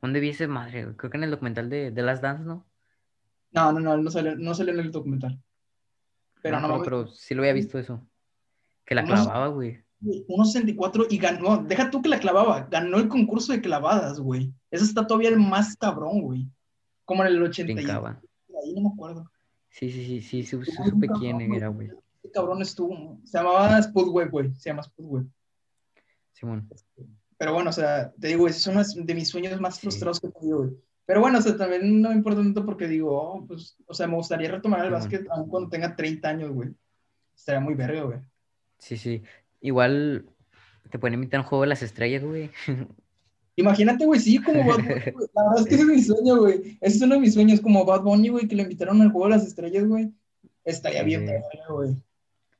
¿Dónde 0.00 0.18
vi 0.18 0.30
ese 0.30 0.48
madre? 0.48 0.96
Creo 0.96 1.10
que 1.10 1.18
en 1.18 1.24
el 1.24 1.30
documental 1.30 1.68
de, 1.68 1.90
de 1.90 2.02
Las 2.02 2.22
Dance, 2.22 2.44
¿no? 2.44 2.66
No, 3.50 3.70
no, 3.70 3.80
no, 3.80 3.98
no 3.98 4.10
salió, 4.10 4.34
no 4.34 4.54
salió 4.54 4.72
en 4.72 4.80
el 4.80 4.90
documental. 4.90 5.38
Pero 6.40 6.58
no, 6.58 6.68
no 6.68 6.82
pero, 6.82 7.06
sí 7.08 7.34
lo 7.34 7.42
había 7.42 7.52
visto 7.52 7.78
eso. 7.78 8.00
Que 8.86 8.94
la 8.94 9.04
clavaba, 9.04 9.48
güey. 9.48 9.84
1.64 10.00 11.06
y 11.10 11.18
ganó, 11.18 11.58
deja 11.58 11.90
tú 11.90 12.00
que 12.00 12.08
la 12.08 12.18
clavaba, 12.18 12.66
ganó 12.70 12.96
el 12.96 13.08
concurso 13.08 13.52
de 13.52 13.60
clavadas, 13.60 14.18
güey. 14.18 14.54
Eso 14.70 14.84
está 14.84 15.06
todavía 15.06 15.28
el 15.28 15.38
más 15.38 15.76
cabrón, 15.76 16.22
güey. 16.22 16.48
Como 17.04 17.26
en 17.26 17.28
el 17.34 17.42
80. 17.42 17.78
Ahí 17.78 18.72
no 18.74 18.88
me 18.88 18.94
acuerdo. 18.94 19.30
Sí, 19.70 19.90
sí, 19.90 20.04
sí, 20.04 20.22
sí, 20.22 20.44
sí, 20.44 20.72
supe 20.84 21.08
quién 21.18 21.40
era, 21.40 21.68
güey. 21.68 21.90
Este 22.16 22.30
cabrón 22.32 22.60
estuvo, 22.60 23.18
se 23.24 23.38
llamaba 23.38 23.80
Spudweb, 23.82 24.30
güey, 24.30 24.54
se 24.54 24.70
llama 24.70 24.82
Spudweb. 24.82 25.26
Simón. 26.32 26.68
Pero 27.38 27.54
bueno, 27.54 27.70
o 27.70 27.72
sea, 27.72 28.12
te 28.12 28.28
digo, 28.28 28.46
ese 28.46 28.58
es 28.58 28.66
uno 28.66 29.04
de 29.06 29.14
mis 29.14 29.28
sueños 29.28 29.60
más 29.60 29.80
frustrados 29.80 30.20
que 30.20 30.26
he 30.26 30.30
tenido, 30.30 30.58
güey. 30.58 30.70
Pero 31.06 31.20
bueno, 31.20 31.38
o 31.38 31.42
sea, 31.42 31.56
también 31.56 32.00
no 32.00 32.10
me 32.10 32.14
importa 32.14 32.40
tanto 32.40 32.64
porque 32.64 32.86
digo, 32.86 33.10
oh, 33.12 33.46
pues, 33.46 33.76
o 33.86 33.94
sea, 33.94 34.06
me 34.06 34.14
gustaría 34.14 34.50
retomar 34.50 34.84
el 34.84 34.92
básquet 34.92 35.26
aún 35.30 35.48
cuando 35.48 35.68
tenga 35.68 35.96
30 35.96 36.28
años, 36.28 36.52
güey. 36.52 36.70
Estaría 37.34 37.60
muy 37.60 37.74
verga, 37.74 38.02
güey. 38.02 38.18
Sí, 38.78 38.96
sí. 38.96 39.22
Igual 39.60 40.26
te 40.90 40.98
pueden 40.98 41.14
invitar 41.14 41.38
a 41.38 41.42
un 41.42 41.48
juego 41.48 41.62
de 41.62 41.68
las 41.68 41.82
estrellas, 41.82 42.22
güey. 42.22 42.50
Imagínate, 43.60 44.06
güey, 44.06 44.18
sí, 44.18 44.38
como 44.38 44.64
Bad 44.64 44.78
Bunny, 44.78 44.88
La 45.34 45.42
verdad 45.44 45.60
es 45.60 45.66
que 45.66 45.74
ese 45.74 45.82
es 45.82 45.88
mi 45.88 46.02
sueño, 46.02 46.38
güey. 46.38 46.78
Ese 46.80 46.96
es 46.96 47.02
uno 47.02 47.14
de 47.14 47.20
mis 47.20 47.34
sueños, 47.34 47.60
como 47.60 47.84
Bad 47.84 48.02
Bunny, 48.02 48.30
güey, 48.30 48.48
que 48.48 48.56
le 48.56 48.62
invitaron 48.62 49.00
al 49.02 49.12
juego 49.12 49.28
de 49.28 49.36
las 49.36 49.46
estrellas, 49.46 49.86
güey. 49.86 50.12
Estaría 50.64 51.02
bien, 51.02 51.28
güey. 51.68 51.96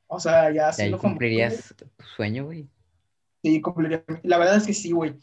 O 0.07 0.19
sea, 0.19 0.51
ya 0.51 0.71
sí 0.71 0.89
lo 0.89 0.99
cumplirías 0.99 1.73
tu 1.75 1.85
sueño, 2.15 2.45
güey. 2.45 2.67
Sí, 3.43 3.61
cumpliría. 3.61 4.03
La 4.23 4.37
verdad 4.37 4.57
es 4.57 4.67
que 4.67 4.73
sí, 4.73 4.91
güey. 4.91 5.15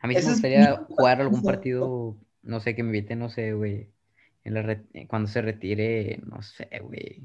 A 0.00 0.06
mí 0.06 0.14
me 0.14 0.22
gustaría 0.22 0.76
jugar 0.88 1.20
algún 1.20 1.42
partido, 1.42 2.16
no 2.42 2.60
sé, 2.60 2.74
que 2.74 2.82
me 2.82 2.88
invite, 2.88 3.16
no 3.16 3.28
sé, 3.28 3.52
güey. 3.52 3.88
Cuando 5.08 5.28
se 5.28 5.42
retire, 5.42 6.20
no 6.26 6.42
sé, 6.42 6.68
güey. 6.82 7.22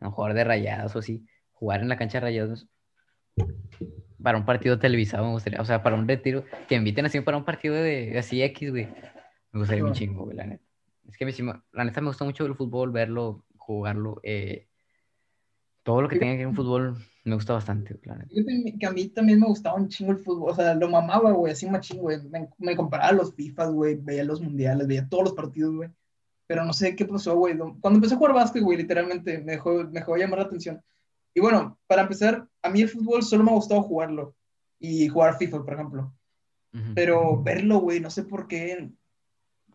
Un 0.00 0.10
jugador 0.10 0.36
de 0.36 0.44
rayados 0.44 0.94
o 0.96 0.98
así. 0.98 1.24
Jugar 1.52 1.80
en 1.80 1.88
la 1.88 1.96
cancha 1.96 2.18
de 2.18 2.22
rayados 2.22 2.68
para 4.28 4.36
un 4.36 4.44
partido 4.44 4.78
televisado 4.78 5.24
me 5.24 5.30
gustaría, 5.30 5.58
o 5.58 5.64
sea, 5.64 5.82
para 5.82 5.96
un 5.96 6.06
retiro, 6.06 6.44
que 6.68 6.74
me 6.74 6.80
inviten 6.80 7.06
así 7.06 7.18
para 7.22 7.38
un 7.38 7.46
partido 7.46 7.74
de 7.74 8.18
así 8.18 8.42
X, 8.42 8.70
güey. 8.70 8.86
Me 9.52 9.60
gustaría 9.60 9.82
un 9.82 9.94
chingo, 9.94 10.24
güey, 10.26 10.36
la 10.36 10.44
neta. 10.44 10.62
Es 11.08 11.16
que 11.16 11.24
me, 11.24 11.32
la 11.72 11.84
neta 11.84 12.02
me 12.02 12.08
gusta 12.08 12.26
mucho 12.26 12.44
el 12.44 12.54
fútbol, 12.54 12.92
verlo, 12.92 13.46
jugarlo. 13.56 14.20
Eh, 14.22 14.68
todo 15.82 16.02
lo 16.02 16.10
que 16.10 16.18
tenga 16.18 16.32
que 16.32 16.44
ver 16.44 16.46
con 16.48 16.56
fútbol 16.56 16.98
me 17.24 17.36
gusta 17.36 17.54
bastante, 17.54 17.98
la 18.04 18.22
Que 18.78 18.86
a 18.86 18.90
mí 18.90 19.08
también 19.08 19.40
me 19.40 19.46
gustaba 19.46 19.76
un 19.76 19.88
chingo 19.88 20.12
el 20.12 20.18
fútbol, 20.18 20.50
o 20.50 20.54
sea, 20.54 20.74
lo 20.74 20.90
mamaba, 20.90 21.32
güey, 21.32 21.54
así 21.54 21.66
machín, 21.66 22.00
güey. 22.02 22.20
Me, 22.28 22.50
me 22.58 22.76
comparaba 22.76 23.12
los 23.12 23.34
FIFAs, 23.34 23.72
güey, 23.72 23.94
veía 23.94 24.24
los 24.24 24.42
mundiales, 24.42 24.86
veía 24.86 25.08
todos 25.08 25.24
los 25.24 25.32
partidos, 25.32 25.74
güey. 25.74 25.88
Pero 26.46 26.66
no 26.66 26.74
sé 26.74 26.94
qué 26.94 27.06
pasó, 27.06 27.34
güey. 27.34 27.56
Cuando 27.56 27.96
empecé 27.96 28.14
a 28.14 28.18
jugar 28.18 28.34
básquet, 28.34 28.62
güey, 28.62 28.76
literalmente 28.76 29.38
me 29.38 29.52
dejó, 29.52 29.84
me 29.84 30.00
dejó 30.00 30.18
llamar 30.18 30.40
la 30.40 30.44
atención 30.44 30.82
y 31.38 31.40
bueno, 31.40 31.78
para 31.86 32.02
empezar, 32.02 32.48
a 32.62 32.68
mí 32.68 32.82
el 32.82 32.88
fútbol 32.88 33.22
solo 33.22 33.44
me 33.44 33.52
ha 33.52 33.54
gustado 33.54 33.80
jugarlo 33.82 34.34
y 34.80 35.06
jugar 35.06 35.38
FIFA, 35.38 35.64
por 35.64 35.72
ejemplo. 35.72 36.12
Pero 36.96 37.40
verlo, 37.40 37.78
güey, 37.78 38.00
no 38.00 38.10
sé 38.10 38.24
por 38.24 38.48
qué. 38.48 38.90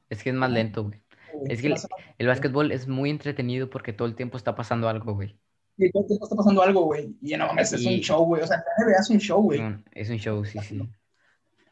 Es 0.09 0.21
que 0.21 0.31
es 0.31 0.35
más 0.35 0.51
lento, 0.51 0.83
güey. 0.83 1.01
Es 1.45 1.61
que 1.61 1.67
el, 1.67 1.75
el 2.17 2.27
básquetbol 2.27 2.73
es 2.73 2.89
muy 2.89 3.09
entretenido 3.09 3.69
porque 3.69 3.93
todo 3.93 4.09
el 4.09 4.15
tiempo 4.15 4.35
está 4.35 4.55
pasando 4.55 4.89
algo, 4.89 5.13
güey. 5.13 5.39
Y 5.77 5.89
todo 5.89 6.03
el 6.03 6.07
tiempo 6.09 6.25
está 6.25 6.35
pasando 6.35 6.61
algo, 6.61 6.81
güey. 6.83 7.15
Y 7.21 7.37
no 7.37 7.47
mames, 7.47 7.71
es 7.71 7.85
un 7.85 7.93
show, 7.93 8.25
güey. 8.25 8.41
O 8.41 8.47
sea, 8.47 8.57
la 8.57 8.85
NBA 8.85 8.99
es 8.99 9.09
un 9.09 9.19
show, 9.19 9.41
güey. 9.41 9.61
Es 9.93 10.09
un 10.09 10.17
show, 10.17 10.43
sí, 10.43 10.59
sí. 10.59 10.89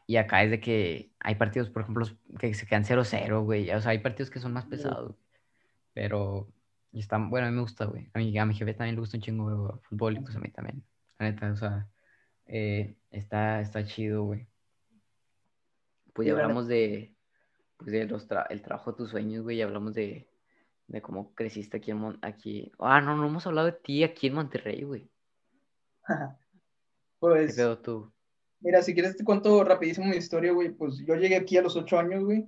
Y 0.06 0.16
acá 0.16 0.42
es 0.42 0.50
de 0.50 0.58
que 0.58 1.12
hay 1.20 1.34
partidos, 1.34 1.68
por 1.68 1.82
ejemplo, 1.82 2.06
que 2.38 2.54
se 2.54 2.66
quedan 2.66 2.84
0-0, 2.84 3.44
güey. 3.44 3.70
O 3.72 3.80
sea, 3.82 3.90
hay 3.90 3.98
partidos 3.98 4.30
que 4.30 4.40
son 4.40 4.54
más 4.54 4.64
pesados. 4.64 5.16
Pero 5.92 6.48
están, 7.00 7.30
bueno, 7.30 7.46
a 7.46 7.50
mí 7.50 7.56
me 7.56 7.62
gusta, 7.62 7.86
güey. 7.86 8.10
A 8.14 8.18
mi, 8.18 8.36
a 8.38 8.44
mi 8.44 8.54
jefe 8.54 8.74
también 8.74 8.96
le 8.96 9.00
gusta 9.00 9.16
un 9.16 9.22
chingo, 9.22 9.44
güey, 9.44 9.80
fútbol 9.82 10.16
y 10.16 10.20
pues 10.20 10.36
a 10.36 10.40
mí 10.40 10.50
también. 10.50 10.84
La 11.18 11.30
neta, 11.30 11.52
o 11.52 11.56
sea, 11.56 11.88
eh, 12.46 12.96
está, 13.10 13.60
está 13.60 13.84
chido, 13.84 14.24
güey. 14.24 14.46
Pues 16.12 16.28
ya 16.28 16.34
hablamos 16.34 16.68
de, 16.68 17.14
pues 17.78 17.90
de 17.90 18.04
los 18.06 18.28
el 18.50 18.62
trabajo 18.62 18.92
de 18.92 18.96
tus 18.98 19.10
sueños, 19.10 19.42
güey. 19.42 19.58
Y 19.58 19.62
hablamos 19.62 19.94
de, 19.94 20.28
de 20.86 21.00
cómo 21.00 21.34
creciste 21.34 21.78
aquí 21.78 21.90
en 21.90 22.18
aquí. 22.20 22.70
Ah, 22.78 23.00
no, 23.00 23.16
no 23.16 23.26
hemos 23.26 23.46
hablado 23.46 23.66
de 23.68 23.72
ti 23.72 24.04
aquí 24.04 24.26
en 24.26 24.34
Monterrey, 24.34 24.82
güey. 24.82 25.10
pues. 27.18 27.56
¿Qué 27.56 27.76
tú? 27.82 28.12
Mira, 28.60 28.82
si 28.82 28.94
quieres 28.94 29.16
te 29.16 29.24
cuento 29.24 29.64
rapidísimo 29.64 30.06
mi 30.06 30.16
historia, 30.16 30.52
güey. 30.52 30.70
Pues 30.70 30.98
yo 31.06 31.16
llegué 31.16 31.36
aquí 31.36 31.56
a 31.56 31.62
los 31.62 31.76
ocho 31.76 31.98
años, 31.98 32.24
güey. 32.24 32.46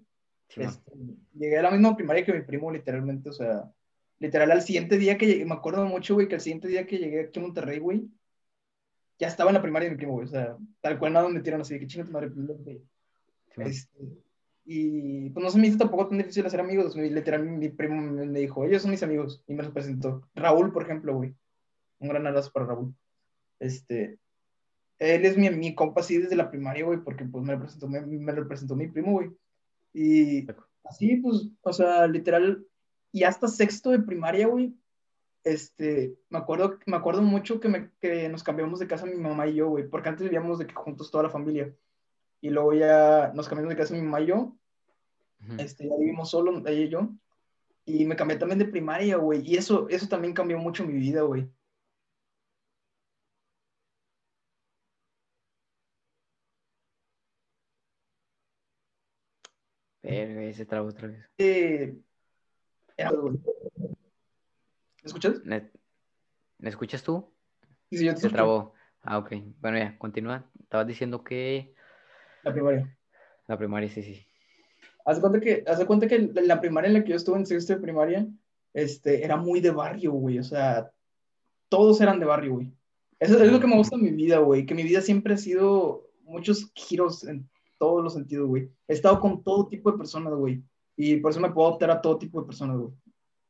Este, 0.57 0.93
llegué 1.33 1.59
a 1.59 1.63
la 1.63 1.71
misma 1.71 1.97
primaria 1.97 2.25
que 2.25 2.33
mi 2.33 2.43
primo, 2.43 2.71
literalmente, 2.71 3.31
o 3.31 3.33
sea, 3.33 3.73
literal 4.25 4.51
al 4.51 4.63
siguiente 4.63 4.99
día 4.99 5.19
que 5.19 5.27
llegué, 5.27 5.45
me 5.45 5.55
acuerdo 5.55 5.85
mucho, 5.85 6.15
güey, 6.15 6.29
que 6.29 6.37
al 6.37 6.41
siguiente 6.41 6.69
día 6.69 6.87
que 6.87 6.99
llegué 6.99 7.21
aquí 7.21 7.39
a 7.39 7.43
Monterrey, 7.43 7.79
güey, 7.79 8.09
ya 9.19 9.29
estaba 9.29 9.51
en 9.51 9.55
la 9.55 9.63
primaria 9.63 9.89
de 9.89 9.95
mi 9.95 9.99
primo, 9.99 10.15
güey, 10.15 10.27
o 10.27 10.31
sea, 10.31 10.57
tal 10.81 10.99
cual 10.99 11.13
nada 11.13 11.29
me 11.29 11.35
metieron 11.35 11.61
así, 11.61 11.79
que 11.79 11.87
chinga 11.87 12.07
tu 12.07 12.13
madre, 12.13 12.31
güey. 12.35 12.83
Este, 13.57 13.89
y 14.65 15.31
pues 15.31 15.45
no 15.45 15.51
se 15.51 15.59
me 15.59 15.67
hizo 15.67 15.79
tampoco 15.79 16.09
tan 16.09 16.19
difícil 16.19 16.47
hacer 16.47 16.61
amigos. 16.61 16.97
Literal, 16.97 17.45
mi 17.45 17.69
primo 17.69 18.01
me 18.01 18.41
dijo, 18.41 18.65
ellos 18.65 18.83
son 18.83 18.91
mis 18.91 19.03
amigos. 19.03 19.43
Y 19.47 19.55
me 19.55 19.63
los 19.63 19.73
presentó. 19.73 20.27
Raúl, 20.35 20.73
por 20.73 20.83
ejemplo, 20.83 21.15
güey. 21.15 21.35
Un 21.99 22.09
gran 22.09 22.27
abrazo 22.27 22.51
para 22.51 22.67
Raúl. 22.67 22.95
Este, 23.61 24.19
él 24.99 25.25
es 25.25 25.37
mi, 25.37 25.51
mi 25.51 25.75
compa 25.75 26.01
así 26.01 26.19
desde 26.19 26.37
la 26.37 26.51
primaria, 26.51 26.85
güey, 26.85 26.99
porque 26.99 27.25
pues 27.25 27.45
me 27.45 27.53
lo 27.53 27.61
presentó, 27.61 27.89
me, 27.89 28.01
me 28.01 28.33
lo 28.33 28.49
presentó 28.49 28.75
mi 28.75 28.89
primo, 28.89 29.13
güey. 29.13 29.31
Y 29.93 30.47
así, 30.85 31.17
pues, 31.17 31.49
o 31.63 31.73
sea, 31.73 32.07
literal, 32.07 32.67
y 33.15 33.23
hasta 33.23 33.47
sexto 33.47 33.91
de 33.91 34.01
primaria, 34.01 34.49
güey, 34.49 34.75
este, 35.45 36.19
me 36.31 36.39
acuerdo, 36.39 36.81
me 36.85 36.97
acuerdo 36.97 37.23
mucho 37.23 37.61
que, 37.61 37.69
me, 37.69 37.93
que 38.01 38.29
nos 38.29 38.43
cambiamos 38.43 38.81
de 38.81 38.89
casa 38.89 39.07
mi 39.07 39.15
mamá 39.15 39.47
y 39.47 39.55
yo, 39.55 39.69
güey, 39.69 39.89
porque 39.89 40.09
antes 40.09 40.25
vivíamos 40.25 40.59
de 40.59 40.67
que 40.67 40.75
juntos 40.75 41.13
toda 41.13 41.23
la 41.23 41.31
familia. 41.31 41.73
Y 42.41 42.51
luego 42.51 42.75
ya 42.75 43.31
nos 43.33 43.49
cambiamos 43.49 43.71
de 43.71 43.81
casa 43.81 43.95
mi 43.95 44.03
mamá 44.03 44.21
y 44.21 44.27
yo, 44.27 44.57
este, 45.59 45.89
ya 45.89 45.97
vivimos 45.97 46.29
solo, 46.29 46.59
ella 46.67 46.73
y 46.73 46.89
yo, 46.89 47.09
y 47.85 48.05
me 48.05 48.17
cambié 48.17 48.37
también 48.37 48.59
de 48.59 48.65
primaria, 48.65 49.17
güey, 49.17 49.49
y 49.49 49.57
eso, 49.59 49.89
eso 49.91 50.09
también 50.09 50.35
cambió 50.35 50.59
mucho 50.59 50.85
mi 50.85 50.95
vida, 50.95 51.23
güey. 51.23 51.49
Verga, 60.03 60.53
se 60.53 60.67
trabó 60.67 60.89
otra 60.89 61.07
vez. 61.07 61.31
Eh, 61.39 61.97
¿Me 62.97 63.07
escuchas? 65.05 65.45
¿Me, 65.45 65.71
escuchas 66.63 67.03
tú? 67.03 67.33
Sí, 67.91 67.99
sí, 67.99 68.05
yo 68.07 68.15
te 68.15 68.21
Se 68.21 68.31
trabó. 68.31 68.75
Ah, 69.03 69.19
ok. 69.19 69.33
Bueno, 69.61 69.79
ya, 69.79 69.99
continúa. 69.99 70.51
Estabas 70.61 70.87
diciendo 70.87 71.23
que 71.23 71.75
la 72.45 72.53
primaria. 72.53 72.99
La 73.49 73.59
primaria, 73.59 73.89
sí, 73.89 74.03
sí. 74.03 74.27
Haz 75.07 75.19
cuenta 75.19 75.41
que, 75.41 75.65
haz 75.67 75.85
cuenta 75.85 76.07
que 76.07 76.19
la 76.19 76.61
primaria 76.61 76.89
en 76.89 76.95
la 76.95 77.05
que 77.05 77.11
yo 77.11 77.17
estuve 77.17 77.39
en 77.39 77.47
sexto 77.47 77.75
de 77.75 77.81
primaria, 77.81 78.27
este, 78.73 79.25
era 79.25 79.37
muy 79.37 79.61
de 79.61 79.71
barrio, 79.71 80.13
güey. 80.13 80.39
O 80.39 80.43
sea, 80.43 80.91
todos 81.69 82.01
eran 82.01 82.21
de 82.21 82.27
barrio, 82.27 82.55
güey. 82.55 82.73
Eso 83.19 83.43
es 83.43 83.51
lo 83.51 83.61
que 83.61 83.67
me 83.67 83.77
gusta 83.77 83.97
en 83.97 84.03
mi 84.03 84.11
vida, 84.11 84.39
güey. 84.39 84.67
Que 84.67 84.75
mi 84.75 84.83
vida 84.83 85.01
siempre 85.01 85.35
ha 85.35 85.39
sido 85.39 86.11
muchos 86.23 86.71
giros 86.75 87.25
en 87.25 87.49
todos 87.79 88.03
los 88.03 88.15
sentidos, 88.15 88.49
güey. 88.49 88.71
He 88.89 88.93
estado 88.93 89.21
con 89.21 89.43
todo 89.43 89.69
tipo 89.69 89.91
de 89.91 89.99
personas, 89.99 90.35
güey. 90.35 90.63
Y 90.97 91.17
por 91.17 91.31
eso 91.31 91.41
me 91.41 91.51
puedo 91.51 91.69
adaptar 91.69 91.91
a 91.91 92.01
todo 92.01 92.19
tipo 92.19 92.41
de 92.41 92.47
personas, 92.47 92.79
güey. 92.79 92.93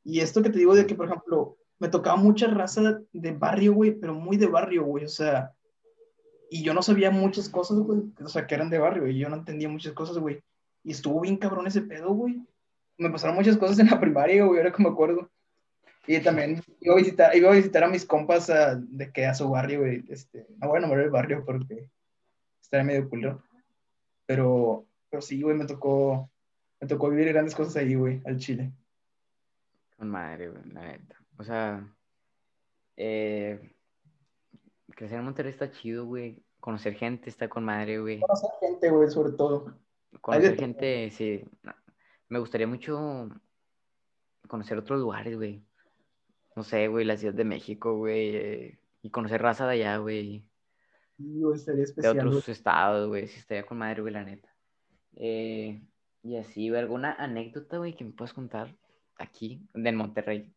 Y 0.04 0.20
esto 0.20 0.42
que 0.42 0.50
te 0.50 0.58
digo 0.58 0.74
de 0.74 0.86
que, 0.86 0.94
por 0.94 1.06
ejemplo, 1.06 1.56
me 1.78 1.88
tocaba 1.88 2.16
mucha 2.16 2.46
raza 2.46 3.00
de 3.12 3.32
barrio, 3.32 3.74
güey, 3.74 3.92
pero 3.92 4.14
muy 4.14 4.36
de 4.36 4.46
barrio, 4.46 4.84
güey. 4.84 5.04
O 5.04 5.08
sea, 5.08 5.52
y 6.50 6.62
yo 6.62 6.74
no 6.74 6.82
sabía 6.82 7.10
muchas 7.10 7.48
cosas, 7.48 7.78
güey, 7.78 8.02
o 8.22 8.28
sea, 8.28 8.46
que 8.46 8.54
eran 8.54 8.70
de 8.70 8.78
barrio, 8.78 9.06
y 9.08 9.18
yo 9.18 9.28
no 9.28 9.36
entendía 9.36 9.68
muchas 9.68 9.92
cosas, 9.92 10.18
güey. 10.18 10.42
Y 10.82 10.92
estuvo 10.92 11.20
bien 11.20 11.36
cabrón 11.36 11.66
ese 11.66 11.82
pedo, 11.82 12.10
güey. 12.10 12.46
Me 12.96 13.10
pasaron 13.10 13.34
muchas 13.34 13.56
cosas 13.56 13.78
en 13.78 13.86
la 13.86 13.98
primaria, 13.98 14.44
güey, 14.44 14.58
ahora 14.58 14.72
que 14.72 14.82
me 14.82 14.90
acuerdo. 14.90 15.30
Y 16.06 16.20
también 16.20 16.62
iba 16.80 16.94
a 16.94 16.98
visitar, 16.98 17.34
iba 17.34 17.50
a, 17.50 17.54
visitar 17.54 17.82
a 17.82 17.88
mis 17.88 18.04
compas 18.04 18.46
de 18.46 19.10
que 19.10 19.26
a 19.26 19.34
su 19.34 19.48
barrio, 19.48 19.80
güey. 19.80 20.04
Este, 20.08 20.46
no 20.58 20.68
voy 20.68 20.78
a 20.78 20.80
nombrar 20.80 21.02
el 21.02 21.10
barrio 21.10 21.42
porque 21.44 21.88
estaría 22.60 22.84
medio 22.84 23.08
culo. 23.08 23.42
Pero, 24.26 24.86
pero 25.10 25.22
sí, 25.22 25.40
güey, 25.40 25.56
me 25.56 25.66
tocó, 25.66 26.30
me 26.84 26.88
tocó 26.88 27.08
vivir 27.08 27.28
grandes 27.28 27.54
cosas 27.54 27.76
ahí, 27.76 27.94
güey, 27.94 28.20
al 28.26 28.36
Chile. 28.36 28.70
Con 29.96 30.10
madre, 30.10 30.50
güey, 30.50 30.70
la 30.70 30.82
neta. 30.82 31.16
O 31.38 31.42
sea, 31.42 31.90
eh, 32.98 33.74
crecer 34.94 35.18
en 35.18 35.24
Monterrey 35.24 35.50
está 35.50 35.70
chido, 35.70 36.04
güey. 36.04 36.44
Conocer 36.60 36.94
gente 36.94 37.30
está 37.30 37.48
con 37.48 37.64
madre, 37.64 38.00
güey. 38.00 38.20
Conocer 38.20 38.50
gente, 38.60 38.90
güey, 38.90 39.10
sobre 39.10 39.32
todo. 39.32 39.78
Conocer 40.20 40.58
gente, 40.58 41.10
sí. 41.10 41.42
Me 42.28 42.38
gustaría 42.38 42.66
mucho 42.66 43.30
conocer 44.46 44.76
otros 44.76 45.00
lugares, 45.00 45.36
güey. 45.36 45.64
No 46.54 46.64
sé, 46.64 46.88
güey, 46.88 47.06
la 47.06 47.16
Ciudad 47.16 47.34
de 47.34 47.44
México, 47.44 47.96
güey. 47.96 48.36
Eh, 48.36 48.78
y 49.00 49.08
conocer 49.08 49.40
raza 49.40 49.66
de 49.66 49.72
allá, 49.72 49.96
güey. 49.96 50.46
Sí, 51.16 51.40
güey, 51.40 51.56
estaría 51.56 51.84
especial. 51.84 52.14
De 52.14 52.20
otros 52.20 52.46
estados, 52.50 53.08
güey. 53.08 53.26
Sí, 53.26 53.38
estaría 53.38 53.64
con 53.64 53.78
madre, 53.78 54.02
güey, 54.02 54.12
la 54.12 54.24
neta. 54.24 54.54
Eh, 55.16 55.80
y 56.24 56.38
así, 56.38 56.70
güey, 56.70 56.80
¿alguna 56.80 57.12
anécdota, 57.12 57.76
güey, 57.76 57.94
que 57.94 58.04
me 58.04 58.12
puedas 58.12 58.32
contar 58.32 58.74
aquí, 59.18 59.60
de 59.74 59.92
Monterrey? 59.92 60.50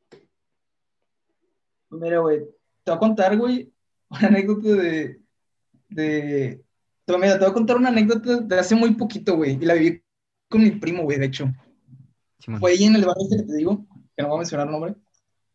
Mira, 1.90 2.20
güey, 2.20 2.40
te 2.84 2.92
voy 2.92 2.96
a 2.96 3.00
contar, 3.00 3.38
güey, 3.38 3.72
una 4.10 4.28
anécdota 4.28 4.70
de, 4.70 5.22
de... 5.90 6.64
Mira, 7.08 7.34
te 7.34 7.40
voy 7.40 7.52
a 7.52 7.54
contar 7.54 7.76
una 7.76 7.90
anécdota 7.90 8.38
de 8.38 8.60
hace 8.60 8.76
muy 8.76 8.96
poquito, 8.96 9.36
güey, 9.36 9.56
y 9.62 9.66
la 9.66 9.74
viví 9.74 10.02
con 10.50 10.64
mi 10.64 10.72
primo, 10.72 11.04
güey, 11.04 11.20
de 11.20 11.26
hecho. 11.26 11.52
Fue 12.60 12.72
ahí 12.72 12.86
en 12.86 12.96
el 12.96 13.06
barrio 13.06 13.24
este 13.24 13.38
que 13.38 13.44
te 13.44 13.58
digo, 13.58 13.86
que 14.16 14.24
no 14.24 14.30
voy 14.30 14.38
a 14.38 14.40
mencionar 14.40 14.68
el 14.68 14.72
nombre, 14.72 14.96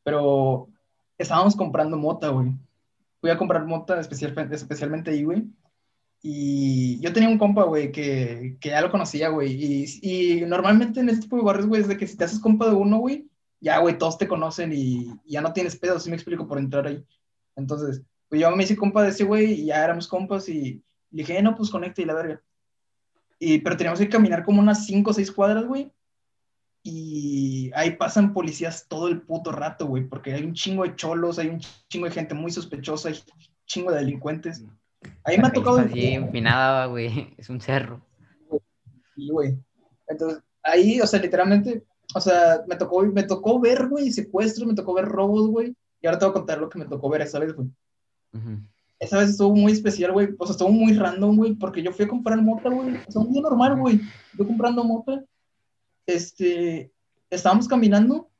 pero 0.02 0.68
estábamos 1.16 1.56
comprando 1.56 1.96
mota, 1.96 2.28
güey. 2.28 2.52
Fui 3.22 3.30
a 3.30 3.38
comprar 3.38 3.64
mota 3.64 3.98
especialmente, 3.98 4.56
especialmente 4.56 5.10
ahí, 5.10 5.24
güey. 5.24 5.46
Y 6.22 7.00
yo 7.00 7.12
tenía 7.12 7.28
un 7.28 7.38
compa, 7.38 7.64
güey, 7.64 7.90
que, 7.90 8.56
que 8.60 8.68
ya 8.68 8.80
lo 8.80 8.92
conocía, 8.92 9.28
güey. 9.28 9.52
Y, 9.52 9.86
y, 10.02 10.40
normalmente 10.42 11.00
en 11.00 11.08
este 11.08 11.22
tipo 11.22 11.36
de 11.36 11.42
barrios, 11.42 11.66
güey, 11.66 11.82
es 11.82 11.88
de 11.88 11.96
que 11.96 12.06
si 12.06 12.16
te 12.16 12.24
haces 12.24 12.38
compa 12.38 12.68
de 12.68 12.74
uno, 12.74 12.98
güey, 12.98 13.28
ya, 13.60 13.78
güey, 13.78 13.98
todos 13.98 14.18
te 14.18 14.28
conocen 14.28 14.72
y, 14.72 15.08
y 15.24 15.32
ya 15.32 15.40
no 15.40 15.52
tienes 15.52 15.76
pedo, 15.76 15.98
si 15.98 16.10
me 16.10 16.16
explico, 16.16 16.46
por 16.46 16.58
entrar 16.58 16.86
ahí. 16.86 17.04
Entonces, 17.56 18.02
pues 18.28 18.40
yo 18.40 18.50
me 18.54 18.62
hice 18.62 18.76
compa 18.76 19.02
de 19.02 19.10
ese 19.10 19.24
güey 19.24 19.52
y 19.52 19.66
ya 19.66 19.84
éramos 19.84 20.06
compas 20.08 20.48
y 20.48 20.82
le 21.10 21.22
dije, 21.22 21.36
eh, 21.36 21.42
no, 21.42 21.54
pues 21.54 21.70
conecta 21.70 22.00
y 22.00 22.06
la 22.06 22.14
verga. 22.14 22.42
Y, 23.38 23.58
pero 23.58 23.76
teníamos 23.76 23.98
que 23.98 24.08
caminar 24.08 24.44
como 24.44 24.60
unas 24.60 24.86
5 24.86 25.10
o 25.10 25.12
6 25.12 25.32
cuadras, 25.32 25.66
güey. 25.66 25.92
Y 26.84 27.70
ahí 27.74 27.96
pasan 27.96 28.32
policías 28.32 28.86
todo 28.88 29.08
el 29.08 29.22
puto 29.22 29.52
rato, 29.52 29.86
güey, 29.86 30.04
porque 30.08 30.32
hay 30.32 30.44
un 30.44 30.54
chingo 30.54 30.84
de 30.84 30.96
cholos, 30.96 31.38
hay 31.38 31.48
un 31.48 31.60
chingo 31.88 32.06
de 32.06 32.12
gente 32.12 32.34
muy 32.34 32.50
sospechosa, 32.50 33.08
hay 33.08 33.14
un 33.16 33.44
chingo 33.66 33.90
de 33.90 33.98
delincuentes. 33.98 34.64
Ahí 35.24 35.38
me 35.38 35.48
ha 35.48 35.53
tocado... 35.53 35.78
Así 35.78 36.09
empinada, 36.09 36.86
güey, 36.86 37.34
es 37.38 37.48
un 37.48 37.61
cerro. 37.61 38.00
Sí, 39.14 39.28
güey. 39.28 39.59
Entonces, 40.09 40.42
ahí, 40.62 41.00
o 41.00 41.07
sea, 41.07 41.20
literalmente, 41.20 41.84
o 42.14 42.20
sea, 42.20 42.62
me 42.66 42.76
tocó, 42.76 43.03
me 43.03 43.22
tocó 43.22 43.61
ver, 43.61 43.88
güey, 43.88 44.11
secuestros, 44.11 44.66
me 44.66 44.74
tocó 44.74 44.94
ver 44.94 45.07
robos, 45.07 45.48
güey. 45.48 45.76
Y 46.00 46.07
ahora 46.07 46.18
te 46.18 46.24
voy 46.24 46.30
a 46.30 46.34
contar 46.34 46.59
lo 46.59 46.68
que 46.68 46.78
me 46.78 46.86
tocó 46.86 47.09
ver 47.09 47.22
esa 47.22 47.38
vez, 47.38 47.55
güey. 47.55 47.68
Esa 48.98 49.18
vez 49.18 49.30
estuvo 49.30 49.55
muy 49.55 49.72
especial, 49.72 50.12
güey. 50.12 50.30
O 50.38 50.46
sea, 50.46 50.53
estuvo 50.53 50.70
muy 50.70 50.94
random, 50.94 51.36
güey, 51.36 51.55
porque 51.55 51.82
yo 51.82 51.92
fui 51.92 52.05
a 52.05 52.09
comprar 52.09 52.40
mota, 52.42 52.68
güey. 52.68 52.96
O 53.07 53.11
sea, 53.12 53.22
un 53.22 53.32
día 53.32 53.42
normal, 53.42 53.78
güey. 53.78 54.00
Yo 54.36 54.46
comprando 54.46 54.82
mota. 54.84 55.24
Este, 56.07 56.92
estábamos 57.30 57.68
caminando 57.68 58.32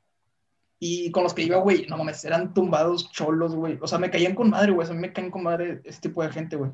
y 0.85 1.11
con 1.11 1.23
los 1.23 1.33
que 1.33 1.43
iba, 1.43 1.55
güey, 1.59 1.85
no 1.87 1.95
mames, 1.95 2.25
eran 2.25 2.53
tumbados 2.53 3.09
cholos, 3.09 3.55
güey. 3.55 3.79
O 3.81 3.87
sea, 3.87 3.99
me 3.99 4.11
caían 4.11 4.35
con 4.35 4.49
madre, 4.49 4.73
güey. 4.73 4.83
O 4.83 4.85
sea, 4.85 4.91
a 4.91 4.95
mí 4.97 5.01
me 5.01 5.13
caen 5.13 5.31
con 5.31 5.41
madre 5.41 5.79
ese 5.85 6.01
tipo 6.01 6.21
de 6.21 6.29
gente, 6.29 6.57
güey. 6.57 6.71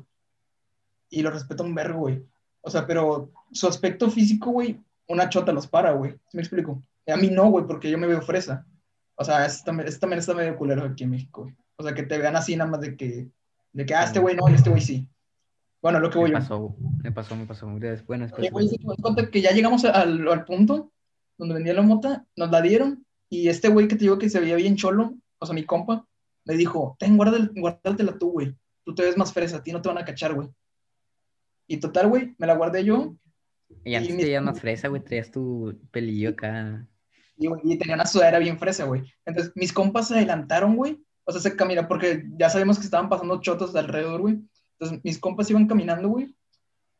Y 1.10 1.22
lo 1.22 1.30
respeto 1.30 1.62
un 1.62 1.76
vergo, 1.76 2.00
güey. 2.00 2.20
O 2.60 2.70
sea, 2.70 2.88
pero 2.88 3.30
su 3.52 3.68
aspecto 3.68 4.10
físico, 4.10 4.50
güey, 4.50 4.80
una 5.06 5.28
chota 5.28 5.52
los 5.52 5.68
para, 5.68 5.92
güey. 5.92 6.16
¿Me 6.32 6.40
explico? 6.42 6.82
A 7.06 7.16
mí 7.16 7.30
no, 7.30 7.50
güey, 7.50 7.64
porque 7.68 7.88
yo 7.88 7.98
me 7.98 8.08
veo 8.08 8.20
fresa. 8.20 8.66
O 9.14 9.22
sea, 9.22 9.46
este 9.46 9.62
también, 9.64 10.00
también 10.00 10.18
está 10.18 10.34
medio 10.34 10.56
culero 10.56 10.84
aquí 10.84 11.04
en 11.04 11.10
México, 11.10 11.42
güey. 11.42 11.54
O 11.76 11.84
sea, 11.84 11.94
que 11.94 12.02
te 12.02 12.18
vean 12.18 12.34
así 12.34 12.56
nada 12.56 12.68
más 12.68 12.80
de 12.80 12.96
que, 12.96 13.30
de 13.72 13.86
que, 13.86 13.94
ah, 13.94 14.02
este 14.02 14.18
güey 14.18 14.34
no, 14.34 14.48
y 14.48 14.54
este 14.54 14.70
güey 14.70 14.82
sí. 14.82 15.06
Bueno, 15.80 16.00
lo 16.00 16.10
que 16.10 16.18
voy 16.18 16.32
me 16.32 16.38
pasó, 16.40 16.74
Me 17.04 17.12
pasó, 17.12 17.36
me 17.36 17.46
pasó. 17.46 17.66
Bueno, 17.68 18.24
después. 18.24 18.50
Oye, 18.52 18.76
güey, 18.82 18.96
cuenta 19.00 19.30
que 19.30 19.40
ya 19.40 19.52
llegamos 19.52 19.84
al, 19.84 20.26
al 20.26 20.44
punto 20.44 20.90
donde 21.38 21.54
vendía 21.54 21.74
la 21.74 21.82
mota, 21.82 22.26
nos 22.34 22.50
la 22.50 22.60
dieron 22.60 23.06
y 23.30 23.48
este 23.48 23.68
güey 23.68 23.86
que 23.86 23.94
te 23.94 24.02
digo 24.02 24.18
que 24.18 24.28
se 24.28 24.40
veía 24.40 24.56
bien 24.56 24.76
cholo, 24.76 25.14
o 25.38 25.46
sea, 25.46 25.54
mi 25.54 25.64
compa, 25.64 26.04
me 26.44 26.56
dijo, 26.56 26.96
ten, 26.98 27.16
guárdatela 27.16 28.18
tú, 28.18 28.32
güey. 28.32 28.56
Tú 28.84 28.92
te 28.94 29.04
ves 29.04 29.16
más 29.16 29.32
fresa, 29.32 29.58
a 29.58 29.62
ti 29.62 29.70
no 29.70 29.80
te 29.80 29.88
van 29.88 29.98
a 29.98 30.04
cachar, 30.04 30.34
güey. 30.34 30.48
Y 31.68 31.76
total, 31.76 32.08
güey, 32.08 32.34
me 32.38 32.48
la 32.48 32.56
guardé 32.56 32.84
yo. 32.84 33.14
Y 33.84 33.94
antes 33.94 34.16
te 34.16 34.24
veías 34.24 34.42
más 34.42 34.60
fresa, 34.60 34.88
güey, 34.88 35.04
traías 35.04 35.30
tu 35.30 35.78
pelillo 35.92 36.30
acá. 36.30 36.84
Y, 37.36 37.46
y 37.62 37.78
tenía 37.78 37.94
una 37.94 38.04
sudadera 38.04 38.40
bien 38.40 38.58
fresa, 38.58 38.84
güey. 38.84 39.04
Entonces, 39.24 39.52
mis 39.54 39.72
compas 39.72 40.08
se 40.08 40.14
adelantaron, 40.14 40.74
güey. 40.74 41.00
O 41.22 41.30
sea, 41.30 41.40
se 41.40 41.54
camina, 41.54 41.86
porque 41.86 42.24
ya 42.36 42.50
sabemos 42.50 42.78
que 42.78 42.84
estaban 42.84 43.08
pasando 43.08 43.40
chotos 43.40 43.76
alrededor, 43.76 44.22
güey. 44.22 44.40
Entonces, 44.72 45.00
mis 45.04 45.20
compas 45.20 45.48
iban 45.50 45.68
caminando, 45.68 46.08
güey. 46.08 46.34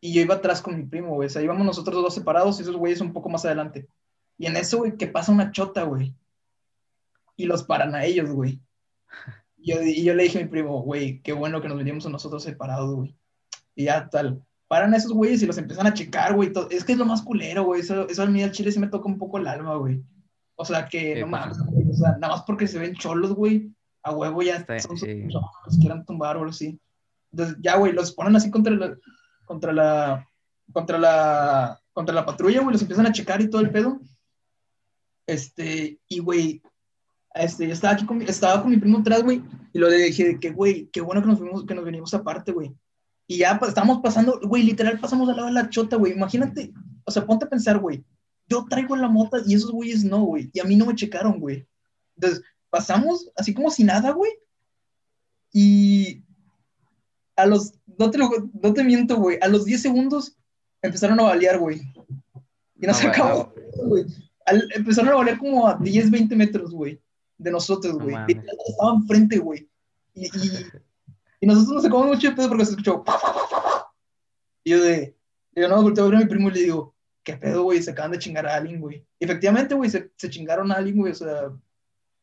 Y 0.00 0.12
yo 0.12 0.22
iba 0.22 0.36
atrás 0.36 0.62
con 0.62 0.76
mi 0.76 0.84
primo, 0.84 1.16
güey. 1.16 1.26
O 1.26 1.30
sea, 1.30 1.42
íbamos 1.42 1.66
nosotros 1.66 2.00
dos 2.00 2.14
separados 2.14 2.58
y 2.58 2.62
esos 2.62 2.76
güeyes 2.76 3.00
un 3.00 3.12
poco 3.12 3.28
más 3.28 3.44
adelante. 3.44 3.88
Y 4.40 4.46
en 4.46 4.56
eso, 4.56 4.78
güey, 4.78 4.96
que 4.96 5.06
pasa 5.06 5.32
una 5.32 5.52
chota, 5.52 5.82
güey. 5.82 6.14
Y 7.36 7.44
los 7.44 7.62
paran 7.62 7.94
a 7.94 8.06
ellos, 8.06 8.30
güey. 8.30 8.58
Y 9.58 9.70
yo, 9.70 9.82
y 9.82 10.02
yo 10.02 10.14
le 10.14 10.22
dije 10.22 10.38
a 10.38 10.42
mi 10.42 10.48
primo, 10.48 10.80
güey, 10.80 11.20
qué 11.20 11.34
bueno 11.34 11.60
que 11.60 11.68
nos 11.68 11.76
venimos 11.76 12.08
nosotros 12.08 12.42
separados, 12.42 12.94
güey. 12.94 13.14
Y 13.74 13.84
ya 13.84 14.08
tal. 14.08 14.42
Paran 14.66 14.94
a 14.94 14.96
esos 14.96 15.12
güeyes 15.12 15.42
y 15.42 15.46
los 15.46 15.58
empiezan 15.58 15.86
a 15.86 15.92
checar, 15.92 16.34
güey. 16.34 16.50
Es 16.70 16.84
que 16.84 16.92
es 16.92 16.98
lo 16.98 17.04
más 17.04 17.20
culero, 17.20 17.64
güey. 17.64 17.82
Eso, 17.82 18.08
eso 18.08 18.22
a 18.22 18.26
mí 18.26 18.42
al 18.42 18.52
chile 18.52 18.72
sí 18.72 18.80
me 18.80 18.86
toca 18.88 19.10
un 19.10 19.18
poco 19.18 19.36
el 19.36 19.46
alma, 19.46 19.76
güey. 19.76 20.02
O 20.54 20.64
sea, 20.64 20.88
que 20.88 21.20
no 21.20 21.28
pues, 21.28 21.40
mames, 21.42 21.58
O 21.60 21.94
sea, 21.94 22.12
nada 22.12 22.32
más 22.32 22.42
porque 22.44 22.66
se 22.66 22.78
ven 22.78 22.94
cholos, 22.94 23.34
güey. 23.34 23.70
A 24.02 24.14
huevo 24.14 24.40
ya 24.40 24.64
son 24.80 24.96
sí. 24.96 25.24
los 25.28 25.76
quieran 25.78 26.06
tumbar 26.06 26.36
o 26.36 26.40
algo 26.40 26.50
así. 26.50 26.80
Entonces, 27.30 27.58
ya, 27.60 27.76
güey, 27.76 27.92
los 27.92 28.12
ponen 28.12 28.36
así 28.36 28.50
contra 28.50 28.74
la, 28.74 28.96
contra 29.44 29.74
la, 29.74 30.26
contra 30.72 30.96
la, 30.98 31.78
contra 31.92 32.14
la 32.14 32.24
patrulla, 32.24 32.62
güey, 32.62 32.72
los 32.72 32.80
empiezan 32.80 33.06
a 33.06 33.12
checar 33.12 33.42
y 33.42 33.50
todo 33.50 33.60
el 33.60 33.70
pedo. 33.70 34.00
Este, 35.30 36.00
y 36.08 36.18
güey, 36.18 36.60
este, 37.34 37.68
yo 37.68 37.72
estaba 37.72 37.94
aquí 37.94 38.04
con, 38.04 38.20
estaba 38.22 38.60
con 38.60 38.72
mi 38.72 38.78
primo 38.78 38.98
atrás, 38.98 39.22
güey, 39.22 39.40
y 39.72 39.78
lo 39.78 39.88
dije 39.88 40.40
que, 40.40 40.50
güey, 40.50 40.88
qué 40.92 41.00
bueno 41.00 41.22
que 41.22 41.28
nos, 41.28 41.38
venimos, 41.38 41.64
que 41.64 41.74
nos 41.76 41.84
venimos 41.84 42.12
aparte, 42.14 42.50
güey. 42.50 42.74
Y 43.28 43.38
ya 43.38 43.56
pues, 43.56 43.68
estábamos 43.68 44.00
pasando, 44.02 44.40
güey, 44.42 44.64
literal 44.64 44.98
pasamos 44.98 45.28
al 45.28 45.36
lado 45.36 45.46
de 45.46 45.54
la 45.54 45.70
chota, 45.70 45.94
güey. 45.94 46.14
Imagínate, 46.14 46.72
o 47.04 47.12
sea, 47.12 47.24
ponte 47.24 47.44
a 47.44 47.48
pensar, 47.48 47.78
güey. 47.78 48.04
Yo 48.48 48.66
traigo 48.68 48.96
la 48.96 49.08
mota 49.08 49.38
y 49.46 49.54
esos 49.54 49.70
güeyes 49.70 50.02
no, 50.02 50.22
güey. 50.22 50.50
Y 50.52 50.58
a 50.58 50.64
mí 50.64 50.74
no 50.74 50.84
me 50.84 50.96
checaron, 50.96 51.38
güey. 51.38 51.64
Entonces, 52.16 52.42
pasamos 52.68 53.30
así 53.36 53.54
como 53.54 53.70
si 53.70 53.84
nada, 53.84 54.10
güey. 54.10 54.32
Y 55.52 56.24
a 57.36 57.46
los, 57.46 57.74
no 57.86 58.10
te, 58.10 58.18
no 58.18 58.74
te 58.74 58.82
miento, 58.82 59.16
güey, 59.16 59.38
a 59.40 59.46
los 59.46 59.64
10 59.64 59.80
segundos 59.80 60.36
empezaron 60.82 61.20
a 61.20 61.22
balear, 61.22 61.60
güey. 61.60 61.80
Y 62.80 62.86
nos 62.88 63.00
no, 63.00 63.10
acabó, 63.10 63.54
güey. 63.84 64.06
Empezaron 64.74 65.12
a 65.12 65.16
balear 65.16 65.38
como 65.38 65.66
a 65.66 65.76
10, 65.76 66.10
20 66.10 66.36
metros, 66.36 66.70
güey, 66.72 67.00
de 67.38 67.50
nosotros, 67.50 67.94
güey. 67.94 68.14
No 68.14 68.52
estaban 68.66 68.96
enfrente, 68.96 69.38
güey. 69.38 69.68
Y, 70.14 70.26
y, 71.40 71.46
nosotros 71.46 71.74
nos 71.74 71.82
sacamos 71.84 72.06
mucho 72.06 72.28
de 72.28 72.36
pedo 72.36 72.48
porque 72.48 72.64
se 72.64 72.70
escuchó. 72.72 73.04
Y 74.64 74.70
yo 74.70 74.82
de, 74.82 75.16
yo 75.54 75.68
no, 75.68 75.82
volteo 75.82 76.04
a 76.04 76.08
ver 76.08 76.16
a 76.16 76.20
mi 76.20 76.26
primo 76.26 76.48
y 76.48 76.52
le 76.52 76.60
digo, 76.60 76.94
¿qué 77.22 77.36
pedo, 77.36 77.62
güey? 77.64 77.82
Se 77.82 77.92
acaban 77.92 78.12
de 78.12 78.18
chingar 78.18 78.46
a 78.46 78.56
alguien, 78.56 78.80
güey. 78.80 79.06
Efectivamente, 79.18 79.74
güey, 79.74 79.90
se, 79.90 80.10
se 80.16 80.30
chingaron 80.30 80.70
a 80.70 80.76
alguien, 80.76 80.98
güey. 80.98 81.12
O 81.12 81.14
sea, 81.14 81.50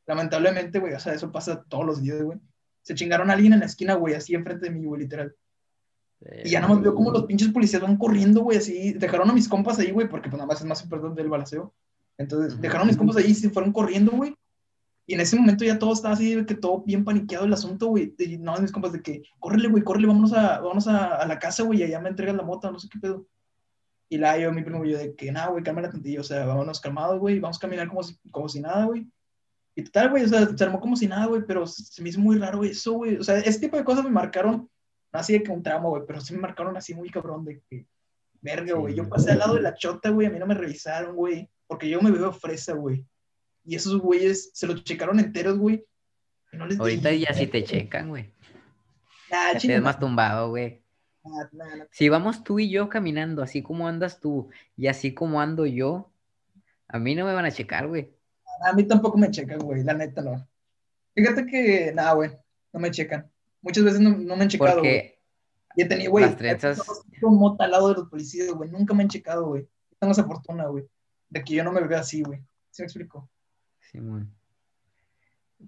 lamentablemente, 0.06 0.80
güey, 0.80 0.94
o 0.94 1.00
sea, 1.00 1.14
eso 1.14 1.32
pasa 1.32 1.64
todos 1.68 1.86
los 1.86 2.02
días, 2.02 2.22
güey. 2.22 2.40
Se 2.82 2.96
chingaron 2.96 3.30
a 3.30 3.34
alguien 3.34 3.54
en 3.54 3.60
la 3.60 3.66
esquina, 3.66 3.96
güey, 3.96 4.16
así 4.16 4.34
enfrente 4.34 4.68
de 4.68 4.72
mí, 4.72 4.86
güey, 4.86 5.02
literal. 5.02 5.36
y 6.44 6.50
ya 6.50 6.62
no 6.62 6.70
más 6.70 6.82
veo 6.82 6.96
como 6.96 7.12
los 7.12 7.26
pinches 7.26 7.50
policías 7.50 7.82
van 7.82 7.98
corriendo, 7.98 8.42
güey, 8.42 8.58
así. 8.58 8.94
Dejaron 8.94 9.30
a 9.30 9.34
mis 9.34 9.50
compas 9.50 9.78
ahí, 9.80 9.92
güey, 9.92 10.08
porque 10.08 10.30
pues 10.30 10.38
nada 10.38 10.48
más 10.48 10.62
es 10.62 10.66
más 10.66 10.82
importante 10.82 11.22
el 11.22 11.30
balaceo. 11.30 11.74
Entonces, 12.18 12.60
dejaron 12.60 12.88
mis 12.88 12.98
compas 12.98 13.18
ahí 13.18 13.32
y 13.32 13.36
se 13.36 13.50
fueron 13.50 13.72
corriendo, 13.72 14.12
güey. 14.12 14.36
Y 15.06 15.14
en 15.14 15.22
ese 15.22 15.38
momento 15.38 15.64
ya 15.64 15.80
todo 15.80 15.94
estaba 15.94 16.16
así, 16.16 16.46
que 16.46 16.56
todo 16.56 16.84
bien 16.84 17.06
paniqueado 17.06 17.46
el 17.46 17.54
asunto, 17.54 17.88
güey. 17.88 18.14
Y 18.18 18.38
no, 18.38 18.58
mis 18.58 18.72
compas 18.72 18.92
de 18.92 19.02
que, 19.02 19.24
córrele, 19.40 19.70
güey, 19.70 19.84
córrele, 19.84 20.08
vámonos 20.08 20.34
a, 20.34 20.60
vámonos 20.60 20.88
a, 20.88 21.16
a 21.16 21.26
la 21.26 21.40
casa, 21.40 21.64
güey, 21.64 21.80
y 21.80 21.84
allá 21.84 22.02
me 22.02 22.10
entregan 22.10 22.36
la 22.36 22.44
moto, 22.44 22.70
no 22.70 22.78
sé 22.78 22.90
qué 22.92 23.00
pedo. 23.00 23.26
Y 24.10 24.18
la 24.18 24.38
yo, 24.38 24.52
mi 24.52 24.64
primo, 24.64 24.84
yo 24.84 24.98
de 24.98 25.16
que, 25.16 25.32
nada, 25.32 25.48
güey, 25.48 25.64
cálmala 25.64 25.90
tantillo, 25.90 26.22
o 26.22 26.24
sea, 26.24 26.46
vámonos 26.46 26.82
calmados, 26.82 27.20
güey, 27.20 27.40
vamos 27.40 27.58
a 27.58 27.60
caminar 27.60 27.88
como 27.88 28.04
si, 28.04 28.18
como 28.32 28.50
si 28.50 28.60
nada, 28.60 28.86
güey. 28.86 29.08
Y 29.76 29.84
total, 29.84 30.10
güey, 30.10 30.24
o 30.24 30.28
sea, 30.28 30.46
se 30.58 30.64
armó 30.64 30.80
como 30.80 30.96
si 30.96 31.08
nada, 31.08 31.28
güey, 31.28 31.44
pero 31.46 31.68
se 31.68 32.02
me 32.02 32.10
hizo 32.10 32.20
muy 32.20 32.38
raro 32.38 32.64
eso, 32.64 32.94
güey. 32.94 33.18
O 33.18 33.24
sea, 33.24 33.38
ese 33.38 33.60
tipo 33.60 33.78
de 33.78 33.84
cosas 33.86 34.04
me 34.04 34.10
marcaron, 34.10 34.70
así 35.12 35.34
de 35.34 35.44
que 35.44 35.52
un 35.52 35.64
tramo, 35.64 35.90
güey, 35.92 36.04
pero 36.06 36.20
sí 36.20 36.34
me 36.34 36.40
marcaron 36.40 36.76
así 36.76 36.94
muy 36.94 37.10
cabrón 37.10 37.46
de 37.46 37.62
que, 37.70 37.86
verga, 38.42 38.74
güey. 38.76 38.96
Yo 38.96 39.08
pasé 39.08 39.32
al 39.32 39.40
lado 39.40 39.56
de 39.56 39.62
la 39.62 39.76
chota, 39.76 40.10
güey, 40.10 40.28
a 40.28 40.30
mí 40.32 40.40
no 40.40 40.48
me 40.48 40.56
revisaron, 40.56 41.16
güey, 41.16 41.50
porque 41.68 41.90
yo 41.90 42.02
me 42.02 42.12
veo 42.12 42.32
fresa, 42.32 42.74
güey. 42.74 43.06
Y 43.64 43.76
esos 43.76 44.00
güeyes 44.00 44.52
se 44.54 44.66
lo 44.66 44.78
checaron 44.78 45.20
enteros, 45.20 45.58
güey. 45.58 45.86
No 46.54 46.66
Ahorita 46.80 47.12
ya 47.12 47.34
sí 47.34 47.48
te 47.48 47.64
checan, 47.64 48.10
güey. 48.10 48.34
Nah, 49.30 49.60
te 49.60 49.82
más 49.82 50.00
tumbado, 50.00 50.50
güey. 50.50 50.82
si 51.92 52.08
vamos 52.08 52.44
tú 52.44 52.60
y 52.60 52.70
yo 52.70 52.88
caminando, 52.88 53.44
así 53.44 53.62
como 53.62 53.88
andas 53.88 54.22
tú 54.22 54.50
y 54.78 54.88
así 54.88 55.14
como 55.14 55.42
ando 55.42 55.66
yo, 55.66 56.10
a 56.88 57.00
mí 57.00 57.16
no 57.16 57.26
me 57.26 57.34
van 57.34 57.46
a 57.46 57.52
checar, 57.52 57.88
güey. 57.88 58.14
A 58.66 58.72
mí 58.74 58.84
tampoco 58.84 59.18
me 59.18 59.30
checan, 59.30 59.60
güey, 59.60 59.84
la 59.84 59.94
neta 59.94 60.22
no. 60.22 60.48
Fíjate 61.14 61.46
que, 61.46 61.92
nada, 61.94 62.14
güey, 62.14 62.32
no 62.72 62.80
me 62.80 62.92
checan. 62.92 63.30
Muchas 63.62 63.84
veces 63.84 64.00
no, 64.00 64.18
me 64.18 64.42
han 64.42 64.48
checado, 64.48 64.80
güey. 64.80 65.16
Y 65.76 65.82
he 65.82 65.86
tenido, 65.86 66.12
güey, 66.12 66.34
trenzas... 66.36 66.82
lado 67.60 67.90
de 67.90 67.96
los 67.96 68.10
policías, 68.10 68.50
güey, 68.52 68.72
nunca 68.72 68.94
me 68.94 69.04
han 69.04 69.10
checado, 69.10 69.48
güey. 69.48 69.68
Tengo 70.00 70.14
esa 70.14 70.24
fortuna, 70.24 70.68
güey, 70.68 70.88
de 71.30 71.44
que 71.44 71.56
yo 71.56 71.64
no 71.64 71.72
me 71.72 71.82
vea 71.82 72.00
así, 72.00 72.22
güey. 72.22 72.40
¿Sí 72.72 72.82
me 72.82 72.86
explico? 72.86 73.30
Sí, 73.80 74.00
güey. 74.00 74.24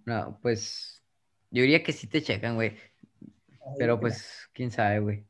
No, 0.06 0.40
pues, 0.42 1.04
yo 1.52 1.62
diría 1.62 1.84
que 1.84 1.94
sí 1.94 2.08
te 2.08 2.22
checan, 2.22 2.56
güey. 2.56 2.78
Pero 3.78 4.00
pues, 4.00 4.50
quién 4.54 4.72
sabe, 4.72 5.00
güey. 5.00 5.30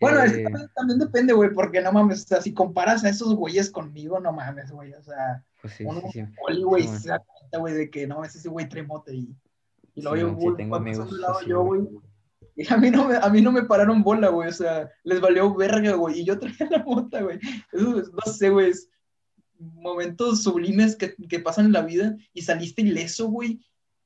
Bueno, 0.00 0.22
es 0.22 0.32
que 0.32 0.42
eh, 0.42 0.68
también, 0.74 0.98
depende, 0.98 1.32
güey, 1.32 1.50
porque 1.50 1.80
no 1.80 1.92
mames, 1.92 2.24
o 2.24 2.28
sea, 2.28 2.40
si 2.40 2.54
comparas 2.54 3.04
a 3.04 3.08
esos 3.08 3.34
güeyes 3.34 3.70
conmigo, 3.70 4.20
no 4.20 4.32
mames, 4.32 4.70
güey, 4.70 4.92
o 4.92 5.02
sea, 5.02 5.44
pues 5.60 5.74
sí, 5.74 5.84
uno, 5.84 6.02
sí, 6.12 6.24
sí. 6.24 6.62
güey, 6.62 6.86
se 6.86 7.08
da 7.08 7.18
cuenta, 7.18 7.58
güey, 7.58 7.74
de 7.74 7.90
que 7.90 8.06
no, 8.06 8.22
es 8.22 8.34
ese 8.36 8.48
güey 8.48 8.68
tremote 8.68 9.14
y, 9.14 9.34
y 9.94 10.02
luego 10.02 10.16
yo, 10.16 10.34
güey, 10.34 10.94
lado 10.94 11.40
yo, 11.42 11.64
güey, 11.64 11.88
y 12.54 12.72
a 12.72 12.76
mí, 12.76 12.90
no 12.90 13.08
me, 13.08 13.16
a 13.16 13.28
mí 13.28 13.40
no 13.40 13.50
me 13.50 13.64
pararon 13.64 14.02
bola, 14.02 14.28
güey, 14.28 14.48
o 14.48 14.52
sea, 14.52 14.88
les 15.02 15.20
valió 15.20 15.52
verga, 15.54 15.94
güey, 15.94 16.20
y 16.20 16.24
yo 16.24 16.38
traía 16.38 16.70
la 16.70 16.84
mota, 16.84 17.20
güey, 17.22 17.40
eso, 17.72 17.94
no 18.12 18.32
sé, 18.32 18.50
güey, 18.50 18.72
momentos 19.58 20.42
sublimes 20.42 20.96
que, 20.96 21.14
que 21.28 21.40
pasan 21.40 21.66
en 21.66 21.72
la 21.72 21.82
vida 21.82 22.16
y 22.32 22.42
saliste 22.42 22.82
ileso, 22.82 23.28
güey, 23.28 23.60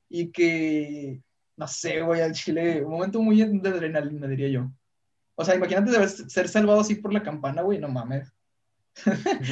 y 0.09 0.31
que, 0.31 1.21
no 1.57 1.67
sé, 1.67 2.01
güey, 2.01 2.21
al 2.21 2.33
chile, 2.33 2.83
un 2.83 2.91
momento 2.91 3.21
muy 3.21 3.37
de 3.37 3.69
adrenalina, 3.69 4.27
diría 4.27 4.49
yo. 4.49 4.71
O 5.35 5.43
sea, 5.43 5.55
imagínate 5.55 6.07
ser 6.07 6.47
salvado 6.47 6.81
así 6.81 6.95
por 6.95 7.11
la 7.13 7.23
campana, 7.23 7.61
güey, 7.63 7.79
no 7.79 7.89
mames. 7.89 8.31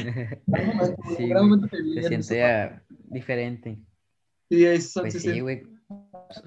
sí, 1.18 1.32
se 1.92 2.22
siente 2.22 2.82
diferente. 3.10 3.80
Sí, 4.50 4.66
eso, 4.66 5.02
pues 5.02 5.22
sí, 5.22 5.40
güey. 5.40 5.64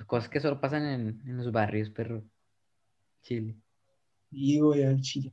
Cosas 0.07 0.29
que 0.29 0.41
solo 0.41 0.61
pasan 0.61 0.85
en, 0.85 1.23
en, 1.27 1.37
los 1.37 1.51
barrios, 1.51 1.91
perro. 1.91 2.25
Chile. 3.23 3.57
Sí, 4.31 4.61
güey, 4.61 4.85
al 4.85 5.01
Chile. 5.01 5.33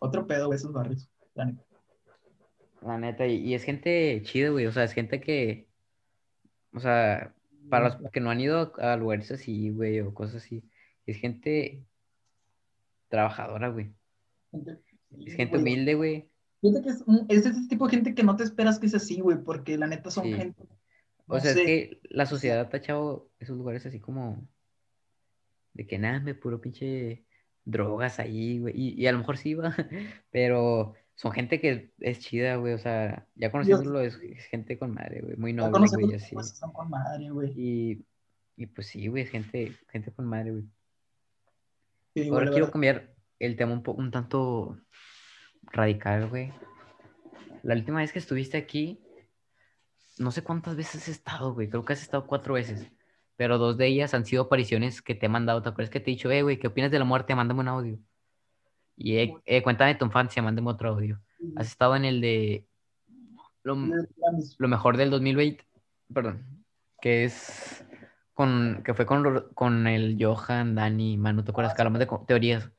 Otro 0.00 0.26
pedo, 0.26 0.46
güey, 0.46 0.56
esos 0.56 0.72
barrios. 0.72 1.08
La 1.34 1.44
neta. 1.44 1.69
La 2.82 2.98
neta, 2.98 3.26
y, 3.26 3.36
y 3.36 3.54
es 3.54 3.64
gente 3.64 4.20
chida, 4.24 4.50
güey. 4.50 4.66
O 4.66 4.72
sea, 4.72 4.84
es 4.84 4.92
gente 4.92 5.20
que. 5.20 5.68
O 6.72 6.80
sea, 6.80 7.34
para 7.68 7.98
los 8.00 8.10
que 8.10 8.20
no 8.20 8.30
han 8.30 8.40
ido 8.40 8.72
a 8.78 8.96
lugares 8.96 9.30
así, 9.30 9.70
güey, 9.70 10.00
o 10.00 10.12
cosas 10.12 10.36
así. 10.44 10.62
Es 11.06 11.16
gente 11.16 11.84
trabajadora, 13.08 13.68
güey. 13.68 13.92
Es 15.26 15.34
gente 15.34 15.58
humilde, 15.58 15.94
güey. 15.94 16.28
Fíjate 16.60 16.82
que 16.82 16.90
es, 16.90 17.04
es, 17.28 17.46
ese 17.46 17.68
tipo 17.68 17.86
de 17.86 17.96
gente 17.96 18.14
que 18.14 18.22
no 18.22 18.36
te 18.36 18.44
esperas 18.44 18.78
que 18.78 18.88
sea 18.88 18.98
así, 18.98 19.20
güey, 19.20 19.38
porque 19.38 19.78
la 19.78 19.86
neta 19.86 20.10
son 20.10 20.24
gente. 20.24 20.62
o 21.26 21.40
sea, 21.40 21.52
es 21.52 21.56
que 21.56 22.00
la 22.10 22.26
sociedad 22.26 22.60
ha 22.60 22.68
tachado 22.68 23.30
esos 23.38 23.56
lugares 23.56 23.86
así 23.86 24.00
como. 24.00 24.46
De 25.72 25.86
que 25.86 25.98
nada, 25.98 26.20
me 26.20 26.34
puro 26.34 26.60
pinche 26.60 27.24
drogas 27.64 28.18
ahí, 28.18 28.58
güey. 28.58 28.74
Y, 28.76 29.06
a 29.06 29.12
lo 29.12 29.18
mejor 29.18 29.38
sí 29.38 29.54
va, 29.54 29.74
pero 30.30 30.94
son 31.20 31.32
gente 31.32 31.60
que 31.60 31.92
es 31.98 32.18
chida, 32.20 32.56
güey. 32.56 32.72
O 32.72 32.78
sea, 32.78 33.26
ya 33.34 33.52
conociéndolo 33.52 34.00
es, 34.00 34.16
gente 34.48 34.78
con 34.78 34.94
madre, 34.94 35.20
güey. 35.20 35.36
Muy 35.36 35.52
noble, 35.52 35.86
güey, 35.86 36.14
así. 36.14 36.34
Son 36.42 36.72
con 36.72 36.88
madre, 36.88 37.28
güey. 37.28 37.52
Y, 37.54 38.06
y 38.56 38.64
pues 38.64 38.86
sí, 38.86 39.06
güey, 39.06 39.26
gente, 39.26 39.76
gente 39.90 40.10
con 40.12 40.24
madre, 40.24 40.52
güey. 40.52 42.30
Ahora 42.30 42.50
quiero 42.50 42.70
cambiar 42.70 43.14
el 43.38 43.54
tema 43.54 43.74
un, 43.74 43.82
poco, 43.82 44.00
un 44.00 44.10
tanto 44.10 44.80
radical, 45.64 46.30
güey. 46.30 46.54
La 47.64 47.74
última 47.74 47.98
vez 47.98 48.14
que 48.14 48.18
estuviste 48.18 48.56
aquí, 48.56 48.98
no 50.16 50.30
sé 50.30 50.42
cuántas 50.42 50.74
veces 50.74 51.02
has 51.02 51.08
estado, 51.08 51.52
güey. 51.52 51.68
Creo 51.68 51.84
que 51.84 51.92
has 51.92 52.00
estado 52.00 52.26
cuatro 52.26 52.54
veces. 52.54 52.90
Pero 53.36 53.58
dos 53.58 53.76
de 53.76 53.88
ellas 53.88 54.14
han 54.14 54.24
sido 54.24 54.44
apariciones 54.44 55.02
que 55.02 55.14
te 55.14 55.26
he 55.26 55.28
mandado. 55.28 55.60
¿Te 55.60 55.68
acuerdas 55.68 55.90
que 55.90 56.00
te 56.00 56.10
he 56.10 56.14
dicho, 56.14 56.30
eh, 56.30 56.40
güey, 56.40 56.58
¿qué 56.58 56.68
opinas 56.68 56.90
de 56.90 56.98
la 56.98 57.04
muerte? 57.04 57.34
Mándame 57.34 57.60
un 57.60 57.68
audio. 57.68 57.98
Y 59.02 59.16
eh, 59.46 59.62
cuéntame 59.62 59.94
tu 59.94 60.04
infancia, 60.04 60.42
mándame 60.42 60.68
otro 60.68 60.90
audio. 60.90 61.18
Has 61.56 61.68
estado 61.68 61.96
en 61.96 62.04
el 62.04 62.20
de 62.20 62.66
lo, 63.62 63.74
los 63.74 64.56
lo 64.58 64.68
mejor 64.68 64.98
del 64.98 65.08
2020, 65.08 65.64
perdón, 66.12 66.44
que 67.00 67.24
es 67.24 67.82
con, 68.34 68.82
que 68.84 68.92
fue 68.92 69.06
con, 69.06 69.48
con 69.54 69.86
el 69.86 70.18
Johan, 70.22 70.74
Dani, 70.74 71.16
Manu, 71.16 71.42
¿te 71.42 71.50
acuerdas? 71.50 71.72
Que 71.74 71.80
hablamos 71.80 71.98
de 72.00 72.08
teorías. 72.26 72.70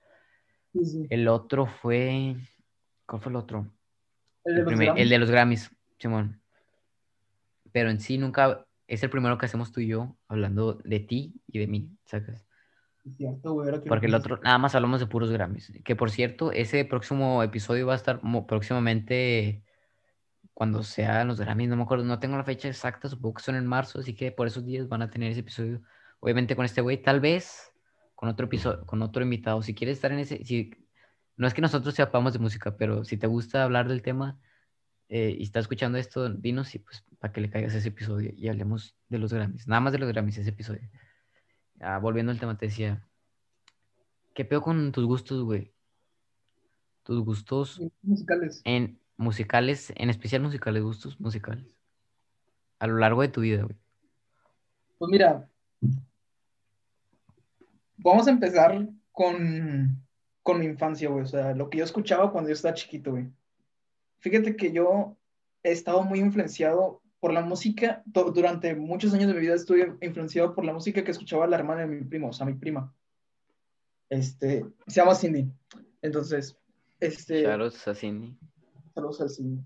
Sí, 0.73 0.85
sí. 0.85 1.07
El 1.09 1.27
otro 1.27 1.65
fue, 1.65 2.35
¿cuál 3.07 3.19
fue 3.21 3.31
el 3.31 3.35
otro? 3.37 3.73
El 4.45 4.53
de 4.53 4.59
El, 4.59 4.65
los 4.65 4.67
primer- 4.67 4.85
Grammys. 4.85 5.01
el 5.03 5.09
de 5.09 5.17
los 5.19 5.31
Grammys, 5.31 5.71
Simón. 5.97 6.41
Pero 7.71 7.89
en 7.89 7.99
sí 7.99 8.19
nunca, 8.19 8.63
es 8.85 9.01
el 9.01 9.09
primero 9.09 9.37
que 9.39 9.47
hacemos 9.47 9.71
tú 9.71 9.79
y 9.81 9.87
yo, 9.87 10.15
hablando 10.27 10.73
de 10.83 10.99
ti 10.99 11.33
y 11.47 11.57
de 11.57 11.65
mí, 11.67 11.89
¿sacas? 12.05 12.45
Es 13.03 13.17
cierto, 13.17 13.53
güey, 13.53 13.67
ahora 13.67 13.81
que 13.81 13.89
Porque 13.89 14.05
el 14.05 14.13
otro, 14.13 14.39
nada 14.43 14.57
más 14.57 14.75
hablamos 14.75 14.99
de 14.99 15.07
puros 15.07 15.31
Grammys. 15.31 15.71
Que 15.83 15.95
por 15.95 16.11
cierto, 16.11 16.51
ese 16.51 16.85
próximo 16.85 17.41
episodio 17.41 17.87
va 17.87 17.93
a 17.93 17.95
estar 17.95 18.21
próximamente 18.47 19.63
cuando 20.53 20.83
sean 20.83 21.27
los 21.27 21.39
Grammys. 21.39 21.69
No 21.69 21.77
me 21.77 21.83
acuerdo, 21.83 22.03
no 22.03 22.19
tengo 22.19 22.37
la 22.37 22.43
fecha 22.43 22.67
exacta, 22.67 23.09
supongo 23.09 23.35
que 23.35 23.43
son 23.43 23.55
en 23.55 23.65
marzo, 23.65 23.99
así 23.99 24.13
que 24.13 24.31
por 24.31 24.45
esos 24.45 24.65
días 24.65 24.87
van 24.87 25.01
a 25.01 25.09
tener 25.09 25.31
ese 25.31 25.39
episodio. 25.39 25.81
Obviamente 26.19 26.55
con 26.55 26.65
este 26.65 26.81
güey, 26.81 27.01
tal 27.01 27.19
vez 27.19 27.71
con 28.13 28.29
otro 28.29 28.45
episodio, 28.45 28.85
con 28.85 29.01
otro 29.01 29.23
invitado. 29.23 29.63
Si 29.63 29.73
quieres 29.73 29.97
estar 29.97 30.11
en 30.11 30.19
ese, 30.19 30.45
si, 30.45 30.69
no 31.37 31.47
es 31.47 31.55
que 31.55 31.61
nosotros 31.61 31.95
sepamos 31.95 32.33
de 32.33 32.39
música, 32.39 32.77
pero 32.77 33.03
si 33.03 33.17
te 33.17 33.25
gusta 33.25 33.63
hablar 33.63 33.87
del 33.87 34.03
tema 34.03 34.39
eh, 35.09 35.35
y 35.39 35.43
estás 35.43 35.61
escuchando 35.63 35.97
esto, 35.97 36.29
dinos 36.29 36.75
y 36.75 36.79
pues 36.79 37.03
para 37.17 37.33
que 37.33 37.41
le 37.41 37.49
caigas 37.49 37.73
ese 37.73 37.87
episodio 37.87 38.31
y 38.35 38.47
hablemos 38.47 38.95
de 39.09 39.17
los 39.17 39.33
Grammys. 39.33 39.67
Nada 39.67 39.79
más 39.79 39.93
de 39.93 39.97
los 39.99 40.09
Grammys 40.09 40.37
ese 40.37 40.51
episodio. 40.51 40.87
Ah, 41.81 41.97
volviendo 41.97 42.31
al 42.31 42.39
tema, 42.39 42.57
te 42.57 42.67
decía, 42.67 43.03
¿qué 44.35 44.45
pedo 44.45 44.61
con 44.61 44.91
tus 44.91 45.05
gustos, 45.05 45.43
güey? 45.43 45.73
Tus 47.03 47.25
gustos 47.25 47.81
musicales. 48.03 48.61
en 48.65 48.99
musicales, 49.17 49.91
en 49.95 50.11
especial 50.11 50.43
musicales, 50.43 50.83
gustos 50.83 51.19
musicales. 51.19 51.75
A 52.77 52.85
lo 52.85 52.97
largo 52.97 53.21
de 53.21 53.29
tu 53.29 53.41
vida, 53.41 53.63
güey. 53.63 53.75
Pues 54.99 55.09
mira, 55.09 55.49
vamos 57.97 58.27
a 58.27 58.31
empezar 58.31 58.87
con, 59.11 60.03
con 60.43 60.59
mi 60.59 60.67
infancia, 60.67 61.09
güey. 61.09 61.23
O 61.23 61.27
sea, 61.27 61.55
lo 61.55 61.69
que 61.69 61.79
yo 61.79 61.83
escuchaba 61.83 62.31
cuando 62.31 62.49
yo 62.49 62.53
estaba 62.53 62.75
chiquito, 62.75 63.11
güey. 63.11 63.27
Fíjate 64.19 64.55
que 64.55 64.71
yo 64.71 65.17
he 65.63 65.71
estado 65.71 66.03
muy 66.03 66.19
influenciado 66.19 67.00
por 67.21 67.31
la 67.31 67.41
música. 67.41 68.03
Durante 68.05 68.75
muchos 68.75 69.13
años 69.13 69.27
de 69.27 69.35
mi 69.35 69.39
vida 69.39 69.53
estuve 69.53 69.95
influenciado 70.01 70.53
por 70.53 70.65
la 70.65 70.73
música 70.73 71.03
que 71.05 71.11
escuchaba 71.11 71.47
la 71.47 71.55
hermana 71.55 71.81
de 71.81 71.87
mi 71.87 72.03
primo, 72.03 72.29
o 72.29 72.33
sea, 72.33 72.45
mi 72.45 72.55
prima. 72.55 72.93
Este, 74.09 74.65
se 74.87 74.95
llama 74.99 75.15
Cindy. 75.15 75.49
Entonces, 76.01 76.57
este, 76.99 77.43
Shoutouts 77.43 77.87
a 77.87 77.95
Cindy. 77.95 78.37
Saludos 78.93 79.21
al 79.21 79.29
Cindy. 79.29 79.63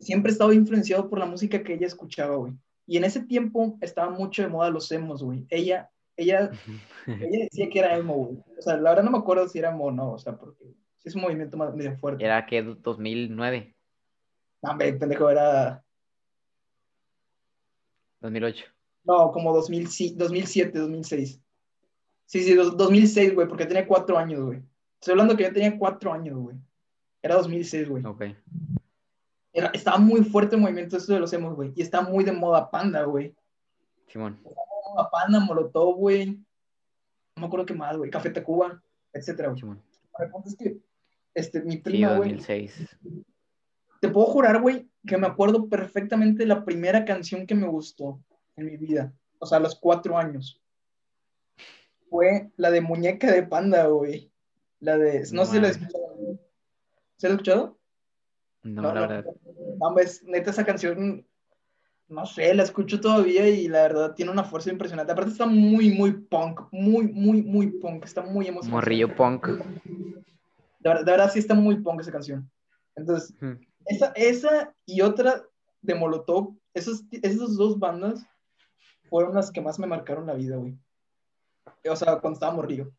Siempre 0.00 0.30
he 0.30 0.32
estado 0.32 0.52
influenciado 0.52 1.08
por 1.08 1.20
la 1.20 1.26
música 1.26 1.62
que 1.62 1.74
ella 1.74 1.86
escuchaba, 1.86 2.36
güey. 2.36 2.54
Y 2.86 2.96
en 2.96 3.04
ese 3.04 3.20
tiempo 3.20 3.78
estaba 3.80 4.10
mucho 4.10 4.42
de 4.42 4.48
moda 4.48 4.70
los 4.70 4.90
emos, 4.90 5.22
güey. 5.22 5.46
Ella, 5.50 5.90
ella, 6.16 6.50
ella 7.06 7.44
decía 7.44 7.68
que 7.70 7.78
era 7.78 7.96
emo, 7.96 8.14
güey. 8.14 8.38
O 8.58 8.62
sea, 8.62 8.76
la 8.78 8.90
verdad 8.90 9.04
no 9.04 9.10
me 9.10 9.18
acuerdo 9.18 9.46
si 9.48 9.58
era 9.58 9.70
emo 9.70 9.84
o 9.84 9.90
no, 9.92 10.12
o 10.12 10.18
sea, 10.18 10.36
porque 10.36 10.74
es 11.04 11.14
un 11.14 11.22
movimiento 11.22 11.56
más 11.56 11.74
medio 11.74 11.96
fuerte. 11.98 12.24
Era 12.24 12.44
que 12.46 12.62
2009, 12.62 13.76
No, 14.62 14.70
hombre, 14.70 14.92
pendejo, 14.94 15.30
era, 15.30 15.84
2008. 18.26 18.64
no, 19.04 19.30
como 19.32 19.54
2000, 19.54 19.88
sí, 19.88 20.14
2007, 20.16 20.78
2006. 20.78 21.40
Sí, 22.26 22.42
sí, 22.42 22.54
dos- 22.54 22.76
2006, 22.76 23.34
güey, 23.34 23.46
porque 23.48 23.66
tenía 23.66 23.86
cuatro 23.86 24.18
años, 24.18 24.42
güey. 24.44 24.60
Estoy 25.00 25.12
hablando 25.12 25.36
que 25.36 25.44
yo 25.44 25.52
tenía 25.52 25.78
cuatro 25.78 26.12
años, 26.12 26.36
güey. 26.38 26.56
Era 27.22 27.36
2006, 27.36 27.88
güey. 27.88 28.04
Ok. 28.04 28.24
Era- 29.52 29.68
estaba 29.72 29.98
muy 29.98 30.22
fuerte 30.24 30.56
el 30.56 30.62
movimiento 30.62 30.96
esto 30.96 31.12
de 31.14 31.20
los 31.20 31.32
emos, 31.32 31.54
güey. 31.54 31.72
Y 31.76 31.82
está 31.82 32.02
muy 32.02 32.24
de 32.24 32.32
moda 32.32 32.68
panda, 32.70 33.02
güey. 33.04 33.34
Simón. 34.08 34.38
Moda 34.42 35.08
panda, 35.10 35.40
molotov, 35.40 35.96
güey. 35.96 36.26
No 37.36 37.40
me 37.42 37.46
acuerdo 37.46 37.66
qué 37.66 37.74
más, 37.74 37.96
güey. 37.96 38.10
Café 38.10 38.30
Tacuba, 38.30 38.82
etcétera, 39.12 39.48
güey. 39.50 39.60
Simón. 39.60 39.82
El 40.18 40.30
punto 40.30 40.48
es 40.48 40.56
que, 40.56 40.78
este, 41.34 41.62
mi 41.62 41.72
Sí, 41.72 41.78
prima, 41.78 42.16
güey, 42.16 42.30
2006. 42.34 42.96
Te 44.00 44.08
puedo 44.08 44.26
jurar, 44.26 44.60
güey, 44.60 44.88
que 45.06 45.16
me 45.16 45.26
acuerdo 45.26 45.68
perfectamente 45.68 46.46
la 46.46 46.64
primera 46.64 47.04
canción 47.04 47.46
que 47.46 47.54
me 47.54 47.66
gustó 47.66 48.20
en 48.56 48.66
mi 48.66 48.76
vida. 48.76 49.12
O 49.38 49.46
sea, 49.46 49.58
a 49.58 49.60
los 49.60 49.74
cuatro 49.74 50.18
años. 50.18 50.60
Fue 52.08 52.50
la 52.56 52.70
de 52.70 52.80
Muñeca 52.80 53.30
de 53.30 53.42
Panda, 53.42 53.86
güey. 53.86 54.30
La 54.80 54.96
de, 54.96 55.20
no, 55.32 55.42
No 55.42 55.44
sé 55.46 55.52
si 55.52 55.60
la 55.60 55.68
escuchado. 55.68 56.38
¿Se 57.16 57.28
la 57.28 57.34
has 57.34 57.40
escuchado? 57.40 57.78
No, 58.62 58.82
la 58.82 59.00
verdad. 59.00 59.24
No, 59.78 59.94
neta, 60.24 60.50
esa 60.50 60.64
canción, 60.64 61.26
no 62.08 62.26
sé, 62.26 62.54
la 62.54 62.62
escucho 62.62 63.00
todavía 63.00 63.48
y 63.48 63.68
la 63.68 63.82
verdad 63.82 64.14
tiene 64.14 64.32
una 64.32 64.44
fuerza 64.44 64.70
impresionante. 64.70 65.12
Aparte 65.12 65.32
está 65.32 65.46
muy, 65.46 65.90
muy 65.90 66.12
punk, 66.12 66.62
muy, 66.72 67.08
muy, 67.08 67.42
muy 67.42 67.68
punk, 67.68 68.04
está 68.04 68.22
muy 68.22 68.48
emocionante. 68.48 68.74
Morrillo 68.74 69.14
punk. 69.14 69.46
De 69.48 70.88
verdad, 70.88 71.04
de 71.04 71.10
verdad 71.10 71.30
sí 71.32 71.38
está 71.38 71.54
muy 71.54 71.76
punk 71.76 72.00
esa 72.00 72.12
canción. 72.12 72.50
Entonces. 72.94 73.34
Esa, 73.86 74.12
esa 74.16 74.74
y 74.84 75.00
otra 75.00 75.44
de 75.82 75.94
Molotov, 75.94 76.56
esos, 76.74 77.04
esas 77.10 77.56
dos 77.56 77.78
bandas 77.78 78.24
fueron 79.08 79.34
las 79.34 79.50
que 79.50 79.60
más 79.60 79.78
me 79.78 79.86
marcaron 79.86 80.26
la 80.26 80.34
vida, 80.34 80.56
güey. 80.56 80.76
O 81.88 81.96
sea, 81.96 82.18
cuando 82.20 82.34
estaba 82.34 82.54
morrillo. 82.54 82.92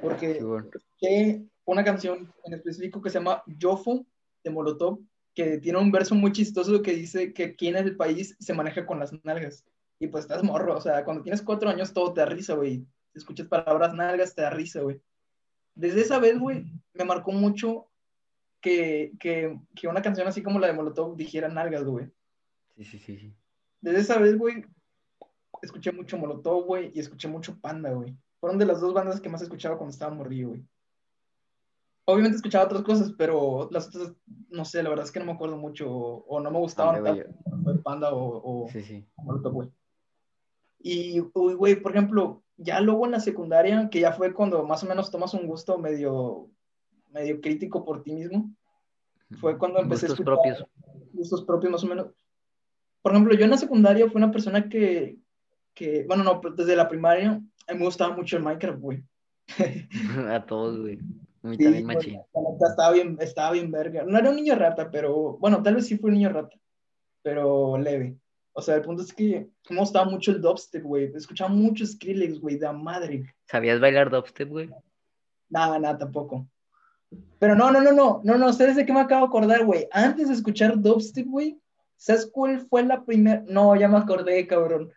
Porque 0.00 0.42
escuché 0.74 1.44
una 1.64 1.84
canción 1.84 2.32
en 2.44 2.54
específico 2.54 3.00
que 3.00 3.10
se 3.10 3.18
llama 3.18 3.42
Yofo 3.46 4.06
de 4.42 4.50
Molotov, 4.50 5.00
que 5.34 5.58
tiene 5.58 5.78
un 5.78 5.92
verso 5.92 6.14
muy 6.14 6.32
chistoso 6.32 6.82
que 6.82 6.94
dice 6.94 7.32
que 7.32 7.44
aquí 7.44 7.68
en 7.68 7.76
el 7.76 7.96
país 7.96 8.36
se 8.38 8.54
maneja 8.54 8.86
con 8.86 8.98
las 8.98 9.12
nalgas. 9.24 9.64
Y 9.98 10.08
pues 10.08 10.24
estás 10.24 10.42
morro, 10.42 10.76
o 10.76 10.80
sea, 10.80 11.04
cuando 11.04 11.22
tienes 11.22 11.42
cuatro 11.42 11.70
años 11.70 11.92
todo 11.92 12.12
te 12.12 12.20
da 12.20 12.26
risa, 12.26 12.54
güey. 12.54 12.86
Escuchas 13.14 13.46
palabras 13.46 13.94
nalgas, 13.94 14.34
te 14.34 14.42
da 14.42 14.50
risa, 14.50 14.80
güey. 14.80 15.00
Desde 15.74 16.02
esa 16.02 16.18
vez, 16.18 16.38
güey, 16.38 16.64
me 16.92 17.04
marcó 17.04 17.32
mucho 17.32 17.88
que, 18.64 19.12
que, 19.20 19.60
que 19.76 19.88
una 19.88 20.00
canción 20.00 20.26
así 20.26 20.42
como 20.42 20.58
la 20.58 20.68
de 20.68 20.72
Molotov 20.72 21.16
dijera 21.16 21.48
nalgas, 21.48 21.84
güey. 21.84 22.10
Sí, 22.74 22.84
sí, 22.84 22.98
sí, 22.98 23.18
sí. 23.18 23.36
Desde 23.82 24.00
esa 24.00 24.18
vez, 24.18 24.38
güey, 24.38 24.64
escuché 25.60 25.92
mucho 25.92 26.16
Molotov, 26.16 26.64
güey, 26.64 26.90
y 26.94 27.00
escuché 27.00 27.28
mucho 27.28 27.60
Panda, 27.60 27.92
güey. 27.92 28.16
Fueron 28.40 28.58
de 28.58 28.64
las 28.64 28.80
dos 28.80 28.94
bandas 28.94 29.20
que 29.20 29.28
más 29.28 29.42
escuchaba 29.42 29.76
cuando 29.76 29.92
estaba 29.92 30.14
morrillo, 30.14 30.48
güey. 30.48 30.64
Obviamente 32.06 32.36
escuchaba 32.36 32.64
otras 32.64 32.80
cosas, 32.84 33.12
pero 33.18 33.68
las 33.70 33.88
otras, 33.88 34.14
no 34.48 34.64
sé, 34.64 34.82
la 34.82 34.88
verdad 34.88 35.04
es 35.04 35.12
que 35.12 35.20
no 35.20 35.26
me 35.26 35.32
acuerdo 35.32 35.58
mucho, 35.58 35.90
o, 35.90 36.24
o 36.26 36.40
no 36.40 36.50
me 36.50 36.58
gustaban 36.58 36.96
Ándale, 36.96 37.24
tanto 37.24 37.64
como 37.64 37.82
Panda 37.82 38.14
o, 38.14 38.64
o 38.64 38.68
Sí, 38.70 38.80
sí. 38.80 39.06
Molotov, 39.18 39.52
güey. 39.52 39.68
Y, 40.78 41.20
uy, 41.34 41.52
güey, 41.52 41.76
por 41.76 41.92
ejemplo, 41.92 42.42
ya 42.56 42.80
luego 42.80 43.04
en 43.04 43.12
la 43.12 43.20
secundaria, 43.20 43.90
que 43.90 44.00
ya 44.00 44.12
fue 44.12 44.32
cuando 44.32 44.64
más 44.64 44.82
o 44.84 44.86
menos 44.86 45.10
tomas 45.10 45.34
un 45.34 45.46
gusto 45.46 45.76
medio, 45.76 46.48
medio 47.14 47.40
crítico 47.40 47.84
por 47.84 48.02
ti 48.02 48.12
mismo, 48.12 48.50
fue 49.40 49.56
cuando 49.56 49.80
empecé 49.80 50.06
Gustos 50.08 50.20
a 50.20 50.22
escuchar 50.22 50.34
propios. 50.34 50.66
gustos 51.12 51.44
propios 51.44 51.72
más 51.72 51.84
o 51.84 51.86
menos. 51.86 52.06
Por 53.02 53.12
ejemplo, 53.12 53.34
yo 53.34 53.44
en 53.44 53.50
la 53.50 53.56
secundaria 53.56 54.08
fui 54.08 54.16
una 54.18 54.32
persona 54.32 54.68
que, 54.68 55.16
que 55.74 56.04
bueno, 56.06 56.24
no, 56.24 56.40
desde 56.54 56.76
la 56.76 56.88
primaria 56.88 57.40
a 57.66 57.72
mí 57.72 57.78
me 57.78 57.84
gustaba 57.86 58.14
mucho 58.14 58.36
el 58.36 58.42
Minecraft, 58.42 58.80
güey. 58.80 59.04
A 60.30 60.44
todos, 60.44 60.80
güey. 60.80 60.98
A 61.42 61.48
mí 61.48 61.56
Sí, 61.56 61.64
también, 61.64 61.90
estaba 61.90 62.92
bien, 62.92 63.16
estaba 63.20 63.52
bien 63.52 63.70
verga. 63.70 64.04
No 64.04 64.18
era 64.18 64.30
un 64.30 64.36
niño 64.36 64.54
rata, 64.54 64.90
pero, 64.90 65.36
bueno, 65.38 65.62
tal 65.62 65.74
vez 65.76 65.86
sí 65.86 65.98
fue 65.98 66.08
un 66.10 66.14
niño 66.16 66.30
rata, 66.30 66.56
pero 67.22 67.76
leve. 67.78 68.16
O 68.54 68.62
sea, 68.62 68.76
el 68.76 68.82
punto 68.82 69.02
es 69.02 69.12
que 69.12 69.48
me 69.68 69.78
gustaba 69.80 70.08
mucho 70.08 70.30
el 70.30 70.40
dubstep, 70.40 70.82
güey. 70.82 71.12
Escuchaba 71.14 71.50
mucho 71.50 71.84
Skrillex, 71.84 72.38
güey, 72.40 72.56
de 72.56 72.72
madre. 72.72 73.34
¿Sabías 73.46 73.80
bailar 73.80 74.10
dubstep, 74.10 74.48
güey? 74.48 74.70
Nada, 75.50 75.78
nada, 75.78 75.98
tampoco. 75.98 76.46
Pero 77.38 77.54
no, 77.54 77.70
no, 77.70 77.80
no, 77.80 77.92
no, 77.92 78.20
no, 78.24 78.38
no, 78.38 78.52
¿sabes 78.52 78.76
de 78.76 78.86
qué 78.86 78.92
me 78.92 79.00
acabo 79.00 79.22
de 79.22 79.28
acordar, 79.28 79.64
güey? 79.64 79.86
Antes 79.92 80.28
de 80.28 80.34
escuchar 80.34 80.80
dubstep, 80.80 81.26
güey, 81.26 81.58
¿sabes 81.96 82.26
cuál 82.32 82.60
fue 82.68 82.82
la 82.84 83.04
primera? 83.04 83.42
No, 83.46 83.74
ya 83.76 83.88
me 83.88 83.98
acordé, 83.98 84.46
cabrón. 84.46 84.90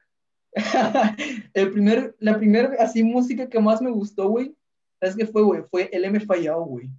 El 1.53 1.71
primer, 1.71 2.15
la 2.19 2.37
primera, 2.37 2.71
así, 2.79 3.03
música 3.03 3.47
que 3.49 3.59
más 3.59 3.81
me 3.81 3.91
gustó, 3.91 4.29
güey, 4.29 4.55
¿sabes 4.99 5.15
qué 5.15 5.25
fue, 5.25 5.43
güey? 5.43 5.63
Fue 5.69 5.89
el 5.91 6.05
M 6.05 6.19
Fallado, 6.21 6.63
güey. 6.63 6.89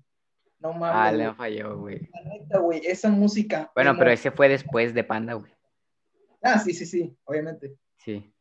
No 0.60 0.72
mames, 0.72 0.96
Ah, 0.96 1.12
le 1.12 1.32
fallado, 1.34 1.78
güey. 1.78 2.08
La 2.12 2.22
neta, 2.30 2.58
güey, 2.58 2.80
esa 2.84 3.08
música. 3.08 3.70
Bueno, 3.74 3.94
pero 3.96 4.10
ese 4.10 4.30
fue 4.32 4.48
después 4.48 4.92
de 4.92 5.04
Panda, 5.04 5.34
güey. 5.34 5.52
Ah, 6.42 6.58
sí, 6.58 6.72
sí, 6.72 6.84
sí, 6.84 7.16
obviamente. 7.24 7.76
Sí. 7.98 8.32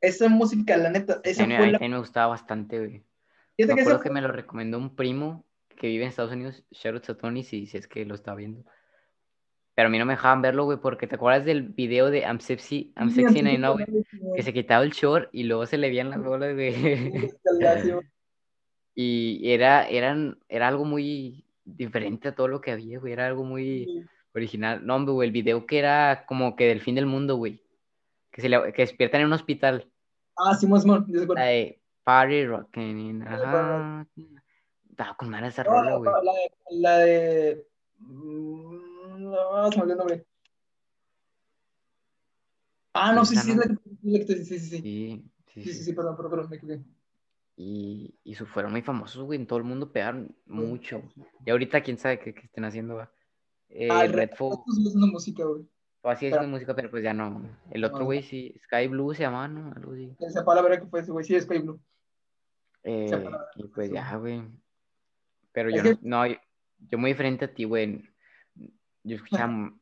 Esa 0.00 0.28
música, 0.28 0.76
la 0.76 0.90
neta, 0.90 1.20
esa 1.24 1.44
A 1.44 1.46
mí, 1.46 1.54
a 1.54 1.56
fue 1.56 1.66
mí 1.66 1.72
la... 1.72 1.78
también 1.78 1.92
me 1.92 1.98
gustaba 1.98 2.26
bastante, 2.28 2.78
güey. 2.78 3.02
Me 3.56 3.66
que 3.66 3.72
acuerdo 3.72 3.90
fue- 3.98 4.02
que 4.02 4.10
me 4.10 4.20
lo 4.20 4.28
recomendó 4.28 4.76
un 4.78 4.94
primo 4.94 5.44
que 5.74 5.88
vive 5.88 6.04
en 6.04 6.08
Estados 6.08 6.32
Unidos, 6.32 6.64
Shoutouts 6.70 7.10
a 7.10 7.16
Tony, 7.16 7.42
si, 7.42 7.66
si 7.66 7.76
es 7.76 7.86
que 7.86 8.04
lo 8.04 8.14
está 8.14 8.34
viendo. 8.34 8.64
Pero 9.74 9.88
a 9.88 9.90
mí 9.90 9.98
no 9.98 10.06
me 10.06 10.12
dejaban 10.12 10.42
verlo, 10.42 10.64
güey, 10.64 10.78
porque 10.78 11.06
¿te 11.06 11.16
acuerdas 11.16 11.44
del 11.44 11.62
video 11.62 12.10
de 12.10 12.20
I'm 12.20 12.40
Sexy, 12.40 12.92
I'm 12.96 13.10
Sí, 13.10 13.22
Sexy 13.22 13.40
and 13.40 13.48
I 13.48 13.56
Know. 13.56 13.76
Que 14.36 14.42
se 14.42 14.52
quitaba 14.52 14.84
el 14.84 14.92
short 14.92 15.28
y 15.32 15.44
luego 15.44 15.66
se 15.66 15.78
le 15.78 15.88
veían 15.88 16.10
las 16.10 16.22
bolas, 16.22 16.54
güey. 16.54 16.74
y 18.94 19.50
era, 19.50 19.88
eran, 19.88 20.38
era 20.48 20.68
algo 20.68 20.84
muy 20.84 21.44
diferente 21.64 22.28
a 22.28 22.34
todo 22.34 22.46
lo 22.46 22.60
que 22.60 22.70
había, 22.70 23.00
güey. 23.00 23.12
Era 23.12 23.26
algo 23.26 23.42
muy, 23.42 24.06
original. 24.34 24.84
No, 24.84 24.96
hombre, 24.96 25.12
güey, 25.12 25.28
el 25.28 25.32
video 25.32 25.66
que 25.66 25.78
era 25.78 26.24
como 26.26 26.56
que 26.56 26.66
del 26.66 26.80
fin 26.80 26.94
del 26.94 27.06
mundo, 27.06 27.36
güey. 27.36 27.62
Que 28.30 28.42
se 28.42 28.48
le, 28.48 28.72
que 28.72 28.82
despiertan 28.82 29.22
en 29.22 29.28
un 29.28 29.32
hospital. 29.32 29.88
Ah, 30.36 30.54
sí, 30.54 30.66
más 30.66 30.84
de 30.84 31.80
Party 32.02 32.46
Rocking. 32.46 33.22
Ajá. 33.22 34.06
Estaba 34.94 35.16
con 35.16 35.28
mala 35.28 35.48
esa 35.48 35.64
No, 35.64 35.70
rola, 35.72 35.90
la, 35.90 35.96
güey. 35.96 36.12
la 36.22 36.32
de. 36.32 36.50
La 36.70 36.98
de. 36.98 37.66
mm, 37.98 39.22
No, 39.24 39.72
se 39.72 39.76
me 39.78 39.82
olvidó 39.82 39.92
el 39.94 39.98
nombre. 39.98 40.26
Ah, 42.92 43.12
no, 43.12 43.24
sí, 43.24 43.34
Esa, 43.34 43.42
sí, 43.42 43.50
es 43.50 43.56
la 43.56 43.62
que- 43.64 43.74
sí, 43.74 44.18
la 44.18 44.24
sí, 44.26 44.44
sí, 44.44 44.58
sí. 44.60 44.78
Sí, 44.80 45.24
sí, 45.52 45.62
Sí, 45.64 45.72
sí, 45.84 45.92
perdón, 45.94 46.14
perdón, 46.16 46.30
perdón, 46.30 46.50
me 46.50 46.56
equivoqué. 46.56 46.84
Y, 47.56 48.14
y 48.22 48.34
su- 48.36 48.46
fueron 48.46 48.70
muy 48.70 48.82
famosos, 48.82 49.24
güey. 49.24 49.40
En 49.40 49.48
todo 49.48 49.58
el 49.58 49.64
mundo 49.64 49.90
pegaron 49.90 50.32
mucho. 50.46 51.02
Y 51.44 51.50
ahorita, 51.50 51.82
quién 51.82 51.98
sabe 51.98 52.20
qué, 52.20 52.32
qué 52.34 52.42
estén 52.42 52.64
haciendo, 52.64 52.94
va. 52.96 53.10
Eh, 53.70 53.88
Ah, 53.90 54.04
el 54.04 54.12
Redfall, 54.12 54.58
una 54.94 55.06
música, 55.06 55.44
güey. 55.44 55.66
o 56.02 56.08
así 56.08 56.26
es 56.26 56.38
de 56.38 56.46
música, 56.46 56.72
pero 56.76 56.88
pues 56.88 57.02
ya 57.02 57.12
no. 57.12 57.42
El 57.72 57.84
otro, 57.84 57.98
no. 58.00 58.04
güey, 58.04 58.22
sí. 58.22 58.54
Sky 58.66 58.86
Blue 58.86 59.12
se 59.12 59.22
llamaba, 59.24 59.48
¿no? 59.48 59.72
Algo 59.74 59.92
así. 59.92 60.16
La 60.20 60.62
verdad 60.62 60.80
que 60.82 60.86
fue 60.86 61.00
ese, 61.00 61.10
güey. 61.10 61.24
Sí, 61.24 61.40
Sky 61.40 61.58
Blue. 61.58 61.80
Eh, 62.84 63.10
y 63.56 63.64
pues 63.68 63.90
ya, 63.90 64.14
güey. 64.16 64.42
Pero 65.54 65.70
yo 65.70 65.82
no, 65.82 65.98
no, 66.02 66.26
yo, 66.26 66.98
muy 66.98 67.12
diferente 67.12 67.46
a 67.46 67.54
ti, 67.54 67.64
güey. 67.64 68.02
Yo 69.04 69.16
escuchaba 69.16 69.72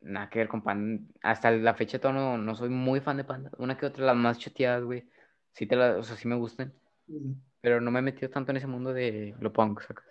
nada 0.00 0.30
que 0.30 0.38
ver 0.40 0.48
con 0.48 0.62
Panda. 0.62 1.04
Hasta 1.22 1.50
la 1.50 1.74
fecha 1.74 2.00
todo 2.00 2.12
no, 2.12 2.38
no 2.38 2.54
soy 2.54 2.70
muy 2.70 3.00
fan 3.00 3.18
de 3.18 3.24
Panda. 3.24 3.50
Una 3.58 3.76
que 3.76 3.86
otra, 3.86 4.06
las 4.06 4.16
más 4.16 4.38
choteadas, 4.38 4.82
güey. 4.82 5.06
Sí 5.52 5.66
te 5.66 5.76
las, 5.76 5.96
o 5.98 6.02
sea, 6.02 6.16
sí 6.16 6.26
me 6.26 6.34
gustan. 6.34 6.72
Sí. 7.06 7.36
Pero 7.60 7.80
no 7.80 7.90
me 7.90 7.98
he 7.98 8.02
metido 8.02 8.30
tanto 8.30 8.50
en 8.50 8.56
ese 8.56 8.66
mundo 8.66 8.94
de 8.94 9.34
lo 9.38 9.52
punk, 9.52 9.82
sacas. 9.82 10.06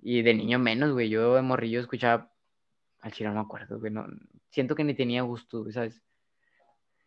Y 0.00 0.22
de 0.22 0.34
niño 0.34 0.58
menos, 0.58 0.92
güey. 0.92 1.08
Yo 1.08 1.34
de 1.34 1.42
morrillo 1.42 1.80
escuchaba 1.80 2.30
al 3.00 3.12
chile 3.12 3.30
no 3.30 3.36
me 3.36 3.40
acuerdo, 3.40 3.80
güey. 3.80 3.90
No, 3.90 4.06
siento 4.50 4.74
que 4.74 4.84
ni 4.84 4.94
tenía 4.94 5.22
gusto, 5.22 5.70
¿sabes? 5.72 6.02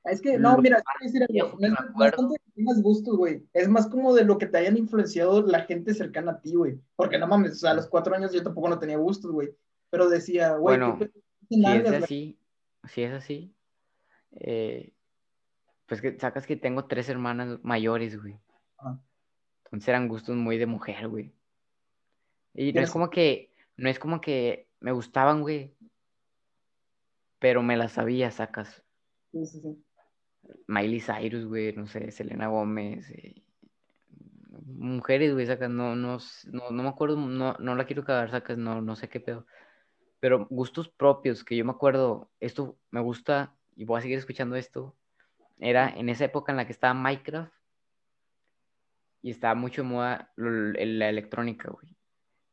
Es 0.06 0.19
que, 0.19 0.38
no, 0.38 0.57
mira, 0.57 0.77
te 0.77 0.84
voy 0.84 0.95
a 0.99 1.06
decir 1.06 1.22
algo, 1.22 1.34
viejo 1.34 1.57
no 1.60 1.68
es, 1.68 1.95
no 1.95 2.06
es 2.06 2.15
tanto 2.15 2.35
tengas 2.55 2.81
gustos, 2.81 3.17
güey. 3.17 3.45
Es 3.53 3.67
más 3.67 3.88
como 3.88 4.13
de 4.13 4.25
lo 4.25 4.38
que 4.38 4.47
te 4.47 4.57
hayan 4.57 4.77
influenciado 4.77 5.41
la 5.45 5.61
gente 5.61 5.93
cercana 5.93 6.34
a 6.34 6.41
ti, 6.41 6.55
güey. 6.55 6.80
Porque 6.95 7.17
no 7.17 7.27
mames, 7.27 7.53
o 7.53 7.55
sea, 7.55 7.71
a 7.71 7.75
los 7.75 7.88
cuatro 7.88 8.15
años 8.15 8.31
yo 8.31 8.43
tampoco 8.43 8.69
no 8.69 8.80
tenía 8.80 8.97
gustos, 8.97 9.31
güey. 9.31 9.49
Pero 9.89 10.09
decía, 10.09 10.53
güey, 10.55 10.77
Bueno, 10.77 10.97
¿qué 10.97 11.11
Si 11.49 11.55
es 11.55 11.61
nalgas, 11.61 12.03
así, 12.03 12.39
si 12.89 13.03
es 13.03 13.13
así, 13.13 13.53
eh, 14.31 14.93
pues 15.85 16.01
que 16.01 16.17
sacas 16.19 16.47
que 16.47 16.55
tengo 16.55 16.85
tres 16.85 17.09
hermanas 17.09 17.59
mayores, 17.63 18.19
güey. 18.19 18.39
Entonces 19.65 19.89
eran 19.89 20.07
gustos 20.07 20.35
muy 20.35 20.57
de 20.57 20.65
mujer, 20.65 21.07
güey. 21.07 21.34
Y 22.53 22.73
no 22.73 22.81
es 22.81 22.91
como 22.91 23.09
que, 23.09 23.51
no 23.77 23.89
es 23.89 23.97
como 23.99 24.21
que 24.21 24.67
me 24.80 24.91
gustaban, 24.91 25.41
güey. 25.41 25.73
Pero 27.39 27.63
me 27.63 27.75
las 27.75 27.93
sabía, 27.93 28.31
sacas. 28.31 28.84
Sí, 29.31 29.45
sí, 29.45 29.59
sí. 29.59 29.84
Miley 30.68 30.99
Cyrus, 31.02 31.45
güey, 31.45 31.74
no 31.74 31.88
sé, 31.88 32.11
Selena 32.11 32.48
Gómez. 32.48 33.10
eh, 33.11 33.44
mujeres, 34.65 35.34
güey, 35.34 35.45
sacas, 35.45 35.70
no, 35.70 35.95
no, 35.95 36.18
no, 36.52 36.72
no 36.72 36.84
me 36.84 36.90
acuerdo, 36.90 37.15
no, 37.18 37.53
no 37.53 37.76
la 37.76 37.86
quiero 37.86 38.03
cagar, 38.03 38.32
sacas, 38.32 38.57
no, 38.57 38.82
no 38.82 38.95
sé 38.95 39.10
qué 39.10 39.20
pedo. 39.20 39.45
Pero 40.20 40.48
gustos 40.49 40.90
propios, 40.90 41.44
que 41.44 41.56
yo 41.56 41.65
me 41.65 41.72
acuerdo, 41.72 42.32
esto 42.40 42.78
me 42.91 43.02
gusta 43.02 43.56
y 43.76 43.86
voy 43.86 43.99
a 43.99 44.02
seguir 44.02 44.18
escuchando 44.18 44.56
esto. 44.56 44.95
Era 45.60 45.90
en 45.90 46.10
esa 46.10 46.26
época 46.26 46.52
en 46.52 46.57
la 46.57 46.65
que 46.65 46.72
estaba 46.72 46.94
Minecraft 46.94 47.53
y 49.22 49.32
estaba 49.32 49.56
mucho 49.56 49.84
de 49.84 49.88
moda 49.88 50.32
la 50.36 51.10
electrónica, 51.10 51.70
güey. 51.70 51.95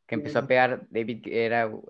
Que 0.07 0.17
empezó 0.17 0.41
a 0.41 0.47
pegar 0.47 0.87
David 0.91 1.25
güey. 1.25 1.83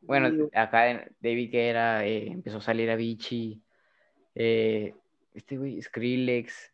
bueno, 0.00 0.48
acá 0.54 0.90
en- 0.90 1.16
David 1.20 1.50
Guerra, 1.50 2.04
eh, 2.04 2.28
empezó 2.28 2.58
a 2.58 2.62
salir 2.62 2.90
Avicii, 2.90 3.62
eh, 4.34 4.94
este 5.34 5.58
güey, 5.58 5.80
Skrillex. 5.80 6.72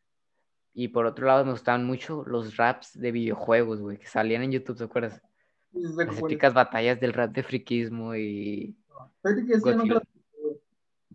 Y 0.74 0.88
por 0.88 1.06
otro 1.06 1.26
lado 1.26 1.44
me 1.44 1.52
gustaban 1.52 1.84
mucho 1.84 2.24
los 2.26 2.56
raps 2.56 2.98
de 2.98 3.10
videojuegos, 3.10 3.80
güey, 3.80 3.98
que 3.98 4.06
salían 4.06 4.42
en 4.42 4.52
YouTube, 4.52 4.78
¿te 4.78 4.84
acuerdas? 4.84 5.20
Las 5.72 6.18
épicas 6.18 6.54
batallas 6.54 7.00
del 7.00 7.12
rap 7.12 7.32
de 7.32 7.42
friquismo 7.42 8.14
y... 8.14 8.76
Godzilla. 9.22 10.00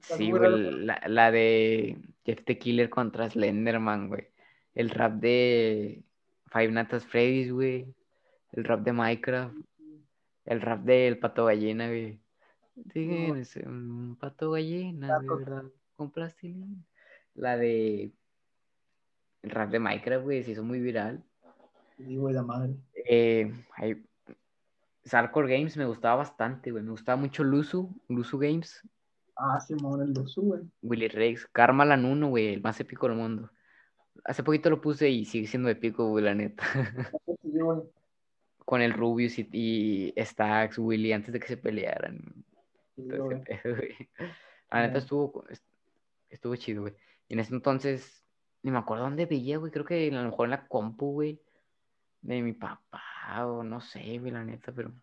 Sí, 0.01 0.31
güey, 0.31 0.85
la, 0.85 1.01
la 1.07 1.31
de 1.31 1.97
Jeff 2.25 2.43
the 2.43 2.57
Killer 2.57 2.89
contra 2.89 3.29
Slenderman, 3.29 4.09
güey. 4.09 4.27
El 4.75 4.89
rap 4.89 5.13
de 5.13 6.03
Five 6.51 6.71
Nights 6.71 6.93
at 6.93 7.01
Freddy's, 7.01 7.51
güey. 7.51 7.87
El 8.51 8.65
rap 8.65 8.81
de 8.81 8.91
Minecraft. 8.91 9.55
El 10.45 10.61
rap 10.61 10.81
del 10.81 11.19
Pato 11.19 11.45
Gallina, 11.45 11.87
güey. 11.87 12.19
Tienes 12.91 13.55
un 13.55 14.17
Pato 14.19 14.51
Gallina, 14.51 15.19
de 15.19 15.27
verdad. 15.27 15.63
Con 15.95 16.11
plastilina. 16.11 16.75
La 17.35 17.57
de... 17.57 18.11
El 19.41 19.49
rap 19.49 19.69
de 19.72 19.80
Minecraft, 19.80 20.23
güey, 20.23 20.43
se 20.43 20.51
hizo 20.51 20.64
muy 20.64 20.80
viral. 20.80 21.23
Sí, 21.97 22.15
güey, 22.15 22.34
la 22.34 22.43
madre. 22.43 22.76
Eh, 23.07 23.51
hay- 23.76 24.03
Sarkor 25.03 25.49
Games 25.49 25.76
me 25.76 25.85
gustaba 25.85 26.15
bastante, 26.15 26.72
güey. 26.72 26.84
Me 26.84 26.91
gustaba 26.91 27.18
mucho 27.18 27.43
Luzu, 27.43 27.89
Luzu 28.07 28.38
Games. 28.38 28.81
Ah, 29.35 29.60
Simón, 29.60 30.01
el 30.01 30.14
Dosu, 30.14 30.41
güey. 30.43 30.61
Willy 30.81 31.07
Rex, 31.10 31.47
Karma 31.51 31.84
Lanuno, 31.85 32.30
güey, 32.30 32.53
el 32.53 32.61
más 32.61 32.80
épico 32.80 33.07
del 33.07 33.18
mundo. 33.18 33.49
Hace 34.23 34.43
poquito 34.43 34.69
lo 34.69 34.80
puse 34.80 35.10
y 35.10 35.26
sigue 35.26 35.47
siendo 35.47 35.69
épico, 35.69 36.07
güey, 36.07 36.23
la 36.23 36.35
neta. 36.35 36.64
Sí, 37.41 37.60
güey. 37.60 37.81
Con 38.65 38.81
el 38.81 38.93
Rubius 38.93 39.38
y, 39.39 39.49
y 39.51 40.14
Stax, 40.18 40.77
Willy, 40.80 41.11
antes 41.11 41.34
de 41.34 41.39
que 41.39 41.47
se 41.47 41.57
pelearan. 41.57 42.22
Sí, 42.95 43.03
ese 43.10 43.18
güey. 43.19 43.43
pedo, 43.43 43.76
güey. 43.76 44.10
La 44.72 44.88
neta 44.88 44.99
estuvo, 44.99 45.43
estuvo 46.30 46.55
chido, 46.55 46.84
güey. 46.84 46.93
Y 47.27 47.33
en 47.33 47.39
ese 47.39 47.53
entonces, 47.53 48.25
ni 48.61 48.71
me 48.71 48.77
acuerdo 48.79 49.03
dónde 49.03 49.25
veía, 49.25 49.57
güey. 49.57 49.71
Creo 49.71 49.85
que 49.85 50.07
a 50.09 50.11
lo 50.11 50.29
mejor 50.29 50.45
en 50.47 50.51
la 50.51 50.67
compu, 50.67 51.13
güey. 51.13 51.41
De 52.21 52.41
mi 52.41 52.53
papá, 52.53 53.45
o 53.45 53.63
no 53.63 53.81
sé, 53.81 54.17
güey, 54.19 54.31
la 54.31 54.43
neta, 54.43 54.71
pero. 54.71 54.93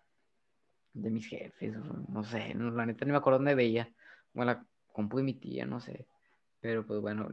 De 0.92 1.10
mis 1.10 1.26
jefes, 1.28 1.76
no 2.08 2.24
sé, 2.24 2.54
la 2.54 2.84
neta 2.86 3.04
ni 3.04 3.12
me 3.12 3.18
acuerdo 3.18 3.38
dónde 3.38 3.54
veía. 3.54 3.94
O 4.34 4.44
la 4.44 4.66
compu 4.92 5.18
de 5.18 5.22
mi 5.22 5.34
tía, 5.34 5.66
no 5.66 5.80
sé. 5.80 6.06
Pero 6.60 6.86
pues 6.86 7.00
bueno, 7.00 7.28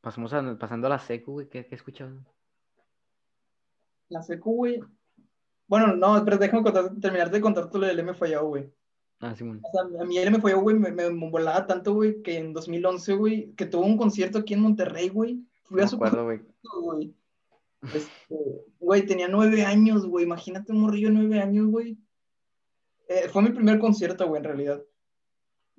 pasamos 0.00 0.32
a- 0.32 0.58
pasando 0.58 0.86
a 0.86 0.90
la 0.90 0.98
secu, 0.98 1.32
güey. 1.32 1.48
¿Qué, 1.48 1.66
qué 1.66 1.74
escuchabas? 1.74 2.14
La 4.08 4.22
secu, 4.22 4.54
güey. 4.54 4.80
Bueno, 5.66 5.96
no, 5.96 6.22
pero 6.24 6.36
déjame 6.36 6.62
contar, 6.62 6.90
terminar 7.00 7.30
de 7.30 7.40
contarte 7.40 7.78
lo 7.78 7.86
del 7.86 7.98
M 8.00 8.12
güey. 8.12 8.70
Ah, 9.24 9.34
Simón. 9.34 9.60
O 9.62 9.70
sea, 9.72 10.02
a 10.02 10.04
mí 10.04 10.18
el 10.18 10.28
M 10.28 10.38
fallado, 10.38 10.60
güey, 10.60 10.76
me, 10.78 10.90
me 10.90 11.08
volaba 11.30 11.66
tanto, 11.66 11.94
güey, 11.94 12.20
que 12.22 12.36
en 12.36 12.52
2011, 12.52 13.14
güey, 13.14 13.52
que 13.54 13.64
tuvo 13.64 13.86
un 13.86 13.96
concierto 13.96 14.38
aquí 14.38 14.52
en 14.52 14.60
Monterrey, 14.60 15.08
güey. 15.08 15.42
Fui 15.62 15.78
Me 15.78 15.84
a 15.84 15.88
su 15.88 15.96
acuerdo, 15.96 16.24
güey. 16.24 16.38
concierto, 16.40 16.80
güey. 16.82 17.14
Este, 17.94 18.36
güey, 18.78 19.06
tenía 19.06 19.28
nueve 19.28 19.64
años, 19.64 20.06
güey. 20.06 20.26
Imagínate 20.26 20.72
un 20.72 20.80
morrillo 20.82 21.08
de 21.08 21.14
nueve 21.14 21.40
años, 21.40 21.66
güey. 21.68 21.96
Eh, 23.08 23.28
fue 23.30 23.42
mi 23.42 23.50
primer 23.50 23.78
concierto, 23.78 24.26
güey, 24.26 24.40
en 24.40 24.44
realidad. 24.44 24.82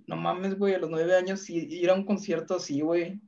No 0.08 0.16
mames, 0.16 0.58
güey, 0.58 0.74
a 0.74 0.80
los 0.80 0.90
nueve 0.90 1.16
años 1.16 1.42
sí, 1.42 1.68
ir 1.70 1.92
a 1.92 1.94
un 1.94 2.06
concierto 2.06 2.56
así, 2.56 2.82
güey. 2.82 3.22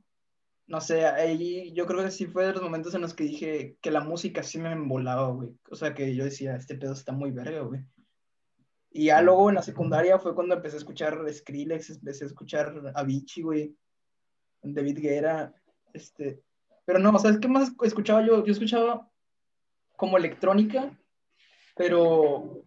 No 0.66 0.80
sé, 0.80 1.06
ahí 1.06 1.72
yo 1.74 1.86
creo 1.86 2.02
que 2.04 2.10
sí 2.10 2.26
fue 2.26 2.46
de 2.46 2.52
los 2.54 2.62
momentos 2.62 2.92
en 2.94 3.02
los 3.02 3.14
que 3.14 3.24
dije 3.24 3.78
que 3.80 3.90
la 3.90 4.00
música 4.00 4.42
sí 4.42 4.58
me 4.58 4.72
embolaba, 4.72 5.30
güey. 5.30 5.50
O 5.70 5.76
sea, 5.76 5.94
que 5.94 6.14
yo 6.14 6.24
decía, 6.24 6.56
este 6.56 6.74
pedo 6.74 6.92
está 6.92 7.12
muy 7.12 7.30
verga, 7.30 7.60
güey. 7.60 7.82
Y 8.98 9.04
ya 9.04 9.22
luego 9.22 9.48
en 9.48 9.54
la 9.54 9.62
secundaria 9.62 10.18
fue 10.18 10.34
cuando 10.34 10.56
empecé 10.56 10.74
a 10.74 10.78
escuchar 10.80 11.24
Skrillex, 11.32 11.90
empecé 11.90 12.24
a 12.24 12.26
escuchar 12.26 12.92
Avicii, 12.96 13.44
güey. 13.44 13.76
David 14.60 14.98
Guerra, 15.00 15.54
este... 15.92 16.42
Pero 16.84 16.98
no, 16.98 17.16
¿sabes 17.20 17.38
qué 17.38 17.46
más 17.46 17.70
escuchaba 17.84 18.26
yo? 18.26 18.44
Yo 18.44 18.50
escuchaba 18.50 19.08
como 19.96 20.16
electrónica, 20.18 20.90
pero 21.76 22.64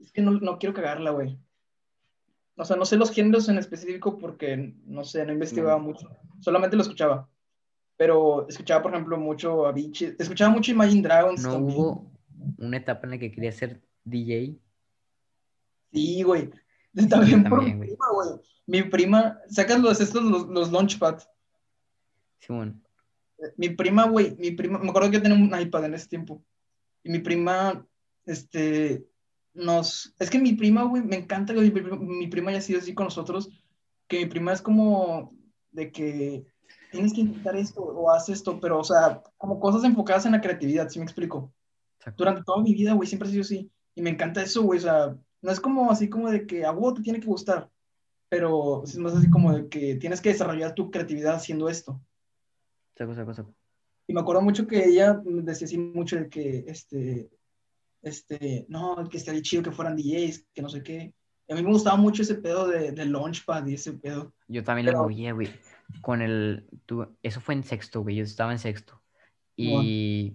es 0.00 0.10
que 0.10 0.20
no, 0.20 0.32
no 0.32 0.58
quiero 0.58 0.74
cagarla, 0.74 1.10
güey. 1.12 1.38
O 2.56 2.64
sea, 2.64 2.74
no 2.76 2.84
sé 2.84 2.96
los 2.96 3.12
géneros 3.12 3.48
en 3.48 3.58
específico 3.58 4.18
porque, 4.18 4.74
no 4.84 5.04
sé, 5.04 5.24
no 5.24 5.32
investigaba 5.32 5.78
Mm. 5.78 5.82
mucho. 5.84 6.16
Solamente 6.40 6.74
lo 6.74 6.82
escuchaba. 6.82 7.28
Pero 7.96 8.48
escuchaba, 8.48 8.82
por 8.82 8.92
ejemplo, 8.92 9.16
mucho 9.16 9.64
Avicii. 9.64 10.16
Escuchaba 10.18 10.50
mucho 10.52 10.72
Imagine 10.72 11.02
Dragons 11.02 11.42
¿No 11.44 11.52
también. 11.52 11.78
hubo 11.78 12.10
una 12.58 12.78
etapa 12.78 13.02
en 13.04 13.10
la 13.12 13.18
que 13.18 13.30
quería 13.30 13.52
ser 13.52 13.80
DJ? 14.02 14.58
Sí, 15.92 16.22
güey. 16.22 16.50
También 17.08 17.44
por 17.44 17.62
mi 17.62 17.72
prima, 17.74 18.06
güey. 18.14 18.28
Mi 18.66 18.82
prima, 18.82 19.38
sacas 19.48 19.80
los 19.80 20.00
estos, 20.00 20.22
los, 20.22 20.46
los 20.48 20.72
Launchpad. 20.72 21.18
Simón. 22.38 22.82
Mi 23.56 23.70
prima, 23.70 24.06
güey, 24.06 24.36
mi 24.36 24.50
prima, 24.52 24.78
me 24.78 24.90
acuerdo 24.90 25.10
que 25.10 25.16
yo 25.16 25.22
tenía 25.22 25.38
un 25.38 25.60
iPad 25.60 25.86
en 25.86 25.94
ese 25.94 26.08
tiempo. 26.08 26.42
Y 27.02 27.10
mi 27.10 27.20
prima, 27.20 27.86
este, 28.26 29.06
nos, 29.54 30.14
es 30.18 30.28
que 30.30 30.38
mi 30.38 30.52
prima, 30.52 30.84
güey, 30.84 31.02
me 31.02 31.16
encanta 31.16 31.54
que 31.54 31.60
mi, 31.60 31.70
prima- 31.70 31.96
mi 31.96 32.26
prima 32.28 32.50
haya 32.50 32.60
sido 32.60 32.78
así 32.80 32.92
con 32.94 33.04
nosotros, 33.04 33.48
que 34.06 34.18
mi 34.18 34.26
prima 34.26 34.52
es 34.52 34.60
como 34.60 35.32
de 35.72 35.90
que 35.90 36.44
tienes 36.92 37.12
que 37.12 37.22
intentar 37.22 37.56
esto 37.56 37.80
o 37.80 38.10
haz 38.10 38.28
esto, 38.28 38.60
pero, 38.60 38.78
o 38.80 38.84
sea, 38.84 39.22
como 39.38 39.58
cosas 39.58 39.84
enfocadas 39.84 40.26
en 40.26 40.32
la 40.32 40.40
creatividad, 40.40 40.88
¿sí 40.88 40.98
me 40.98 41.04
explico? 41.04 41.52
Exacto. 41.98 42.24
Durante 42.24 42.42
toda 42.44 42.62
mi 42.62 42.74
vida, 42.74 42.92
güey, 42.92 43.08
siempre 43.08 43.28
ha 43.28 43.30
sido 43.30 43.42
así. 43.42 43.70
Y 43.94 44.02
me 44.02 44.10
encanta 44.10 44.42
eso, 44.42 44.62
güey, 44.62 44.78
o 44.78 44.82
sea, 44.82 45.16
no 45.42 45.50
es 45.50 45.60
como 45.60 45.90
así 45.90 46.08
como 46.08 46.30
de 46.30 46.46
que 46.46 46.64
a 46.64 46.70
vos 46.70 46.94
te 46.94 47.02
tiene 47.02 47.20
que 47.20 47.26
gustar, 47.26 47.70
pero 48.28 48.84
es 48.84 48.96
más 48.98 49.14
así 49.14 49.28
como 49.30 49.52
de 49.52 49.68
que 49.68 49.96
tienes 49.96 50.20
que 50.20 50.30
desarrollar 50.30 50.74
tu 50.74 50.90
creatividad 50.90 51.34
haciendo 51.34 51.68
esto. 51.68 52.00
Saco, 52.96 53.14
saco, 53.14 53.34
saco. 53.34 53.54
Y 54.06 54.12
me 54.12 54.20
acuerdo 54.20 54.42
mucho 54.42 54.66
que 54.66 54.84
ella 54.84 55.20
decía 55.24 55.66
así 55.66 55.78
mucho 55.78 56.16
de 56.16 56.28
que, 56.28 56.64
este, 56.66 57.30
este, 58.02 58.66
no, 58.68 59.08
que 59.08 59.16
estaría 59.16 59.40
chido 59.42 59.62
que 59.62 59.70
fueran 59.72 59.96
DJs, 59.96 60.46
que 60.52 60.62
no 60.62 60.68
sé 60.68 60.82
qué. 60.82 61.14
Y 61.48 61.52
a 61.52 61.56
mí 61.56 61.62
me 61.62 61.70
gustaba 61.72 61.96
mucho 61.96 62.22
ese 62.22 62.34
pedo 62.36 62.68
de, 62.68 62.92
de 62.92 63.06
Launchpad 63.06 63.66
y 63.66 63.74
ese 63.74 63.92
pedo. 63.94 64.32
Yo 64.48 64.62
también 64.64 64.86
Pero- 64.86 64.98
lo 64.98 65.04
oía, 65.06 65.32
güey. 65.32 65.48
Con 66.02 66.22
el. 66.22 66.68
tú- 66.86 67.08
eso 67.22 67.40
fue 67.40 67.54
en 67.54 67.64
sexto, 67.64 68.02
güey. 68.02 68.14
Yo 68.16 68.22
estaba 68.24 68.52
en 68.52 68.58
sexto. 68.60 69.00
Y. 69.56 70.34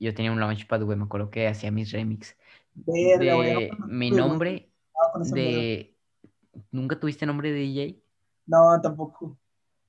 Yo 0.00 0.12
tenía 0.14 0.32
un 0.32 0.40
launchpad, 0.40 0.82
güey. 0.82 0.98
Me 0.98 1.04
acuerdo 1.04 1.30
que 1.30 1.46
hacía 1.46 1.70
mis 1.70 1.92
remix. 1.92 2.36
Verga, 2.74 3.36
De 3.42 3.70
no, 3.78 3.86
mi 3.86 4.10
nombre. 4.10 4.68
no. 5.14 5.24
De. 5.34 5.94
¿Nunca 6.70 6.98
tuviste 6.98 7.26
nombre 7.26 7.50
de 7.52 7.58
DJ? 7.60 8.02
No, 8.46 8.80
tampoco. 8.80 9.38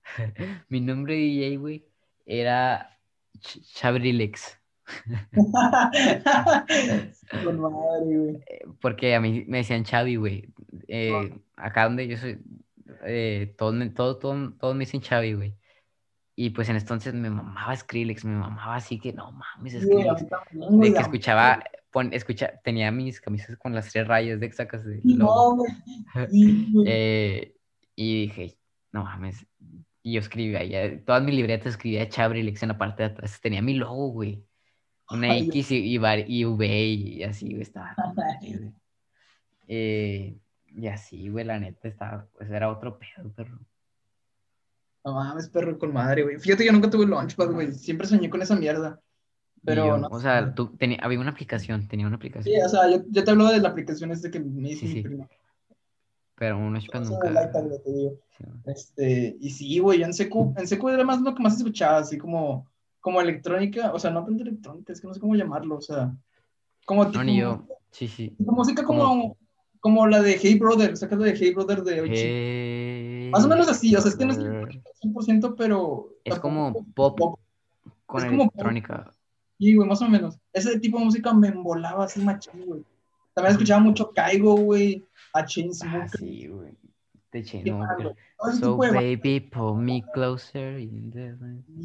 Mi 0.69 0.81
nombre 0.81 1.13
de 1.15 1.19
DJ, 1.21 1.57
güey, 1.57 1.85
era 2.25 2.99
Ch- 3.39 3.61
Chabrilex. 3.73 4.59
Eh, 7.31 8.65
Porque 8.81 9.15
a 9.15 9.19
mí 9.21 9.45
me 9.47 9.57
decían 9.59 9.83
Chavi, 9.83 10.15
güey. 10.15 10.53
Eh, 10.87 11.33
acá 11.55 11.85
donde 11.85 12.07
yo 12.07 12.17
soy, 12.17 12.39
eh, 13.05 13.53
todos, 13.57 13.73
me- 13.73 13.89
todos, 13.89 14.19
todos, 14.19 14.57
todos 14.57 14.75
me 14.75 14.81
dicen 14.81 15.01
Chavi, 15.01 15.33
güey. 15.33 15.55
Y 16.35 16.49
pues 16.51 16.67
en 16.69 16.75
entonces 16.77 17.13
me 17.13 17.29
mamaba 17.29 17.75
Skrillex, 17.75 18.25
me 18.25 18.35
mamaba 18.35 18.75
así 18.75 18.99
que 18.99 19.13
no 19.13 19.31
mames, 19.31 19.73
Skrillex. 19.81 20.25
De 20.51 20.93
que 20.93 20.99
escuchaba, 20.99 21.63
pon, 21.93 22.11
escucha, 22.11 22.59
tenía 22.63 22.91
mis 22.91 23.21
camisas 23.21 23.55
con 23.57 23.73
las 23.73 23.89
tres 23.91 24.07
rayas 24.07 24.39
de 24.39 24.51
sacas 24.51 24.83
de 24.83 24.99
no. 25.03 25.57
Eh, 26.85 27.55
y 27.95 28.21
dije, 28.21 28.57
no 28.91 29.03
mames. 29.03 29.45
Y 30.01 30.13
yo 30.13 30.19
escribía, 30.19 30.63
ya, 30.65 30.99
todas 31.05 31.23
mis 31.23 31.35
libretas 31.35 31.67
escribía 31.73 32.09
Chabrilex 32.09 32.61
en 32.63 32.69
la 32.69 32.77
parte 32.77 33.03
de 33.03 33.09
atrás. 33.09 33.39
Tenía 33.39 33.61
mi 33.61 33.75
logo, 33.75 34.09
güey. 34.09 34.43
Una 35.09 35.31
Ay, 35.31 35.47
X 35.47 35.71
y, 35.71 35.95
y, 35.95 36.45
V 36.45 36.85
y 36.85 37.23
así, 37.23 37.49
güey, 37.49 37.61
estaba. 37.61 37.95
güey. 38.41 38.73
Eh, 39.67 40.37
y 40.75 40.87
así, 40.87 41.29
güey, 41.29 41.45
la 41.45 41.59
neta 41.59 41.87
estaba, 41.87 42.27
pues 42.33 42.49
era 42.49 42.69
otro 42.69 42.97
pedo, 42.97 43.31
perro. 43.33 43.59
No 45.05 45.13
mames, 45.13 45.49
perro 45.49 45.77
con 45.77 45.93
madre, 45.93 46.23
güey. 46.23 46.39
Fíjate 46.39 46.63
que 46.63 46.67
yo 46.67 46.73
nunca 46.73 46.89
tuve 46.89 47.05
Launchpad, 47.05 47.51
güey. 47.51 47.71
Siempre 47.73 48.07
soñé 48.07 48.29
con 48.29 48.41
esa 48.41 48.55
mierda. 48.55 48.99
Pero 49.65 49.85
yo, 49.87 49.97
no 49.97 50.07
o 50.07 50.19
sea, 50.19 50.53
tú, 50.53 50.67
tenía, 50.75 50.97
había 51.01 51.19
una 51.19 51.31
aplicación, 51.31 51.87
tenía 51.87 52.05
una 52.07 52.17
Sí, 52.17 52.19
aplicación, 52.19 52.65
o 52.65 52.69
sea, 52.69 52.89
yo, 52.89 53.03
yo 53.09 53.23
te 53.23 53.31
hablo 53.31 53.47
de 53.47 53.59
la 53.59 53.69
aplicación 53.69 54.11
esta 54.11 54.29
que 54.29 54.39
me 54.39 54.71
hizo 54.71 54.81
Sí, 54.81 54.87
mi 54.87 54.93
sí. 54.93 55.01
prima. 55.03 55.27
pero 56.35 56.57
un 56.57 56.73
nunca. 56.73 57.51
te 57.51 57.91
digo. 57.91 58.19
sí. 58.37 58.43
Este, 58.65 59.37
y 59.39 59.49
sí, 59.49 59.79
güey, 59.79 59.99
yo 59.99 60.05
en 60.05 60.13
secu, 60.13 60.53
en 60.57 60.67
secu 60.67 60.89
era 60.89 61.05
más 61.05 61.21
lo 61.21 61.33
que 61.33 61.41
más 61.41 61.55
escuchaba, 61.55 61.99
así 61.99 62.17
como, 62.17 62.67
como 62.99 63.21
electrónica, 63.21 63.93
o 63.93 63.99
sea, 63.99 64.11
no 64.11 64.25
tanto 64.25 64.43
electrónica, 64.43 64.91
es 64.91 64.99
que 64.99 65.07
no 65.07 65.13
sé 65.13 65.19
cómo 65.21 65.35
llamarlo, 65.35 65.77
o 65.77 65.81
sea, 65.81 66.13
como 66.85 67.05
tipo, 67.07 67.19
No, 67.19 67.23
ni 67.23 67.39
yo. 67.39 67.65
Sí, 67.91 68.07
sí. 68.07 68.29
tipo 68.37 68.51
música 68.51 68.83
como, 68.83 69.37
como 69.79 70.07
la 70.07 70.21
de 70.21 70.37
Hey 70.41 70.57
Brother, 70.57 70.97
sacas 70.97 71.19
la 71.19 71.25
de 71.27 71.37
Hey 71.37 71.53
Brother 71.53 71.83
de 71.83 72.01
Oichi. 72.01 72.15
Hey, 72.17 73.29
Más 73.31 73.45
o 73.45 73.47
menos 73.47 73.69
así, 73.69 73.95
o 73.95 74.01
sea, 74.01 74.09
es 74.09 74.17
que 74.17 74.25
no 74.25 74.31
es 74.33 74.39
brother. 74.39 74.81
100%, 75.01 75.55
pero... 75.57 76.09
Es 76.25 76.39
como 76.39 76.85
pop 76.93 77.37
con 78.05 78.21
Es 78.23 78.29
como 78.29 78.49
pop. 78.49 78.67
Sí, 79.59 79.75
güey, 79.75 79.87
más 79.87 80.01
o 80.01 80.09
menos. 80.09 80.37
Ese 80.51 80.79
tipo 80.79 80.99
de 80.99 81.05
música 81.05 81.33
me 81.33 81.47
embolaba 81.49 82.05
así 82.05 82.21
machín, 82.21 82.65
güey. 82.65 82.83
También 83.33 83.53
escuchaba 83.53 83.81
mucho 83.81 84.11
Kaigo, 84.11 84.55
güey, 84.55 85.07
a 85.33 85.39
Ah, 85.39 85.45
Chainsmokers. 85.45 86.11
sí, 86.19 86.47
güey. 86.47 86.77
De 87.31 87.39
ese 87.39 87.63
So 88.59 88.77
baby, 88.77 89.39
pull 89.39 89.77
me 89.81 90.03
closer. 90.13 90.79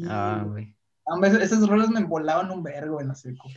Ah, 0.07 0.45
güey. 0.47 0.75
esas 1.41 1.67
rolas 1.67 1.89
me 1.89 2.01
embolaban 2.01 2.51
un 2.51 2.61
vergo 2.61 3.01
en 3.01 3.07
la 3.07 3.15
seco. 3.15 3.47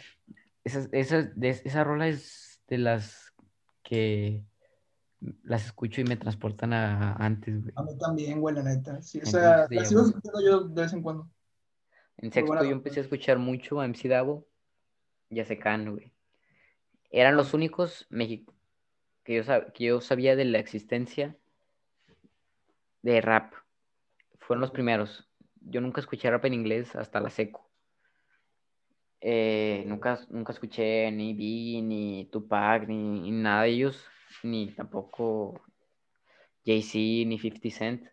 Esa, 0.64 0.88
esa, 0.92 1.22
de- 1.22 1.50
esa 1.50 1.84
rola 1.84 2.08
es 2.08 2.62
de 2.68 2.78
las 2.78 3.34
que 3.82 4.44
las 5.42 5.66
escucho 5.66 6.00
y 6.00 6.04
me 6.04 6.16
transportan 6.16 6.72
a 6.72 7.12
antes, 7.14 7.60
güey. 7.60 7.72
A 7.76 7.82
mí 7.82 7.98
también, 7.98 8.40
güey, 8.40 8.54
la 8.54 8.62
neta. 8.62 9.02
Sí, 9.02 9.20
o 9.22 9.26
sea, 9.26 9.66
te 9.66 9.74
la 9.74 9.84
sigo 9.84 10.02
escuchando 10.02 10.40
yo 10.44 10.60
de 10.68 10.82
vez 10.82 10.92
en 10.92 11.02
cuando. 11.02 11.28
En 12.18 12.32
sexto 12.32 12.46
buena 12.52 12.64
yo 12.64 12.72
empecé 12.72 13.00
a 13.00 13.02
escuchar 13.02 13.38
mucho 13.38 13.80
a 13.80 13.84
MC 13.86 14.08
Davo 14.08 14.46
y 15.30 15.40
a 15.40 15.44
Secano, 15.44 15.92
güey. 15.92 16.12
Eran 17.10 17.36
los 17.36 17.52
únicos 17.54 18.06
mexi- 18.10 18.46
que 19.24 19.36
yo, 19.36 19.42
sab- 19.42 19.72
que 19.72 19.84
yo 19.84 20.00
sabía 20.00 20.36
de 20.36 20.44
la 20.44 20.58
existencia 20.58 21.36
de 23.02 23.20
rap. 23.20 23.52
Fueron 24.38 24.60
los 24.60 24.70
primeros. 24.70 25.28
Yo 25.60 25.80
nunca 25.80 26.00
escuché 26.00 26.30
rap 26.30 26.44
en 26.44 26.54
inglés 26.54 26.94
hasta 26.96 27.20
la 27.20 27.30
seco. 27.30 27.70
Eh, 29.20 29.84
nunca, 29.86 30.18
nunca 30.30 30.52
escuché 30.52 31.10
ni 31.12 31.32
Biggie, 31.34 31.82
ni 31.82 32.24
Tupac, 32.32 32.88
ni, 32.88 33.20
ni 33.20 33.30
nada 33.30 33.62
de 33.62 33.68
ellos, 33.70 34.04
ni 34.42 34.72
tampoco 34.72 35.60
Jay-Z, 36.64 36.98
ni 37.28 37.38
50 37.38 37.70
Cent. 37.70 38.08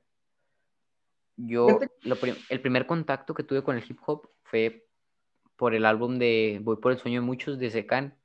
Yo, 1.41 1.79
lo 2.01 2.15
prim- 2.17 2.35
el 2.49 2.61
primer 2.61 2.85
contacto 2.85 3.33
que 3.33 3.43
tuve 3.43 3.63
con 3.63 3.77
el 3.77 3.83
hip 3.87 3.97
hop 4.05 4.29
fue 4.43 4.85
por 5.55 5.73
el 5.73 5.85
álbum 5.85 6.19
de 6.19 6.59
Voy 6.61 6.77
por 6.77 6.91
el 6.91 6.97
sueño 6.97 7.21
de 7.21 7.25
muchos 7.25 7.59
de 7.59 7.69
Secan, 7.69 8.17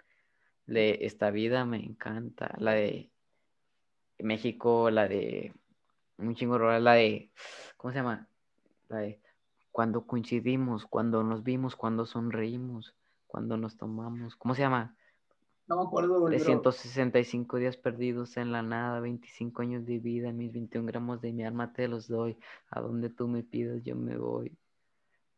de 0.66 0.98
Esta 1.02 1.30
vida 1.30 1.64
me 1.64 1.76
encanta, 1.76 2.54
la 2.58 2.72
de 2.72 3.10
México, 4.18 4.90
la 4.90 5.06
de 5.06 5.52
un 6.18 6.34
chingo 6.34 6.58
rolas, 6.58 6.82
la 6.82 6.94
de, 6.94 7.30
¿cómo 7.76 7.92
se 7.92 7.98
llama? 7.98 8.28
La 8.88 8.98
de 8.98 9.20
cuando 9.70 10.06
coincidimos, 10.06 10.86
cuando 10.86 11.22
nos 11.22 11.42
vimos, 11.42 11.76
cuando 11.76 12.06
sonreímos, 12.06 12.94
cuando 13.26 13.56
nos 13.56 13.76
tomamos, 13.76 14.36
¿cómo 14.36 14.54
se 14.54 14.62
llama? 14.62 14.96
No 15.66 15.76
me 15.76 15.82
acuerdo, 15.82 16.20
güey. 16.20 16.38
pero- 16.38 16.60
365 16.60 17.56
días 17.56 17.76
perdidos 17.76 18.36
en 18.36 18.52
la 18.52 18.62
nada, 18.62 19.00
25 19.00 19.62
años 19.62 19.86
de 19.86 19.98
vida, 19.98 20.30
mis 20.32 20.52
21 20.52 20.86
gramos 20.86 21.20
de 21.22 21.32
mi 21.32 21.44
alma 21.44 21.72
te 21.72 21.88
los 21.88 22.06
doy, 22.08 22.36
a 22.70 22.80
donde 22.80 23.08
tú 23.10 23.28
me 23.28 23.42
pidas 23.42 23.82
yo 23.82 23.96
me 23.96 24.16
voy. 24.18 24.56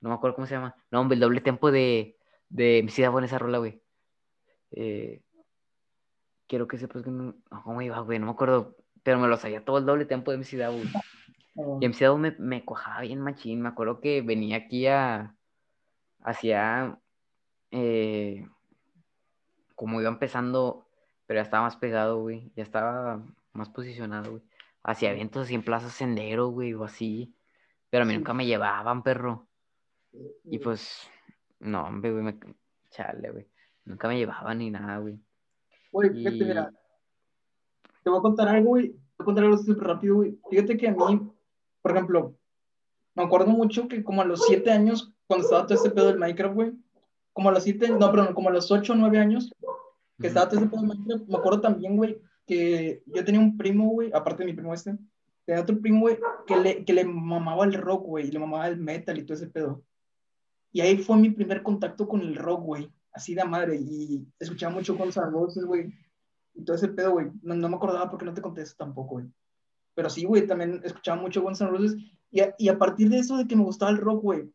No 0.00 0.08
me 0.10 0.14
acuerdo 0.16 0.34
cómo 0.36 0.46
se 0.46 0.54
llama. 0.54 0.74
No, 0.90 1.00
hombre, 1.00 1.14
el 1.14 1.20
doble 1.20 1.40
tempo 1.40 1.70
de, 1.70 2.16
de 2.48 2.78
MC 2.82 3.02
Davo 3.02 3.18
en 3.18 3.24
esa 3.24 3.38
rola, 3.38 3.58
güey. 3.58 3.80
Eh, 4.72 5.22
quiero 6.48 6.66
que 6.68 6.78
sepas 6.78 7.02
que 7.02 7.10
no, 7.10 7.34
¿cómo 7.62 7.80
iba, 7.82 7.98
güey? 8.00 8.18
No 8.18 8.26
me 8.26 8.32
acuerdo, 8.32 8.76
pero 9.02 9.18
me 9.20 9.28
lo 9.28 9.36
sabía 9.36 9.64
todo 9.64 9.78
el 9.78 9.86
doble 9.86 10.04
tempo 10.06 10.32
de 10.32 10.38
MC 10.38 10.56
Davo, 10.56 10.76
güey. 10.76 10.88
No. 11.54 11.78
Y 11.80 11.86
MC 11.86 12.00
Davo 12.04 12.18
me, 12.18 12.32
me 12.38 12.64
cuajaba 12.64 13.00
bien 13.02 13.20
machín. 13.20 13.62
Me 13.62 13.68
acuerdo 13.68 14.00
que 14.00 14.22
venía 14.22 14.56
aquí 14.58 14.86
a. 14.88 15.34
Hacia. 16.20 16.98
eh, 17.70 18.46
como 19.76 20.00
iba 20.00 20.08
empezando, 20.10 20.88
pero 21.26 21.38
ya 21.38 21.42
estaba 21.42 21.62
más 21.62 21.76
pegado, 21.76 22.20
güey. 22.20 22.50
Ya 22.56 22.64
estaba 22.64 23.22
más 23.52 23.68
posicionado, 23.68 24.32
güey. 24.32 24.42
Hacia 24.82 25.12
eventos 25.12 25.44
así 25.44 25.54
en 25.54 25.62
Plaza 25.62 25.90
Sendero, 25.90 26.48
güey, 26.48 26.74
o 26.74 26.82
así. 26.82 27.34
Pero 27.90 28.02
a 28.02 28.06
mí 28.06 28.14
nunca 28.14 28.34
me 28.34 28.46
llevaban, 28.46 29.02
perro. 29.04 29.46
Y 30.44 30.58
pues. 30.58 31.08
No, 31.60 31.84
hombre, 31.86 32.10
güey. 32.10 32.24
Me... 32.24 32.38
Chale, 32.90 33.30
güey. 33.30 33.46
Nunca 33.84 34.08
me 34.08 34.18
llevaban 34.18 34.58
ni 34.58 34.70
nada, 34.70 34.98
güey. 34.98 35.18
Güey, 35.92 36.10
fíjate, 36.10 36.36
Y- 36.36 36.44
mira. 36.44 36.72
Te 38.02 38.10
voy 38.10 38.18
a 38.18 38.22
contar 38.22 38.48
algo, 38.48 38.70
güey. 38.70 38.90
Te 38.92 38.96
voy 39.18 39.22
a 39.22 39.24
contar 39.24 39.44
algo 39.44 39.58
súper 39.58 39.86
rápido, 39.86 40.16
güey. 40.16 40.38
Fíjate 40.50 40.76
que 40.76 40.88
a 40.88 40.92
mí, 40.92 41.30
por 41.82 41.90
ejemplo, 41.92 42.34
me 43.14 43.24
acuerdo 43.24 43.48
mucho 43.48 43.88
que 43.88 44.02
como 44.04 44.22
a 44.22 44.24
los 44.24 44.44
siete 44.46 44.70
años, 44.70 45.12
cuando 45.26 45.44
estaba 45.44 45.66
todo 45.66 45.74
este 45.74 45.90
pedo 45.90 46.06
del 46.06 46.18
Minecraft, 46.18 46.54
güey, 46.54 46.72
como 47.36 47.50
a 47.50 47.52
los 47.52 47.64
siete, 47.64 47.90
no, 47.90 48.10
perdón, 48.10 48.32
como 48.32 48.48
a 48.48 48.52
los 48.52 48.70
ocho 48.70 48.94
o 48.94 48.96
nueve 48.96 49.18
años, 49.18 49.54
que 50.18 50.28
estaba 50.28 50.48
todo 50.48 50.58
este 50.58 50.70
pedo 50.70 50.80
del 50.80 50.88
Minecraft, 50.88 51.28
me 51.28 51.36
acuerdo 51.36 51.60
también, 51.60 51.94
güey, 51.94 52.18
que 52.46 53.02
yo 53.04 53.22
tenía 53.26 53.42
un 53.42 53.58
primo, 53.58 53.90
güey, 53.90 54.10
aparte 54.14 54.42
de 54.42 54.46
mi 54.46 54.56
primo 54.56 54.72
este, 54.72 54.96
tenía 55.44 55.60
otro 55.60 55.78
primo, 55.78 56.00
güey, 56.00 56.18
que 56.46 56.56
le, 56.56 56.82
que 56.86 56.94
le 56.94 57.04
mamaba 57.04 57.66
el 57.66 57.74
rock, 57.74 58.06
güey, 58.06 58.28
y 58.28 58.30
le 58.30 58.38
mamaba 58.38 58.66
el 58.68 58.78
metal 58.78 59.18
y 59.18 59.24
todo 59.24 59.36
ese 59.36 59.48
pedo. 59.48 59.84
Y 60.72 60.80
ahí 60.80 60.96
fue 60.96 61.18
mi 61.18 61.28
primer 61.28 61.62
contacto 61.62 62.08
con 62.08 62.22
el 62.22 62.36
rock, 62.36 62.62
güey, 62.62 62.90
así 63.12 63.34
de 63.34 63.44
madre, 63.44 63.76
y 63.76 64.26
escuchaba 64.38 64.72
mucho 64.72 64.96
Guns 64.96 65.18
N' 65.18 65.26
Roses, 65.26 65.66
güey, 65.66 65.92
y 66.54 66.64
todo 66.64 66.74
ese 66.74 66.88
pedo, 66.88 67.12
güey. 67.12 67.26
No, 67.42 67.54
no 67.54 67.68
me 67.68 67.76
acordaba 67.76 68.08
porque 68.08 68.24
no 68.24 68.32
te 68.32 68.40
conté 68.40 68.62
eso 68.62 68.76
tampoco, 68.78 69.16
güey. 69.16 69.26
Pero 69.94 70.08
sí, 70.08 70.24
güey, 70.24 70.46
también 70.46 70.80
escuchaba 70.82 71.20
mucho 71.20 71.42
Guns 71.42 71.60
N' 71.60 71.68
Roses. 71.68 71.96
Y 72.30 72.40
a, 72.40 72.54
y 72.56 72.70
a 72.70 72.78
partir 72.78 73.10
de 73.10 73.18
eso, 73.18 73.36
de 73.36 73.46
que 73.46 73.56
me 73.56 73.62
gustaba 73.62 73.90
el 73.90 73.98
rock, 73.98 74.22
güey, 74.22 74.50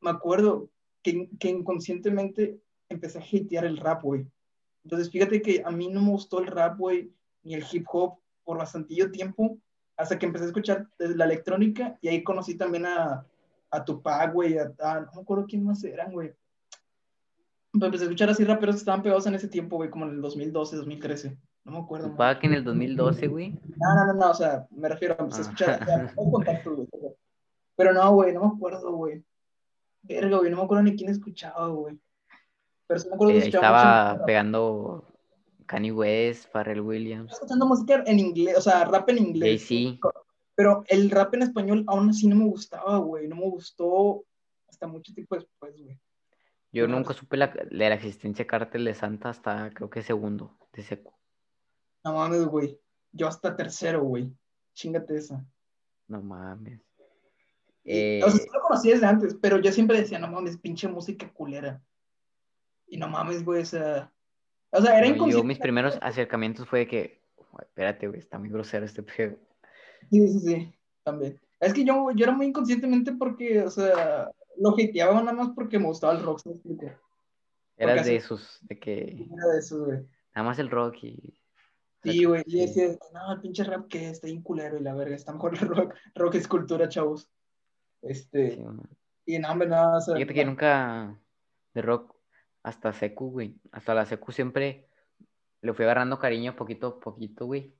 me 0.00 0.10
acuerdo 0.10 0.70
que, 1.02 1.28
que 1.38 1.48
inconscientemente 1.48 2.60
empecé 2.88 3.18
a 3.18 3.22
hatear 3.22 3.64
el 3.64 3.76
rap, 3.78 4.02
güey. 4.02 4.26
Entonces, 4.84 5.10
fíjate 5.10 5.40
que 5.42 5.62
a 5.64 5.70
mí 5.70 5.88
no 5.88 6.02
me 6.02 6.10
gustó 6.10 6.40
el 6.40 6.46
rap, 6.46 6.76
güey, 6.78 7.12
ni 7.42 7.54
el 7.54 7.64
hip 7.70 7.86
hop 7.92 8.18
por 8.44 8.58
bastantillo 8.58 9.10
tiempo, 9.10 9.58
hasta 9.96 10.18
que 10.18 10.26
empecé 10.26 10.44
a 10.44 10.48
escuchar 10.48 10.88
la 10.98 11.24
electrónica 11.24 11.96
y 12.00 12.08
ahí 12.08 12.22
conocí 12.24 12.56
también 12.56 12.86
a, 12.86 13.24
a 13.70 13.84
Tupac, 13.84 14.32
güey, 14.32 14.58
a, 14.58 14.72
a- 14.80 15.00
no 15.00 15.12
me 15.14 15.22
acuerdo 15.22 15.46
quién 15.46 15.64
más 15.64 15.82
eran, 15.84 16.12
güey. 16.12 16.32
Pues 17.72 17.84
empecé 17.84 18.04
a 18.04 18.06
escuchar 18.06 18.28
así 18.30 18.44
raperos 18.44 18.74
que 18.76 18.80
estaban 18.80 19.02
pegados 19.02 19.26
en 19.26 19.34
ese 19.34 19.48
tiempo, 19.48 19.76
güey, 19.76 19.88
como 19.88 20.04
en 20.06 20.12
el 20.12 20.20
2012, 20.20 20.76
2013. 20.76 21.38
No 21.64 21.72
me 21.72 21.78
acuerdo. 21.78 22.08
man. 22.08 22.12
Supongo 22.16 22.40
que 22.40 22.46
en 22.48 22.54
el 22.54 22.64
2012, 22.64 23.28
güey. 23.28 23.50
No, 23.52 23.94
no, 23.94 24.06
no, 24.06 24.12
no, 24.14 24.30
o 24.30 24.34
sea, 24.34 24.66
me 24.70 24.88
refiero, 24.88 25.16
empecé 25.18 25.40
a 25.40 25.44
Ah. 25.44 25.46
escuchar, 25.46 25.86
ya, 25.86 26.12
puedo 26.14 26.30
contar 26.32 26.62
tú, 26.62 26.74
güey. 26.74 26.88
pero- 26.90 27.16
Pero 27.76 27.92
no, 27.94 28.12
güey, 28.14 28.34
no 28.34 28.40
me 28.40 28.56
acuerdo, 28.56 28.92
güey. 28.92 29.24
Verga, 30.02 30.38
güey, 30.38 30.50
no 30.50 30.56
me 30.58 30.62
acuerdo 30.64 30.82
ni 30.84 30.96
quién 30.96 31.10
escuchaba, 31.10 31.68
güey. 31.68 31.98
Pero 32.86 33.00
sí 33.00 33.08
me 33.08 33.14
acuerdo 33.14 33.30
Eh, 33.32 33.34
que 33.40 33.48
escuchaba 33.48 33.76
estaba 33.78 34.12
mucho- 34.14 34.24
pegando 34.26 35.08
Kanye 35.66 35.92
West, 35.92 36.50
Pharrell 36.50 36.80
Williams, 36.80 37.32
escuchando 37.32 37.66
música 37.66 38.02
en 38.06 38.18
inglés, 38.18 38.58
o 38.58 38.60
sea, 38.60 38.84
rap 38.84 39.08
en 39.10 39.18
inglés. 39.18 39.66
Jay-Z. 39.68 39.98
Pero 40.54 40.84
el 40.88 41.10
rap 41.10 41.32
en 41.34 41.42
español 41.42 41.84
aún 41.86 42.10
así 42.10 42.26
no 42.26 42.36
me 42.36 42.44
gustaba, 42.44 42.98
güey. 42.98 43.26
No 43.28 43.36
me 43.36 43.48
gustó 43.48 44.24
hasta 44.68 44.86
mucho 44.86 45.14
tiempo 45.14 45.34
después, 45.36 45.80
güey. 45.80 45.98
Yo 46.72 46.86
No, 46.88 46.96
nunca 46.96 47.14
supe 47.14 47.36
la, 47.36 47.46
de 47.48 47.70
la 47.70 47.94
existencia 47.94 48.42
de 48.44 48.46
Cártel 48.46 48.84
de 48.84 48.94
Santa 48.94 49.30
hasta 49.30 49.70
creo 49.72 49.88
que 49.88 50.02
segundo 50.02 50.56
de 50.72 50.82
secu. 50.82 51.12
No 52.04 52.14
mames, 52.14 52.44
güey. 52.46 52.78
Yo 53.12 53.28
hasta 53.28 53.54
tercero, 53.56 54.02
güey. 54.02 54.30
Chingate 54.74 55.16
esa. 55.16 55.44
No 56.08 56.20
mames. 56.22 56.80
Eh, 57.84 58.20
O 58.24 58.30
sea, 58.30 58.40
sí 58.40 58.48
lo 58.52 58.60
conocí 58.60 58.90
desde 58.90 59.06
antes, 59.06 59.34
pero 59.40 59.58
yo 59.58 59.72
siempre 59.72 59.98
decía, 59.98 60.18
no 60.18 60.28
mames, 60.28 60.56
pinche 60.58 60.86
música 60.88 61.30
culera. 61.32 61.82
Y 62.86 62.96
no 62.98 63.08
mames, 63.08 63.44
güey, 63.44 63.62
o 63.62 63.66
sea. 63.66 64.12
O 64.70 64.80
sea, 64.80 64.98
era 64.98 65.08
no, 65.14 65.28
yo 65.28 65.42
mis 65.44 65.58
primeros 65.58 65.98
acercamientos 66.00 66.66
fue 66.68 66.80
de 66.80 66.86
que, 66.88 67.22
"Uy, 67.36 67.60
espérate, 67.60 68.06
güey, 68.08 68.20
está 68.20 68.38
muy 68.38 68.48
grosero 68.48 68.86
este 68.86 69.02
pedo. 69.02 69.36
Sí, 70.10 70.28
sí, 70.28 70.38
sí, 70.40 70.72
también. 71.02 71.40
Es 71.60 71.72
que 71.74 71.84
yo, 71.84 72.10
yo 72.14 72.24
era 72.24 72.32
muy 72.32 72.46
inconscientemente 72.46 73.12
porque, 73.12 73.62
o 73.62 73.70
sea, 73.70 74.30
lo 74.58 74.70
hateaba 74.70 75.20
nada 75.20 75.32
más 75.32 75.50
porque 75.54 75.78
me 75.78 75.86
gustaba 75.86 76.12
el 76.14 76.22
rock, 76.22 76.40
¿sí 76.40 76.48
me 76.48 76.54
explico? 76.56 76.86
Eras 77.76 78.00
así- 78.00 78.10
de 78.10 78.16
esos, 78.16 78.58
de 78.62 78.78
que 78.78 79.26
Era 79.32 79.46
de 79.52 79.58
esos, 79.58 79.84
güey. 79.84 79.98
nada 80.34 80.48
más 80.48 80.58
el 80.58 80.70
rock 80.70 80.96
y... 81.04 81.38
Sí, 82.02 82.24
güey, 82.24 82.42
y 82.46 82.60
decía, 82.60 82.96
no, 83.14 83.32
el 83.32 83.40
pinche 83.40 83.62
rap 83.62 83.86
que 83.88 84.08
está 84.10 84.26
bien 84.26 84.42
culero 84.42 84.76
y 84.76 84.82
la 84.82 84.92
verga, 84.94 85.14
está 85.14 85.32
mejor 85.32 85.54
el 85.54 85.68
rock, 85.68 85.94
rock 86.16 86.34
es 86.34 86.48
cultura, 86.48 86.88
chavos. 86.88 87.30
Este, 88.02 88.56
sí, 88.56 88.64
y 89.24 89.38
no, 89.38 89.50
hombre, 89.50 89.68
nada, 89.68 89.98
o 89.98 90.00
sea, 90.00 90.16
Fíjate 90.16 90.34
que 90.34 90.44
nunca 90.44 91.18
de 91.74 91.82
rock 91.82 92.14
hasta 92.62 92.92
secu, 92.92 93.30
güey. 93.30 93.56
Hasta 93.70 93.94
la 93.94 94.04
secu 94.04 94.32
siempre 94.32 94.88
le 95.60 95.72
fui 95.72 95.84
agarrando 95.84 96.18
cariño 96.18 96.56
poquito 96.56 96.86
a 96.88 97.00
poquito, 97.00 97.46
güey. 97.46 97.74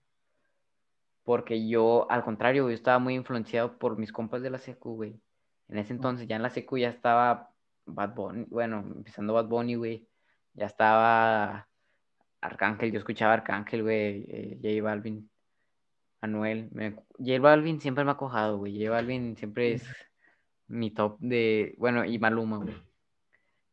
Porque 1.25 1.69
yo, 1.69 2.11
al 2.11 2.25
contrario, 2.25 2.69
yo 2.69 2.75
estaba 2.75 2.99
muy 2.99 3.15
influenciado 3.15 3.79
por 3.79 3.99
mis 3.99 4.13
compas 4.13 4.43
de 4.43 4.51
la 4.51 4.59
secu, 4.59 4.95
güey. 4.95 5.21
En 5.69 5.79
ese 5.79 5.93
entonces, 5.93 6.27
ya 6.27 6.37
en 6.37 6.43
la 6.43 6.51
secu 6.51 6.79
ya 6.79 6.89
estaba 6.89 7.53
Bad 7.87 8.15
Bunny, 8.15 8.45
bueno, 8.49 8.79
empezando 8.79 9.35
Bad 9.35 9.47
Bunny, 9.47 9.75
güey. 9.77 10.09
Ya 10.55 10.67
estaba 10.67 11.69
Arcángel, 12.41 12.93
yo 12.93 12.99
escuchaba 12.99 13.35
Arcángel, 13.35 13.83
güey, 13.83 14.25
eh, 14.29 14.59
J 14.63 14.83
Balvin, 14.83 15.31
Anuel. 16.21 16.69
Me... 16.73 16.97
J 17.19 17.39
Balvin 17.41 17.81
siempre 17.81 18.05
me 18.05 18.11
ha 18.11 18.17
cojado, 18.17 18.59
güey. 18.59 18.79
J 18.79 18.91
Balvin 18.91 19.37
siempre 19.37 19.75
es 19.75 19.85
mi 20.73 20.91
top 20.91 21.19
de, 21.21 21.75
bueno, 21.79 22.05
y 22.05 22.19
Maluma, 22.19 22.57
güey. 22.59 22.75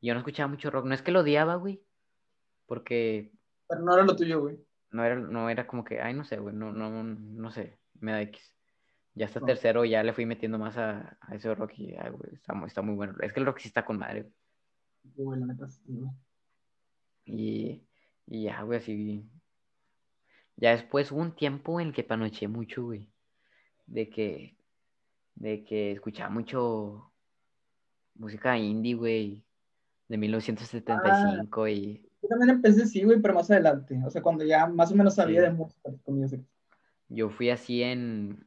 Yo 0.01 0.13
no 0.13 0.19
escuchaba 0.19 0.47
mucho 0.49 0.69
rock, 0.69 0.85
no 0.85 0.93
es 0.93 1.01
que 1.01 1.11
lo 1.11 1.21
odiaba, 1.21 1.55
güey, 1.55 1.81
porque 2.65 3.31
pero 3.67 3.81
no 3.81 3.93
era 3.93 4.03
lo 4.03 4.15
tuyo, 4.15 4.41
güey. 4.41 4.57
no 4.91 5.03
era, 5.03 5.15
no 5.15 5.49
era 5.49 5.67
como 5.67 5.83
que, 5.83 6.01
ay, 6.01 6.13
no 6.13 6.23
sé, 6.23 6.37
güey, 6.39 6.55
no, 6.55 6.71
no, 6.71 7.03
no 7.03 7.51
sé, 7.51 7.77
me 7.99 8.11
da 8.11 8.21
X. 8.23 8.55
Ya 9.15 9.25
hasta 9.25 9.39
No. 9.39 9.45
tercero 9.47 9.83
ya 9.85 10.03
le 10.03 10.13
fui 10.13 10.25
metiendo 10.25 10.57
más 10.59 10.77
a, 10.77 11.17
a 11.21 11.35
ese 11.35 11.53
rock 11.53 11.73
y, 11.77 11.95
ay, 11.95 12.11
güey, 12.11 12.33
está, 12.33 12.53
muy- 12.53 12.67
está 12.67 12.81
muy 12.81 12.95
bueno. 12.95 13.15
Es 13.21 13.33
que 13.33 13.39
el 13.39 13.45
rock 13.45 13.59
sí 13.59 13.67
está 13.67 13.83
con 13.85 13.97
madre, 13.97 14.21
güey. 14.23 14.33
Y, 17.25 17.83
y 18.27 18.43
ya, 18.43 18.61
güey, 18.63 18.79
así. 18.79 19.25
Ya 20.55 20.71
después 20.71 21.11
hubo 21.11 21.21
un 21.21 21.35
tiempo 21.35 21.79
en 21.79 21.87
el 21.87 21.93
que 21.93 22.03
panoché 22.03 22.47
mucho, 22.47 22.83
güey. 22.83 23.09
De 23.87 24.09
que, 24.09 24.55
de 25.39 25.63
que 25.63 25.93
escuchaba 25.93 26.29
mucho 26.29 27.11
música 28.15 28.57
indie, 28.57 28.93
güey. 28.93 29.43
De 30.07 30.17
1975 30.17 31.67
y... 31.67 32.05
Yo 32.21 32.27
también 32.27 32.49
empecé 32.49 32.85
sí, 32.85 33.03
güey, 33.03 33.21
pero 33.21 33.33
más 33.33 33.49
adelante, 33.49 33.99
o 34.05 34.09
sea, 34.09 34.21
cuando 34.21 34.43
ya 34.43 34.67
más 34.67 34.91
o 34.91 34.95
menos 34.95 35.15
sabía 35.15 35.41
Sí. 35.41 35.47
de 35.47 35.53
música, 35.53 35.91
con 36.03 36.19
music. 36.19 36.41
Yo 37.07 37.29
fui 37.29 37.49
así 37.49 37.81
en. 37.81 38.45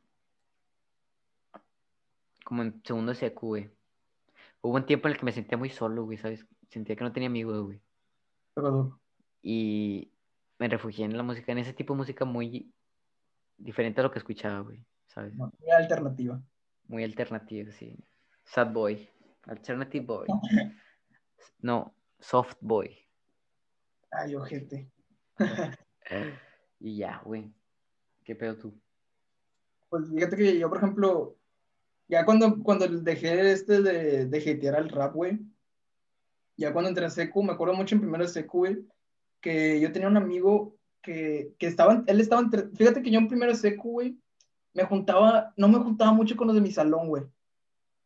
Como 2.44 2.62
en 2.62 2.82
segundo 2.84 3.14
secu, 3.14 3.46
güey. 3.48 3.70
Hubo 4.60 4.76
un 4.76 4.86
tiempo 4.86 5.08
en 5.08 5.12
el 5.14 5.18
que 5.18 5.24
me 5.24 5.32
sentía 5.32 5.56
muy 5.56 5.70
solo, 5.70 6.04
güey, 6.04 6.18
¿sabes? 6.18 6.46
Sentía 6.68 6.94
que 6.96 7.04
no 7.04 7.12
tenía 7.12 7.28
amigos, 7.28 7.64
güey. 7.64 7.80
Pero, 8.54 9.00
Y 9.40 10.12
me 10.58 10.68
refugié 10.68 11.04
en 11.06 11.16
la 11.16 11.22
música, 11.22 11.50
en 11.52 11.58
ese 11.58 11.72
tipo 11.72 11.94
de 11.94 11.98
música 11.98 12.24
muy 12.24 12.72
diferente 13.56 14.00
a 14.00 14.04
lo 14.04 14.10
que 14.10 14.18
escuchaba, 14.18 14.60
güey, 14.60 14.84
¿sabes? 15.06 15.34
muy 15.34 15.50
alternativa. 15.76 16.40
Muy 16.92 17.04
alternativa, 17.04 17.72
sí. 17.72 17.96
Sad 18.44 18.70
boy. 18.70 19.08
Alternative 19.44 20.04
boy. 20.04 20.26
No, 21.62 21.94
soft 22.20 22.58
boy. 22.60 22.94
Ay, 24.10 24.34
ojete. 24.34 24.90
Y 26.78 26.96
ya, 26.96 27.22
güey. 27.24 27.50
¿Qué 28.24 28.34
pedo 28.34 28.58
tú? 28.58 28.78
Pues 29.88 30.10
fíjate 30.10 30.36
que 30.36 30.58
yo, 30.58 30.68
por 30.68 30.78
ejemplo, 30.78 31.38
ya 32.08 32.26
cuando, 32.26 32.62
cuando 32.62 32.86
dejé 32.86 33.52
este 33.52 33.80
de, 33.80 34.26
de 34.26 34.38
hatear 34.38 34.74
al 34.74 34.90
rap, 34.90 35.14
güey, 35.14 35.38
ya 36.56 36.72
cuando 36.72 36.90
entré 36.90 37.06
a 37.06 37.10
secu, 37.10 37.42
me 37.42 37.52
acuerdo 37.52 37.74
mucho 37.74 37.94
en 37.94 38.02
primero 38.02 38.24
de 38.24 38.30
secu, 38.30 38.58
güey, 38.58 38.84
que 39.40 39.80
yo 39.80 39.92
tenía 39.92 40.08
un 40.08 40.16
amigo 40.16 40.76
que, 41.00 41.54
que 41.58 41.68
estaba, 41.68 42.04
él 42.06 42.20
estaba 42.20 42.42
entre, 42.42 42.68
fíjate 42.70 43.02
que 43.02 43.10
yo 43.10 43.18
en 43.18 43.28
primero 43.28 43.52
de 43.52 43.58
secu, 43.58 43.92
güey, 43.92 44.18
me 44.74 44.84
juntaba, 44.84 45.52
no 45.56 45.68
me 45.68 45.78
juntaba 45.78 46.12
mucho 46.12 46.36
con 46.36 46.46
los 46.46 46.54
de 46.56 46.62
mi 46.62 46.70
salón, 46.70 47.08
güey. 47.08 47.24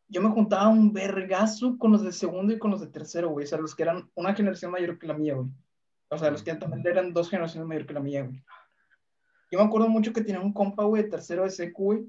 Yo 0.09 0.21
me 0.21 0.29
juntaba 0.29 0.67
un 0.69 0.93
vergazo 0.93 1.77
con 1.77 1.91
los 1.91 2.01
de 2.03 2.11
segundo 2.11 2.53
y 2.53 2.59
con 2.59 2.71
los 2.71 2.81
de 2.81 2.87
tercero, 2.87 3.29
güey, 3.29 3.45
o 3.45 3.47
sea, 3.47 3.57
los 3.57 3.75
que 3.75 3.83
eran 3.83 4.09
una 4.15 4.33
generación 4.33 4.71
mayor 4.71 4.97
que 4.97 5.07
la 5.07 5.13
mía, 5.13 5.35
güey. 5.35 5.49
O 6.09 6.17
sea, 6.17 6.31
los 6.31 6.41
que 6.41 6.55
también 6.55 6.85
eran 6.87 7.13
dos 7.13 7.29
generaciones 7.29 7.67
mayor 7.67 7.85
que 7.85 7.93
la 7.93 7.99
mía, 7.99 8.23
güey. 8.23 8.41
Yo 9.51 9.59
me 9.59 9.65
acuerdo 9.65 9.89
mucho 9.89 10.13
que 10.13 10.21
tenía 10.21 10.41
un 10.41 10.53
compa, 10.53 10.83
güey, 10.83 11.03
de 11.03 11.09
tercero 11.09 11.43
de 11.43 11.49
secu, 11.49 11.83
güey, 11.83 12.05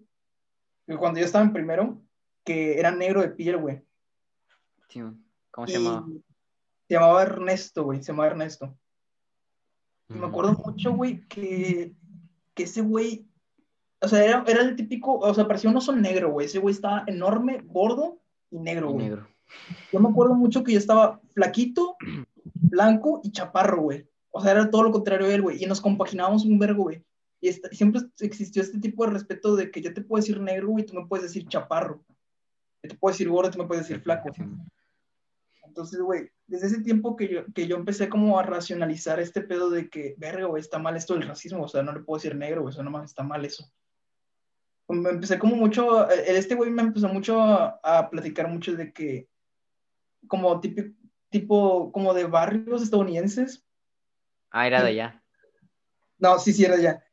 que 0.86 0.96
cuando 0.96 1.20
yo 1.20 1.26
estaba 1.26 1.44
en 1.44 1.52
primero, 1.52 2.00
que 2.44 2.78
era 2.78 2.90
negro 2.90 3.20
de 3.20 3.30
piel, 3.30 3.56
güey. 3.58 3.82
Sí, 4.88 5.02
¿Cómo 5.50 5.66
se 5.66 5.72
Y 5.72 5.76
llamaba? 5.76 6.06
Se 6.86 6.94
llamaba 6.94 7.22
Ernesto, 7.22 7.84
güey, 7.84 8.02
se 8.02 8.12
llamaba 8.12 8.30
Ernesto. 8.30 8.78
Y 10.08 10.14
me 10.14 10.20
Ujú. 10.20 10.28
acuerdo 10.28 10.52
mucho, 10.64 10.92
güey, 10.92 11.26
que, 11.28 11.94
que 12.54 12.62
ese 12.62 12.80
güey, 12.80 13.27
o 14.00 14.08
sea, 14.08 14.24
era, 14.24 14.44
era 14.46 14.62
el 14.62 14.76
típico, 14.76 15.18
o 15.18 15.34
sea, 15.34 15.46
parecía 15.46 15.70
un 15.70 15.76
oso 15.76 15.94
negro, 15.94 16.30
güey. 16.30 16.46
Ese 16.46 16.58
güey 16.58 16.74
estaba 16.74 17.04
enorme, 17.06 17.62
gordo 17.64 18.20
y 18.50 18.58
negro, 18.58 18.90
güey. 18.92 19.04
negro. 19.06 19.28
Yo 19.92 20.00
me 20.00 20.08
acuerdo 20.08 20.34
mucho 20.34 20.62
que 20.62 20.72
yo 20.72 20.78
estaba 20.78 21.20
flaquito, 21.32 21.96
blanco 22.54 23.20
y 23.24 23.32
chaparro, 23.32 23.82
güey. 23.82 24.06
O 24.30 24.40
sea, 24.40 24.52
era 24.52 24.70
todo 24.70 24.82
lo 24.84 24.92
contrario 24.92 25.26
de 25.26 25.34
él, 25.34 25.42
güey. 25.42 25.62
Y 25.62 25.66
nos 25.66 25.80
compaginábamos 25.80 26.44
un 26.44 26.58
vergo, 26.58 26.84
güey. 26.84 27.02
Y 27.40 27.48
esta- 27.48 27.68
siempre 27.70 28.02
existió 28.20 28.62
este 28.62 28.78
tipo 28.78 29.04
de 29.04 29.12
respeto 29.12 29.56
de 29.56 29.70
que 29.70 29.80
yo 29.80 29.92
te 29.94 30.02
puedo 30.02 30.20
decir 30.20 30.40
negro, 30.40 30.68
güey, 30.68 30.84
y 30.84 30.86
tú 30.86 30.94
me 30.94 31.06
puedes 31.06 31.24
decir 31.24 31.46
chaparro. 31.48 32.04
Yo 32.82 32.90
te 32.90 32.96
puedo 32.96 33.12
decir 33.12 33.28
gordo, 33.28 33.50
tú 33.50 33.58
me 33.58 33.66
puedes 33.66 33.86
decir 33.88 34.02
flaco. 34.02 34.30
Entonces, 35.64 36.00
güey, 36.00 36.30
desde 36.46 36.66
ese 36.68 36.80
tiempo 36.82 37.14
que 37.16 37.28
yo, 37.28 37.40
que 37.54 37.66
yo 37.66 37.76
empecé 37.76 38.08
como 38.08 38.38
a 38.38 38.42
racionalizar 38.42 39.20
este 39.20 39.42
pedo 39.42 39.70
de 39.70 39.88
que, 39.88 40.14
verga, 40.18 40.46
güey, 40.46 40.60
está 40.60 40.78
mal 40.78 40.96
esto 40.96 41.14
del 41.14 41.28
racismo, 41.28 41.64
o 41.64 41.68
sea, 41.68 41.82
no 41.82 41.92
le 41.92 42.00
puedo 42.00 42.18
decir 42.18 42.34
negro, 42.36 42.62
güey, 42.62 42.72
eso 42.72 42.82
nomás 42.82 43.04
está 43.10 43.22
mal 43.22 43.44
eso. 43.44 43.70
Me 44.88 45.10
empecé 45.10 45.38
como 45.38 45.54
mucho, 45.56 46.10
eh, 46.10 46.24
este 46.28 46.54
güey 46.54 46.70
me 46.70 46.82
empezó 46.82 47.08
mucho 47.08 47.40
a, 47.40 47.78
a 47.82 48.08
platicar 48.08 48.48
mucho 48.48 48.74
de 48.74 48.92
que, 48.92 49.28
como 50.26 50.60
típico, 50.60 50.94
tipo, 51.30 51.92
como 51.92 52.14
de 52.14 52.24
barrios 52.24 52.82
estadounidenses. 52.82 53.62
Ah, 54.50 54.66
era 54.66 54.82
de 54.82 54.88
allá. 54.88 55.22
No, 56.18 56.38
sí, 56.38 56.52
sí, 56.54 56.64
era 56.64 56.78
ya. 56.78 57.04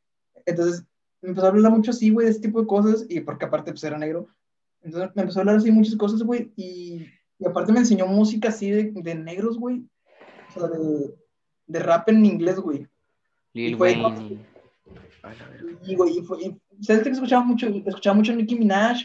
Entonces, 0.46 0.84
me 1.20 1.28
empezó 1.30 1.46
a 1.46 1.50
hablar 1.50 1.70
mucho 1.70 1.90
así, 1.90 2.10
güey, 2.10 2.26
de 2.26 2.32
este 2.32 2.48
tipo 2.48 2.60
de 2.62 2.66
cosas, 2.66 3.04
y 3.10 3.20
porque 3.20 3.44
aparte, 3.44 3.72
pues, 3.72 3.84
era 3.84 3.98
negro. 3.98 4.28
Entonces, 4.82 5.10
me 5.14 5.22
empezó 5.22 5.40
a 5.40 5.42
hablar 5.42 5.56
así 5.56 5.66
de 5.66 5.72
muchas 5.72 5.96
cosas, 5.96 6.22
güey, 6.22 6.52
y, 6.56 7.06
y 7.38 7.46
aparte 7.46 7.72
me 7.72 7.80
enseñó 7.80 8.06
música 8.06 8.48
así 8.48 8.70
de, 8.70 8.90
de 8.90 9.14
negros, 9.14 9.58
güey. 9.58 9.84
O 10.48 10.60
sea, 10.60 10.68
de, 10.68 11.14
de 11.66 11.78
rap 11.80 12.08
en 12.08 12.24
inglés, 12.24 12.58
güey. 12.58 12.86
Lil 13.52 13.72
Y 13.72 13.74
fue- 13.74 13.92
Wayne. 14.02 14.46
Y- 15.86 15.94
güey, 15.96 16.18
y 16.18 16.22
fue, 16.22 16.42
y, 16.42 16.60
¿sabes 16.82 17.02
qué 17.02 17.10
escuchaba 17.10 17.42
mucho? 17.44 17.66
Escuchaba 17.68 18.14
mucho 18.14 18.32
Nicki 18.34 18.56
Minaj, 18.56 18.98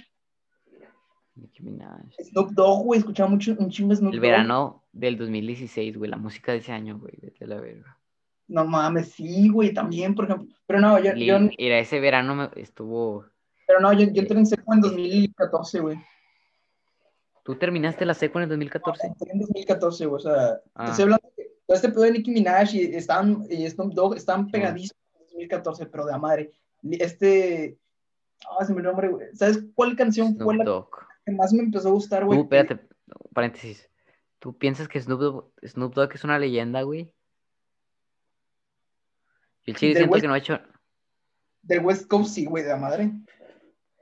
Nicki 1.36 1.64
Minaj. 1.64 2.02
Snoop 2.30 2.52
Dogg, 2.52 2.84
güey, 2.86 3.00
escuchaba 3.00 3.30
mucho 3.30 3.56
un 3.58 3.70
chingo 3.70 3.90
de 3.92 3.96
Snoop 3.98 4.14
El 4.14 4.20
Dogg. 4.20 4.30
verano 4.30 4.84
del 4.92 5.18
2016, 5.18 5.98
güey, 5.98 6.12
la 6.12 6.18
música 6.18 6.52
de 6.52 6.60
ese 6.60 6.72
año, 6.72 7.00
güey, 7.00 7.14
vete 7.22 7.46
a 7.46 7.48
la 7.48 7.60
verga. 7.62 7.98
No 8.48 8.66
mames, 8.66 9.12
sí, 9.14 9.48
güey, 9.50 9.74
también, 9.74 10.14
por 10.14 10.26
ejemplo. 10.26 10.48
Pero 10.68 10.80
no, 10.82 11.00
yo, 11.00 11.14
yo, 11.16 11.38
Era 11.58 11.80
ese 11.80 12.00
verano 12.02 12.36
me- 12.36 12.50
estuvo. 12.62 13.26
pero 13.66 13.80
no, 13.80 13.94
yo, 13.94 14.08
yo 14.12 14.22
entré 14.22 14.38
en 14.38 14.46
seco 14.46 14.74
en 14.74 14.82
2014, 14.82 15.80
güey. 15.80 15.98
¿Tú 17.44 17.56
terminaste 17.56 18.06
la 18.06 18.14
seco 18.14 18.38
en 18.40 18.44
el 18.44 18.50
2014? 18.50 19.08
En 19.32 19.40
2014, 19.40 20.06
güey, 20.06 20.18
o 20.18 20.20
sea, 20.24 20.60
Ah. 20.76 20.90
estoy 20.90 21.04
hablando 21.04 21.32
que 21.36 21.44
todo 21.66 21.76
este 21.76 21.90
pedo 21.90 22.02
de 22.02 22.12
Nicki 22.12 22.32
Minaj 22.32 22.76
y 22.76 22.82
están, 22.94 23.46
y 23.50 23.68
Snoop 23.70 23.94
Dogg 23.94 24.16
están 24.18 24.46
Sí. 24.46 24.52
Pegadísimos 25.48 25.80
en 25.80 25.86
2014, 25.86 25.86
pero 25.88 26.06
de 26.06 26.14
a 26.14 26.18
madre. 26.18 26.52
Este, 26.92 27.78
ah, 28.60 28.66
se 28.66 28.74
me 28.74 28.82
nombre, 28.82 29.10
güey. 29.10 29.28
¿Sabes 29.36 29.64
cuál 29.76 29.96
canción 29.96 30.38
fue 30.38 30.56
la 30.58 30.64
Dogg. 30.64 30.90
que 31.26 31.32
más 31.32 31.54
me 31.54 31.64
empezó 31.64 31.90
a 31.90 31.92
gustar, 31.92 32.26
güey? 32.26 32.40
Tú, 32.40 32.44
espérate, 32.44 32.88
paréntesis. 33.34 33.90
¿Tú 34.40 34.58
piensas 34.58 34.88
que 34.88 35.00
Snoop 35.00 35.20
Dogg, 35.20 35.52
Snoop 35.68 35.94
Dogg 35.94 36.12
es 36.14 36.24
una 36.24 36.40
leyenda, 36.40 36.82
güey? 36.82 37.14
Y 39.64 39.72
el 39.72 39.78
chile 39.78 39.94
Del 39.94 39.98
siento 40.04 40.14
West- 40.14 40.22
que 40.22 40.28
no 40.28 40.34
ha 40.34 40.38
hecho... 40.38 40.60
Del 41.62 41.86
West 41.86 42.08
Coast, 42.08 42.34
sí, 42.34 42.46
güey, 42.46 42.64
de 42.64 42.70
la 42.70 42.78
madre. 42.78 43.12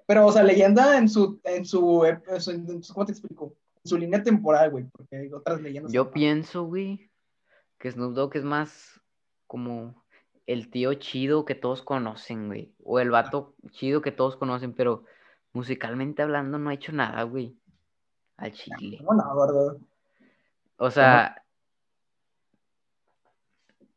Pero, 0.08 0.26
o 0.26 0.32
sea, 0.32 0.44
leyenda 0.44 0.98
en 0.98 1.10
su, 1.10 1.42
en 1.44 1.66
su, 1.66 2.02
ep- 2.04 2.24
en 2.34 2.42
su- 2.42 2.52
en 2.52 2.84
su- 2.84 2.94
¿cómo 2.94 3.06
te 3.06 3.12
explico? 3.12 3.58
En 3.84 3.90
su 3.90 3.98
línea 3.98 4.24
temporal, 4.24 4.72
güey, 4.72 4.86
porque 4.86 5.18
hay 5.18 5.34
otras 5.34 5.62
leyendas. 5.62 5.92
Yo 5.92 6.10
pienso, 6.12 6.64
güey, 6.64 7.12
que 7.78 7.92
Snoop 7.92 8.14
Dogg 8.14 8.38
es 8.38 8.44
más 8.46 9.02
como 9.46 10.06
el 10.50 10.72
tío 10.72 10.96
chido 10.96 11.46
que 11.46 11.54
todos 11.54 11.84
conocen, 11.84 12.48
güey. 12.48 12.74
O 12.84 13.00
el 13.00 13.12
vato 13.12 13.54
chido 13.70 14.02
que 14.02 14.12
todos 14.12 14.36
conocen, 14.36 14.74
pero 14.74 15.04
musicalmente 15.54 16.24
hablando 16.24 16.58
no 16.58 16.72
ha 16.72 16.74
hecho 16.74 16.92
nada, 16.92 17.22
güey. 17.22 17.56
Al 18.36 18.52
chile. 18.54 18.98
No, 19.04 19.14
no, 19.14 19.40
verdad. 19.40 19.78
O 20.78 20.90
sea, 20.90 21.44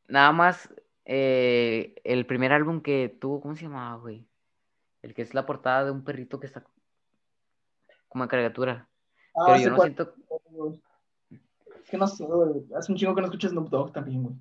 nada 0.08 0.32
más 0.32 0.68
eh, 1.06 1.94
el 2.04 2.26
primer 2.26 2.52
álbum 2.52 2.82
que 2.82 3.08
tuvo, 3.08 3.40
¿cómo 3.40 3.56
se 3.56 3.62
llamaba, 3.62 3.96
güey? 3.96 4.28
El 5.00 5.14
que 5.14 5.22
es 5.22 5.32
la 5.32 5.46
portada 5.46 5.86
de 5.86 5.90
un 5.90 6.04
perrito 6.04 6.38
que 6.38 6.48
está 6.48 6.62
como 8.08 8.24
en 8.24 8.28
caricatura. 8.28 8.90
Ah, 9.34 9.44
Pero 9.46 9.58
yo 9.58 9.70
no 9.70 9.78
siento. 9.78 10.14
Es 11.82 11.88
que 11.88 11.96
no 11.96 12.06
sé, 12.06 12.26
güey. 12.26 12.66
Hace 12.76 12.92
un 12.92 12.98
chingo 12.98 13.14
que 13.14 13.22
no 13.22 13.28
escucho 13.28 13.48
Snoop 13.48 13.70
Dogg 13.70 13.92
también, 13.94 14.22
güey. 14.22 14.36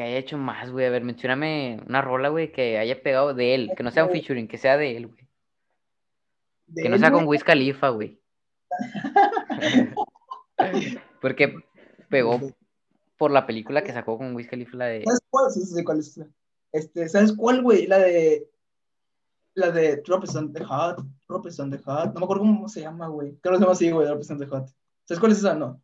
Que 0.00 0.06
haya 0.06 0.16
hecho 0.16 0.38
más, 0.38 0.70
güey. 0.70 0.86
A 0.86 0.90
ver, 0.90 1.04
mencióname 1.04 1.78
una 1.86 2.00
rola, 2.00 2.30
güey, 2.30 2.50
que 2.52 2.78
haya 2.78 3.02
pegado 3.02 3.34
de 3.34 3.54
él. 3.54 3.70
Que 3.76 3.82
no 3.82 3.90
sea 3.90 4.06
un 4.06 4.10
featuring, 4.10 4.48
que 4.48 4.56
sea 4.56 4.78
de 4.78 4.96
él, 4.96 5.08
güey. 5.08 5.28
Que 6.74 6.88
no 6.88 6.94
él, 6.94 7.00
sea 7.00 7.12
con 7.12 7.26
Wiz 7.26 7.44
Khalifa, 7.44 7.90
güey. 7.90 8.18
Porque 11.20 11.54
pegó 12.08 12.40
por 13.18 13.30
la 13.30 13.46
película 13.46 13.84
que 13.84 13.92
sacó 13.92 14.16
con 14.16 14.34
Wiz 14.34 14.48
Khalifa, 14.48 14.78
la 14.78 14.86
de... 14.86 15.04
¿Sabes 15.04 15.20
cuál? 15.28 15.50
Sí, 15.50 15.60
sí, 15.60 15.74
sé 15.74 15.84
cuál 15.84 15.98
es. 15.98 16.18
Este, 16.72 17.06
¿sabes 17.10 17.34
cuál, 17.34 17.60
güey? 17.62 17.86
La 17.86 17.98
de. 17.98 18.48
La 19.52 19.70
de 19.70 19.98
Drop 19.98 20.24
is 20.24 20.34
on 20.34 20.50
the 20.50 20.64
Hot. 20.64 21.04
Drop 21.28 21.46
is 21.46 21.60
on 21.60 21.70
the 21.70 21.78
Hot. 21.84 22.14
No 22.14 22.20
me 22.20 22.24
acuerdo 22.24 22.44
cómo 22.44 22.70
se 22.70 22.80
llama, 22.80 23.08
güey. 23.08 23.36
Creo 23.42 23.52
que 23.52 23.58
se 23.58 23.64
llama 23.64 23.72
así, 23.72 23.90
güey. 23.90 24.06
Drop 24.06 24.22
is 24.22 24.30
on 24.30 24.38
the 24.38 24.46
Hot. 24.46 24.66
¿Sabes 25.04 25.20
cuál 25.20 25.32
es 25.32 25.38
esa? 25.38 25.54
No. 25.54 25.78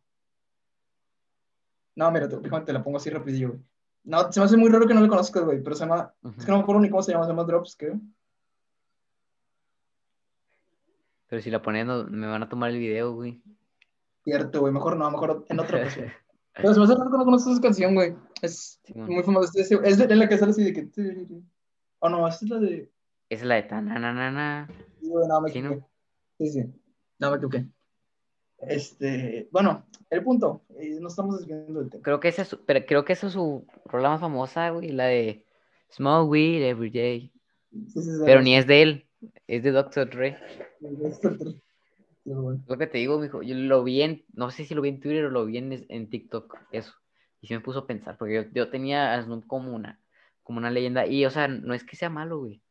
No, 1.93 2.11
mira, 2.11 2.27
te, 2.27 2.37
te 2.37 2.73
la 2.73 2.83
pongo 2.83 2.97
así 2.97 3.11
rapidillo, 3.11 3.49
güey. 3.49 3.61
No, 4.03 4.31
se 4.31 4.39
me 4.39 4.45
hace 4.45 4.57
muy 4.57 4.69
raro 4.69 4.87
que 4.87 4.93
no 4.93 5.01
la 5.01 5.07
conozcas, 5.07 5.43
güey. 5.43 5.61
Pero 5.61 5.75
se 5.75 5.83
llama. 5.85 6.13
Es 6.37 6.45
que 6.45 6.51
no 6.51 6.57
me 6.57 6.63
acuerdo 6.63 6.81
ni 6.81 6.89
cómo 6.89 7.03
se 7.03 7.11
llama. 7.11 7.25
Se 7.25 7.31
llama 7.31 7.43
Drops, 7.43 7.75
creo. 7.77 7.99
Pero 11.27 11.41
si 11.41 11.51
la 11.51 11.61
ponen, 11.61 11.87
no- 11.87 12.05
me 12.05 12.27
van 12.27 12.43
a 12.43 12.49
tomar 12.49 12.69
el 12.71 12.79
video, 12.79 13.13
güey. 13.13 13.41
Cierto, 14.23 14.61
güey. 14.61 14.73
Mejor 14.73 14.95
no, 14.95 15.09
mejor 15.11 15.45
en 15.49 15.59
otra 15.59 15.79
ocasión. 15.79 16.11
Pero 16.53 16.73
se 16.73 16.79
me 16.79 16.85
hace 16.85 16.95
raro 16.95 17.11
que 17.11 17.17
no 17.17 17.25
conoces 17.25 17.53
esa 17.53 17.61
canción, 17.61 17.93
güey. 17.95 18.15
Es 18.41 18.79
muy 18.95 19.21
famosa. 19.23 19.51
Es, 19.59 19.71
es 19.71 19.97
de, 19.97 20.15
la 20.15 20.27
que 20.29 20.37
sale 20.37 20.51
así 20.51 20.63
de 20.63 20.73
que. 20.73 20.89
Oh, 21.99 22.09
no, 22.09 22.27
esta 22.27 22.45
es 22.45 22.51
la 22.51 22.59
de. 22.59 22.91
Esa 23.29 23.41
es 23.43 23.47
la 23.47 23.55
de 23.55 23.63
tananana. 23.63 24.67
Sí, 25.01 25.07
güey, 25.09 25.27
no, 25.27 25.41
me 25.41 25.49
Sí, 25.51 25.61
¿no? 25.61 25.69
equivoqué. 25.71 25.87
Sí, 26.39 26.49
sí. 26.51 26.63
No, 27.19 27.31
me 27.31 27.37
equivoqué. 27.37 27.65
Este, 28.59 29.47
bueno, 29.51 29.85
el 30.09 30.23
punto, 30.23 30.63
eh, 30.79 30.97
no 30.99 31.09
estamos 31.09 31.39
desviando 31.39 31.79
del 31.79 31.89
tema. 31.89 32.03
Creo 32.03 32.19
que 32.19 32.29
esa 32.29 32.41
es 32.41 32.47
su, 32.47 32.65
pero 32.65 32.85
creo 32.85 33.05
que 33.05 33.13
esa 33.13 33.27
es 33.27 33.33
su 33.33 33.65
rola 33.85 34.09
más 34.09 34.19
famosa, 34.21 34.69
güey, 34.71 34.89
la 34.89 35.05
de 35.05 35.45
Smoke 35.91 36.29
Weed 36.29 36.63
Every 36.63 36.89
Day. 36.89 37.31
Sí, 37.71 38.01
sí, 38.01 38.11
sí, 38.11 38.21
Pero 38.25 38.41
ni 38.41 38.55
es 38.55 38.65
de 38.65 38.81
él, 38.81 39.05
es 39.47 39.63
de 39.63 39.71
Dr. 39.71 40.09
Dre. 40.09 40.37
Lo 42.25 42.77
que 42.77 42.87
te 42.87 42.97
digo, 42.97 43.19
mijo, 43.19 43.41
yo 43.41 43.55
lo 43.55 43.83
vi 43.83 44.01
en, 44.01 44.25
no 44.33 44.49
sé 44.51 44.65
si 44.65 44.73
lo 44.73 44.81
vi 44.81 44.89
en 44.89 44.99
Twitter 44.99 45.25
o 45.25 45.29
lo 45.29 45.45
vi 45.45 45.57
en, 45.57 45.85
en 45.87 46.09
TikTok, 46.09 46.57
eso. 46.71 46.93
Y 47.41 47.47
sí 47.47 47.53
me 47.53 47.61
puso 47.61 47.79
a 47.79 47.87
pensar, 47.87 48.17
porque 48.17 48.33
yo, 48.33 48.41
yo 48.53 48.69
tenía 48.69 49.13
a 49.13 49.21
Snoop 49.21 49.45
como 49.45 49.73
una, 49.73 50.01
como 50.43 50.57
una 50.57 50.71
leyenda. 50.71 51.05
Y, 51.05 51.25
o 51.25 51.29
sea, 51.29 51.47
no 51.47 51.73
es 51.73 51.83
que 51.83 51.95
sea 51.95 52.09
malo, 52.09 52.39
güey. 52.39 52.61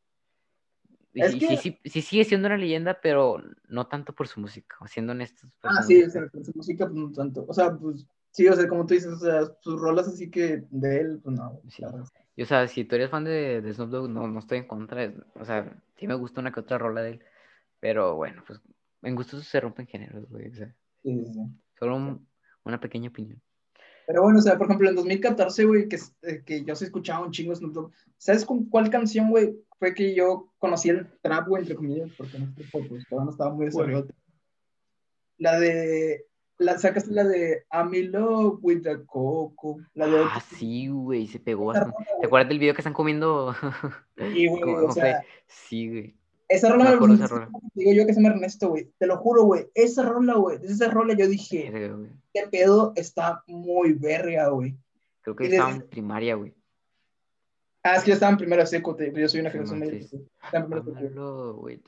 Es 1.22 1.32
sí, 1.32 1.38
que- 1.38 1.56
sí, 1.56 1.78
sí, 1.84 2.02
sigue 2.02 2.24
siendo 2.24 2.47
una 2.48 2.56
leyenda, 2.56 3.01
pero 3.01 3.43
no 3.68 3.86
tanto 3.86 4.14
por 4.14 4.28
su 4.28 4.40
música, 4.40 4.76
siendo 4.86 5.12
honestos. 5.12 5.51
por 5.60 5.70
Ah, 5.72 5.82
sí, 5.82 6.02
o 6.02 6.10
sea, 6.10 6.28
con 6.28 6.44
su 6.44 6.52
música, 6.55 6.86
pues 6.86 6.97
no 6.97 7.12
tanto. 7.12 7.44
O 7.48 7.55
sea, 7.55 7.74
pues 7.76 8.06
sí, 8.30 8.47
o 8.48 8.52
sea, 8.55 8.68
como 8.68 8.86
tú 8.86 8.94
dices, 8.94 9.12
o 9.12 9.18
sea, 9.18 9.40
sus 9.60 9.80
rolas 9.80 10.09
así 10.09 10.30
que 10.30 10.64
de 10.70 11.01
él, 11.01 11.20
pues 11.22 11.36
no. 11.36 11.60
Sí. 11.68 11.82
Y, 12.36 12.43
o 12.43 12.47
sea, 12.47 12.68
si 12.68 12.84
tú 12.84 12.97
eres 12.97 13.09
fan 13.10 13.24
de, 13.24 13.62
de 13.62 13.72
Snoop 13.72 13.90
Dogg, 13.90 14.10
no, 14.10 14.28
no 14.28 14.38
estoy 14.40 14.59
en 14.59 14.66
contra. 14.68 15.12
O 15.34 15.44
sea, 15.44 15.74
sí 15.98 16.06
me 16.06 16.14
gusta 16.14 16.40
una 16.43 16.52
que 16.52 16.60
otra 16.60 16.76
rola 16.78 17.02
de 17.02 17.12
él. 17.12 17.24
Pero 17.80 18.14
bueno, 18.16 18.43
pues 18.47 18.60
en 19.02 19.14
gustos 19.14 19.47
se 19.47 19.60
rompen 19.60 19.86
géneros, 19.86 20.28
güey. 20.28 20.48
O 20.51 20.55
sea, 20.55 20.74
Sí, 21.02 21.24
sí, 21.24 21.32
sí. 21.32 21.40
solo 21.78 21.97
un- 21.97 22.26
una 22.64 22.78
pequeña 22.80 23.09
opinión. 23.09 23.40
Pero 24.07 24.23
bueno, 24.23 24.39
o 24.39 24.43
sea, 24.43 24.57
por 24.57 24.66
ejemplo, 24.66 24.89
en 24.89 24.95
2014, 24.95 25.65
güey, 25.65 25.89
que, 25.89 25.99
eh, 26.23 26.43
que 26.47 26.65
yo 26.65 26.77
sí 26.77 26.85
escuchaba 26.85 27.24
un 27.24 27.33
chingo 27.33 27.55
Snoop 27.55 27.73
Dogg. 27.73 27.93
¿Sabes 28.19 28.45
con 28.45 28.65
cuál 28.66 28.89
canción, 28.89 29.31
güey, 29.31 29.57
fue 29.78 29.95
que 29.95 30.15
yo 30.15 30.53
conocí 30.59 30.91
el 30.91 31.09
trap, 31.23 31.49
güey, 31.49 31.62
entre 31.62 31.74
comillas? 31.74 32.11
Porque 32.16 32.37
este 32.37 32.55
tiempo, 32.55 32.89
pues, 32.89 33.05
todavía 33.09 33.24
no 33.24 33.31
estaba 33.33 33.53
muy 33.53 33.66
desarrollado. 33.66 34.07
La 35.39 35.59
de, 35.59 36.24
la, 36.59 36.78
sacaste 36.78 37.12
la 37.12 37.24
de 37.24 37.65
I'm 37.73 37.93
in 37.95 38.12
love 38.12 38.59
with 38.62 38.83
the 38.83 39.05
coco. 39.05 39.78
La 39.95 40.07
de... 40.07 40.20
Ah, 40.20 40.41
sí, 40.41 40.87
güey, 40.87 41.27
se 41.27 41.41
pegó 41.41 41.66
bastante. 41.66 41.97
¿Te 42.20 42.27
acuerdas 42.27 42.49
del 42.49 42.61
video 42.61 42.74
que 42.74 42.81
están 42.81 42.95
comiendo? 42.95 43.55
Sí, 44.16 44.47
güey, 44.47 44.62
o 44.62 44.93
sea, 44.93 45.23
Sí, 45.47 45.89
güey. 45.89 46.16
Esa 46.48 46.68
rola 46.70 46.85
me 46.85 47.06
me, 47.06 47.14
esa 47.14 47.27
rola. 47.27 47.51
digo 47.74 47.93
yo 47.93 48.06
que 48.06 48.14
se 48.14 48.20
llama 48.20 48.35
Ernesto, 48.35 48.68
güey. 48.68 48.90
Te 48.98 49.06
lo 49.06 49.16
juro, 49.18 49.44
güey. 49.44 49.66
Esa 49.74 50.02
rola, 50.02 50.35
güey, 50.35 50.59
esa 50.62 50.89
rola 50.90 51.14
yo 51.14 51.28
dije, 51.28 51.66
este 52.32 52.48
pedo 52.51 52.93
está 52.97 53.43
muy 53.47 53.93
verga, 53.94 54.48
güey. 54.48 54.77
Creo 55.23 55.35
que 55.36 55.47
estaba 55.47 55.70
desde- 55.70 55.82
en 55.85 55.90
primaria, 55.90 56.35
güey. 56.36 56.55
Ah, 57.82 57.97
es 57.97 58.02
que 58.02 58.09
yo 58.10 58.14
estaba 58.14 58.32
en 58.32 58.39
primero 58.39 58.66
seco, 58.66 58.97
yo 58.98 59.28
soy 59.28 59.40
una 59.40 59.51
generación 59.51 59.78
media. 59.78 60.06
güey, 61.55 61.81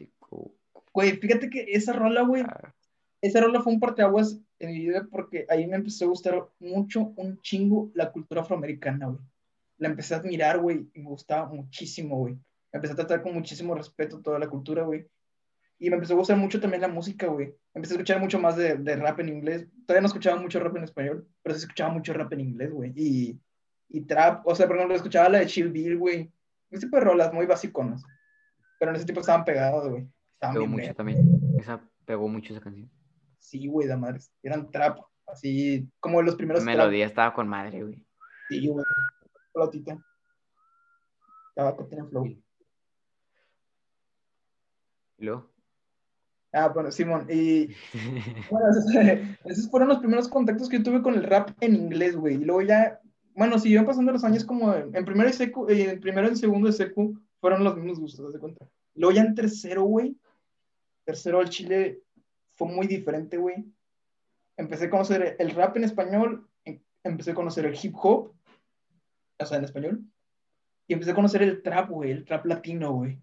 Güey, 0.93 1.17
fíjate 1.19 1.51
que 1.51 1.67
esa 1.73 1.93
rola, 1.93 2.23
güey, 2.23 2.43
ah, 2.43 2.75
esa 3.21 3.41
rola 3.41 3.61
fue 3.63 3.73
un 3.73 3.81
parteaguas 3.81 4.39
en 4.59 4.71
mi 4.73 4.81
vida 4.81 5.07
porque 5.11 5.47
ahí 5.49 5.67
me 5.67 5.77
empezó 5.77 6.05
a 6.05 6.09
gustar 6.09 6.49
mucho, 6.59 7.13
un 7.17 7.41
chingo, 7.41 7.91
la 7.95 8.11
cultura 8.13 8.43
afroamericana, 8.43 9.07
güey. 9.07 9.21
La 9.79 9.89
empecé 9.89 10.15
a 10.15 10.19
admirar, 10.19 10.59
güey, 10.61 10.89
y 10.95 11.01
me 11.01 11.09
gustaba 11.11 11.49
muchísimo, 11.49 12.17
güey. 12.19 12.37
Empecé 12.73 12.93
a 12.93 12.97
tratar 12.97 13.23
con 13.23 13.35
muchísimo 13.35 13.75
respeto 13.75 14.21
toda 14.21 14.39
la 14.39 14.49
cultura, 14.49 14.83
güey. 14.83 15.07
Y 15.79 15.89
me 15.91 15.95
empezó 15.97 16.15
a 16.15 16.17
gustar 16.17 16.37
mucho 16.37 16.61
también 16.61 16.83
la 16.83 16.89
música, 16.89 17.27
güey. 17.29 17.55
Empecé 17.73 17.95
a 17.95 17.97
escuchar 17.97 18.21
mucho 18.21 18.39
más 18.41 18.57
de, 18.57 18.77
de 18.77 18.97
rap 18.97 19.21
en 19.21 19.29
inglés. 19.29 19.67
Todavía 19.87 20.01
no 20.03 20.09
escuchaba 20.09 20.41
mucho 20.41 20.59
rap 20.61 20.77
en 20.77 20.85
español, 20.85 21.29
pero 21.43 21.55
sí 21.55 21.63
escuchaba 21.63 21.93
mucho 21.93 22.13
rap 22.13 22.33
en 22.33 22.41
inglés, 22.41 22.73
güey. 22.73 22.93
Y, 22.97 23.41
y 23.89 24.01
trap, 24.03 24.45
o 24.47 24.55
sea, 24.55 24.67
por 24.67 24.77
ejemplo, 24.77 24.97
escuchaba 24.97 25.29
la 25.29 25.39
de 25.39 25.47
Chill 25.47 25.71
Bill, 25.71 25.97
güey. 25.97 26.33
Ese 26.71 26.87
tipo 26.87 26.97
de 26.97 27.05
rolas 27.05 27.33
muy 27.33 27.47
basiconas. 27.47 28.03
Pero 28.79 28.91
en 28.91 28.97
ese 28.97 29.07
tipo 29.07 29.21
estaban 29.21 29.45
pegadas, 29.45 29.89
güey. 29.89 30.07
Estaban 30.35 30.55
pegó 30.55 30.67
mucho 30.67 30.95
también. 30.95 31.41
Esa 31.59 31.81
pegó 32.05 32.29
mucho 32.29 32.53
esa 32.53 32.63
canción. 32.63 32.91
Sí, 33.39 33.67
güey, 33.69 33.87
de 33.87 33.97
madres. 33.97 34.33
Eran 34.43 34.71
trap, 34.73 34.99
así 35.29 35.89
como 36.01 36.21
los 36.23 36.35
La 36.35 36.39
primeros 36.39 36.65
trap. 36.65 36.77
melodía 36.77 37.07
estaba 37.07 37.33
con 37.33 37.47
madre, 37.49 37.83
güey. 37.85 38.05
Sí, 38.49 38.67
güey. 38.67 38.85
Flotita. 39.53 39.97
Tabaco 41.55 41.87
tiene 41.87 42.05
flow. 42.05 42.27
Luego. 45.19 45.51
Ah, 46.53 46.69
bueno, 46.69 46.91
Simón. 46.91 47.27
Y 47.31 47.69
bueno, 48.51 48.71
esos, 48.71 48.87
esos 49.45 49.71
fueron 49.71 49.89
los 49.89 49.99
primeros 49.99 50.29
contactos 50.29 50.69
que 50.69 50.79
yo 50.79 50.83
tuve 50.83 51.03
con 51.03 51.15
el 51.15 51.25
rap 51.25 51.51
en 51.61 51.75
inglés, 51.75 52.17
güey. 52.17 52.37
Y 52.37 52.45
luego 52.45 52.63
ya, 52.63 53.01
bueno, 53.35 53.59
siguieron 53.59 53.87
pasando 53.87 54.13
los 54.13 54.25
años 54.25 54.45
como 54.45 54.75
en, 54.75 54.95
en 54.95 55.05
primero 55.05 55.29
y 55.29 55.33
secu, 55.33 55.69
eh, 55.69 55.91
en 55.91 56.01
primero 56.01 56.31
y 56.31 56.37
segundo 56.37 56.69
de 56.69 56.73
secu 56.73 57.19
fueron 57.41 57.63
los 57.63 57.77
mismos 57.77 58.01
gustos, 58.01 58.27
¿te 58.27 58.33
das 58.33 58.41
cuenta? 58.41 58.67
Luego 58.95 59.15
ya 59.15 59.23
en 59.23 59.35
tercero, 59.35 59.85
güey. 59.85 60.17
Tercero 61.05 61.41
al 61.41 61.49
Chile 61.49 62.03
fue 62.57 62.69
muy 62.69 62.87
diferente, 62.87 63.37
güey. 63.37 63.65
Empecé 64.57 64.87
a 64.87 64.91
conocer 64.91 65.37
el 65.39 65.51
rap 65.51 65.77
en 65.77 65.85
español, 65.85 66.49
em- 66.65 66.83
empecé 67.05 67.31
a 67.31 67.35
conocer 67.35 67.65
el 67.65 67.79
hip 67.81 67.95
hop, 68.03 68.35
o 69.39 69.47
sea, 69.47 69.59
en 69.59 69.65
español. 69.65 70.03
Y 70.89 70.95
empecé 70.95 71.13
a 71.13 71.15
conocer 71.15 71.43
el 71.43 71.63
trap, 71.63 71.91
güey, 71.91 72.11
el 72.11 72.25
trap 72.25 72.47
latino, 72.47 72.93
güey. 72.93 73.21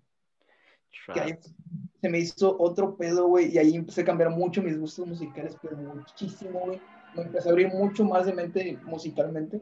Que 1.13 1.19
ahí 1.19 1.37
se 2.05 2.11
me 2.11 2.19
hizo 2.19 2.55
otro 2.59 2.95
pedo, 2.95 3.25
güey, 3.25 3.51
y 3.51 3.57
ahí 3.57 3.75
empecé 3.75 4.01
a 4.01 4.05
cambiar 4.05 4.29
mucho 4.29 4.61
mis 4.61 4.77
gustos 4.77 5.07
musicales, 5.07 5.57
pero 5.59 5.75
muchísimo, 5.75 6.59
güey. 6.59 6.79
Me 7.15 7.23
empecé 7.23 7.49
a 7.49 7.51
abrir 7.51 7.69
mucho 7.69 8.05
más 8.05 8.27
de 8.27 8.33
mente 8.33 8.77
musicalmente. 8.83 9.59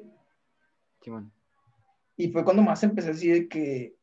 Y 2.17 2.27
fue 2.31 2.43
cuando 2.43 2.61
más 2.61 2.83
empecé 2.83 3.11
así 3.11 3.29
de 3.29 3.47
que, 3.47 3.95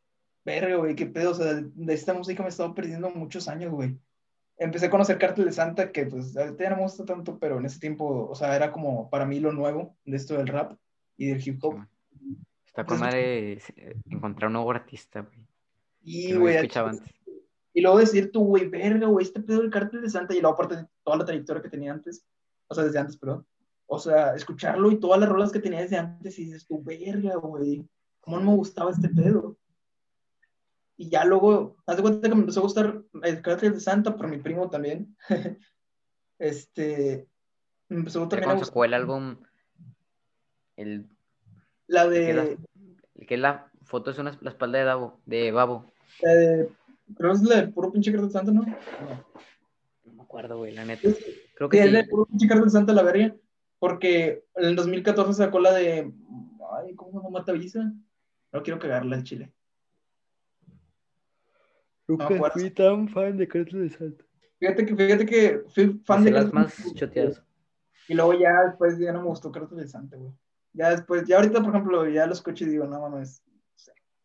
verga, 0.42 0.76
güey, 0.76 0.94
qué 0.94 1.04
pedo, 1.04 1.32
o 1.32 1.34
sea, 1.34 1.52
de, 1.52 1.92
esta 1.94 2.14
música 2.14 2.42
me 2.42 2.48
he 2.48 2.48
estado 2.48 2.74
perdiendo 2.74 3.10
muchos 3.10 3.46
años, 3.46 3.72
güey. 3.72 3.98
empecé 4.56 4.86
a 4.86 4.90
conocer 4.90 5.18
Cártel 5.18 5.44
de 5.44 5.52
Santa, 5.52 5.92
que 5.92 6.06
pues 6.06 6.34
ahorita 6.34 6.64
ya 6.64 6.70
no 6.70 6.76
me 6.76 6.82
gusta 6.84 7.04
tanto, 7.04 7.38
pero 7.38 7.58
en 7.58 7.66
ese 7.66 7.78
tiempo, 7.78 8.26
o 8.26 8.34
sea, 8.34 8.56
era 8.56 8.72
como 8.72 9.10
para 9.10 9.26
mí 9.26 9.38
lo 9.38 9.52
nuevo 9.52 9.98
de 10.06 10.16
esto 10.16 10.38
del 10.38 10.46
rap 10.46 10.78
y 11.18 11.26
del 11.26 11.46
hip 11.46 11.62
hop. 11.62 11.84
Está 12.64 12.86
con 12.86 13.00
madre 13.00 13.58
eh, 13.76 13.96
encontrar 14.06 14.46
un 14.46 14.54
nuevo 14.54 14.70
artista, 14.70 15.20
güey. 15.20 15.46
Y, 16.02 16.32
güey, 16.32 16.56
y 17.72 17.80
luego 17.80 17.98
decir 17.98 18.32
tú, 18.32 18.44
güey, 18.44 18.68
verga, 18.68 19.06
güey, 19.06 19.24
este 19.24 19.40
pedo 19.40 19.60
del 19.60 19.70
Cártel 19.70 20.02
de 20.02 20.10
Santa, 20.10 20.34
y 20.34 20.40
luego 20.40 20.55
aparte 20.55 20.76
de 20.76 20.86
toda 21.05 21.18
la 21.18 21.24
trayectoria 21.24 21.62
que 21.62 21.68
tenía 21.68 21.92
antes, 21.92 22.24
o 22.68 22.74
sea, 22.74 22.84
desde 22.84 22.98
antes, 22.98 23.16
perdón. 23.16 23.47
O 23.86 23.98
sea, 23.98 24.34
escucharlo 24.34 24.90
y 24.90 25.01
todas 25.01 25.20
las 25.20 25.28
rolas 25.28 25.52
que 25.52 25.60
tenía 25.60 25.80
desde 25.80 25.98
antes, 25.98 26.38
y 26.38 26.44
dices 26.44 26.66
tú, 26.66 26.82
verga, 26.82 27.36
güey, 27.36 27.88
cómo 28.20 28.38
no 28.38 28.51
me 28.51 28.56
gustaba 28.56 28.90
este 28.90 29.09
pedo. 29.09 29.56
Y 30.97 31.09
ya 31.09 31.24
luego, 31.24 31.76
haz 31.86 31.97
de 31.97 32.02
cuenta 32.02 32.28
que 32.28 32.34
me 32.34 32.42
empezó 32.42 32.60
a 32.60 32.64
gustar 32.64 33.02
el 33.22 33.42
Cártel 33.42 33.74
de 33.74 33.80
Santa 33.80 34.16
por 34.16 34.28
mi 34.28 34.38
primo 34.38 34.68
también. 34.68 35.16
este, 36.38 37.26
me 37.88 37.98
empezó 37.98 38.28
también 38.28 38.51
a 38.51 38.55
gustar. 38.55 38.66
sacó 38.66 38.84
el 38.84 38.94
álbum, 38.94 39.36
el... 40.76 41.09
La 41.86 42.09
de... 42.09 42.59
El 43.14 43.26
que, 43.26 43.36
la, 43.36 43.70
foto 43.82 44.10
es 44.10 44.18
una, 44.18 44.38
la 44.40 44.51
espalda 44.51 44.78
de, 44.78 44.84
Davo, 44.84 45.20
de 45.26 45.52
Babo. 45.52 45.92
Eh, 46.22 46.68
creo 47.16 47.31
que 47.31 47.37
es 47.37 47.43
la 47.43 47.57
de 47.62 47.69
puro 47.69 47.93
pinche 47.93 48.11
Cártel 48.11 48.28
de 48.28 48.32
Santa, 48.32 48.53
¿no? 48.53 48.62
No, 48.62 50.12
me 50.12 50.23
acuerdo, 50.23 50.59
güey, 50.59 50.73
la 50.73 50.85
neta. 50.85 51.09
Creo 51.55 51.69
que 51.69 51.78
sí. 51.78 51.87
Es 51.87 51.93
de 51.93 52.05
puro 52.05 52.27
pinche 52.27 52.47
Cártel 52.47 52.65
de 52.65 52.70
Santa 52.70 52.93
la 52.93 53.03
verga, 53.03 53.35
porque 53.78 54.45
en 54.57 54.65
el 54.65 54.77
2014 54.77 55.32
sacó 55.35 55.61
la 55.61 55.73
de... 55.73 56.12
Ay, 56.73 56.95
¿cómo 56.95 57.11
se 57.11 57.16
llama 57.16 57.31
Mata 57.31 57.53
Visa? 57.53 57.93
No 58.53 58.62
quiero 58.62 58.78
cagarla 58.78 59.16
el 59.16 59.24
chile. 59.24 59.53
Nunca 62.09 62.28
fui 62.51 62.70
tan 62.70 63.09
fan 63.09 63.37
de 63.37 63.47
Cártel 63.47 63.89
de 63.89 63.91
Santa. 63.91 64.24
Fíjate 64.59 64.85
que, 64.85 64.97
fíjate 64.97 65.27
que 65.27 65.62
fui 65.69 66.01
fan 66.05 66.24
de 66.24 66.32
las 66.32 66.53
más 66.53 66.74
choteadas. 66.95 67.43
Y 68.09 68.15
luego 68.15 68.35
ya 68.35 68.65
después 68.66 68.99
ya 68.99 69.12
no 69.12 69.23
me 69.23 69.28
gustó 69.28 69.53
Cártel 69.53 69.78
de 69.78 69.87
Santa, 69.87 70.16
güey. 70.16 70.32
Ya 70.73 70.91
después, 70.91 71.27
ya 71.27 71.37
ahorita, 71.37 71.62
por 71.62 71.70
ejemplo, 71.70 72.09
ya 72.09 72.27
lo 72.27 72.32
escucho 72.32 72.65
y 72.65 72.69
digo, 72.69 72.87
no 72.87 73.01
mames, 73.01 73.43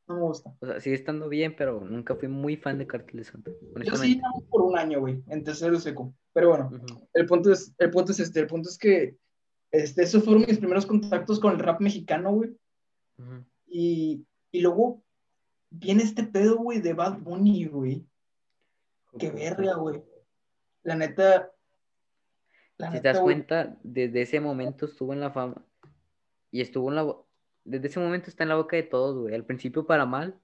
no 0.08 0.16
me 0.16 0.22
gusta. 0.22 0.56
O 0.60 0.66
sea, 0.66 0.80
sigue 0.80 0.96
estando 0.96 1.30
bien, 1.30 1.56
pero 1.58 1.82
nunca 1.82 2.16
fui 2.16 2.28
muy 2.28 2.56
fan 2.58 2.78
de 2.78 2.88
Cártel 2.88 3.18
de 3.18 3.24
Santa. 3.24 3.52
Yo 3.84 3.96
sí, 3.96 4.22
por 4.50 4.62
un 4.62 4.78
año, 4.78 5.00
güey, 5.00 5.24
en 5.28 5.44
tercero 5.44 5.80
seco. 5.80 6.14
Pero 6.34 6.50
bueno, 6.50 6.72
el, 7.14 7.26
punto 7.26 7.52
es, 7.52 7.74
el 7.78 7.90
punto 7.90 8.12
es 8.12 8.20
este, 8.20 8.42
el 8.42 8.48
punto 8.48 8.70
es 8.70 8.78
que 8.78 9.18
este, 9.72 10.04
esos 10.04 10.24
fueron 10.24 10.46
mis 10.48 10.60
primeros 10.60 10.86
contactos 10.86 11.40
con 11.40 11.54
el 11.54 11.60
rap 11.60 11.82
mexicano, 11.82 12.34
güey. 12.34 12.56
y, 13.68 14.26
y 14.52 14.62
luego 14.62 15.04
viene 15.70 16.04
este 16.04 16.24
pedo, 16.24 16.58
güey, 16.58 16.82
de 16.82 16.94
Bad 16.94 17.20
Bunny, 17.20 17.66
güey. 17.66 18.06
Qué 19.18 19.32
verga, 19.32 19.76
güey. 19.76 20.04
La 20.84 20.96
neta. 20.96 21.52
La 22.78 22.92
si 22.92 23.02
te 23.02 23.08
das 23.08 23.20
cuenta, 23.20 23.78
desde 23.84 24.22
ese 24.22 24.40
momento 24.40 24.86
estuvo 24.86 25.14
en 25.14 25.22
la 25.22 25.32
fama. 25.32 25.66
Y 26.52 26.62
estuvo 26.62 26.90
en 26.90 26.96
la. 26.96 27.16
Desde 27.66 27.88
ese 27.88 28.00
momento 28.00 28.30
está 28.30 28.44
en 28.44 28.50
la 28.50 28.56
boca 28.56 28.76
de 28.76 28.84
todos, 28.84 29.18
güey. 29.18 29.36
Al 29.36 29.44
principio 29.44 29.86
para 29.86 30.06
mal, 30.06 30.40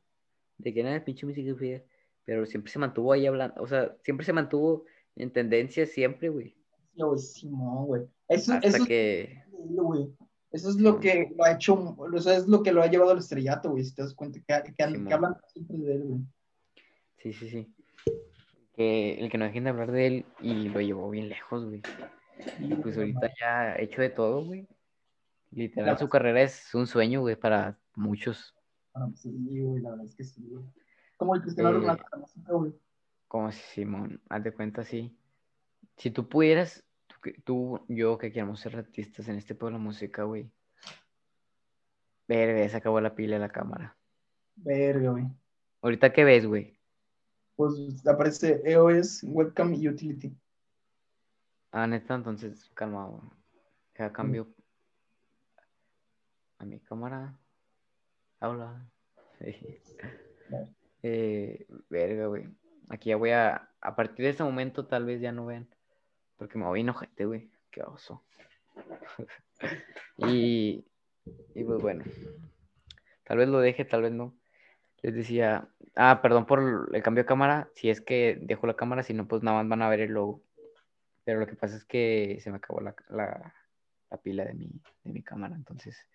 de 0.57 0.73
que 0.73 0.83
nada, 0.83 1.05
pinche 1.05 1.25
música 1.25 1.55
fea. 1.55 1.83
Pero 2.25 2.45
siempre 2.45 2.71
se 2.71 2.79
mantuvo 2.79 3.13
ahí 3.13 3.25
hablando. 3.25 3.61
O 3.61 3.67
sea, 3.67 3.95
siempre 4.03 4.25
se 4.25 4.33
mantuvo 4.33 4.85
en 5.15 5.31
tendencia, 5.31 5.85
siempre, 5.85 6.29
güey. 6.29 6.55
No, 6.95 7.17
Simón, 7.17 7.85
güey. 7.85 8.01
Eso, 8.27 8.53
Hasta 8.53 8.67
eso 8.67 8.85
que. 8.85 9.43
Güey. 9.51 10.11
Eso 10.51 10.69
es 10.69 10.75
lo 10.75 10.99
que 10.99 11.31
lo 11.35 11.45
ha 11.45 11.53
hecho, 11.53 11.95
o 11.97 12.19
sea, 12.19 12.35
es 12.35 12.45
lo 12.45 12.61
que 12.61 12.73
lo 12.73 12.81
ha 12.81 12.87
llevado 12.87 13.11
al 13.11 13.19
estrellato, 13.19 13.71
güey, 13.71 13.85
si 13.85 13.95
te 13.95 14.01
das 14.01 14.13
cuenta, 14.13 14.37
que, 14.39 14.73
que, 14.73 14.83
hablan 14.83 15.37
siempre 15.47 15.77
de 15.77 15.93
él, 15.93 16.03
güey. 16.03 16.19
Sí, 17.19 17.31
sí, 17.31 17.49
sí. 17.49 17.73
Que 18.75 19.13
el 19.13 19.29
que 19.29 19.37
no 19.37 19.45
dejen 19.45 19.63
de 19.63 19.69
hablar 19.69 19.93
de 19.93 20.07
él 20.07 20.25
y 20.41 20.67
lo 20.67 20.81
llevó 20.81 21.09
bien 21.09 21.29
lejos, 21.29 21.65
güey. 21.65 21.81
Y 22.59 22.75
pues 22.75 22.97
ahorita 22.97 23.31
ya 23.39 23.61
ha 23.61 23.81
hecho 23.81 24.01
de 24.01 24.09
todo, 24.09 24.43
güey. 24.43 24.67
Literal, 25.51 25.97
su 25.97 26.07
carrera 26.07 26.41
es 26.41 26.73
un 26.73 26.87
sueño, 26.87 27.21
güey, 27.21 27.35
para 27.35 27.77
muchos. 27.95 28.55
sí, 29.15 29.59
güey, 29.59 29.81
la 29.81 29.91
verdad 29.91 30.05
es 30.05 30.15
que 30.15 30.23
sí, 30.23 30.47
güey. 30.47 30.63
Como 31.17 31.35
el 31.35 31.41
Cristiano 31.41 31.69
eh, 31.69 31.73
Ronaldo, 31.73 32.05
güey. 32.47 32.73
Como 33.27 33.51
Simón, 33.51 34.21
haz 34.29 34.43
de 34.43 34.53
cuenta, 34.53 34.83
sí. 34.83 35.15
Si 35.97 36.09
tú 36.09 36.27
pudieras 36.27 36.83
tú, 37.43 37.79
yo 37.87 38.17
que 38.17 38.31
queremos 38.31 38.61
ser 38.61 38.77
artistas 38.77 39.27
en 39.27 39.35
este 39.35 39.53
pueblo 39.53 39.77
de 39.77 39.83
música, 39.83 40.23
güey. 40.23 40.49
Verga, 42.27 42.67
se 42.69 42.77
acabó 42.77 43.01
la 43.01 43.13
pila 43.13 43.35
de 43.35 43.41
la 43.41 43.49
cámara. 43.49 43.95
Verga, 44.55 45.11
güey. 45.11 45.27
¿Ahorita 45.81 46.13
qué 46.13 46.23
ves, 46.23 46.45
güey? 46.45 46.79
Pues 47.57 48.05
aparece 48.07 48.61
EOS 48.63 49.23
Webcam 49.23 49.73
Utility. 49.73 50.33
Ah, 51.71 51.87
neta, 51.87 52.15
entonces, 52.15 52.69
calma, 52.73 53.09
Ya 53.97 54.11
cambio 54.11 54.47
a 56.61 56.65
mi 56.65 56.79
cámara. 56.79 57.33
Hola. 58.39 58.87
eh, 61.03 61.65
verga, 61.89 62.27
güey. 62.27 62.47
Aquí 62.89 63.09
ya 63.09 63.17
voy 63.17 63.31
a. 63.31 63.69
A 63.81 63.95
partir 63.95 64.25
de 64.25 64.31
ese 64.31 64.43
momento, 64.43 64.85
tal 64.85 65.05
vez 65.05 65.21
ya 65.21 65.31
no 65.31 65.47
vean 65.47 65.67
porque 66.37 66.57
me 66.57 66.65
voy 66.65 66.81
enojete, 66.81 67.25
güey. 67.25 67.49
Qué 67.71 67.81
oso. 67.81 68.23
y, 70.17 70.85
y 71.55 71.63
pues 71.63 71.81
bueno. 71.81 72.03
Tal 73.23 73.37
vez 73.37 73.47
lo 73.47 73.59
deje, 73.59 73.85
tal 73.85 74.03
vez 74.03 74.11
no. 74.11 74.35
Les 75.01 75.15
decía, 75.15 75.67
ah, 75.95 76.19
perdón 76.21 76.45
por 76.45 76.89
el 76.93 77.03
cambio 77.03 77.23
de 77.23 77.27
cámara. 77.27 77.69
Si 77.73 77.89
es 77.89 78.01
que 78.01 78.37
dejo 78.39 78.67
la 78.67 78.75
cámara, 78.75 79.01
si 79.01 79.13
no, 79.15 79.27
pues 79.27 79.41
nada 79.41 79.57
más 79.57 79.69
van 79.69 79.81
a 79.81 79.89
ver 79.89 80.01
el 80.01 80.11
logo. 80.11 80.43
Pero 81.23 81.39
lo 81.39 81.47
que 81.47 81.55
pasa 81.55 81.75
es 81.75 81.85
que 81.85 82.37
se 82.41 82.51
me 82.51 82.57
acabó 82.57 82.81
la, 82.81 82.95
la, 83.09 83.55
la 84.11 84.17
pila 84.17 84.45
de 84.45 84.53
mi, 84.53 84.69
de 85.03 85.11
mi 85.11 85.23
cámara. 85.23 85.55
Entonces, 85.55 86.07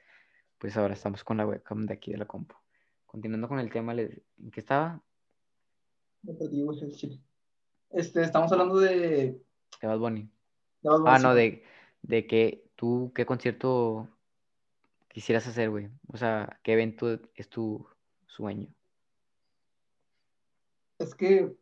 pues 0.59 0.77
ahora 0.77 0.95
estamos 0.95 1.25
con 1.25 1.37
la 1.37 1.47
webcam 1.47 1.87
de 1.87 1.95
aquí 1.95 2.13
de 2.13 2.19
la 2.19 2.27
compu. 2.27 2.55
Continuando 3.05 3.49
con 3.49 3.59
el 3.59 3.71
tema, 3.71 3.93
¿en 3.93 4.51
qué 4.53 4.61
estaba? 4.61 5.03
Este, 7.91 8.23
estamos 8.23 8.51
hablando 8.53 8.79
de 8.79 9.41
de 9.81 9.87
Bad 9.87 9.99
Bunny. 9.99 10.31
ah, 10.85 11.19
no, 11.21 11.35
de, 11.35 11.63
de 12.03 12.27
que 12.27 12.65
tú, 12.77 13.13
¿qué 13.15 13.27
concierto 13.27 14.09
quisieras 15.09 15.47
hacer, 15.47 15.71
güey? 15.71 15.89
O 16.09 16.17
sea, 16.17 16.59
¿qué 16.63 16.73
evento 16.73 17.19
es 17.35 17.49
tu 17.49 17.87
sueño? 18.27 18.69
Es 20.99 21.15
que, 21.15 21.55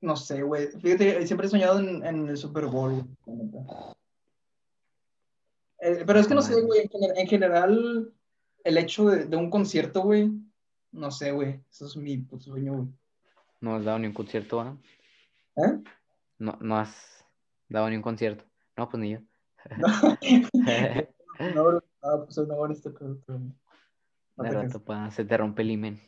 no 0.00 0.16
sé, 0.16 0.42
güey. 0.42 0.68
Fíjate, 0.68 1.26
siempre 1.26 1.46
he 1.46 1.50
soñado 1.50 1.80
en, 1.80 2.28
el 2.28 2.36
Super 2.36 2.66
Bowl. 2.66 3.04
Eh, 5.84 6.04
pero 6.06 6.20
es 6.20 6.28
que 6.28 6.34
no 6.36 6.42
sé, 6.42 6.60
güey, 6.62 6.88
en, 7.16 7.26
general, 7.26 8.14
el 8.62 8.78
hecho 8.78 9.06
de, 9.06 9.36
un 9.36 9.50
concierto, 9.50 10.02
güey, 10.02 10.30
no 10.92 11.10
sé, 11.10 11.32
güey, 11.32 11.60
eso 11.68 11.86
es 11.86 11.96
mi 11.96 12.24
sueño, 12.38 12.74
güey. 12.74 12.88
No 13.60 13.74
has 13.74 13.84
dado 13.84 13.98
ni 13.98 14.06
un 14.06 14.14
concierto, 14.14 14.60
¿ah? 14.60 14.76
¿Eh? 15.56 15.82
No, 16.38 16.56
no 16.60 16.78
has 16.78 17.26
dado 17.68 17.90
ni 17.90 17.96
un 17.96 18.02
concierto. 18.02 18.44
No, 18.76 18.88
pues 18.88 19.00
ni 19.00 19.10
yo. 19.10 19.18
No, 21.38 21.72
no, 21.72 21.82
no 22.02 22.24
pues 22.26 22.36
no 22.36 22.66
este 22.70 22.90
producto. 22.90 23.40
De 24.36 24.50
rato, 24.50 25.10
se 25.10 25.24
te 25.24 25.36
rompe 25.36 25.62
el 25.62 25.72
imen. 25.72 26.00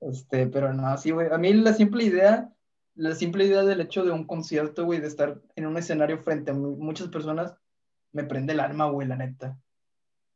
Este, 0.00 0.46
pero 0.46 0.72
no, 0.72 0.96
sí, 0.96 1.10
güey. 1.10 1.28
A 1.30 1.36
mí 1.36 1.52
la 1.52 1.74
simple 1.74 2.04
idea, 2.04 2.50
la 2.96 3.14
simple 3.14 3.44
idea 3.44 3.62
del 3.62 3.80
hecho 3.80 4.04
de 4.04 4.10
un 4.10 4.26
concierto, 4.26 4.84
güey, 4.84 5.00
de 5.00 5.06
estar 5.06 5.40
en 5.54 5.66
un 5.66 5.76
escenario 5.76 6.18
frente 6.18 6.50
a 6.50 6.54
muchas 6.54 7.08
personas, 7.08 7.54
me 8.12 8.24
prende 8.24 8.54
el 8.54 8.60
alma, 8.60 8.86
güey, 8.86 9.06
la 9.06 9.16
neta. 9.16 9.58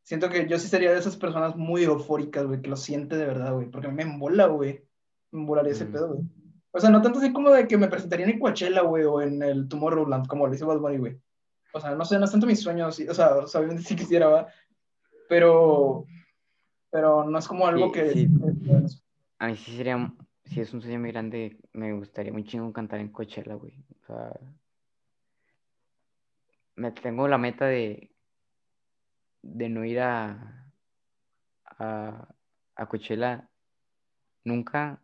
Siento 0.02 0.28
que 0.28 0.46
yo 0.46 0.58
sí 0.58 0.68
sería 0.68 0.92
de 0.92 0.98
esas 0.98 1.16
personas 1.16 1.56
muy 1.56 1.84
eufóricas, 1.84 2.46
güey, 2.46 2.60
que 2.60 2.70
lo 2.70 2.76
siente 2.76 3.16
de 3.16 3.26
verdad, 3.26 3.54
güey, 3.54 3.70
porque 3.70 3.88
me 3.88 4.02
embola, 4.02 4.46
güey. 4.46 4.84
Me 5.30 5.40
embolaría 5.40 5.72
ese 5.72 5.86
mm. 5.86 5.92
pedo, 5.92 6.14
güey. 6.14 6.26
O 6.72 6.80
sea, 6.80 6.90
no 6.90 7.02
tanto 7.02 7.18
así 7.18 7.32
como 7.32 7.50
de 7.50 7.66
que 7.66 7.78
me 7.78 7.88
presentaría 7.88 8.26
en 8.26 8.38
Coachella, 8.38 8.82
güey, 8.82 9.04
o 9.04 9.20
en 9.22 9.42
el 9.42 9.68
Tomorrowland, 9.68 10.26
como 10.26 10.46
lo 10.46 10.54
hizo 10.54 10.66
Bad 10.66 10.78
Bunny, 10.78 10.98
güey. 10.98 11.18
O 11.72 11.80
sea, 11.80 11.94
no 11.94 12.04
sé, 12.04 12.18
no 12.18 12.24
es 12.26 12.30
tanto 12.30 12.46
mis 12.46 12.60
sueños, 12.60 13.00
o 13.08 13.14
sea, 13.14 13.36
obviamente 13.38 13.82
sí 13.82 13.96
quisiera, 13.96 14.28
¿va? 14.28 14.46
Pero, 15.28 16.04
pero 16.90 17.24
no 17.24 17.38
es 17.38 17.48
como 17.48 17.66
algo 17.66 17.90
que... 17.90 18.10
Sí. 18.10 18.28
A 19.38 19.46
mí 19.46 19.56
sí 19.56 19.76
sería, 19.76 20.12
si 20.50 20.60
es 20.60 20.74
un 20.74 20.82
sueño 20.82 20.98
muy 20.98 21.12
grande, 21.12 21.56
me 21.72 21.92
gustaría 21.92 22.32
muy 22.32 22.44
chingo 22.44 22.72
cantar 22.72 22.98
en 22.98 23.10
Coachella, 23.10 23.54
güey. 23.54 23.84
O 24.02 24.06
sea, 24.06 24.32
me 26.74 26.90
tengo 26.90 27.28
la 27.28 27.38
meta 27.38 27.66
de, 27.66 28.10
de 29.42 29.68
no 29.68 29.84
ir 29.84 30.00
a, 30.00 30.72
a, 31.78 32.28
a 32.74 32.86
Coachella 32.88 33.48
nunca 34.44 35.00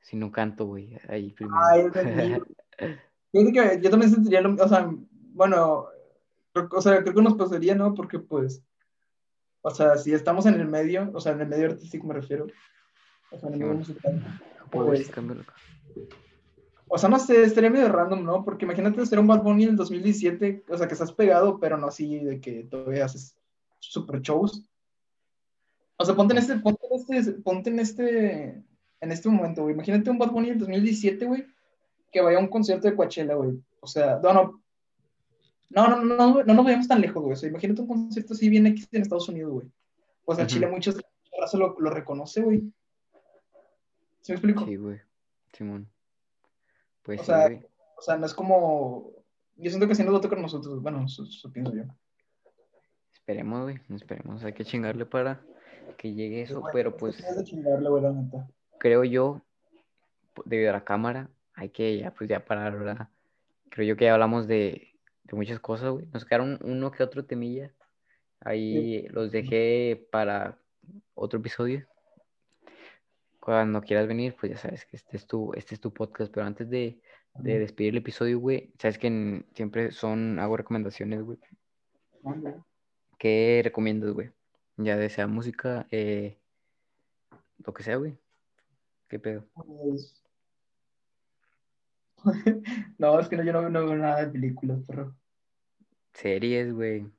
si 0.00 0.16
no 0.16 0.32
canto, 0.32 0.66
güey, 0.66 0.98
ahí 1.08 1.30
primero. 1.30 1.56
Ay, 1.62 1.90
que 3.52 3.80
yo 3.80 3.88
también 3.90 4.10
sentiría 4.10 4.40
lo 4.40 4.52
o 4.62 4.68
sea, 4.68 4.90
bueno, 5.32 5.86
o 6.54 6.80
sea, 6.80 7.02
creo 7.02 7.14
que 7.14 7.22
nos 7.22 7.34
pasaría, 7.34 7.76
¿no? 7.76 7.94
Porque 7.94 8.18
pues, 8.18 8.64
o 9.60 9.70
sea, 9.70 9.96
si 9.96 10.12
estamos 10.12 10.44
en 10.46 10.54
el 10.54 10.66
medio, 10.66 11.08
o 11.14 11.20
sea, 11.20 11.32
en 11.32 11.42
el 11.42 11.48
medio 11.48 11.66
artístico 11.66 12.04
me 12.06 12.14
refiero, 12.14 12.48
o 13.32 13.38
sea, 13.38 13.48
en 13.48 13.54
el 13.54 13.60
medio 13.60 13.74
musical, 13.74 14.40
pues, 14.70 15.10
O 16.88 16.98
sea, 16.98 17.08
no 17.08 17.18
sé, 17.18 17.42
estaría 17.42 17.70
medio 17.70 17.88
random, 17.88 18.24
¿no? 18.24 18.44
Porque 18.44 18.64
imagínate 18.64 19.04
ser 19.06 19.18
un 19.18 19.26
Bad 19.26 19.42
Bunny 19.42 19.64
en 19.64 19.70
el 19.70 19.76
2017, 19.76 20.64
o 20.68 20.78
sea, 20.78 20.86
que 20.86 20.94
estás 20.94 21.12
pegado, 21.12 21.58
pero 21.58 21.76
no 21.76 21.88
así 21.88 22.18
de 22.18 22.40
que 22.40 22.64
todavía 22.64 23.04
haces 23.04 23.36
super 23.78 24.20
shows. 24.20 24.68
O 25.96 26.04
sea, 26.04 26.14
ponte 26.14 26.34
en 26.34 26.38
este, 26.38 26.56
ponte 26.56 26.86
en 26.86 27.16
este, 27.16 27.32
ponte 27.34 27.70
en 27.70 27.78
este, 27.80 28.64
en 29.00 29.12
este 29.12 29.28
momento, 29.28 29.62
güey. 29.62 29.74
Imagínate 29.74 30.10
un 30.10 30.18
Bad 30.18 30.30
Bunny 30.30 30.48
en 30.48 30.54
el 30.54 30.60
2017, 30.60 31.24
güey, 31.26 31.46
que 32.10 32.20
vaya 32.20 32.38
a 32.38 32.40
un 32.40 32.48
concierto 32.48 32.88
de 32.88 32.96
Coachella, 32.96 33.34
güey. 33.34 33.62
O 33.80 33.86
sea, 33.86 34.20
no, 34.22 34.32
no, 34.32 34.60
no, 35.70 35.88
no, 35.88 36.04
no, 36.04 36.42
no 36.44 36.54
nos 36.54 36.64
vayamos 36.64 36.88
tan 36.88 37.00
lejos, 37.00 37.22
güey. 37.22 37.34
O 37.34 37.36
sea, 37.36 37.48
imagínate 37.48 37.82
un 37.82 37.88
concierto 37.88 38.34
así 38.34 38.48
bien 38.48 38.66
X 38.66 38.88
en 38.92 39.02
Estados 39.02 39.28
Unidos, 39.28 39.52
güey. 39.52 39.66
O 40.24 40.34
sea, 40.34 40.44
Ujú. 40.44 40.54
Chile 40.54 40.66
muchos 40.66 41.00
raza 41.40 41.58
lo, 41.58 41.76
lo 41.78 41.90
reconoce, 41.90 42.42
güey. 42.42 42.62
¿Sí 44.22 44.32
me 44.32 44.36
explico? 44.36 44.64
Sí, 44.64 44.76
güey. 44.76 45.00
Simón. 45.52 45.88
Pues 47.02 47.20
O 47.20 47.22
sí, 47.24 47.26
sea, 47.26 47.48
güey. 47.48 47.66
O 47.98 48.02
sea, 48.02 48.16
no 48.16 48.26
es 48.26 48.34
como. 48.34 49.10
Yo 49.56 49.70
siento 49.70 49.86
que 49.86 49.94
si 49.94 50.02
nos 50.02 50.12
lo 50.12 50.20
toca 50.20 50.36
a 50.36 50.40
nosotros. 50.40 50.80
Bueno, 50.82 51.04
eso, 51.04 51.24
eso 51.24 51.52
pienso 51.52 51.74
yo. 51.74 51.82
Esperemos, 53.12 53.62
güey. 53.62 53.80
Esperemos. 53.94 54.42
Hay 54.44 54.52
que 54.54 54.64
chingarle 54.64 55.06
para 55.06 55.40
que 55.98 56.12
llegue 56.14 56.42
eso. 56.42 56.60
Güey, 56.60 56.72
Pero 56.72 56.96
pues 56.96 57.20
Es 57.20 57.36
de 57.36 57.44
chingarle, 57.44 57.88
güey, 57.88 58.02
la 58.02 58.12
neta. 58.12 58.48
creo 58.78 59.04
yo, 59.04 59.42
debido 60.44 60.70
a 60.70 60.74
la 60.74 60.84
cámara, 60.84 61.28
hay 61.54 61.68
que 61.68 61.98
ya, 61.98 62.12
pues 62.12 62.28
ya 62.30 62.44
parar, 62.44 62.78
¿verdad? 62.78 63.08
Creo 63.70 63.86
yo 63.86 63.96
que 63.96 64.06
ya 64.06 64.14
hablamos 64.14 64.46
de, 64.46 64.94
de 65.24 65.36
muchas 65.36 65.60
cosas, 65.60 65.90
güey. 65.90 66.06
Nos 66.12 66.24
quedaron 66.24 66.58
uno 66.62 66.90
que 66.90 67.02
otro 67.02 67.24
temilla. 67.24 67.72
Ahí 68.40 69.06
los 69.08 69.30
dejé 69.30 70.08
para 70.10 70.58
otro 71.14 71.38
episodio. 71.38 71.86
Cuando 73.42 73.80
quieras 73.80 74.06
venir, 74.06 74.36
pues 74.38 74.52
ya 74.52 74.58
sabes 74.58 74.86
que 74.86 74.96
este 74.96 75.16
es 75.16 75.26
tu, 75.26 75.52
este 75.54 75.74
es 75.74 75.80
tu 75.80 75.92
podcast. 75.92 76.32
Pero 76.32 76.46
antes 76.46 76.70
de, 76.70 77.00
de 77.34 77.58
despedir 77.58 77.90
el 77.90 77.96
episodio, 77.98 78.38
güey, 78.38 78.72
sabes 78.78 78.98
que 78.98 79.08
en- 79.08 79.44
siempre 79.54 79.90
son, 79.90 80.38
hago 80.38 80.56
recomendaciones, 80.56 81.22
güey. 81.24 81.38
¿Qué 83.18 83.60
recomiendas, 83.64 84.12
güey? 84.12 84.30
Ya 84.76 84.96
de 84.96 85.10
sea 85.10 85.26
música, 85.26 85.88
eh, 85.90 86.38
lo 87.64 87.74
que 87.74 87.82
sea, 87.82 87.96
güey. 87.96 88.16
¿Qué 89.08 89.18
pedo? 89.18 89.44
Pues- 89.54 90.22
no, 92.98 93.18
es 93.18 93.28
que 93.28 93.36
no, 93.36 93.42
yo 93.42 93.52
no, 93.52 93.68
no 93.68 93.86
veo 93.86 93.96
nada 93.96 94.24
de 94.24 94.30
películas, 94.30 94.78
pero. 94.86 95.12
Series, 96.14 96.72
güey. 96.72 97.10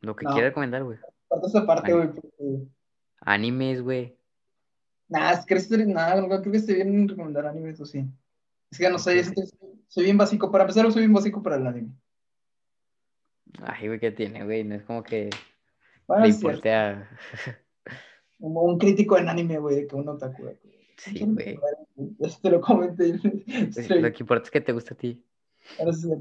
Lo 0.00 0.16
que 0.16 0.24
No. 0.24 0.32
quieras 0.32 0.50
recomendar, 0.50 0.82
güey. 0.82 0.98
Aparte 1.30 1.46
esa 1.46 1.64
parte, 1.64 1.92
güey. 1.92 2.08
porque- 2.08 2.66
Animes, 3.24 3.82
güey. 3.82 4.16
Nah, 5.08 5.32
es 5.32 5.46
que 5.46 5.86
nada, 5.86 6.20
no 6.20 6.28
creo 6.28 6.52
que 6.52 6.58
esté 6.58 6.74
bien 6.74 6.88
en 6.88 7.08
recomendar 7.08 7.46
animes 7.46 7.80
o 7.80 7.86
sí. 7.86 8.04
Es 8.70 8.78
que 8.78 8.90
no 8.90 8.98
sé, 8.98 9.22
soy 9.88 10.04
bien 10.04 10.18
básico. 10.18 10.50
Para 10.50 10.64
empezar, 10.64 10.90
soy 10.92 11.02
bien 11.02 11.12
básico 11.12 11.42
para 11.42 11.56
el 11.56 11.66
anime. 11.66 11.92
Ay, 13.62 13.86
güey, 13.86 14.00
¿qué 14.00 14.10
tiene, 14.10 14.44
güey? 14.44 14.64
No 14.64 14.74
es 14.74 14.82
como 14.82 15.02
que 15.02 15.30
Bueno, 16.06 16.24
le 16.24 16.30
importe 16.30 16.72
a... 16.72 17.08
Como 18.40 18.62
un 18.62 18.78
crítico 18.78 19.16
en 19.16 19.28
anime, 19.28 19.58
güey, 19.58 19.86
que 19.86 19.94
uno 19.94 20.12
otaku. 20.12 20.42
güey. 20.42 20.58
Sí, 20.96 21.24
güey. 21.24 21.58
Te 22.42 22.50
lo 22.50 22.60
comenté. 22.60 23.12
Lo 23.14 24.12
que 24.12 24.18
importa 24.20 24.44
es 24.44 24.50
que 24.50 24.60
te 24.60 24.72
gusta 24.72 24.94
a 24.94 24.96
ti. 24.96 25.24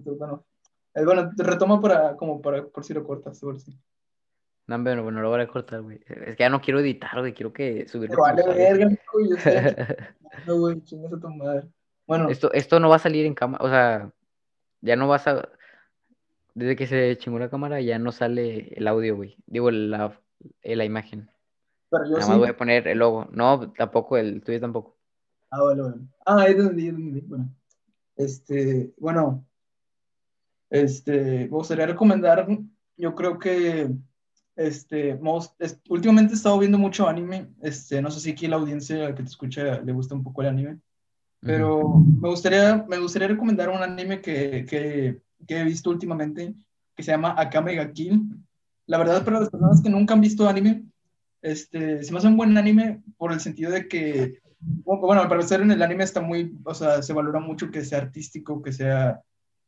Bueno. 0.06 0.46
Eh, 0.94 1.04
bueno, 1.04 1.32
te 1.36 1.44
retomo 1.44 1.82
para, 1.82 2.16
como 2.16 2.42
para, 2.42 2.66
por 2.66 2.84
si 2.86 2.94
lo 2.94 3.04
cortas, 3.04 3.40
por 3.40 3.60
si. 3.60 3.76
No, 4.68 4.82
pero 4.84 5.04
bueno, 5.04 5.22
lo 5.22 5.30
voy 5.30 5.42
a 5.42 5.48
cortar, 5.48 5.82
güey. 5.82 6.00
Es 6.08 6.36
que 6.36 6.44
ya 6.44 6.50
no 6.50 6.62
quiero 6.62 6.80
editar, 6.80 7.20
güey. 7.20 7.34
Quiero 7.34 7.52
que 7.52 7.88
subirlo 7.88 8.16
Pero 8.16 8.22
vale 8.24 8.44
verga, 8.56 8.98
güey, 9.12 9.30
no, 10.48 10.60
güey, 10.60 10.82
chingas 10.84 11.14
a 11.14 11.20
tu 11.20 11.30
madre. 11.30 11.68
Bueno, 12.08 12.30
Esto, 12.30 12.52
esto 12.54 12.80
no 12.80 12.90
va 12.90 12.98
a 12.98 13.00
salir 13.00 13.26
en 13.26 13.34
cámara, 13.34 13.64
o 13.64 13.70
sea, 13.70 14.12
ya 14.82 14.96
no 14.96 15.08
vas 15.08 15.28
a... 15.28 15.50
Desde 16.54 16.76
que 16.76 16.86
se 16.86 17.18
chingó 17.18 17.40
la 17.40 17.50
cámara 17.50 17.82
ya 17.82 17.98
no 17.98 18.12
sale 18.12 18.74
el 18.76 18.88
audio, 18.88 19.16
güey. 19.16 19.38
Digo, 19.48 19.72
la, 19.72 20.20
eh, 20.62 20.76
la 20.76 20.86
imagen. 20.86 21.30
pero 21.90 22.06
yo 22.06 22.12
Nada 22.12 22.24
sí. 22.24 22.30
más 22.30 22.40
voy 22.40 22.50
a 22.50 22.58
poner 22.58 22.88
el 22.88 23.00
logo. 23.00 23.28
No, 23.32 23.72
tampoco, 23.72 24.18
el 24.18 24.42
tuyo 24.44 24.60
tampoco. 24.60 24.96
Ah, 25.50 25.62
vale, 25.64 25.82
vale. 25.82 25.96
Ah, 26.26 26.42
ahí 26.42 26.52
entendí, 26.52 26.88
entendí. 26.88 27.22
Bueno, 27.22 27.50
este, 28.16 28.94
bueno, 28.98 29.46
este, 30.70 31.22
me 31.22 31.48
gustaría 31.48 31.88
recomendar, 31.88 32.48
yo 32.98 33.16
creo 33.16 33.40
que, 33.40 33.90
este, 34.56 35.16
most- 35.16 35.56
últimamente 35.90 36.34
he 36.34 36.36
estado 36.36 36.60
viendo 36.60 36.78
mucho 36.78 37.08
anime, 37.08 37.50
este, 37.62 38.02
no 38.02 38.12
sé 38.12 38.20
si 38.20 38.32
aquí 38.32 38.48
la 38.48 38.58
audiencia 38.58 39.08
que 39.16 39.24
te 39.24 39.30
escucha 39.30 39.82
le 39.82 39.92
gusta 39.94 40.16
un 40.16 40.24
poco 40.24 40.42
el 40.42 40.50
anime, 40.50 40.80
pero 41.42 42.00
me 42.00 42.30
gustaría, 42.30 42.86
me 42.88 43.00
gustaría 43.00 43.28
recomendar 43.28 43.70
un 43.70 43.84
anime 43.84 44.22
que, 44.22 44.66
que, 44.70 45.20
que 45.48 45.58
he 45.60 45.64
visto 45.64 45.90
últimamente, 45.90 46.54
que 46.96 47.04
se 47.04 47.12
llama 47.12 47.36
Akame 47.38 47.76
ga 47.76 47.92
Kill. 47.92 48.22
La 48.88 48.98
verdad, 48.98 49.24
para 49.26 49.40
las 49.40 49.50
personas 49.50 49.82
que 49.82 49.90
nunca 49.90 50.14
han 50.14 50.22
visto 50.22 50.48
anime, 50.48 50.86
este, 51.42 52.04
se 52.04 52.12
me 52.12 52.20
hace 52.20 52.28
un 52.28 52.38
buen 52.38 52.58
anime 52.58 53.02
por 53.18 53.34
el 53.34 53.40
sentido 53.40 53.72
de 53.72 53.88
que, 53.88 54.40
bueno, 54.86 55.22
al 55.22 55.28
parecer 55.28 55.62
en 55.62 55.72
el 55.72 55.82
anime 55.82 56.04
está 56.06 56.22
muy, 56.22 56.58
o 56.64 56.74
sea, 56.74 57.02
se 57.02 57.14
valora 57.14 57.40
mucho 57.40 57.70
que 57.72 57.84
sea 57.84 58.00
artístico, 58.00 58.62
que 58.62 58.72
sea, 58.72 59.22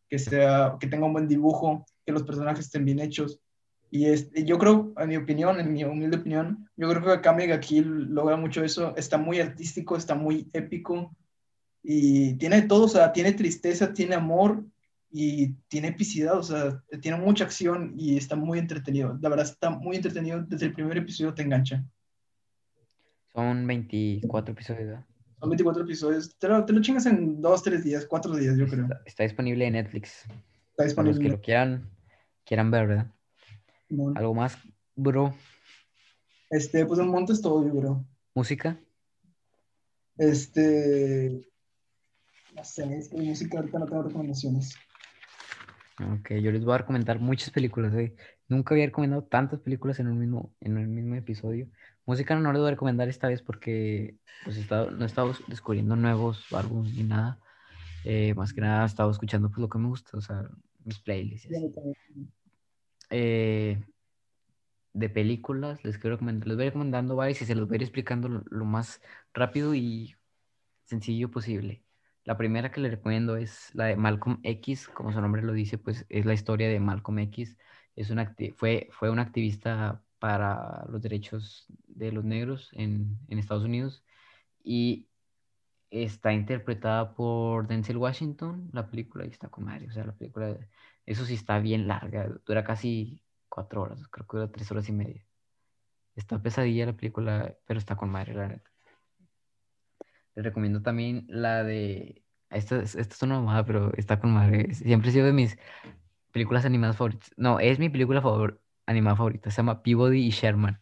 que 0.10 0.20
sea, 0.20 0.78
que 0.80 0.88
tenga 0.88 1.06
un 1.06 1.14
buen 1.14 1.28
dibujo, 1.28 1.86
que 2.06 2.14
los 2.14 2.24
personajes 2.24 2.66
estén 2.66 2.86
bien 2.86 2.99
hechos. 2.99 3.40
Y 3.91 4.06
este, 4.07 4.44
yo 4.44 4.57
creo, 4.57 4.94
en 4.98 5.10
mi 5.10 5.18
opinión, 5.18 5.60
en 5.60 5.72
mi 5.72 5.84
humilde 5.84 6.18
opinión, 6.18 6.70
yo 6.76 6.90
creo 6.90 7.22
que 7.22 7.48
ga 7.48 7.60
Kill 7.60 8.14
logra 8.14 8.36
mucho 8.36 8.64
eso. 8.64 8.95
Está 8.98 9.18
muy 9.18 9.40
artístico, 9.40 9.95
está 9.95 10.16
muy 10.16 10.49
épico 10.53 11.16
y 11.88 12.34
tiene 12.38 12.64
todo, 12.64 12.86
o 12.86 12.90
sea, 12.90 13.14
tiene 13.14 13.34
tristeza, 13.34 13.94
tiene 13.94 14.16
amor 14.16 14.66
y 15.12 15.53
tiene 15.68 15.90
epicidad, 15.90 16.38
o 16.38 16.44
sea, 16.44 16.84
tiene 16.99 17.18
mucha 17.18 17.44
acción 17.44 17.94
y 17.95 18.18
está 18.18 18.36
muy 18.36 18.57
entretenido. 18.57 19.18
La 19.22 19.30
verdad 19.30 19.45
está 19.45 19.70
muy 19.70 19.95
entretenido, 19.95 20.41
desde 20.41 20.66
el 20.66 20.74
primer 20.74 20.98
episodio 20.98 21.34
te 21.34 21.44
engancha. 21.44 21.86
Son 23.34 23.68
24 23.68 24.53
episodios, 24.53 24.88
¿verdad? 24.88 25.06
Son 25.40 25.49
24 25.49 25.84
episodios, 25.84 26.36
te 26.38 26.48
lo, 26.48 26.66
te 26.66 26.74
lo 26.74 26.82
chingas 26.82 27.06
en 27.06 27.41
2, 27.41 27.64
3 27.64 27.84
días, 27.84 28.06
4 28.07 28.36
días, 28.36 28.57
yo 28.57 28.68
creo. 28.68 28.86
Está, 28.86 29.02
está 29.06 29.24
disponible 29.24 29.68
en 29.68 29.74
Netflix. 29.74 30.26
Está 30.76 30.86
Para 30.95 31.07
los 31.10 31.20
que 31.20 31.28
disponible. 31.28 31.30
lo 31.30 31.41
quieran, 31.41 31.90
quieran 32.45 32.72
ver, 32.72 32.88
¿verdad? 32.88 33.12
¿Algo 34.16 34.34
más, 34.34 34.57
bro? 34.95 35.34
Este, 36.49 36.86
pues 36.86 36.99
el 36.99 37.07
monte 37.07 37.34
es 37.34 37.41
todo, 37.41 37.66
yo 37.66 37.78
creo. 37.80 38.06
¿Música? 38.34 38.80
Este, 40.18 41.41
no 42.56 42.64
sé, 42.64 42.98
es 42.98 43.10
que 43.10 43.18
música 43.18 43.57
ahorita 43.60 43.80
no 43.80 43.86
tengo 43.86 44.03
recomendaciones. 44.03 44.78
Ok, 45.99 46.32
yo 46.41 46.52
les 46.52 46.64
voy 46.66 46.76
a 46.76 46.80
recomendar 46.80 47.20
muchas 47.20 47.49
películas, 47.52 47.94
güey. 47.94 48.16
Nunca 48.48 48.74
había 48.74 48.86
recomendado 48.86 49.24
tantas 49.24 49.60
películas 49.60 49.99
en 49.99 50.07
un 50.07 50.20
mismo, 50.20 50.53
en 50.62 50.78
el 50.78 50.88
mismo 50.88 51.16
episodio. 51.16 51.68
Música 52.06 52.36
no 52.36 52.52
les 52.52 52.60
voy 52.60 52.68
a 52.68 52.72
recomendar 52.72 53.07
esta 53.10 53.28
vez 53.28 53.41
porque 53.41 54.16
pues, 54.44 54.57
he 54.57 54.62
estado- 54.62 54.91
no 54.91 55.03
he 55.03 55.07
estado 55.07 55.34
descubriendo 55.48 55.95
nuevos 55.95 56.45
álbumes 56.52 56.94
ni 56.94 57.03
nada. 57.03 57.40
Eh, 58.03 58.34
más 58.36 58.53
que 58.53 58.62
nada 58.62 58.84
he 58.84 58.86
estado 58.86 59.10
escuchando 59.10 59.49
pues, 59.49 59.60
lo 59.60 59.70
que 59.70 59.80
me 59.80 59.88
gusta, 59.88 60.18
o 60.18 60.22
sea, 60.22 60.48
mis 60.84 60.99
playlists. 60.99 61.48
así. 61.52 61.72
Eh, 63.10 63.80
de 64.94 65.10
películas, 65.10 65.84
les 65.84 65.98
quiero 65.98 66.15
recomendar, 66.15 66.48
les 66.48 66.57
voy 66.57 66.65
recomendando 66.65 67.15
varias 67.15 67.41
y 67.41 67.45
se 67.45 67.56
los 67.56 67.68
voy 67.68 67.76
a 67.76 67.77
ir 67.77 67.84
explicando 67.84 68.30
lo, 68.30 68.44
lo 68.49 68.65
más 68.65 69.02
rápido 69.34 69.76
y 69.76 70.15
sencillo 70.86 71.32
posible. 71.32 71.84
La 72.26 72.38
primera 72.38 72.72
que 72.72 72.82
les 72.82 72.91
recomiendo 72.91 73.38
es 73.38 73.73
la 73.76 73.86
de 73.86 73.98
Malcolm 73.98 74.40
X, 74.44 74.88
como 74.90 75.11
su 75.14 75.22
nombre 75.22 75.41
lo 75.44 75.53
dice, 75.53 75.77
pues 75.77 76.06
es 76.10 76.26
la 76.26 76.34
historia 76.34 76.69
de 76.69 76.80
Malcolm 76.80 77.19
X. 77.19 77.57
Es 77.95 78.10
un 78.11 78.19
acti- 78.19 78.53
fue, 78.56 78.90
fue 78.91 79.10
un 79.11 79.19
activista 79.19 80.03
para 80.19 80.86
los 80.90 81.02
derechos 81.02 81.68
de 81.88 82.11
los 82.11 82.23
negros 82.26 82.69
en, 82.73 83.19
en 83.30 83.40
Estados 83.40 83.65
Unidos 83.65 84.03
y 84.64 85.10
está 85.90 86.34
interpretada 86.34 87.15
por 87.15 87.68
Denzel 87.68 87.98
Washington, 87.98 88.69
la 88.73 88.90
película, 88.90 89.26
y 89.26 89.30
está 89.30 89.49
con 89.49 89.65
madre, 89.65 89.88
o 89.88 89.91
sea, 89.91 90.06
la 90.06 90.14
película, 90.15 90.57
eso 91.06 91.26
sí 91.26 91.34
está 91.36 91.60
bien 91.60 91.88
larga, 91.88 92.27
dura 92.45 92.64
casi 92.64 93.22
cuatro 93.49 93.82
horas, 93.84 94.07
creo 94.10 94.27
que 94.27 94.38
dura 94.38 94.52
tres 94.52 94.72
horas 94.72 94.90
y 94.90 94.91
media. 94.94 95.26
Está 96.15 96.41
pesadilla 96.41 96.86
la 96.86 96.94
película, 96.94 97.56
pero 97.65 97.77
está 97.77 97.95
con 97.95 98.10
madre, 98.10 98.34
la 98.34 98.48
neta. 98.48 98.72
Les 100.36 100.44
recomiendo 100.44 100.82
también 100.82 101.26
la 101.30 101.64
de, 101.64 102.23
esta, 102.49 102.82
es- 102.82 102.95
esta 102.95 103.15
es 103.15 103.22
una 103.23 103.40
mamada, 103.40 103.65
pero 103.65 103.94
está 103.95 104.19
con 104.19 104.34
madre, 104.34 104.73
siempre 104.73 105.10
ha 105.10 105.14
sido 105.14 105.26
de 105.26 105.34
mis 105.34 105.57
películas 106.32 106.65
animadas 106.65 106.98
favoritas, 106.98 107.32
no, 107.38 107.60
es 107.60 107.80
mi 107.80 107.90
película 107.90 108.22
favor- 108.22 108.61
animada 108.86 109.15
favorita, 109.15 109.49
se 109.49 109.57
llama 109.57 109.82
Peabody 109.82 110.26
y 110.26 110.30
Sherman. 110.32 110.80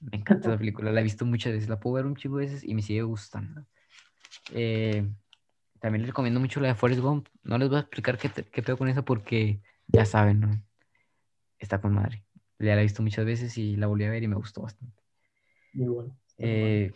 Me 0.00 0.18
encanta 0.18 0.48
esa 0.48 0.58
película, 0.58 0.92
la 0.92 1.00
he 1.00 1.04
visto 1.04 1.24
muchas 1.24 1.52
veces, 1.52 1.68
la 1.68 1.80
puedo 1.80 1.94
ver 1.94 2.06
un 2.06 2.16
chico 2.16 2.36
de 2.36 2.46
veces 2.46 2.64
y 2.64 2.74
me 2.74 2.82
sigue 2.82 3.02
gustando. 3.02 3.64
Eh, 4.52 5.08
también 5.86 6.02
les 6.02 6.08
recomiendo 6.08 6.40
mucho 6.40 6.58
la 6.58 6.66
de 6.66 6.74
Forrest 6.74 7.00
Gump. 7.00 7.28
No 7.44 7.58
les 7.58 7.68
voy 7.68 7.76
a 7.76 7.80
explicar 7.82 8.18
qué, 8.18 8.28
qué 8.28 8.60
pedo 8.60 8.76
con 8.76 8.88
esa 8.88 9.02
porque 9.04 9.60
ya 9.86 10.04
saben, 10.04 10.40
¿no? 10.40 10.60
Está 11.60 11.80
con 11.80 11.94
madre. 11.94 12.24
Ya 12.58 12.74
la 12.74 12.80
he 12.80 12.82
visto 12.82 13.04
muchas 13.04 13.24
veces 13.24 13.56
y 13.56 13.76
la 13.76 13.86
volví 13.86 14.02
a 14.02 14.10
ver 14.10 14.24
y 14.24 14.26
me 14.26 14.34
gustó 14.34 14.62
bastante. 14.62 15.00
Igual. 15.74 16.10
Eh, 16.38 16.92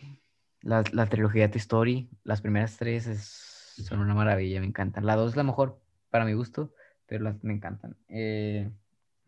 La, 0.62 0.82
la 0.92 1.06
trilogía 1.06 1.42
de 1.42 1.50
Toy 1.50 1.60
Story, 1.60 2.10
las 2.24 2.40
primeras 2.40 2.78
tres 2.78 3.06
es- 3.06 3.74
son 3.86 4.00
una 4.00 4.12
maravilla, 4.12 4.58
me 4.58 4.66
encantan. 4.66 5.06
La 5.06 5.14
dos 5.14 5.30
es 5.30 5.36
la 5.36 5.44
mejor 5.44 5.80
para 6.10 6.24
mi 6.24 6.32
gusto, 6.32 6.74
pero 7.06 7.22
las 7.22 7.44
me 7.44 7.52
encantan. 7.54 7.96
Eh, 8.08 8.68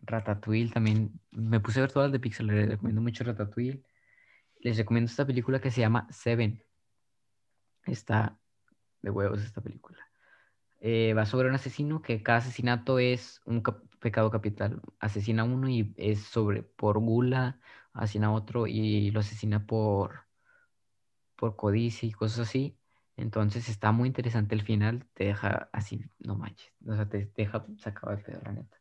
Ratatouille 0.02 0.72
también, 0.72 1.20
me 1.30 1.60
puse 1.60 1.78
a 1.78 1.82
ver 1.82 1.92
todas 1.92 2.08
las 2.08 2.12
de 2.14 2.18
Pixar, 2.18 2.46
les 2.46 2.68
recomiendo 2.68 3.00
mucho 3.00 3.22
Ratatouille. 3.22 3.80
Les 4.58 4.76
recomiendo 4.76 5.08
esta 5.08 5.24
película 5.24 5.60
que 5.60 5.70
se 5.70 5.82
llama 5.82 6.08
Seven. 6.10 6.60
Está 7.86 8.41
de 9.02 9.10
huevos 9.10 9.42
esta 9.42 9.60
película. 9.62 9.98
Eh, 10.80 11.14
va 11.14 11.26
sobre 11.26 11.48
un 11.48 11.54
asesino 11.54 12.02
que 12.02 12.22
cada 12.22 12.38
asesinato 12.38 12.98
es 12.98 13.40
un 13.46 13.62
cap- 13.62 13.84
pecado 14.00 14.30
capital. 14.30 14.82
Asesina 15.00 15.42
a 15.42 15.44
uno 15.46 15.68
y 15.68 15.94
es 15.96 16.24
sobre 16.24 16.62
por 16.64 16.98
gula, 17.00 17.60
asesina 17.92 18.28
a 18.28 18.32
otro 18.32 18.66
y 18.66 19.10
lo 19.12 19.20
asesina 19.20 19.66
por, 19.66 20.26
por 21.36 21.56
codicia 21.56 22.08
y 22.08 22.12
cosas 22.12 22.48
así. 22.48 22.78
Entonces 23.16 23.68
está 23.68 23.92
muy 23.92 24.08
interesante 24.08 24.54
el 24.54 24.62
final, 24.62 25.06
te 25.14 25.24
deja 25.24 25.68
así, 25.72 26.02
no 26.18 26.34
manches, 26.36 26.72
o 26.86 26.94
sea, 26.96 27.08
te 27.08 27.30
deja 27.36 27.66
sacado 27.78 28.16
de 28.16 28.22
pedo, 28.22 28.40
la 28.42 28.52
neta. 28.52 28.80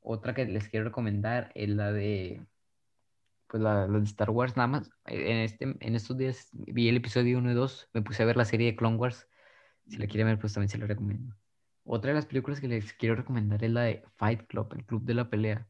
Otra 0.00 0.34
que 0.34 0.46
les 0.46 0.68
quiero 0.68 0.86
recomendar 0.86 1.52
es 1.54 1.68
la 1.70 1.92
de, 1.92 2.46
pues 3.46 3.62
la, 3.62 3.86
la 3.88 3.98
de 3.98 4.04
Star 4.04 4.30
Wars, 4.30 4.56
nada 4.56 4.66
más. 4.68 4.90
En, 5.06 5.38
este, 5.38 5.64
en 5.80 5.94
estos 5.94 6.16
días 6.16 6.48
vi 6.52 6.88
el 6.88 6.96
episodio 6.96 7.38
1 7.38 7.50
y 7.52 7.54
2, 7.54 7.88
me 7.94 8.02
puse 8.02 8.22
a 8.22 8.26
ver 8.26 8.36
la 8.36 8.44
serie 8.44 8.66
de 8.72 8.76
Clone 8.76 8.96
Wars. 8.96 9.28
Si 9.88 9.96
la 9.96 10.06
quieren 10.06 10.26
ver, 10.26 10.38
pues 10.38 10.52
también 10.52 10.68
se 10.68 10.78
la 10.78 10.86
recomiendo. 10.86 11.34
Otra 11.84 12.10
de 12.10 12.16
las 12.16 12.26
películas 12.26 12.60
que 12.60 12.68
les 12.68 12.92
quiero 12.92 13.14
recomendar 13.14 13.64
es 13.64 13.70
la 13.70 13.82
de 13.82 14.04
Fight 14.16 14.46
Club, 14.46 14.74
el 14.74 14.84
club 14.84 15.04
de 15.04 15.14
la 15.14 15.30
pelea. 15.30 15.66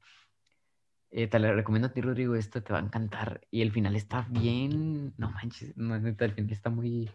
Eh, 1.11 1.27
te 1.29 1.39
la 1.39 1.53
recomiendo 1.53 1.89
a 1.89 1.93
ti, 1.93 2.01
Rodrigo, 2.01 2.35
esta 2.35 2.61
te 2.61 2.73
va 2.73 2.81
a 2.81 2.83
encantar. 2.83 3.41
Y 3.51 3.63
el 3.63 3.73
final 3.73 3.97
está 3.97 4.27
bien, 4.29 5.15
no 5.17 5.31
manches, 5.31 5.77
no, 5.77 5.99
neta, 5.99 6.25
el 6.25 6.33
final 6.33 6.53
está 6.53 6.71
muy, 6.71 7.11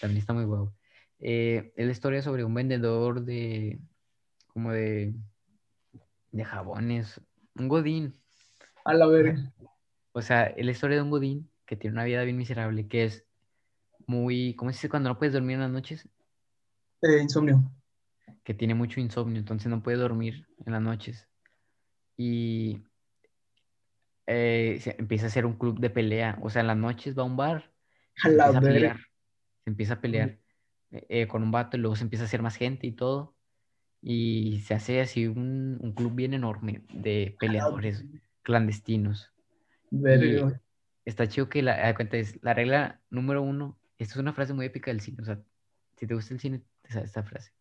también 0.00 0.18
está 0.18 0.34
muy 0.34 0.44
guau. 0.44 0.72
Eh, 1.18 1.72
es 1.74 1.86
la 1.86 1.92
historia 1.92 2.22
sobre 2.22 2.44
un 2.44 2.54
vendedor 2.54 3.24
de, 3.24 3.80
como 4.48 4.72
de, 4.72 5.14
de 6.30 6.44
jabones, 6.44 7.20
un 7.54 7.68
godín. 7.68 8.12
A 8.84 8.92
la 8.92 9.06
verga. 9.06 9.52
O 10.12 10.22
sea, 10.22 10.44
es 10.44 10.64
la 10.64 10.72
historia 10.72 10.96
de 10.96 11.02
un 11.02 11.10
godín 11.10 11.50
que 11.66 11.76
tiene 11.76 11.94
una 11.94 12.04
vida 12.04 12.22
bien 12.22 12.36
miserable, 12.36 12.86
que 12.86 13.04
es 13.04 13.26
muy, 14.06 14.54
¿cómo 14.54 14.70
se 14.70 14.76
dice 14.76 14.88
cuando 14.88 15.08
no 15.08 15.18
puedes 15.18 15.32
dormir 15.32 15.54
en 15.54 15.60
las 15.62 15.70
noches? 15.70 16.08
Eh, 17.04 17.20
insomnio. 17.20 17.62
que 18.42 18.54
tiene 18.54 18.74
mucho 18.74 19.00
insomnio, 19.00 19.38
entonces 19.38 19.68
no 19.68 19.82
puede 19.82 19.98
dormir 19.98 20.46
en 20.64 20.72
las 20.72 20.82
noches. 20.82 21.28
Y 22.16 22.82
eh, 24.26 24.78
se 24.80 24.96
empieza 24.98 25.26
a 25.26 25.28
hacer 25.28 25.46
un 25.46 25.54
club 25.54 25.78
de 25.80 25.90
pelea. 25.90 26.38
O 26.42 26.50
sea, 26.50 26.62
en 26.62 26.68
las 26.68 26.76
noches 26.76 27.16
va 27.16 27.22
a 27.22 27.26
un 27.26 27.36
bar, 27.36 27.70
A 28.22 28.28
se 28.28 28.36
la 28.36 28.46
empieza 28.46 28.58
a 28.58 28.62
pelear. 28.62 28.96
Se 29.64 29.70
empieza 29.70 29.94
a 29.94 30.00
pelear 30.00 30.38
eh, 30.90 31.06
eh, 31.08 31.26
con 31.26 31.42
un 31.42 31.50
vato 31.50 31.76
y 31.76 31.80
luego 31.80 31.96
se 31.96 32.04
empieza 32.04 32.24
a 32.24 32.26
hacer 32.26 32.42
más 32.42 32.56
gente 32.56 32.86
y 32.86 32.92
todo. 32.92 33.34
Y 34.00 34.60
se 34.60 34.74
hace 34.74 35.00
así 35.00 35.26
un, 35.26 35.78
un 35.80 35.92
club 35.94 36.14
bien 36.14 36.34
enorme 36.34 36.84
de 36.92 37.36
peleadores 37.40 38.04
clandestinos. 38.42 39.32
Está 41.04 41.28
chido 41.28 41.48
que 41.48 41.62
la, 41.62 41.94
cuenta 41.94 42.16
es 42.16 42.42
la 42.42 42.54
regla 42.54 43.00
número 43.10 43.42
uno. 43.42 43.78
Esta 43.98 44.14
es 44.14 44.20
una 44.20 44.32
frase 44.32 44.52
muy 44.52 44.66
épica 44.66 44.90
del 44.90 45.00
cine. 45.00 45.22
O 45.22 45.24
sea, 45.24 45.40
si 45.96 46.06
te 46.06 46.14
gusta 46.14 46.34
el 46.34 46.40
cine, 46.40 46.62
sabes 46.92 47.08
esta 47.08 47.22
frase. 47.22 47.52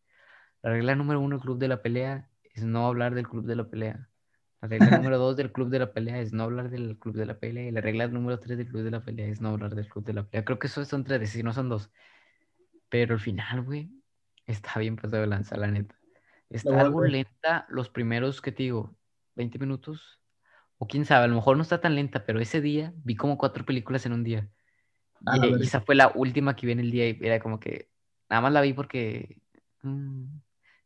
La 0.61 0.71
regla 0.71 0.95
número 0.95 1.19
uno 1.19 1.35
del 1.35 1.43
club 1.43 1.59
de 1.59 1.67
la 1.67 1.81
pelea 1.81 2.29
es 2.53 2.63
no 2.63 2.87
hablar 2.87 3.15
del 3.15 3.27
club 3.27 3.45
de 3.45 3.55
la 3.55 3.69
pelea. 3.69 4.09
La 4.61 4.69
regla 4.69 4.87
número 5.09 5.17
dos 5.17 5.35
del 5.35 5.51
club 5.51 5.69
de 5.69 5.79
la 5.79 5.91
pelea 5.91 6.19
es 6.19 6.31
no 6.31 6.43
hablar 6.43 6.69
del 6.69 6.97
club 6.97 7.15
de 7.15 7.25
la 7.25 7.37
pelea. 7.37 7.67
Y 7.67 7.71
la 7.71 7.81
regla 7.81 8.07
número 8.07 8.39
tres 8.39 8.57
del 8.57 8.67
club 8.67 8.83
de 8.83 8.91
la 8.91 9.03
pelea 9.03 9.27
es 9.27 9.41
no 9.41 9.49
hablar 9.49 9.75
del 9.75 9.89
club 9.89 10.05
de 10.05 10.13
la 10.13 10.23
pelea. 10.23 10.45
Creo 10.45 10.59
que 10.59 10.67
eso 10.67 10.83
son 10.85 11.03
tres, 11.03 11.29
si 11.29 11.43
no 11.43 11.51
son 11.51 11.67
dos. 11.67 11.91
Pero 12.89 13.15
al 13.15 13.19
final, 13.19 13.63
güey, 13.63 13.89
está 14.45 14.79
bien 14.79 14.95
pasado 14.95 15.21
de 15.21 15.27
lanza, 15.27 15.57
la 15.57 15.67
neta. 15.67 15.95
Está 16.49 16.77
a 16.77 16.81
algo 16.81 17.03
lenta 17.03 17.65
los 17.69 17.89
primeros, 17.89 18.41
¿qué 18.41 18.51
te 18.51 18.63
digo? 18.63 18.95
20 19.35 19.59
minutos. 19.59 20.21
O 20.77 20.87
quién 20.87 21.05
sabe, 21.05 21.25
a 21.25 21.27
lo 21.27 21.35
mejor 21.35 21.57
no 21.57 21.63
está 21.63 21.81
tan 21.81 21.95
lenta, 21.95 22.25
pero 22.25 22.39
ese 22.39 22.61
día 22.61 22.93
vi 23.03 23.15
como 23.15 23.37
cuatro 23.37 23.65
películas 23.65 24.05
en 24.05 24.13
un 24.13 24.23
día. 24.23 24.49
A 25.25 25.37
la 25.37 25.47
Y, 25.47 25.55
y 25.59 25.63
esa 25.63 25.81
fue 25.81 25.95
la 25.95 26.11
última 26.13 26.55
que 26.55 26.67
vi 26.67 26.73
en 26.73 26.79
el 26.79 26.91
día 26.91 27.09
y 27.09 27.17
era 27.21 27.39
como 27.39 27.59
que 27.59 27.89
nada 28.29 28.41
más 28.41 28.53
la 28.53 28.61
vi 28.61 28.73
porque... 28.73 29.41
mm, 29.81 30.25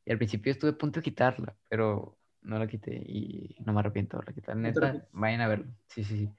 y 0.05 0.11
al 0.11 0.17
principio 0.17 0.51
estuve 0.51 0.71
a 0.71 0.77
punto 0.77 0.99
de 0.99 1.03
quitarla, 1.03 1.55
pero 1.67 2.17
no 2.41 2.57
la 2.57 2.67
quité 2.67 2.95
y 2.95 3.57
no 3.65 3.73
me 3.73 3.81
arrepiento 3.81 4.17
de 4.17 4.23
la 4.25 4.33
quitar. 4.33 4.55
¿No 4.55 4.71
te 4.71 4.79
Neta, 4.79 5.07
vayan 5.11 5.41
a 5.41 5.47
verlo. 5.49 5.65
Sí, 5.87 6.03
sí, 6.03 6.17
sí. 6.17 6.31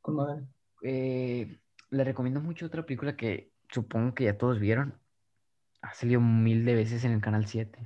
Con 0.00 0.16
madre. 0.16 0.44
Eh, 0.82 1.58
le 1.90 2.04
recomiendo 2.04 2.40
mucho 2.40 2.66
otra 2.66 2.84
película 2.84 3.16
que 3.16 3.52
supongo 3.68 4.14
que 4.14 4.24
ya 4.24 4.38
todos 4.38 4.58
vieron. 4.58 4.98
Ha 5.82 5.92
salido 5.92 6.20
mil 6.20 6.64
de 6.64 6.74
veces 6.74 7.04
en 7.04 7.12
el 7.12 7.20
canal 7.20 7.46
7. 7.46 7.78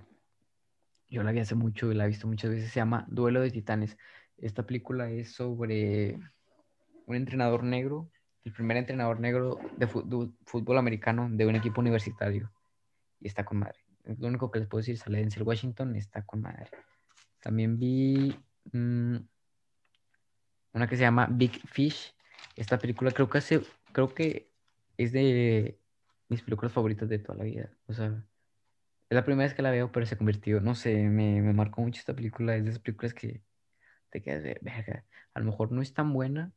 Yo 1.08 1.22
la 1.22 1.32
vi 1.32 1.40
hace 1.40 1.54
mucho 1.54 1.90
y 1.90 1.94
la 1.94 2.04
he 2.04 2.08
visto 2.08 2.28
muchas 2.28 2.50
veces. 2.50 2.70
Se 2.70 2.80
llama 2.80 3.06
Duelo 3.08 3.40
de 3.40 3.50
Titanes. 3.50 3.96
Esta 4.36 4.64
película 4.64 5.10
es 5.10 5.32
sobre 5.32 6.20
un 7.06 7.16
entrenador 7.16 7.64
negro, 7.64 8.10
el 8.48 8.54
primer 8.54 8.78
entrenador 8.78 9.20
negro 9.20 9.58
de 9.76 9.86
fútbol 9.86 10.78
americano 10.78 11.28
de 11.30 11.46
un 11.46 11.54
equipo 11.54 11.80
universitario. 11.80 12.50
Y 13.20 13.28
está 13.28 13.44
con 13.44 13.58
madre. 13.58 13.78
Lo 14.04 14.28
único 14.28 14.50
que 14.50 14.58
les 14.58 14.68
puedo 14.68 14.80
decir. 14.80 14.96
Sale 14.96 15.18
Denzel 15.18 15.42
Washington, 15.42 15.94
está 15.96 16.22
con 16.22 16.40
madre. 16.40 16.70
También 17.42 17.78
vi 17.78 18.34
mm, 18.72 19.16
una 20.72 20.88
que 20.88 20.96
se 20.96 21.02
llama 21.02 21.28
Big 21.30 21.60
Fish. 21.68 22.14
Esta 22.56 22.78
película 22.78 23.10
creo 23.10 23.28
que 23.28 23.38
hace, 23.38 23.60
creo 23.92 24.14
que 24.14 24.50
es 24.96 25.12
de 25.12 25.78
mis 26.28 26.42
películas 26.42 26.72
favoritas 26.72 27.08
de 27.08 27.18
toda 27.18 27.38
la 27.38 27.44
vida. 27.44 27.70
O 27.86 27.92
sea, 27.92 28.06
es 28.06 29.14
la 29.14 29.24
primera 29.24 29.46
vez 29.46 29.54
que 29.54 29.62
la 29.62 29.70
veo, 29.70 29.92
pero 29.92 30.06
se 30.06 30.16
convirtió, 30.16 30.60
no 30.60 30.74
sé, 30.74 30.94
me, 31.08 31.42
me 31.42 31.52
marcó 31.52 31.82
mucho 31.82 32.00
esta 32.00 32.14
película. 32.14 32.56
Es 32.56 32.64
de 32.64 32.70
esas 32.70 32.82
películas 32.82 33.12
que 33.12 33.42
te 34.08 34.22
quedas 34.22 34.42
de 34.42 34.58
verga. 34.62 35.04
A 35.34 35.40
lo 35.40 35.46
mejor 35.46 35.70
no 35.70 35.82
es 35.82 35.92
tan 35.92 36.14
buena, 36.14 36.52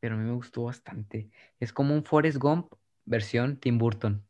pero 0.00 0.14
a 0.14 0.18
mí 0.18 0.24
me 0.24 0.34
gustó 0.34 0.64
bastante. 0.64 1.30
Es 1.58 1.72
como 1.72 1.94
un 1.94 2.04
Forrest 2.04 2.38
Gump 2.38 2.72
versión 3.04 3.56
Tim 3.58 3.78
Burton. 3.78 4.24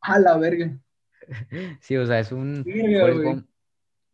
A 0.00 0.18
la 0.18 0.36
verga. 0.36 0.78
Sí, 1.80 1.96
o 1.96 2.06
sea, 2.06 2.20
es 2.20 2.30
un 2.30 2.62
Verga, 2.62 3.00
Forrest. 3.00 3.22
Gump 3.24 3.48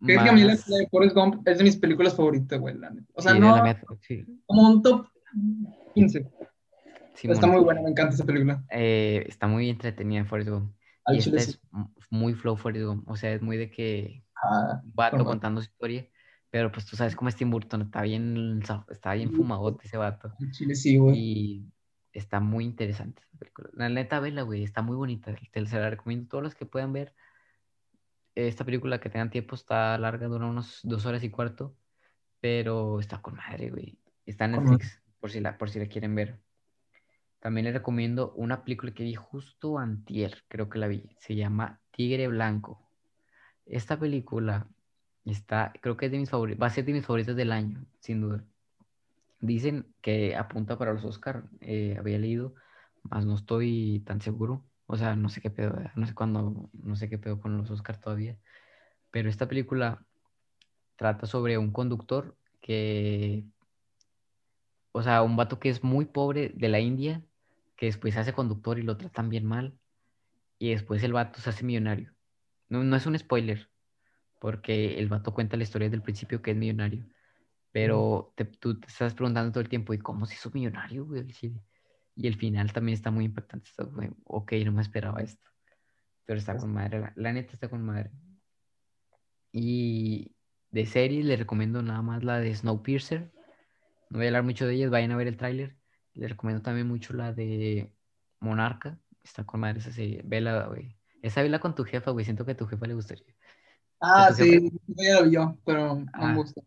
es 0.08 0.22
que 0.22 0.28
a 0.28 0.32
mí 0.32 0.42
la, 0.42 0.54
de 0.54 0.88
Forrest 0.90 1.14
Gump 1.14 1.46
es 1.46 1.58
de 1.58 1.64
mis 1.64 1.76
películas 1.76 2.16
favoritas, 2.16 2.58
güey. 2.58 2.74
O 3.12 3.22
sea, 3.22 3.32
sí, 3.32 3.38
no 3.38 3.62
sí, 4.00 4.26
como 4.46 4.68
un 4.68 4.82
top 4.82 5.06
15. 5.94 6.30
pero 7.20 7.34
está 7.34 7.46
muy 7.46 7.62
buena, 7.62 7.82
me 7.82 7.90
encanta 7.90 8.14
esa 8.14 8.24
película. 8.24 8.64
Eh, 8.70 9.24
está 9.28 9.46
muy 9.46 9.68
entretenida 9.68 10.24
Forrest 10.24 10.50
Gump. 10.50 10.74
Al 11.04 11.16
Y 11.16 11.18
esta 11.18 11.30
chile 11.30 11.42
sí. 11.42 11.60
es 11.96 12.06
muy 12.10 12.34
flow 12.34 12.56
Forrest 12.56 12.86
Gump. 12.86 13.08
O 13.08 13.16
sea, 13.16 13.32
es 13.32 13.42
muy 13.42 13.56
de 13.56 13.70
que 13.70 14.24
Ah, 14.42 14.82
vato 14.84 15.16
Normal. 15.16 15.34
contando 15.34 15.60
su 15.60 15.70
historia. 15.70 16.06
Pero 16.52 16.70
pues 16.70 16.84
tú 16.84 16.96
sabes 16.96 17.16
cómo 17.16 17.30
es 17.30 17.34
Tim 17.36 17.50
Burton. 17.50 17.80
Está 17.80 18.02
bien, 18.02 18.60
está 18.90 19.14
bien 19.14 19.30
Sí. 19.30 19.36
fumadote 19.36 19.86
ese 19.86 19.96
vato. 19.96 20.34
chile 20.50 20.74
sí, 20.74 20.98
güey. 20.98 21.18
Y 21.18 21.72
está 22.12 22.40
muy 22.40 22.66
interesante 22.66 23.22
esa 23.22 23.38
película. 23.38 23.70
La 23.72 23.88
neta, 23.88 24.20
vela, 24.20 24.42
güey. 24.42 24.62
Está 24.62 24.82
muy 24.82 24.94
bonita. 24.94 25.34
Te 25.50 25.66
se 25.66 25.80
la 25.80 25.88
recomiendo 25.88 26.26
a 26.26 26.28
todos 26.28 26.44
los 26.44 26.54
que 26.54 26.66
puedan 26.66 26.92
ver. 26.92 27.14
Esta 28.34 28.66
película 28.66 29.00
que 29.00 29.08
tengan 29.08 29.30
tiempo 29.30 29.54
está 29.54 29.96
larga, 29.96 30.26
dura 30.26 30.44
unos 30.44 30.80
dos 30.82 31.06
horas 31.06 31.24
y 31.24 31.30
cuarto. 31.30 31.74
Pero 32.40 33.00
está 33.00 33.22
con 33.22 33.36
madre, 33.36 33.70
güey. 33.70 33.98
Está 34.26 34.44
en 34.44 34.52
Netflix, 34.52 35.00
por 35.20 35.30
si 35.30 35.40
la, 35.40 35.56
por 35.56 35.70
si 35.70 35.78
la 35.78 35.86
quieren 35.86 36.14
ver. 36.14 36.38
También 37.40 37.64
les 37.64 37.72
recomiendo 37.72 38.34
una 38.34 38.62
película 38.62 38.92
que 38.92 39.04
vi 39.04 39.14
justo 39.14 39.78
antier, 39.78 40.44
creo 40.48 40.68
que 40.68 40.78
la 40.78 40.86
vi. 40.86 41.16
Se 41.18 41.34
llama 41.34 41.80
Tigre 41.92 42.28
Blanco. 42.28 42.90
Esta 43.64 43.98
película 43.98 44.68
está, 45.24 45.72
creo 45.80 45.96
que 45.96 46.06
es 46.06 46.12
de 46.12 46.18
mis 46.18 46.30
favoritas, 46.30 46.62
va 46.62 46.66
a 46.66 46.70
ser 46.70 46.84
de 46.84 46.92
mis 46.92 47.06
favoritas 47.06 47.36
del 47.36 47.52
año, 47.52 47.84
sin 48.00 48.20
duda. 48.20 48.44
Dicen 49.40 49.86
que 50.00 50.36
apunta 50.36 50.78
para 50.78 50.92
los 50.92 51.04
Oscar, 51.04 51.44
eh, 51.60 51.96
había 51.98 52.18
leído, 52.18 52.54
más 53.02 53.26
no 53.26 53.34
estoy 53.34 54.02
tan 54.06 54.20
seguro. 54.20 54.64
O 54.86 54.96
sea, 54.96 55.16
no 55.16 55.28
sé 55.28 55.40
qué 55.40 55.50
pedo, 55.50 55.78
no 55.96 56.06
sé 56.06 56.14
cuándo, 56.14 56.68
no 56.72 56.96
sé 56.96 57.08
qué 57.08 57.18
pedo 57.18 57.40
con 57.40 57.56
los 57.56 57.70
Oscar 57.70 57.98
todavía. 57.98 58.36
Pero 59.10 59.28
esta 59.28 59.48
película 59.48 60.04
trata 60.96 61.26
sobre 61.26 61.58
un 61.58 61.72
conductor 61.72 62.36
que, 62.60 63.44
o 64.92 65.02
sea, 65.02 65.22
un 65.22 65.36
vato 65.36 65.58
que 65.58 65.70
es 65.70 65.82
muy 65.82 66.04
pobre 66.04 66.52
de 66.54 66.68
la 66.68 66.80
India, 66.80 67.22
que 67.76 67.86
después 67.86 68.16
hace 68.16 68.32
conductor 68.32 68.78
y 68.78 68.82
lo 68.82 68.96
tratan 68.96 69.28
bien 69.28 69.46
mal, 69.46 69.78
y 70.58 70.70
después 70.70 71.02
el 71.02 71.12
vato 71.12 71.40
se 71.40 71.50
hace 71.50 71.64
millonario. 71.64 72.12
No, 72.68 72.84
no 72.84 72.96
es 72.96 73.06
un 73.06 73.18
spoiler, 73.18 73.68
porque 74.42 74.98
el 74.98 75.08
vato 75.08 75.32
cuenta 75.32 75.56
la 75.56 75.62
historia 75.62 75.86
desde 75.88 75.98
el 75.98 76.02
principio 76.02 76.42
que 76.42 76.50
es 76.50 76.56
millonario, 76.56 77.06
pero 77.72 78.34
te- 78.36 78.44
tú 78.46 78.80
te 78.80 78.88
estás 78.88 79.14
preguntando 79.14 79.52
todo 79.52 79.62
el 79.62 79.68
tiempo, 79.68 79.94
¿y 79.94 79.98
cómo 79.98 80.26
se 80.26 80.34
hizo 80.34 80.50
millonario, 80.50 81.06
güey? 81.06 81.24
Y 82.16 82.26
el 82.26 82.34
final 82.36 82.72
también 82.72 82.94
está 82.94 83.12
muy 83.12 83.26
impactante. 83.26 83.70
está, 83.70 83.84
güey, 83.84 84.10
ok, 84.24 84.52
no 84.64 84.72
me 84.72 84.82
esperaba 84.82 85.22
esto. 85.22 85.48
Pero 86.26 86.38
está 86.40 86.56
con 86.56 86.72
madre, 86.72 87.00
la, 87.00 87.12
la 87.16 87.32
neta 87.32 87.52
está 87.54 87.68
con 87.70 87.84
madre. 87.84 88.10
Y 89.52 90.34
de 90.70 90.86
series 90.86 91.24
les 91.24 91.38
recomiendo 91.38 91.82
nada 91.82 92.02
más 92.02 92.24
la 92.24 92.40
de 92.40 92.54
Snowpiercer. 92.54 93.32
No 94.10 94.18
voy 94.18 94.26
a 94.26 94.28
hablar 94.30 94.44
mucho 94.44 94.66
de 94.66 94.74
ellas, 94.74 94.90
vayan 94.90 95.12
a 95.12 95.16
ver 95.16 95.28
el 95.28 95.36
tráiler. 95.36 95.78
Les 96.14 96.30
recomiendo 96.30 96.62
también 96.62 96.88
mucho 96.88 97.14
la 97.14 97.32
de 97.32 97.94
Monarca. 98.40 99.00
Está 99.22 99.44
con 99.44 99.60
madre 99.60 99.80
esa 99.80 99.92
serie. 99.92 100.22
Vela, 100.24 100.66
güey. 100.66 100.98
Esa 101.22 101.42
vela 101.42 101.60
con 101.60 101.74
tu 101.74 101.84
jefa, 101.84 102.10
güey. 102.12 102.24
Siento 102.24 102.44
que 102.46 102.52
a 102.52 102.56
tu 102.56 102.66
jefa 102.66 102.86
le 102.86 102.94
gustaría. 102.94 103.31
Ah, 104.02 104.32
sí, 104.34 104.70
ya 104.88 105.20
la 105.20 105.22
vio, 105.22 105.58
pero 105.64 105.94
no 105.94 106.06
Ah. 106.12 106.26
me 106.28 106.36
gusta. 106.36 106.60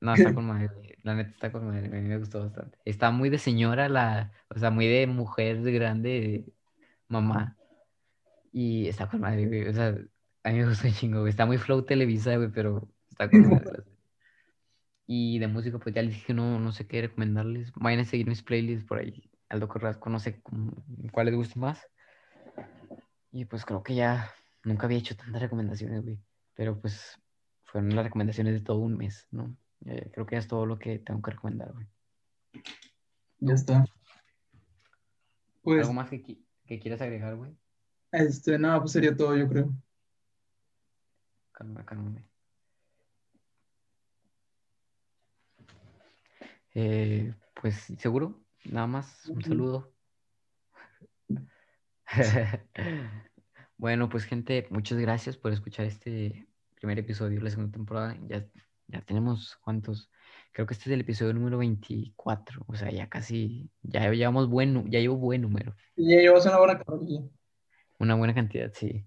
No, 0.00 0.14
está 0.14 0.32
con 0.34 0.46
madre. 0.46 0.70
La 1.02 1.14
neta 1.14 1.30
está 1.30 1.50
con 1.50 1.66
madre. 1.66 1.86
A 1.86 1.90
mí 1.90 2.00
me 2.08 2.18
gustó 2.18 2.40
bastante. 2.40 2.78
Está 2.84 3.10
muy 3.10 3.30
de 3.30 3.38
señora, 3.38 3.88
la, 3.88 4.32
o 4.54 4.58
sea, 4.58 4.70
muy 4.70 4.86
de 4.86 5.06
mujer 5.06 5.62
de 5.62 5.72
grande, 5.72 6.08
de 6.08 6.52
mamá. 7.08 7.56
Y 8.52 8.86
está 8.88 9.08
con 9.08 9.20
madre, 9.20 9.46
güey. 9.46 9.66
O 9.68 9.72
sea, 9.72 9.88
a 10.44 10.50
mí 10.50 10.58
me 10.58 10.66
gustó 10.66 10.86
un 10.86 10.94
chingo, 10.94 11.20
güey. 11.20 11.30
Está 11.30 11.46
muy 11.46 11.58
flow 11.58 11.82
Televisa, 11.82 12.36
güey, 12.36 12.50
pero 12.52 12.88
está 13.10 13.28
con 13.28 13.40
madre. 13.74 13.82
Y 15.06 15.38
de 15.38 15.48
música, 15.48 15.78
pues 15.78 15.94
ya 15.94 16.02
les 16.02 16.14
dije, 16.14 16.34
no, 16.34 16.58
no 16.60 16.72
sé 16.72 16.86
qué 16.86 17.00
recomendarles. 17.02 17.72
Vayan 17.76 18.00
a 18.00 18.04
seguir 18.04 18.26
mis 18.28 18.42
playlists 18.42 18.86
por 18.86 18.98
ahí. 18.98 19.30
Aldo 19.48 19.68
Carrasco, 19.68 20.10
no 20.10 20.18
sé 20.20 20.40
cuál 21.12 21.26
les 21.26 21.34
guste 21.34 21.58
más. 21.58 21.80
Y 23.32 23.44
pues 23.44 23.64
creo 23.64 23.82
que 23.82 23.94
ya 23.94 24.30
nunca 24.64 24.86
había 24.86 24.98
hecho 24.98 25.16
tantas 25.16 25.40
recomendaciones, 25.42 26.02
güey. 26.02 26.18
Pero 26.56 26.80
pues 26.80 27.20
fueron 27.64 27.94
las 27.94 28.04
recomendaciones 28.06 28.54
de 28.54 28.60
todo 28.60 28.78
un 28.78 28.96
mes, 28.96 29.28
¿no? 29.30 29.56
Eh, 29.84 30.10
creo 30.12 30.26
que 30.26 30.34
ya 30.34 30.40
es 30.40 30.48
todo 30.48 30.66
lo 30.66 30.78
que 30.78 30.98
tengo 30.98 31.22
que 31.22 31.30
recomendar, 31.30 31.72
güey. 31.72 31.86
Ya 33.38 33.54
está. 33.54 33.84
Pues, 35.62 35.82
¿Algo 35.82 35.92
más 35.92 36.08
que, 36.08 36.22
que 36.64 36.80
quieras 36.80 37.02
agregar, 37.02 37.36
güey? 37.36 37.56
este, 38.12 38.58
nada, 38.58 38.80
pues 38.80 38.92
sería 38.92 39.14
todo, 39.16 39.36
yo 39.36 39.48
creo. 39.48 39.72
Calma, 41.52 41.84
calma. 41.84 42.22
Eh, 46.74 47.34
pues 47.60 47.74
seguro, 47.98 48.40
nada 48.64 48.86
más, 48.86 49.26
un 49.26 49.42
saludo. 49.42 49.92
Bueno, 53.78 54.08
pues 54.08 54.24
gente, 54.24 54.66
muchas 54.70 54.98
gracias 54.98 55.36
por 55.36 55.52
escuchar 55.52 55.84
este 55.86 56.46
primer 56.76 56.98
episodio 56.98 57.38
de 57.38 57.44
la 57.44 57.50
segunda 57.50 57.72
temporada. 57.72 58.16
Ya, 58.26 58.46
ya 58.88 59.02
tenemos 59.02 59.56
cuántos, 59.62 60.10
creo 60.52 60.66
que 60.66 60.72
este 60.74 60.88
es 60.88 60.94
el 60.94 61.02
episodio 61.02 61.34
número 61.34 61.58
24, 61.58 62.64
o 62.66 62.74
sea, 62.74 62.90
ya 62.90 63.08
casi, 63.08 63.68
ya 63.82 64.10
llevamos 64.10 64.48
buen, 64.48 64.90
ya 64.90 65.00
llevo 65.00 65.16
buen 65.16 65.42
número. 65.42 65.74
Ya 65.96 66.16
llevas 66.20 66.46
una 66.46 66.58
buena 66.58 66.78
carrera. 66.78 67.22
Una 67.98 68.14
buena 68.14 68.34
cantidad, 68.34 68.72
sí. 68.72 69.04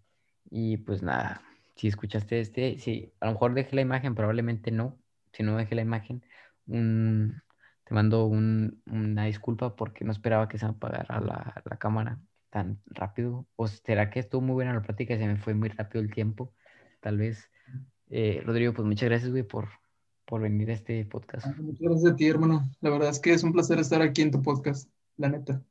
Y 0.51 0.77
pues 0.77 1.01
nada, 1.01 1.41
si 1.75 1.87
escuchaste 1.87 2.39
este, 2.39 2.77
sí, 2.77 3.11
a 3.19 3.25
lo 3.27 3.33
mejor 3.33 3.53
dejé 3.55 3.75
la 3.75 3.81
imagen, 3.81 4.13
probablemente 4.13 4.71
no. 4.71 4.97
Si 5.33 5.41
no 5.43 5.57
dejé 5.57 5.75
la 5.75 5.81
imagen, 5.81 6.23
un- 6.67 7.41
te 7.85 7.93
mando 7.95 8.25
un- 8.25 8.81
una 8.85 9.25
disculpa 9.25 9.75
porque 9.75 10.05
no 10.05 10.11
esperaba 10.11 10.47
que 10.47 10.59
se 10.59 10.65
apagara 10.67 11.19
la, 11.21 11.61
la 11.65 11.77
cámara 11.77 12.19
tan 12.49 12.81
rápido. 12.85 13.47
¿O 13.55 13.67
será 13.67 14.09
que 14.09 14.19
estuvo 14.19 14.41
muy 14.41 14.53
buena 14.53 14.73
la 14.73 14.81
plática 14.81 15.13
y 15.13 15.17
se 15.17 15.27
me 15.27 15.37
fue 15.37 15.53
muy 15.53 15.69
rápido 15.69 16.03
el 16.03 16.11
tiempo? 16.11 16.53
Tal 16.99 17.17
vez. 17.17 17.49
Eh, 18.09 18.41
Rodrigo, 18.45 18.73
pues 18.73 18.87
muchas 18.87 19.09
gracias, 19.09 19.31
güey, 19.31 19.43
por, 19.43 19.69
por 20.25 20.41
venir 20.41 20.69
a 20.71 20.73
este 20.73 21.05
podcast. 21.05 21.45
Muchas 21.57 21.79
gracias 21.79 22.13
a 22.13 22.15
ti, 22.15 22.27
hermano. 22.27 22.69
La 22.81 22.89
verdad 22.89 23.09
es 23.09 23.19
que 23.19 23.33
es 23.33 23.43
un 23.43 23.53
placer 23.53 23.79
estar 23.79 24.01
aquí 24.01 24.21
en 24.21 24.31
tu 24.31 24.41
podcast, 24.41 24.89
la 25.17 25.29
neta. 25.29 25.63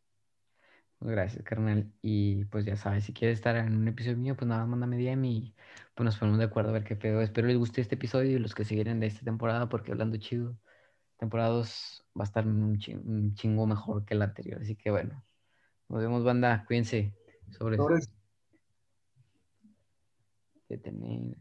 Gracias, 1.00 1.44
carnal. 1.44 1.92
Y 2.02 2.44
pues 2.46 2.64
ya 2.64 2.76
sabes, 2.76 3.04
si 3.04 3.12
quieres 3.12 3.38
estar 3.38 3.56
en 3.56 3.76
un 3.76 3.86
episodio 3.86 4.16
mío, 4.16 4.36
pues 4.36 4.48
nada 4.48 4.66
mándame 4.66 4.96
DM 4.98 5.24
y 5.26 5.54
pues 5.94 6.04
nos 6.04 6.18
ponemos 6.18 6.38
de 6.38 6.46
acuerdo 6.46 6.70
a 6.70 6.72
ver 6.72 6.84
qué 6.84 6.96
pedo. 6.96 7.20
Espero 7.22 7.46
les 7.46 7.56
guste 7.56 7.80
este 7.80 7.94
episodio 7.94 8.36
y 8.36 8.40
los 8.40 8.54
que 8.54 8.64
siguieran 8.64 9.00
de 9.00 9.06
esta 9.06 9.24
temporada, 9.24 9.68
porque 9.68 9.92
hablando 9.92 10.16
chido, 10.16 10.56
temporada 11.16 11.50
2 11.50 12.04
va 12.18 12.24
a 12.24 12.26
estar 12.26 12.46
un 12.46 12.78
chingo 13.34 13.66
mejor 13.66 14.04
que 14.04 14.16
la 14.16 14.24
anterior. 14.24 14.60
Así 14.60 14.74
que 14.74 14.90
bueno, 14.90 15.24
nos 15.88 16.00
vemos, 16.00 16.24
banda. 16.24 16.64
Cuídense. 16.66 17.12
Sobre 17.50 17.76
Sobres. 17.76 18.10
detener. 20.68 21.36